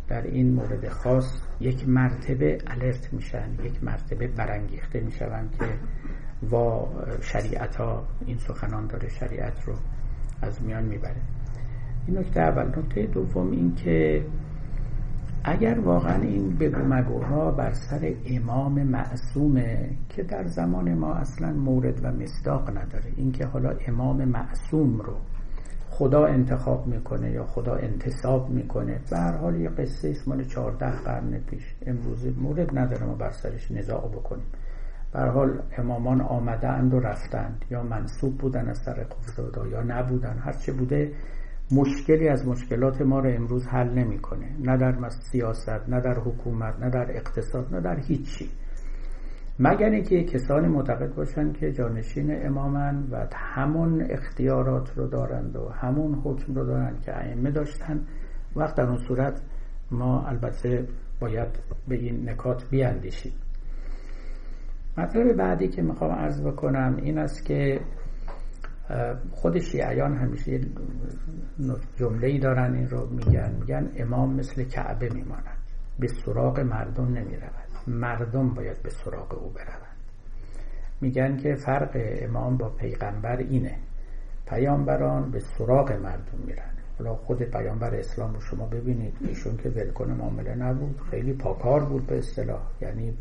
در 0.08 0.22
این 0.22 0.54
مورد 0.54 0.88
خاص 0.88 1.42
یک 1.60 1.88
مرتبه 1.88 2.58
الرت 2.66 3.12
میشن 3.12 3.54
یک 3.62 3.84
مرتبه 3.84 4.28
برانگیخته 4.28 5.00
می‌شوند 5.00 5.56
که 5.58 5.64
و 6.56 6.86
شریعت 7.20 7.76
ها 7.76 8.06
این 8.26 8.38
سخنان 8.38 8.86
داره 8.86 9.08
شریعت 9.08 9.64
رو 9.64 9.74
از 10.42 10.62
میان 10.62 10.84
می‌بره. 10.84 11.22
این 12.06 12.18
نکته 12.18 12.40
اول. 12.40 12.66
نکته 12.78 13.06
دوم 13.06 13.50
این 13.50 13.74
که 13.74 14.24
اگر 15.44 15.78
واقعا 15.80 16.22
این 16.22 16.56
بگو 16.56 16.82
مگوها 16.82 17.50
بر 17.50 17.72
سر 17.72 18.12
امام 18.26 18.82
معصومه 18.82 19.90
که 20.08 20.22
در 20.22 20.46
زمان 20.46 20.94
ما 20.94 21.14
اصلا 21.14 21.52
مورد 21.52 22.04
و 22.04 22.12
مصداق 22.12 22.70
نداره 22.70 23.12
اینکه 23.16 23.46
حالا 23.46 23.74
امام 23.88 24.24
معصوم 24.24 25.00
رو 25.00 25.16
خدا 25.90 26.26
انتخاب 26.26 26.86
می‌کنه 26.86 27.30
یا 27.30 27.44
خدا 27.44 27.74
انتصاب 27.74 28.50
می‌کنه 28.50 29.00
به 29.10 29.18
هر 29.18 29.36
حال 29.36 29.60
یه 29.60 29.68
قصه 29.68 30.10
است 30.10 30.28
مال 30.28 30.44
14 30.44 30.90
قرن 30.90 31.38
پیش. 31.38 31.74
امروز 31.86 32.26
مورد 32.38 32.78
نداره 32.78 33.06
ما 33.06 33.14
بر 33.14 33.30
سرش 33.30 33.70
نزاع 33.70 34.08
بکنیم. 34.08 34.46
به 35.12 35.20
حال 35.20 35.62
امامان 35.78 36.20
آمدند 36.20 36.94
و 36.94 37.00
رفتند 37.00 37.64
یا 37.70 37.82
منصوب 37.82 38.38
بودن 38.38 38.68
از 38.68 38.84
طریق 38.84 39.06
خدا 39.36 39.66
یا 39.66 39.82
نبودن 39.82 40.38
هرچه 40.38 40.72
بوده 40.72 41.12
مشکلی 41.72 42.28
از 42.28 42.48
مشکلات 42.48 43.02
ما 43.02 43.20
رو 43.20 43.30
امروز 43.30 43.66
حل 43.66 43.90
نمی‌کنه. 43.90 44.46
نه 44.60 44.76
در 44.76 45.08
سیاست 45.08 45.88
نه 45.88 46.00
در 46.00 46.18
حکومت 46.18 46.80
نه 46.80 46.90
در 46.90 47.16
اقتصاد 47.16 47.74
نه 47.74 47.80
در 47.80 48.00
هیچی. 48.00 48.50
مگر 49.58 49.90
اینکه 49.90 50.24
کسانی 50.24 50.68
معتقد 50.68 51.14
باشند 51.14 51.56
که 51.56 51.72
جانشین 51.72 52.46
امامن 52.46 53.08
و 53.10 53.26
همون 53.34 54.06
اختیارات 54.10 54.92
رو 54.96 55.06
دارند 55.06 55.56
و 55.56 55.68
همون 55.68 56.14
حکم 56.14 56.54
رو 56.54 56.66
دارند 56.66 57.00
که 57.00 57.16
ائمه 57.16 57.50
داشتن 57.50 58.00
وقت 58.56 58.76
در 58.76 58.84
اون 58.84 58.96
صورت 58.96 59.40
ما 59.90 60.26
البته 60.26 60.88
باید 61.20 61.48
به 61.88 61.94
این 61.94 62.28
نکات 62.28 62.70
بیاندیشیم. 62.70 63.32
مطلب 64.98 65.32
بعدی 65.32 65.68
که 65.68 65.82
می‌خوام 65.82 66.12
عرض 66.12 66.42
بکنم 66.46 66.96
این 67.02 67.18
است 67.18 67.44
که 67.44 67.80
خود 69.32 69.58
شیعیان 69.58 70.16
همیشه 70.16 70.60
جمله 71.96 72.26
ای 72.26 72.38
دارن 72.38 72.74
این 72.74 72.88
رو 72.88 73.06
میگن. 73.06 73.54
میگن 73.60 73.90
امام 73.96 74.34
مثل 74.34 74.64
کعبه 74.64 75.08
میماند. 75.14 75.58
به 75.98 76.06
سراغ 76.08 76.60
مردم 76.60 77.04
نمی‌رود. 77.04 77.50
مردم 77.86 78.48
باید 78.48 78.82
به 78.82 78.90
سراغ 78.90 79.34
او 79.34 79.50
بروند. 79.50 79.96
میگن 81.00 81.36
که 81.36 81.54
فرق 81.54 81.90
امام 81.96 82.56
با 82.56 82.68
پیغمبر 82.68 83.36
اینه. 83.36 83.76
پیامبران 84.46 85.30
به 85.30 85.40
سراغ 85.40 85.92
مردم 85.92 86.38
میرن. 86.46 86.70
حالا 86.98 87.14
خود 87.14 87.42
پیامبر 87.42 87.94
اسلام 87.94 88.34
رو 88.34 88.40
شما 88.40 88.66
ببینید. 88.66 89.14
ایشون 89.20 89.56
که 89.56 89.68
ولکن 89.68 90.10
معامله 90.10 90.54
نبود. 90.54 91.00
خیلی 91.10 91.32
پاکار 91.32 91.84
بود 91.84 92.06
به 92.06 92.18
اصطلاح. 92.18 92.62
یعنی 92.82 93.16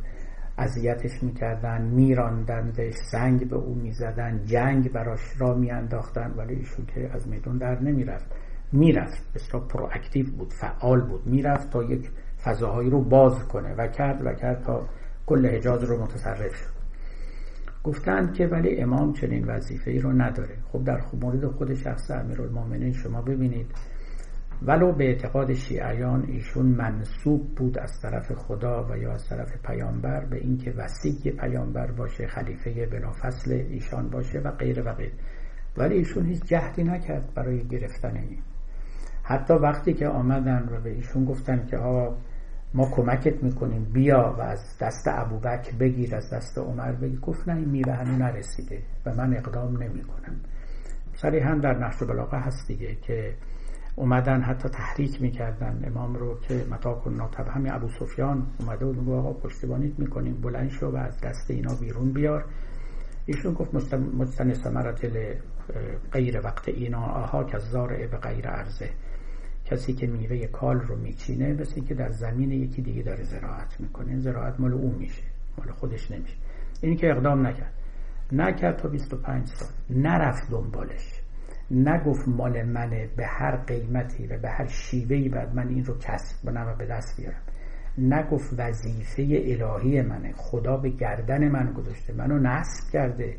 اذیتش 0.57 1.23
می‌کردن 1.23 1.81
میراندندش 1.81 2.93
سنگ 2.93 3.49
به 3.49 3.55
او 3.55 3.75
می‌زدن 3.75 4.45
جنگ 4.45 4.91
براش 4.91 5.19
را 5.37 5.53
میانداختن 5.53 6.33
ولی 6.37 6.55
ایشون 6.55 6.85
که 6.85 7.09
از 7.13 7.27
میدون 7.27 7.57
در 7.57 7.79
نمی‌رفت. 7.79 8.25
می‌رفت 8.71 9.33
بسیار 9.35 9.63
پرواکتیو 9.67 10.25
بود 10.31 10.53
فعال 10.53 11.01
بود. 11.01 11.27
می‌رفت 11.27 11.69
تا 11.69 11.83
یک 11.83 12.09
فضاهایی 12.43 12.89
رو 12.89 13.01
باز 13.01 13.47
کنه 13.47 13.73
و 13.73 13.87
کرد 13.87 14.25
و 14.25 14.33
کرد 14.33 14.63
تا 14.63 14.89
کل 15.25 15.45
حجاز 15.45 15.83
رو 15.83 16.03
متصرف 16.03 16.55
شد. 16.55 16.73
گفتند 17.83 18.33
که 18.33 18.47
ولی 18.47 18.77
امام 18.77 19.13
چنین 19.13 19.45
وظیفه 19.45 19.91
ای 19.91 19.99
رو 19.99 20.11
نداره. 20.11 20.55
خب 20.71 20.83
در 20.83 21.01
مورد 21.21 21.47
خود 21.47 21.73
شخص 21.73 22.11
امیرالمومنین 22.11 22.93
شما 22.93 23.21
ببینید. 23.21 23.71
ولو 24.65 24.91
به 24.91 25.03
اعتقاد 25.03 25.53
شیعیان 25.53 26.25
ایشون 26.27 26.65
منصوب 26.65 27.55
بود 27.55 27.79
از 27.79 28.01
طرف 28.01 28.31
خدا 28.31 28.87
و 28.89 28.97
یا 28.97 29.13
از 29.13 29.29
طرف 29.29 29.61
پیامبر 29.65 30.25
به 30.25 30.37
اینکه 30.37 30.71
وسیع 30.71 31.31
پیامبر 31.31 31.91
باشه 31.91 32.27
خلیفه 32.27 32.85
بلافصل 32.85 33.51
ایشان 33.51 34.09
باشه 34.09 34.39
و 34.39 34.51
غیر 34.51 34.87
و 34.87 34.93
غیر. 34.93 35.11
ولی 35.77 35.95
ایشون 35.95 36.25
هیچ 36.25 36.43
جهدی 36.43 36.83
نکرد 36.83 37.33
برای 37.35 37.67
گرفتن 37.67 38.17
این. 38.17 38.39
حتی 39.23 39.53
وقتی 39.53 39.93
که 39.93 40.07
آمدن 40.07 40.69
و 40.71 40.81
به 40.81 40.89
ایشون 40.89 41.25
گفتن 41.25 41.65
که 41.65 41.77
ها 41.77 42.17
ما 42.73 42.91
کمکت 42.91 43.43
می‌کنیم 43.43 43.83
بیا 43.93 44.35
و 44.37 44.41
از 44.41 44.77
دست 44.81 45.07
ابوبکر 45.07 45.77
بگیر 45.79 46.15
از 46.15 46.33
دست 46.33 46.57
عمر 46.57 46.91
بگیر. 46.91 47.19
گفت 47.19 47.49
نه 47.49 47.55
این 47.55 47.69
میوه 47.69 47.93
هنو 47.93 48.17
نرسیده 48.17 48.79
و 49.05 49.13
من 49.15 49.37
اقدام 49.37 49.83
نمی‌کنم. 49.83 50.41
هم 51.23 51.61
در 51.61 51.77
نحش 51.77 52.01
و 52.01 52.05
بلاغه 52.05 52.37
هست 52.37 52.67
دیگه 52.67 52.95
که 52.95 53.33
اومدن 53.95 54.41
حتی 54.41 54.69
تحریک 54.69 55.21
می‌کردن. 55.21 55.83
امام 55.87 56.15
رو 56.15 56.39
که 56.39 56.65
متا 56.71 56.93
کن 56.93 57.29
همین 57.53 57.71
ابو 57.71 57.89
سفیان 57.89 58.47
اومده 58.59 58.85
میگو 58.85 59.15
آقا 59.15 59.33
پشتیبانیت 59.33 59.99
می‌کنیم 59.99 60.41
بلند 60.41 60.69
شو 60.69 60.87
و 60.87 60.95
از 60.95 61.21
دست 61.21 61.51
اینا 61.51 61.75
بیرون 61.75 62.13
بیار. 62.13 62.45
ایشون 63.25 63.53
گفت 63.53 63.73
مستن 63.93 64.53
سمرت 64.53 65.05
غیر 66.11 66.41
وقت 66.43 66.69
اینا. 66.69 67.05
آها 67.05 67.43
که 67.43 67.57
زارع 67.57 68.07
به 68.07 68.17
غیر 68.17 68.47
عرضه. 68.47 68.89
کسی 69.65 69.93
که 69.93 70.07
میوه 70.07 70.47
کال 70.47 70.79
رو 70.79 70.95
میچینه 70.95 71.53
مثل 71.53 71.81
که 71.81 71.93
در 71.93 72.09
زمین 72.09 72.51
یکی 72.51 72.81
دیگه 72.81 73.01
داره 73.01 73.23
زراعت 73.23 73.79
می‌کنه. 73.79 74.19
زراعت 74.19 74.59
مال 74.59 74.73
اون 74.73 74.95
میشه 74.95 75.23
مال 75.57 75.71
خودش 75.71 76.11
نمیشه. 76.11 76.35
این 76.81 76.95
که 76.95 77.11
اقدام 77.11 77.47
نکرد. 77.47 77.73
نکرد 78.31 78.77
تا 78.77 78.89
25 78.89 79.47
سال. 79.47 79.69
نرفت 79.89 80.51
دنبالش. 80.51 81.22
نگفت 81.71 82.27
مال 82.27 82.63
منه 82.63 83.09
به 83.17 83.25
هر 83.25 83.55
قیمتی 83.55 84.27
و 84.27 84.37
به 84.37 84.49
هر 84.49 84.67
شیوهی 84.67 85.29
بعد 85.29 85.55
من 85.55 85.67
این 85.67 85.85
رو 85.85 85.97
کسب 85.97 86.45
کنم 86.45 86.67
و 86.67 86.75
به 86.75 86.85
دست 86.85 87.21
بیارم. 87.21 87.41
نگفت 87.97 88.59
وظیفه 88.59 89.21
الهی 89.21 90.01
منه. 90.01 90.33
خدا 90.35 90.77
به 90.77 90.89
گردن 90.89 91.47
من 91.47 91.73
گذاشته. 91.73 92.13
منو 92.13 92.39
نصب 92.39 92.91
کرده. 92.93 93.35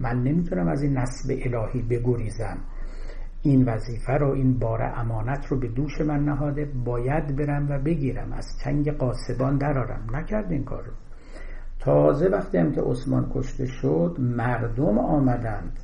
من 0.00 0.22
نمی‌تونم 0.22 0.68
از 0.68 0.82
این 0.82 0.98
نصب 0.98 1.30
الهی 1.30 1.82
بگریزم. 1.82 2.58
این 3.42 3.64
وظیفه 3.64 4.12
رو 4.12 4.30
این 4.30 4.58
بار 4.58 4.82
امانت 4.82 5.46
رو 5.46 5.58
به 5.60 5.68
دوش 5.68 6.00
من 6.00 6.24
نهاده. 6.24 6.64
باید 6.64 7.36
برم 7.36 7.70
و 7.70 7.78
بگیرم. 7.78 8.32
از 8.32 8.46
چنگ 8.64 8.90
قاسبان 8.90 9.58
درارم 9.58 10.16
نکرد 10.16 10.52
این 10.52 10.64
کار 10.64 10.82
رو. 10.84 10.92
تازه 11.80 12.28
وقتی 12.28 12.58
هم 12.58 12.72
که 12.72 12.82
عثمان 12.82 13.30
کشته 13.34 13.66
شد 13.66 14.16
مردم 14.18 14.98
آمدند. 14.98 15.78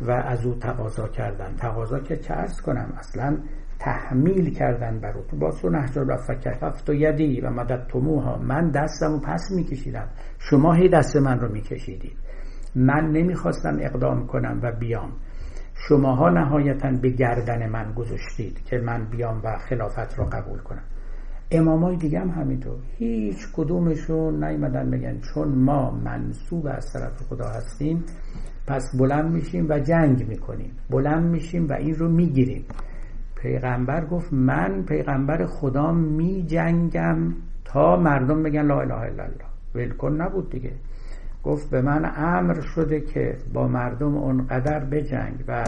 و 0.00 0.10
از 0.10 0.46
او 0.46 0.54
تقاضا 0.54 1.08
کردند. 1.08 1.56
تقاضا 1.56 1.98
که 1.98 2.16
چه 2.16 2.34
ارز 2.34 2.60
کنم 2.60 2.92
اصلا 2.98 3.38
تحمیل 3.78 4.54
کردن 4.54 5.00
بر 5.00 5.12
او. 5.12 5.38
با 5.38 5.50
سو 5.50 5.68
نهجر 5.68 6.04
و 6.08 6.16
فکفت 6.16 6.90
و 6.90 6.94
یدی 6.94 7.40
و 7.40 7.50
مدد 7.50 7.86
تموها 7.88 8.38
من 8.38 8.70
دستم 8.70 9.14
و 9.14 9.20
پس 9.20 9.50
میکشیدم. 9.56 10.08
شما 10.38 10.72
هی 10.72 10.88
دست 10.88 11.16
من 11.16 11.40
رو 11.40 11.52
میکشیدید. 11.52 12.16
من 12.74 13.10
نمی‌خواستم 13.10 13.76
اقدام 13.80 14.26
کنم 14.26 14.60
و 14.62 14.72
بیام. 14.72 15.12
شماها 15.88 16.30
نهایتا 16.30 16.90
به 17.02 17.10
گردن 17.10 17.68
من 17.68 17.92
گذاشتید 17.92 18.64
که 18.64 18.78
من 18.78 19.04
بیام 19.10 19.40
و 19.44 19.58
خلافت 19.58 20.18
را 20.18 20.24
قبول 20.24 20.58
کنم. 20.58 20.84
امامای 21.50 21.96
دیگه 21.96 22.20
هم 22.20 22.30
همینطور. 22.30 22.78
هیچ 22.98 23.36
کدومشون 23.52 24.44
نیمدن 24.44 24.90
بگن 24.90 25.20
چون 25.20 25.48
ما 25.48 25.90
منصوب 25.90 26.66
از 26.66 26.92
طرف 26.92 27.22
خدا 27.22 27.48
هستیم 27.48 28.04
پس 28.72 28.96
بلند 28.98 29.32
میشیم 29.32 29.66
و 29.68 29.78
جنگ 29.78 30.28
می‌کنیم. 30.28 30.70
بلند 30.90 31.30
میشیم 31.30 31.68
و 31.68 31.72
این 31.72 31.94
رو 31.94 32.08
می‌گیریم. 32.08 32.64
پیغمبر 33.36 34.04
گفت 34.04 34.32
من 34.32 34.82
پیغمبر 34.82 35.46
خدا 35.46 35.92
می 35.92 36.42
جنگم 36.42 37.34
تا 37.64 37.96
مردم 37.96 38.42
بگن 38.42 38.62
لا 38.62 38.80
اله 38.80 38.94
الا 38.94 39.22
الله. 39.22 39.44
ولکن 39.74 40.12
نبود 40.12 40.50
دیگه. 40.50 40.72
گفت 41.44 41.70
به 41.70 41.82
من 41.82 42.12
امر 42.16 42.60
شده 42.60 43.00
که 43.00 43.36
با 43.54 43.68
مردم 43.68 44.16
اونقدر 44.16 44.84
بجنگ 44.84 45.44
و 45.48 45.64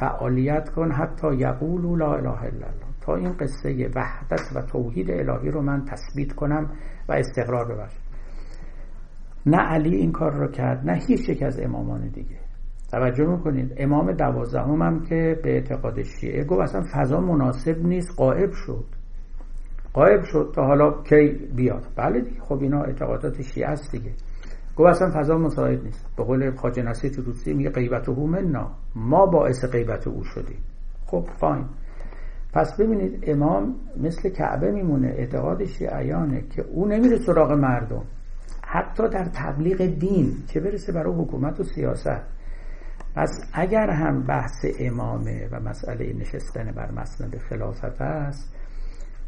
فعالیت 0.00 0.68
کن 0.68 0.92
حتی 0.92 1.34
یقولوا 1.34 1.96
لا 1.96 2.14
اله 2.14 2.42
الا 2.42 2.66
الله. 2.66 2.94
تا 3.00 3.14
این 3.14 3.32
قصه 3.32 3.90
وحدت 3.94 4.52
و 4.54 4.62
توحید 4.62 5.10
الهی 5.10 5.50
رو 5.50 5.62
من 5.62 5.84
تثبیت 5.84 6.32
کنم 6.32 6.70
و 7.08 7.12
استقرار 7.12 7.74
ببخشم. 7.74 8.03
نه 9.46 9.56
علی 9.56 9.96
این 9.96 10.12
کار 10.12 10.32
رو 10.32 10.48
کرد 10.48 10.90
نه 10.90 11.00
هیچ 11.08 11.28
یک 11.28 11.42
از 11.42 11.60
امامان 11.60 12.08
دیگه. 12.08 12.36
توجه 12.90 13.26
می‌کنید 13.26 13.74
امام 13.76 14.12
دوازدهم 14.12 14.82
هم 14.82 15.00
که 15.00 15.40
به 15.42 15.50
اعتقاد 15.54 16.02
شیعه 16.02 16.44
گفت 16.44 16.60
اصلا 16.60 16.82
فضا 16.92 17.20
مناسب 17.20 17.86
نیست 17.86 18.16
قائب 18.16 18.50
شد. 18.52 18.84
قائب 19.92 20.22
شد 20.22 20.52
تا 20.54 20.66
حالا 20.66 21.02
کی 21.02 21.28
بیاد؟ 21.56 21.86
بله 21.96 22.20
دیگه 22.20 22.40
خب 22.40 22.62
اینا 22.62 22.82
اعتقادات 22.82 23.42
شیعه 23.42 23.68
است 23.68 23.92
دیگه. 23.92 24.10
گفت 24.76 24.88
اصلا 24.88 25.10
فضا 25.20 25.38
مساعد 25.38 25.84
نیست. 25.84 26.16
به 26.16 26.24
قول 26.24 26.50
خواجه 26.50 26.82
نصیر 26.82 27.12
روسی 27.26 27.54
میگه 27.54 27.70
غیبت 27.70 28.08
او 28.08 28.26
منا 28.26 28.70
ما 28.94 29.26
باعث 29.26 29.64
غیبت 29.64 30.06
او 30.06 30.24
شدیم. 30.24 30.58
خب 31.06 31.24
فاین. 31.40 31.64
پس 32.52 32.80
ببینید 32.80 33.24
امام 33.26 33.74
مثل 33.96 34.28
کعبه 34.28 34.70
میمونه 34.70 35.08
اعتقاد 35.08 35.64
شیعیانه 35.64 36.44
که 36.56 36.62
او 36.62 36.86
نمیره 36.88 37.16
سراغ 37.16 37.52
مردم. 37.52 38.02
حتی 38.74 39.08
در 39.08 39.24
تبلیغ 39.24 39.86
دین 39.86 40.32
چه 40.46 40.60
برسه 40.60 40.92
برای 40.92 41.14
حکومت 41.14 41.60
و 41.60 41.62
سیاست. 41.62 42.22
پس 43.16 43.50
اگر 43.52 43.90
هم 43.90 44.22
بحث 44.22 44.66
امامه 44.80 45.48
و 45.52 45.60
مسئله 45.60 46.12
نشستن 46.12 46.72
بر 46.72 46.90
مسند 46.90 47.36
خلافت 47.36 48.02
است 48.02 48.56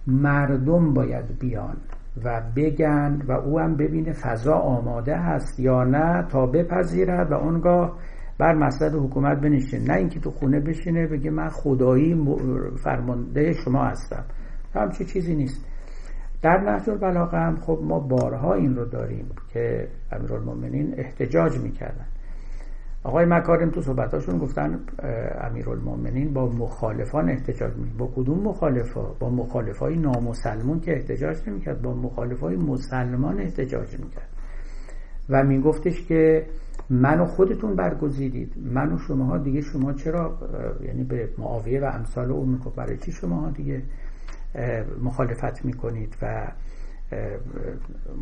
مردم 0.07 0.95
باید 0.95 1.39
بیان 1.39 1.77
و 2.25 2.43
بگن 2.57 3.23
و 3.29 3.33
او 3.33 3.59
هم 3.59 3.77
ببینه 3.77 4.13
فضا 4.13 4.55
آماده 4.55 5.17
هست 5.17 5.61
یا 5.61 5.85
نه 5.85 6.27
تا 6.29 6.47
بپذیرد 6.47 7.33
و 7.33 7.35
اونگاه 7.35 7.99
بر 8.39 8.55
مسند 8.55 8.95
حکومت 8.95 9.41
بنشین. 9.41 9.91
نه 9.91 9.97
اینکه 9.97 10.21
تو 10.21 10.31
خونه 10.31 10.61
بشینه 10.61 11.07
بگه 11.07 11.31
من 11.31 11.49
خدایی 11.49 12.27
فرمانده 12.85 13.53
شما 13.53 13.85
هستم. 13.85 14.25
همچی 14.75 15.05
چیزی 15.05 15.35
نیست. 15.35 15.76
در 16.43 16.61
نهج 16.61 16.91
البلاغه 16.91 17.39
هم 17.39 17.57
خب 17.57 17.79
ما 17.83 18.01
بارها 18.01 18.55
این 18.55 18.77
رو 18.77 18.85
داریم 18.85 19.27
که 19.53 19.89
امیرالمومنین 20.13 20.95
احتجاج 20.97 21.59
می‌کردن. 21.59 22.07
آقای 23.05 23.27
مکارم 23.29 23.71
تو 23.71 23.81
صحبتاشون 23.81 24.39
گفتن 24.39 24.81
امیرالمومنین 25.41 26.33
با 26.33 26.47
مخالفان 26.47 27.29
احتجاج 27.29 27.77
می 27.77 27.91
با 27.99 28.11
کدوم 28.17 28.39
مخالفا؟ 28.39 29.03
با 29.21 29.31
مخالفای 29.31 29.97
نامسلمون 29.97 30.81
که 30.81 30.93
احتجاج 30.93 31.49
نمی‌کرد 31.49 31.83
با 31.83 31.95
مخالفای 31.95 32.57
مسلمان 32.57 33.41
احتجاج 33.41 34.01
می‌کرد. 34.01 34.29
و 35.31 35.43
میگفتش 35.43 36.07
که 36.07 36.47
منو 36.91 37.25
خودتون 37.25 37.77
برگزیدید. 37.77 38.55
من 38.75 38.93
و 38.93 38.99
شماها 38.99 39.39
دیگه 39.39 39.61
شما 39.61 39.93
چرا 39.93 40.39
یعنی 40.85 41.05
به 41.05 41.29
معاویه 41.39 41.81
و 41.81 41.85
امثال 41.85 42.33
او 42.33 42.47
می‌گفت. 42.47 42.77
برای 42.77 42.97
چی 42.97 43.13
شماها 43.13 43.51
دیگه؟ 43.51 43.83
مخالفت 45.03 45.65
می‌کنید 45.65 46.17
و 46.23 46.53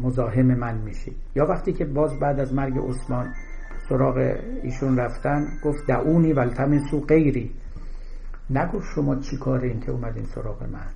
مزاحم 0.02 0.46
من 0.46 0.78
میشید. 0.78 1.16
یا 1.34 1.46
وقتی 1.46 1.72
که 1.72 1.84
باز 1.84 2.18
بعد 2.20 2.40
از 2.40 2.54
مرگ 2.54 2.78
عثمان 2.78 3.32
سراغ 3.88 4.36
ایشون 4.62 4.98
رفتن 4.98 5.46
گفت 5.64 5.86
دعونی 5.86 6.32
ولتمسو 6.32 7.00
غیری. 7.00 7.50
نگفت 8.50 8.86
شما 8.94 9.16
چی 9.16 9.36
کاره 9.36 9.80
که 9.80 9.90
اومدین 9.90 10.24
سراغ 10.24 10.62
من. 10.62 10.86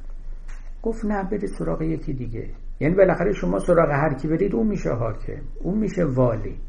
گفت 0.83 1.05
نه 1.05 1.25
برید 1.25 1.47
سراغ 1.47 1.83
یکی 1.83 2.13
دیگه. 2.13 2.51
یعنی 2.81 2.95
بالاخره 2.95 3.33
شما 3.33 3.59
سراغ 3.59 3.91
هر 3.91 4.15
کی 4.15 4.29
برید 4.29 4.55
اون 4.55 4.67
میشه 4.67 4.91
حاکم 4.91 5.41
اون 5.61 5.79
میشه 5.79 6.05
والی. 6.05 6.61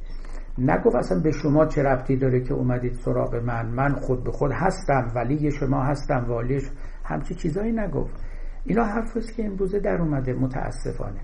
نگفت 0.58 0.96
اصلا 0.96 1.20
به 1.20 1.32
شما 1.32 1.66
چه 1.66 1.84
ربطی 1.84 2.16
داره 2.18 2.42
که 2.42 2.54
اومدید 2.54 2.94
سراغ 2.94 3.36
من؟ 3.36 3.66
من 3.66 3.94
خود 3.94 4.24
به 4.24 4.32
خود 4.32 4.52
هستم 4.52 5.12
ولی 5.16 5.52
شما 5.52 5.84
هستم 5.84 6.26
والیش. 6.28 6.64
همچی 7.04 7.36
چیزایی 7.36 7.72
نگفت. 7.72 8.16
اینا 8.66 8.84
حرف 8.84 9.18
که 9.36 9.46
امروزه 9.46 9.80
در 9.80 10.02
اومده 10.02 10.34
متاسفانه. 10.34 11.20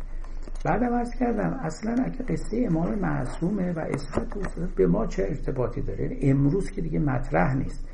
بعدم 0.65 0.93
ارز 0.93 1.15
کردم 1.19 1.59
اصلا 1.61 1.95
اگه 2.05 2.23
قصه 2.23 2.67
امام 2.71 2.99
معصومه 2.99 3.73
و 3.73 3.79
اثبات 3.79 4.27
به 4.75 4.87
ما 4.87 5.05
چه 5.05 5.23
ارتباطی 5.23 5.81
داره؟ 5.81 6.01
یعنی 6.01 6.17
امروز 6.21 6.71
که 6.71 6.81
دیگه 6.81 6.99
مطرح 6.99 7.55
نیست. 7.55 7.87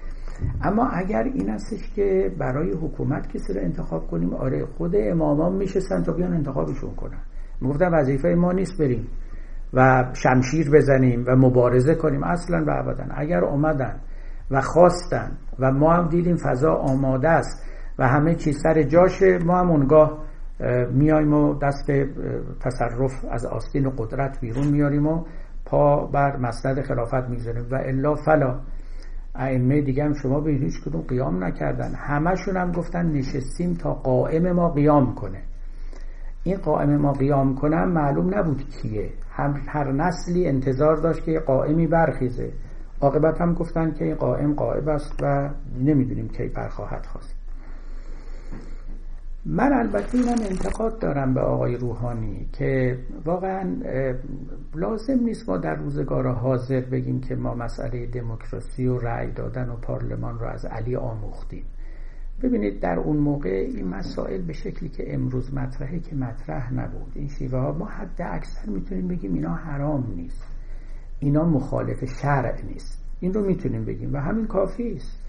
اما 0.63 0.87
اگر 0.87 1.23
این 1.23 1.49
هستش 1.49 1.93
که 1.95 2.31
برای 2.39 2.71
حکومت 2.71 3.27
کسی 3.27 3.53
رو 3.53 3.61
انتخاب 3.61 4.07
کنیم 4.07 4.33
آره 4.33 4.65
خود 4.65 4.95
امامان 4.95 5.55
میشستن 5.55 6.03
تا 6.03 6.13
بیان 6.13 6.33
انتخابشون 6.33 6.95
کنن. 6.95 7.19
می‌گفتن 7.61 7.93
وظیفه 7.93 8.27
ما 8.27 8.51
نیست 8.51 8.81
بریم 8.81 9.07
و 9.73 10.05
شمشیر 10.13 10.71
بزنیم 10.71 11.23
و 11.27 11.35
مبارزه 11.35 11.95
کنیم. 11.95 12.23
اصلا 12.23 12.65
و 12.67 12.69
ابدا. 12.69 13.05
اگر 13.15 13.43
اومدن 13.43 13.99
و 14.51 14.61
خواستن 14.61 15.37
و 15.59 15.71
ما 15.71 15.93
هم 15.93 16.07
دیدیم 16.09 16.35
فضا 16.35 16.73
آماده 16.73 17.29
است 17.29 17.70
و 18.01 18.07
همه 18.07 18.35
چیز 18.35 18.61
سر 18.63 18.83
جاشه. 18.83 19.39
ما 19.45 19.59
هم 19.59 19.71
اونگاه 19.71 20.17
میایم 20.91 21.33
و 21.33 21.53
دست 21.53 21.91
تصرف 22.59 23.25
از 23.31 23.45
آستین 23.45 23.89
قدرت 23.97 24.39
بیرون 24.41 24.67
میاریم 24.67 25.07
و 25.07 25.25
پا 25.65 26.05
بر 26.05 26.37
مسند 26.37 26.81
خلافت 26.81 27.29
می‌ذاریم 27.29 27.65
و 27.71 27.75
الا 27.75 28.15
فلا 28.15 28.59
ائمه 29.35 29.81
دیگه 29.81 30.03
هم 30.03 30.13
شما 30.13 30.39
به 30.39 30.51
هیچ 30.51 30.73
کدوم 30.85 31.01
قیام 31.01 31.43
نکردن. 31.43 31.93
همشون 31.95 32.57
هم 32.57 32.71
گفتن 32.71 33.05
نشستیم 33.05 33.73
تا 33.73 33.93
قائم 33.93 34.51
ما 34.51 34.69
قیام 34.69 35.15
کنه. 35.15 35.41
این 36.43 36.57
قائم 36.57 36.97
ما 36.97 37.11
قیام 37.11 37.55
کنم 37.55 37.91
معلوم 37.91 38.39
نبود 38.39 38.63
کیه. 38.69 39.09
هم 39.31 39.53
هر 39.67 39.91
نسلی 39.91 40.47
انتظار 40.47 40.95
داشت 40.95 41.23
که 41.23 41.39
قائمی 41.39 41.87
برخیزه. 41.87 42.51
عاقبت 43.01 43.41
هم 43.41 43.53
گفتن 43.53 43.91
که 43.91 44.05
این 44.05 44.15
قائم 44.15 44.53
قائب 44.53 44.89
است 44.89 45.23
و 45.23 45.49
نمی‌دونیم 45.79 46.27
کی 46.27 46.47
برخواهد 46.47 47.05
خواست. 47.05 47.40
من 49.45 49.73
البته 49.73 50.17
اینم 50.17 50.41
انتقاد 50.49 50.99
دارم 50.99 51.33
به 51.33 51.41
آقای 51.41 51.75
روحانی 51.75 52.49
که 52.53 52.99
واقعا 53.25 53.75
لازم 54.75 55.19
نیست 55.23 55.49
ما 55.49 55.57
در 55.57 55.75
روزگار 55.75 56.27
حاضر 56.27 56.81
بگیم 56.81 57.21
که 57.21 57.35
ما 57.35 57.55
مسئله 57.55 58.07
دموکراسی 58.07 58.87
و 58.87 58.97
رأی 58.97 59.31
دادن 59.31 59.69
و 59.69 59.75
پارلمان 59.75 60.39
رو 60.39 60.47
از 60.47 60.65
علی 60.65 60.95
آموختیم. 60.95 61.63
ببینید 62.43 62.81
در 62.81 62.99
اون 62.99 63.17
موقع 63.17 63.49
این 63.49 63.87
مسائل 63.87 64.41
به 64.41 64.53
شکلی 64.53 64.89
که 64.89 65.13
امروز 65.13 65.53
مطرحه 65.53 65.99
که 65.99 66.15
مطرح 66.15 66.73
نبود. 66.73 67.11
این 67.15 67.27
شیوه 67.27 67.59
ها 67.59 67.71
ما 67.71 67.85
حد 67.85 68.21
اکثر 68.21 68.69
می‌تونیم 68.69 69.07
بگیم 69.07 69.33
اینا 69.33 69.53
حرام 69.53 70.13
نیست. 70.15 70.47
اینا 71.19 71.45
مخالف 71.45 72.05
شرع 72.21 72.61
نیست. 72.65 73.05
این 73.19 73.33
رو 73.33 73.45
می‌تونیم 73.45 73.85
بگیم 73.85 74.13
و 74.13 74.17
همین 74.17 74.47
کافی 74.47 74.93
است. 74.93 75.20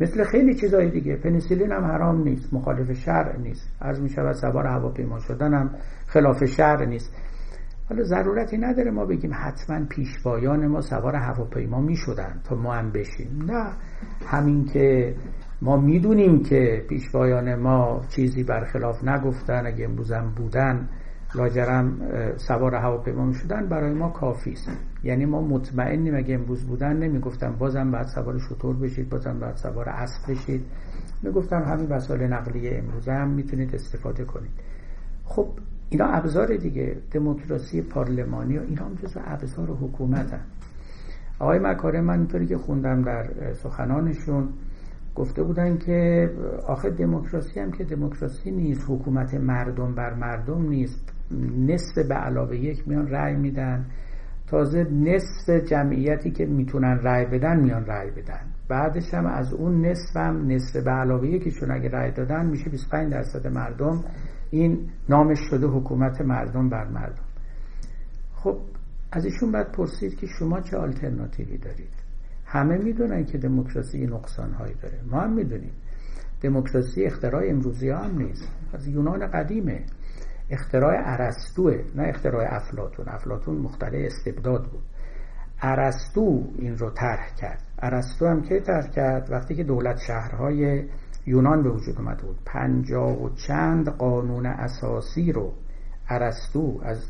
مثل 0.00 0.24
خیلی 0.24 0.54
چیزای 0.54 0.90
دیگه. 0.90 1.16
پنیسیلین 1.16 1.72
هم 1.72 1.84
حرام 1.84 2.22
نیست 2.22 2.54
مخالف 2.54 2.92
شرع 2.92 3.36
نیست. 3.38 3.76
از 3.80 4.02
می 4.02 4.08
شود 4.08 4.32
سوار 4.32 4.66
هواپیما 4.66 5.18
شدن 5.18 5.54
هم 5.54 5.70
خلاف 6.06 6.44
شرع 6.44 6.84
نیست. 6.84 7.16
حالا 7.88 8.02
ضرورتی 8.02 8.58
نداره 8.58 8.90
ما 8.90 9.04
بگیم 9.04 9.30
حتما 9.34 9.86
پیشوایان 9.86 10.66
ما 10.66 10.80
سوار 10.80 11.16
هواپیما 11.16 11.80
می 11.80 11.96
شدن 11.96 12.40
تا 12.44 12.54
ما 12.56 12.74
هم 12.74 12.90
بشیم. 12.90 13.42
نه. 13.46 13.72
همین 14.26 14.64
که 14.64 15.14
ما 15.62 15.76
می‌دونیم 15.76 16.42
که 16.42 16.84
پیشوایان 16.88 17.54
ما 17.54 18.02
چیزی 18.08 18.44
برخلاف 18.44 19.04
نگفتن 19.04 19.66
اگه 19.66 19.84
امروز 19.84 20.12
هم 20.12 20.34
بودن 20.36 20.88
لاجرم 21.36 22.00
سوار 22.36 22.74
هواپیما 22.74 23.32
شدن 23.32 23.66
برای 23.68 23.94
ما 23.94 24.08
کافی 24.08 24.52
است. 24.52 24.70
یعنی 25.04 25.24
ما 25.24 25.40
مطمئنیم 25.40 26.14
اگه 26.16 26.34
امروز 26.34 26.64
بودن 26.64 26.96
نمی‌گفتم 26.96 27.56
بازم 27.58 27.90
بعد 27.90 28.06
سوار 28.06 28.38
شطور 28.38 28.76
بشید 28.76 29.08
بازم 29.08 29.38
بعد 29.40 29.56
سوار 29.56 29.88
اسب 29.88 30.32
بشید. 30.32 30.64
می‌گفتم 31.22 31.62
همین 31.62 31.88
وسایل 31.88 32.22
نقلیه 32.22 32.82
امروز 32.84 33.08
هم 33.08 33.28
می‌تونید 33.28 33.74
استفاده 33.74 34.24
کنید. 34.24 34.50
خب 35.24 35.48
اینا 35.90 36.06
ابزار 36.06 36.56
دیگه 36.56 36.96
دموکراسی 37.10 37.82
پارلمانی 37.82 38.58
و 38.58 38.62
اینا 38.62 38.84
هم 38.84 38.94
جزو 38.94 39.20
ابزار 39.24 39.68
حکومت 39.68 40.32
هم. 40.32 40.40
آقای 41.38 41.58
مکاره 41.58 42.00
من 42.00 42.18
اینطوری 42.18 42.46
که 42.46 42.58
خوندم 42.58 43.02
در 43.02 43.52
سخنانشون 43.52 44.48
گفته 45.14 45.42
بودن 45.42 45.78
که 45.78 46.30
آخر 46.66 46.88
دموکراسی 46.90 47.60
هم 47.60 47.72
که 47.72 47.84
دموکراسی 47.84 48.50
نیست 48.50 48.84
حکومت 48.88 49.34
مردم 49.34 49.94
بر 49.94 50.14
مردم 50.14 50.68
نیست. 50.68 51.12
نصف 51.58 51.98
به 52.08 52.14
علاوه 52.14 52.56
یک 52.56 52.88
میان 52.88 53.08
رأی 53.08 53.36
میدن. 53.36 53.86
تازه 54.46 54.84
نصف 54.84 55.50
جمعیتی 55.50 56.30
که 56.30 56.46
می‌تونن 56.46 56.98
رأی 57.02 57.24
بدن 57.24 57.60
میان 57.60 57.86
رأی 57.86 58.10
بدن. 58.10 58.40
بعدش 58.68 59.14
هم 59.14 59.26
از 59.26 59.52
اون 59.52 59.86
نصف 59.86 60.16
هم 60.16 60.46
نصف 60.46 60.76
به 60.76 60.90
علاوه 60.90 61.28
یکیشون 61.28 61.70
اگه 61.70 61.88
رأی 61.88 62.10
دادن 62.10 62.46
میشه 62.46 62.70
25 62.70 63.12
درصد 63.12 63.46
مردم. 63.46 64.04
این 64.50 64.88
نامش 65.08 65.38
شده 65.50 65.66
حکومت 65.66 66.20
مردم 66.20 66.68
بر 66.68 66.88
مردم. 66.88 67.24
خب 68.34 68.58
از 69.12 69.24
ایشون 69.24 69.52
باید 69.52 69.72
پرسید 69.72 70.16
که 70.16 70.26
شما 70.26 70.60
چه 70.60 70.76
آلترناتیوی 70.76 71.58
دارید؟ 71.58 71.94
همه 72.46 72.78
می‌دونن 72.78 73.24
که 73.24 73.38
دموکراسی 73.38 74.06
نقصان 74.06 74.52
هایی 74.52 74.74
داره. 74.82 74.98
ما 75.10 75.20
هم 75.20 75.32
می‌دونیم. 75.32 75.72
دموکراسی 76.42 77.04
اختراع 77.04 77.42
امروزی 77.48 77.90
هم 77.90 78.18
نیست. 78.18 78.48
از 78.72 78.88
یونان 78.88 79.26
قدیمه. 79.26 79.80
اختراع 80.50 80.94
عرستوه 80.96 81.84
نه 81.94 82.08
اختراع 82.08 82.54
افلاتون 82.56 83.08
افلاتون 83.08 83.56
مختلف 83.56 84.06
استبداد 84.06 84.64
بود. 84.64 84.82
عرستو 85.62 86.42
این 86.58 86.78
رو 86.78 86.90
طرح 86.90 87.34
کرد. 87.34 87.62
عرستو 87.82 88.26
هم 88.26 88.42
که 88.42 88.60
طرح 88.60 88.90
کرد؟ 88.90 89.32
وقتی 89.32 89.54
که 89.54 89.64
دولت 89.64 89.98
شهرهای 89.98 90.84
یونان 91.26 91.62
به 91.62 91.70
وجود 91.70 91.98
اومده 91.98 92.22
بود. 92.22 92.38
پنجاه 92.46 93.22
و 93.22 93.28
چند 93.34 93.88
قانون 93.88 94.46
اساسی 94.46 95.32
رو 95.32 95.52
عرستو 96.08 96.80
از 96.82 97.08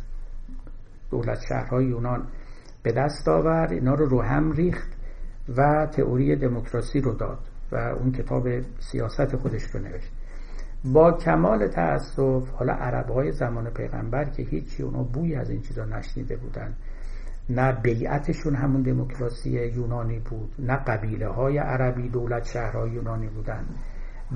دولت 1.11 1.41
شهرهای 1.49 1.85
یونان 1.85 2.27
به 2.83 2.93
دست 2.93 3.29
آورد. 3.29 3.73
اینا 3.73 3.95
رو 3.95 4.07
رو 4.07 4.23
هم 4.23 4.53
ریخت 4.53 4.89
و 5.57 5.87
تئوری 5.87 6.37
دموکراسی 6.37 7.01
رو 7.01 7.15
داد 7.15 7.39
و 7.73 7.77
اون 7.77 8.13
کتاب 8.13 8.49
سیاست 8.79 9.37
خودش 9.37 9.63
رو 9.63 9.81
نوشت. 9.81 10.13
با 10.93 11.13
کمال 11.13 11.69
تأسف 11.69 12.51
حالا 12.51 12.73
عرب 12.73 13.11
های 13.11 13.33
زمان 13.33 13.71
پیغمبر 13.71 14.25
که 14.25 14.43
هیچی 14.43 14.83
اونا 14.83 15.03
بوی 15.03 15.35
از 15.35 15.51
این 15.51 15.61
چیزا 15.61 15.85
نشنیده 15.85 16.37
بودن. 16.37 16.75
نه 17.51 17.73
بیعتشون 17.73 18.55
همون 18.55 18.83
دموکراسی 18.83 19.51
یونانی 19.51 20.19
بود 20.19 20.55
نه 20.59 20.77
قبیله 20.77 21.29
های 21.29 21.59
عربی 21.59 22.09
دولت 22.09 22.45
شهرهای 22.45 22.91
یونانی 22.91 23.29
بودن. 23.29 23.65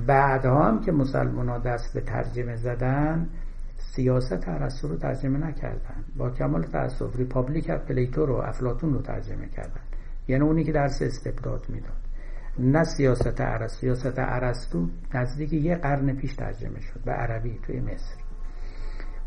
بعدها 0.06 0.68
هم 0.68 0.80
که 0.80 0.92
مسلمان 0.92 1.48
ها 1.48 1.58
دست 1.58 1.94
به 1.94 2.00
ترجمه 2.00 2.56
زدن 2.56 3.28
سیاست 3.76 4.48
ارسطو 4.48 4.88
رو 4.88 4.96
ترجمه 4.96 5.38
نکردن. 5.38 6.04
با 6.16 6.30
کمال 6.30 6.62
تأسف 6.62 7.16
Republic 7.16 7.70
Plato 7.70 8.26
رو 8.26 8.34
افلاطون 8.34 8.92
رو 8.94 9.02
ترجمه 9.02 9.48
کردن. 9.48 9.80
یعنی 10.28 10.44
اونی 10.44 10.64
که 10.64 10.72
درس 10.72 11.02
استبداد 11.02 11.66
می‌داد. 11.68 11.99
نه 12.58 12.84
سیاست 12.84 13.40
ارسطو 13.40 13.80
سیاست 13.80 14.18
ارسطو 14.18 14.88
نزدیک 15.14 15.52
یه 15.52 15.74
قرن 15.74 16.16
پیش 16.16 16.34
ترجمه 16.34 16.80
شد 16.80 17.00
به 17.04 17.12
عربی 17.12 17.58
توی 17.62 17.80
مصر. 17.80 18.16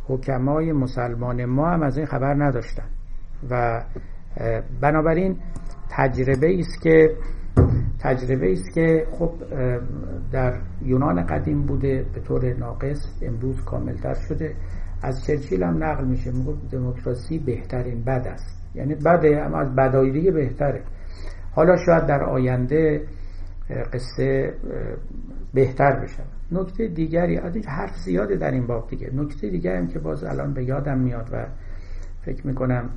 حکمای 0.08 0.72
مسلمان 0.72 1.46
ما 1.46 1.70
هم 1.70 1.84
از 1.84 1.98
این 1.98 2.06
خبر 2.06 2.34
نداشتن. 2.34 2.86
و 3.50 3.84
بنابراین 4.82 5.38
تجربه 5.90 6.60
است 6.60 6.82
که 6.82 7.16
تجربه 8.00 8.52
است 8.52 8.74
که 8.74 9.08
خب 9.12 9.32
در 10.32 10.62
یونان 10.82 11.26
قدیم 11.26 11.66
بوده 11.66 12.06
به 12.14 12.22
طور 12.22 12.54
ناقص 12.54 13.20
امروز 13.22 13.66
کاملتر 13.66 14.14
شده. 14.14 14.56
از 15.02 15.26
چرچیل 15.26 15.64
هم 15.64 15.84
نقل 15.84 16.06
میشه 16.06 16.32
می‌گفت 16.32 16.72
دموکراسی 16.72 17.40
بهترین 17.40 18.04
بد 18.04 18.28
است. 18.28 18.64
یعنی 18.76 18.96
بده 18.96 19.42
اما 19.46 19.60
از 19.60 19.76
بدایی 19.76 20.12
دیگه 20.12 20.32
بهتره. 20.32 20.84
حالا 21.56 21.76
شاید 21.86 22.06
در 22.06 22.24
آینده 22.24 23.08
قصه 23.94 24.54
بهتر 25.54 26.00
بشه. 26.00 26.24
نکته 26.52 26.88
دیگری 26.88 27.38
از 27.38 27.56
حرف 27.68 27.96
زیاده 27.96 28.36
در 28.36 28.52
این 28.52 28.68
باب 28.68 28.90
دیگه. 28.90 29.10
نکته 29.14 29.50
دیگری 29.50 29.88
که 29.88 30.00
باز 30.00 30.24
الان 30.24 30.54
به 30.54 30.64
یادم 30.64 31.00
میاد 31.00 31.30
و 31.32 31.46
فکر 32.22 32.48
می‌کنم 32.48 32.90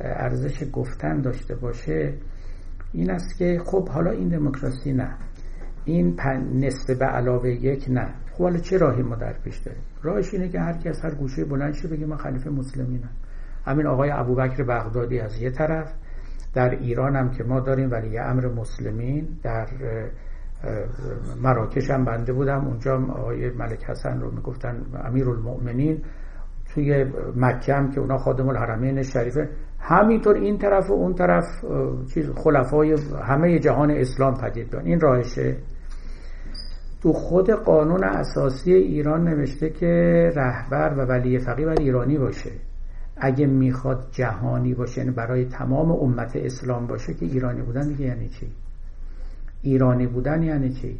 ارزش 0.00 0.64
گفتن 0.72 1.20
داشته 1.20 1.54
باشه 1.54 2.14
این 2.92 3.10
است 3.10 3.38
که 3.38 3.60
خب 3.64 3.88
حالا 3.88 4.10
این 4.10 4.28
دموکراسی 4.28 4.92
نه. 4.92 5.16
این 5.84 6.20
نصف 6.54 6.98
به 6.98 7.04
علاوه 7.04 7.50
یک 7.50 7.86
نه. 7.88 8.14
خب 8.32 8.42
حالا 8.42 8.58
چه 8.58 8.78
راهی 8.78 9.02
ما 9.02 9.16
در 9.16 9.32
پیش 9.44 9.58
داریم؟ 9.58 9.82
راهش 10.02 10.34
اینه 10.34 10.48
که 10.48 10.60
هر 10.60 10.88
از 10.88 11.00
هر 11.00 11.14
گوشه 11.14 11.44
بلند 11.44 11.74
شه 11.74 11.88
بگه 11.88 12.06
من 12.06 12.16
خلیفه 12.16 12.50
مسلمینم. 12.50 13.10
همین 13.66 13.86
آقای 13.86 14.10
ابوبکر 14.10 14.62
بغدادی 14.62 15.20
از 15.20 15.42
یه 15.42 15.50
طرف 15.50 15.92
در 16.54 16.70
ایران 16.70 17.16
هم 17.16 17.30
که 17.30 17.44
ما 17.44 17.60
داریم 17.60 17.90
ولی 17.90 18.18
امر 18.18 18.46
مسلمین 18.46 19.28
در 19.42 19.66
مراکش 21.42 21.90
هم 21.90 22.04
بنده 22.04 22.32
بودم. 22.32 22.66
اونجا 22.66 22.96
آقای 22.96 23.50
ملک 23.50 23.84
حسن 23.84 24.20
رو 24.20 24.30
می‌گفتن 24.30 24.82
امیر 25.04 25.28
المؤمنین 25.28 26.02
توی 26.74 27.04
مکه 27.36 27.74
هم 27.74 27.90
که 27.90 28.00
اونا 28.00 28.18
خادم 28.18 28.48
الحرمین 28.48 29.02
شریفه. 29.02 29.48
همینطور 29.80 30.34
این 30.34 30.58
طرف 30.58 30.90
و 30.90 30.92
اون 30.92 31.14
طرف 31.14 31.44
چیز 32.14 32.30
خلفای 32.30 32.96
همه 33.22 33.58
جهان 33.58 33.90
اسلام 33.90 34.34
پدید 34.34 34.70
بیان 34.70 34.84
این 34.84 35.00
راهشه. 35.00 35.56
تو 37.02 37.12
خود 37.12 37.50
قانون 37.50 38.04
اساسی 38.04 38.72
ایران 38.72 39.28
نوشته 39.28 39.70
که 39.70 39.86
رهبر 40.36 40.94
و 40.98 41.06
ولی 41.06 41.38
فقیه 41.38 41.66
باید 41.66 41.80
ایرانی 41.80 42.18
باشه. 42.18 42.50
اگه 43.16 43.46
می‌خواد 43.46 44.08
جهانی 44.12 44.74
باشه 44.74 44.98
یعنی 44.98 45.10
برای 45.10 45.44
تمام 45.44 45.90
امت 45.90 46.36
اسلام 46.36 46.86
باشه 46.86 47.14
که 47.14 47.26
ایرانی 47.26 47.62
بودن 47.62 47.88
دیگه 47.88 48.04
یعنی 48.04 48.28
چی؟ 48.28 48.46
ایرانی 49.62 50.06
بودن 50.06 50.42
یعنی 50.42 50.72
چی؟ 50.72 50.98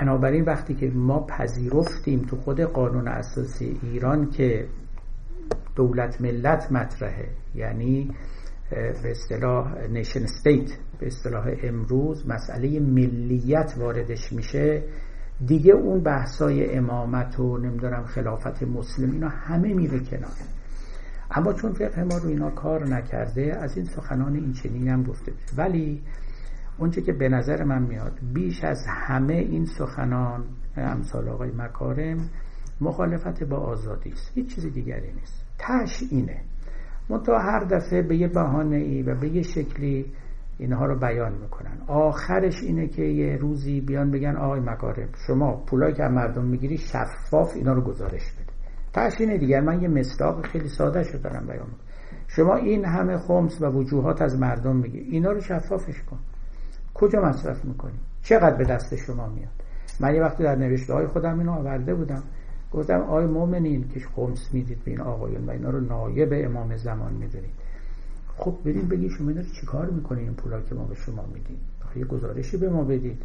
بنابراین 0.00 0.44
وقتی 0.44 0.74
که 0.74 0.90
ما 0.90 1.26
پذیرفتیم 1.26 2.22
تو 2.22 2.36
خود 2.36 2.60
قانون 2.60 3.08
اساسی 3.08 3.80
ایران 3.82 4.30
که 4.30 4.66
دولت 5.76 6.20
ملت 6.20 6.72
مطرحه 6.72 7.28
یعنی 7.54 8.10
به 8.70 9.10
اصطلاح 9.10 9.86
نیشن 9.88 10.22
استیت 10.22 10.70
به 11.00 11.06
اصطلاح 11.06 11.48
امروز 11.62 12.28
مسئله 12.28 12.80
ملیت 12.80 13.74
واردش 13.78 14.32
میشه 14.32 14.82
دیگه 15.46 15.72
اون 15.72 16.00
بحثای 16.00 16.76
امامت 16.76 17.40
و 17.40 17.58
نمی‌دونم 17.58 18.04
خلافت 18.04 18.62
مسلم 18.62 19.10
اینا 19.10 19.28
همه 19.28 19.74
میره 19.74 20.00
کنار. 20.00 20.30
اما 21.34 21.52
چون 21.52 21.72
فقه 21.72 22.04
ما 22.04 22.18
رو 22.18 22.28
اینا 22.28 22.50
کار 22.50 22.88
نکرده 22.88 23.56
از 23.60 23.76
این 23.76 23.86
سخنان 23.86 24.34
این 24.34 24.52
چنین 24.52 24.88
هم 24.88 25.02
گفته. 25.02 25.32
ولی 25.56 26.02
اونچه 26.78 27.02
که 27.02 27.12
به 27.12 27.28
نظر 27.28 27.64
من 27.64 27.82
میاد 27.82 28.18
بیش 28.34 28.64
از 28.64 28.86
همه 28.88 29.34
این 29.34 29.64
سخنان 29.64 30.44
امثال 30.76 31.28
آقای 31.28 31.50
مکارم 31.56 32.30
مخالفت 32.80 33.44
با 33.44 33.56
آزادی 33.56 34.10
است. 34.10 34.32
هیچ 34.34 34.54
چیز 34.54 34.66
دیگری 34.66 35.12
نیست. 35.12 35.44
تش 35.58 36.02
اینه. 36.10 36.40
منتها 37.08 37.38
هر 37.38 37.64
دفعه 37.64 38.02
به 38.02 38.16
یه 38.16 38.28
بهانه 38.28 38.76
ای 38.76 39.02
و 39.02 39.14
به 39.14 39.28
یه 39.28 39.42
شکلی 39.42 40.12
اینها 40.58 40.86
رو 40.86 40.98
بیان 40.98 41.32
می‌کنن. 41.32 41.78
آخرش 41.86 42.62
اینه 42.62 42.88
که 42.88 43.02
یه 43.02 43.36
روزی 43.36 43.80
بیان 43.80 44.10
بگن 44.10 44.36
آقای 44.36 44.60
مکارم 44.60 45.08
شما 45.26 45.56
پولایی 45.66 45.94
که 45.94 46.02
مردم 46.02 46.44
می‌گیری 46.44 46.78
شفاف 46.78 47.56
اینا 47.56 47.72
رو 47.72 47.82
گزارش 47.82 48.32
بده. 48.32 48.41
اینه 49.20 49.38
دیگر 49.38 49.60
من 49.60 49.82
یه 49.82 49.88
مصداق 49.88 50.46
خیلی 50.46 50.68
ساده 50.68 51.02
شو 51.02 51.18
دارم 51.18 51.46
بیان. 51.46 51.68
شما 52.28 52.56
این 52.56 52.84
همه 52.84 53.16
خمس 53.18 53.62
و 53.62 53.66
وجوهات 53.66 54.22
از 54.22 54.38
مردم 54.38 54.76
میگی. 54.76 54.98
اینا 54.98 55.32
رو 55.32 55.40
شفافش 55.40 56.02
کن. 56.02 56.18
کجا 56.94 57.20
مصرف 57.20 57.64
می‌کنی؟ 57.64 57.98
چقدر 58.22 58.56
به 58.56 58.64
دست 58.64 58.96
شما 58.96 59.28
میاد؟ 59.28 59.52
من 60.00 60.14
یه 60.14 60.22
وقتی 60.22 60.42
در 60.42 60.56
نوشته 60.56 60.94
های 60.94 61.06
خودم 61.06 61.38
اینو 61.38 61.52
آورده 61.52 61.94
بودم. 61.94 62.22
گفتم 62.72 63.00
آی 63.00 63.26
مومنین 63.26 63.88
که 63.88 64.00
خمس 64.00 64.54
می‌دید 64.54 64.84
به 64.84 64.90
این 64.90 65.00
آقایون 65.00 65.46
و 65.46 65.50
اینا 65.50 65.70
رو 65.70 65.80
نایب 65.80 66.28
امام 66.32 66.76
زمان 66.76 67.12
می‌دونید 67.12 67.54
خب 68.36 68.54
بریم 68.64 68.88
بگی 68.88 69.10
شما 69.10 69.28
اینا 69.28 69.42
چیکار 69.60 69.90
می‌کنید 69.90 70.24
این 70.24 70.34
پولا 70.34 70.60
که 70.60 70.74
ما 70.74 70.84
به 70.84 70.94
شما 70.94 71.26
میدیم؟ 71.34 71.58
یه 71.96 72.04
گزارشی 72.04 72.56
به 72.56 72.70
ما 72.70 72.84
بدید. 72.84 73.22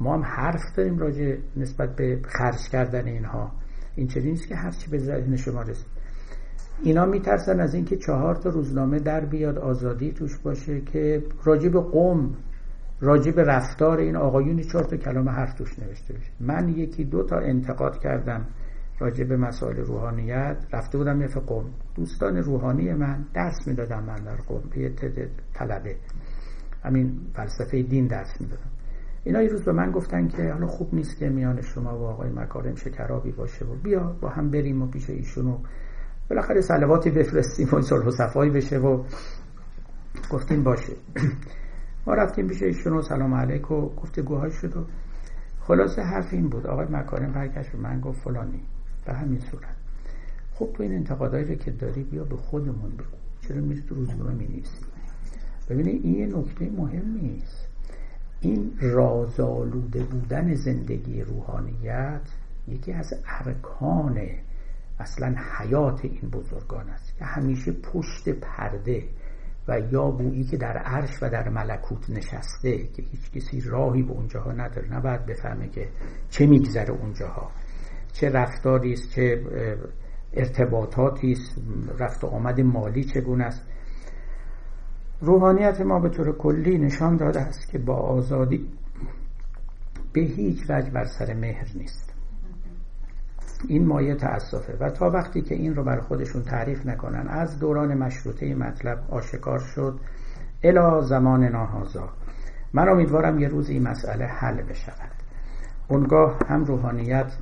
ما 0.00 0.14
هم 0.14 0.22
حرف 0.22 0.76
داریم 0.76 0.98
راجع 0.98 1.36
نسبت 1.56 1.96
به 1.96 2.20
خرج 2.24 2.68
کردن 2.72 3.06
اینها. 3.06 3.52
این 3.96 4.06
چنین 4.06 4.30
نیست 4.30 4.48
که 4.48 4.56
هرچی 4.56 4.90
به 4.90 4.98
ذهن 4.98 5.36
شما 5.36 5.62
رسید. 5.62 5.86
اینا 6.82 7.06
میترسن 7.06 7.60
از 7.60 7.74
اینکه 7.74 7.96
چهار 7.96 8.34
تا 8.34 8.50
روزنامه 8.50 8.98
در 8.98 9.24
بیاد 9.24 9.58
آزادی 9.58 10.12
توش 10.12 10.38
باشه 10.38 10.80
که 10.80 11.22
راجع 11.44 11.68
به 11.68 11.80
قوم 11.80 12.36
راجع 13.00 13.32
به 13.32 13.42
رفتار 13.42 13.98
این 13.98 14.16
آقایون 14.16 14.62
چهار 14.62 14.84
تا 14.84 14.96
کلام 14.96 15.28
حرف 15.28 15.54
توش 15.54 15.78
نوشته 15.78 16.14
بشه. 16.14 16.30
من 16.40 16.68
یکی 16.68 17.04
دو 17.04 17.22
تا 17.22 17.38
انتقاد 17.38 17.98
کردم 17.98 18.46
راجع 18.98 19.24
به 19.24 19.36
مسائل 19.36 19.76
روحانیت. 19.76 20.56
رفته 20.72 20.98
بودم 20.98 21.20
یه 21.20 21.28
قوم. 21.28 21.64
دوستان 21.94 22.36
روحانی 22.36 22.92
من 22.92 23.24
درس 23.34 23.66
می‌دادم 23.66 24.04
من 24.04 24.24
در 24.24 24.36
قوم. 24.36 24.62
یه 24.76 24.92
طلبه. 25.54 25.96
همین 26.84 27.20
فلسفه 27.34 27.82
دین 27.82 28.06
درس 28.06 28.40
می‌دادم. 28.40 28.73
اینا 29.24 29.42
یه 29.42 29.48
روز 29.48 29.62
به 29.62 29.72
من 29.72 29.90
گفتن 29.90 30.28
که 30.28 30.52
حالا 30.52 30.66
خوب 30.66 30.94
نیست 30.94 31.18
که 31.18 31.28
میان 31.28 31.60
شما 31.60 31.98
و 31.98 32.02
آقای 32.02 32.30
مکارم 32.30 32.74
شکرابی 32.74 33.32
باشه 33.32 33.64
و 33.64 33.74
بیا 33.74 34.16
با 34.20 34.28
هم 34.28 34.50
بریم 34.50 34.82
و 34.82 34.86
پیش 34.86 35.10
ایشون 35.10 35.46
و 35.46 35.58
بالاخره 36.30 36.60
سلواتی 36.60 37.10
بفرستیم 37.10 37.68
و 37.72 37.80
صلح 37.82 38.06
و 38.06 38.10
صفایی 38.10 38.50
بشه 38.50 38.78
و 38.78 39.04
گفتیم 40.30 40.64
باشه. 40.64 40.92
ما 42.06 42.14
رفتیم 42.14 42.46
پیش 42.46 42.62
ایشون 42.62 42.92
و 42.92 43.02
سلام 43.02 43.34
علیک 43.34 43.70
و 43.70 43.88
گفتگوهای 43.88 44.50
شد 44.50 44.76
و 44.76 44.84
خلاصه 45.60 46.02
حرف 46.02 46.32
این 46.32 46.48
بود. 46.48 46.66
آقای 46.66 46.86
مکارم 46.90 47.32
برگشت 47.32 47.72
به 47.72 47.78
من 47.78 48.00
گفت 48.00 48.20
فلانی. 48.20 48.62
به 49.06 49.12
همین 49.12 49.40
صورت. 49.40 49.76
خب 50.54 50.72
تو 50.74 50.82
این 50.82 50.92
انتقادایی 50.92 51.56
که 51.56 51.70
داری 51.70 52.02
بیا 52.02 52.24
به 52.24 52.36
خودمون 52.36 52.90
بگو. 52.90 53.16
چرا 53.40 53.60
میری 53.60 53.82
تو 53.82 53.94
می 53.94 54.46
نیستی 54.46 54.86
ببینید 55.70 56.04
این 56.04 56.14
یه 56.14 56.26
نکته 56.26 56.70
مهم 56.70 57.18
نیست. 57.22 57.63
این 58.44 58.72
رازآلوده 58.80 60.04
بودن 60.04 60.54
زندگی 60.54 61.22
روحانیت 61.22 62.20
یکی 62.68 62.92
از 62.92 63.14
ارکان 63.40 64.28
اصلا 65.00 65.34
حیات 65.58 66.04
این 66.04 66.30
بزرگان 66.30 66.88
است 66.90 67.18
که 67.18 67.24
همیشه 67.24 67.72
پشت 67.72 68.28
پرده 68.28 69.04
و 69.68 69.80
یا 69.80 70.10
بویی 70.10 70.44
که 70.44 70.56
در 70.56 70.76
عرش 70.78 71.22
و 71.22 71.30
در 71.30 71.48
ملکوت 71.48 72.10
نشسته 72.10 72.78
که 72.78 73.02
هیچ 73.02 73.30
کسی 73.32 73.60
راهی 73.60 74.02
به 74.02 74.12
اونجاها 74.12 74.52
نداره. 74.52 74.94
نباید 74.94 75.26
بفهمه 75.26 75.68
که 75.68 75.88
چه 76.30 76.46
میگذره 76.46 76.90
اونجاها. 76.90 77.50
چه 78.12 78.30
رفتاری 78.30 78.92
است 78.92 79.10
چه 79.10 79.40
ارتباطاتی 80.32 81.32
است 81.32 81.58
رفت 81.98 82.24
و 82.24 82.26
آمد 82.26 82.60
مالی 82.60 83.04
چگونه 83.04 83.44
است. 83.44 83.62
روحانیت 85.24 85.80
ما 85.80 86.00
به 86.00 86.08
طور 86.08 86.38
کلی 86.38 86.78
نشان 86.78 87.16
داده 87.16 87.40
است 87.40 87.68
که 87.68 87.78
با 87.78 87.94
آزادی 87.94 88.68
به 90.12 90.20
هیچ 90.20 90.70
وجه 90.70 90.90
بر 90.90 91.04
سر 91.04 91.34
مهر 91.34 91.66
نیست. 91.74 92.14
این 93.68 93.86
مایه 93.86 94.14
تأسفه 94.14 94.76
و 94.80 94.90
تا 94.90 95.10
وقتی 95.10 95.42
که 95.42 95.54
این 95.54 95.74
رو 95.74 95.84
بر 95.84 96.00
خودشون 96.00 96.42
تعریف 96.42 96.86
نکنن 96.86 97.28
از 97.28 97.58
دوران 97.58 97.94
مشروطه 97.94 98.54
مطلب 98.54 98.98
آشکار 99.10 99.58
شد 99.58 100.00
الا 100.62 101.00
زمان 101.00 101.44
ناهازا. 101.44 102.08
من 102.72 102.88
امیدوارم 102.88 103.38
یه 103.38 103.48
روز 103.48 103.68
این 103.68 103.88
مسئله 103.88 104.24
حل 104.24 104.62
بشود. 104.62 105.10
اونگاه 105.88 106.38
هم 106.48 106.64
روحانیت 106.64 107.32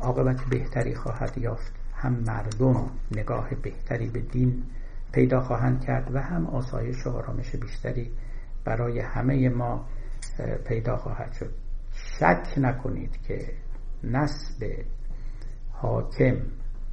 عاقبت 0.00 0.40
بهتری 0.50 0.94
خواهد 0.94 1.38
یافت 1.38 1.72
هم 1.96 2.12
مردم 2.12 2.90
نگاه 3.16 3.48
بهتری 3.62 4.08
به 4.08 4.20
دین 4.20 4.62
پیدا 5.14 5.40
خواهند 5.40 5.84
کرد 5.84 6.14
و 6.14 6.18
هم 6.18 6.46
آسایش 6.46 7.06
و 7.06 7.10
آرامش 7.10 7.56
بیشتری 7.56 8.12
برای 8.64 9.00
همه 9.00 9.48
ما 9.48 9.86
پیدا 10.66 10.96
خواهد 10.96 11.32
شد. 11.32 11.50
شک 11.92 12.48
نکنید 12.56 13.22
که 13.22 13.52
نسب 14.04 14.64
حاکم 15.72 16.36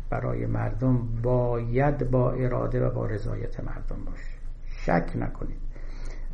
برای 0.09 0.45
مردم 0.45 1.21
باید 1.23 2.11
با 2.11 2.31
اراده 2.31 2.85
و 2.87 2.93
با 2.93 3.05
رضایت 3.05 3.59
مردم 3.59 4.05
باشه. 4.05 4.37
شک 4.65 5.11
نکنید. 5.15 5.61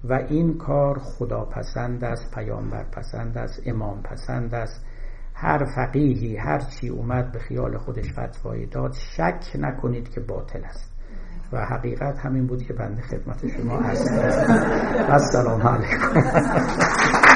و 0.03 0.13
این 0.13 0.57
کار 0.57 0.99
خدا 0.99 1.45
پسند 1.45 2.03
است 2.03 2.35
پیامبر 2.35 2.83
پسند 2.83 3.37
است 3.37 3.61
امام 3.65 4.01
پسند 4.01 4.55
است. 4.55 4.85
هر 5.33 5.65
فقیهی 5.75 6.37
هر 6.37 6.59
چی 6.59 6.89
اومد 6.89 7.31
به 7.31 7.39
خیال 7.39 7.77
خودش 7.77 8.13
فتوایی 8.13 8.65
داد 8.65 8.93
شک 8.93 9.55
نکنید 9.59 10.09
که 10.09 10.19
باطل 10.19 10.63
است. 10.63 10.96
و 11.53 11.65
حقیقت 11.65 12.19
همین 12.19 12.47
بود 12.47 12.63
که 12.63 12.73
بنده 12.73 13.01
خدمت 13.01 13.47
شما 13.57 13.77
هست 13.77 14.11
السلام 15.09 15.61
علیکم. 15.67 17.17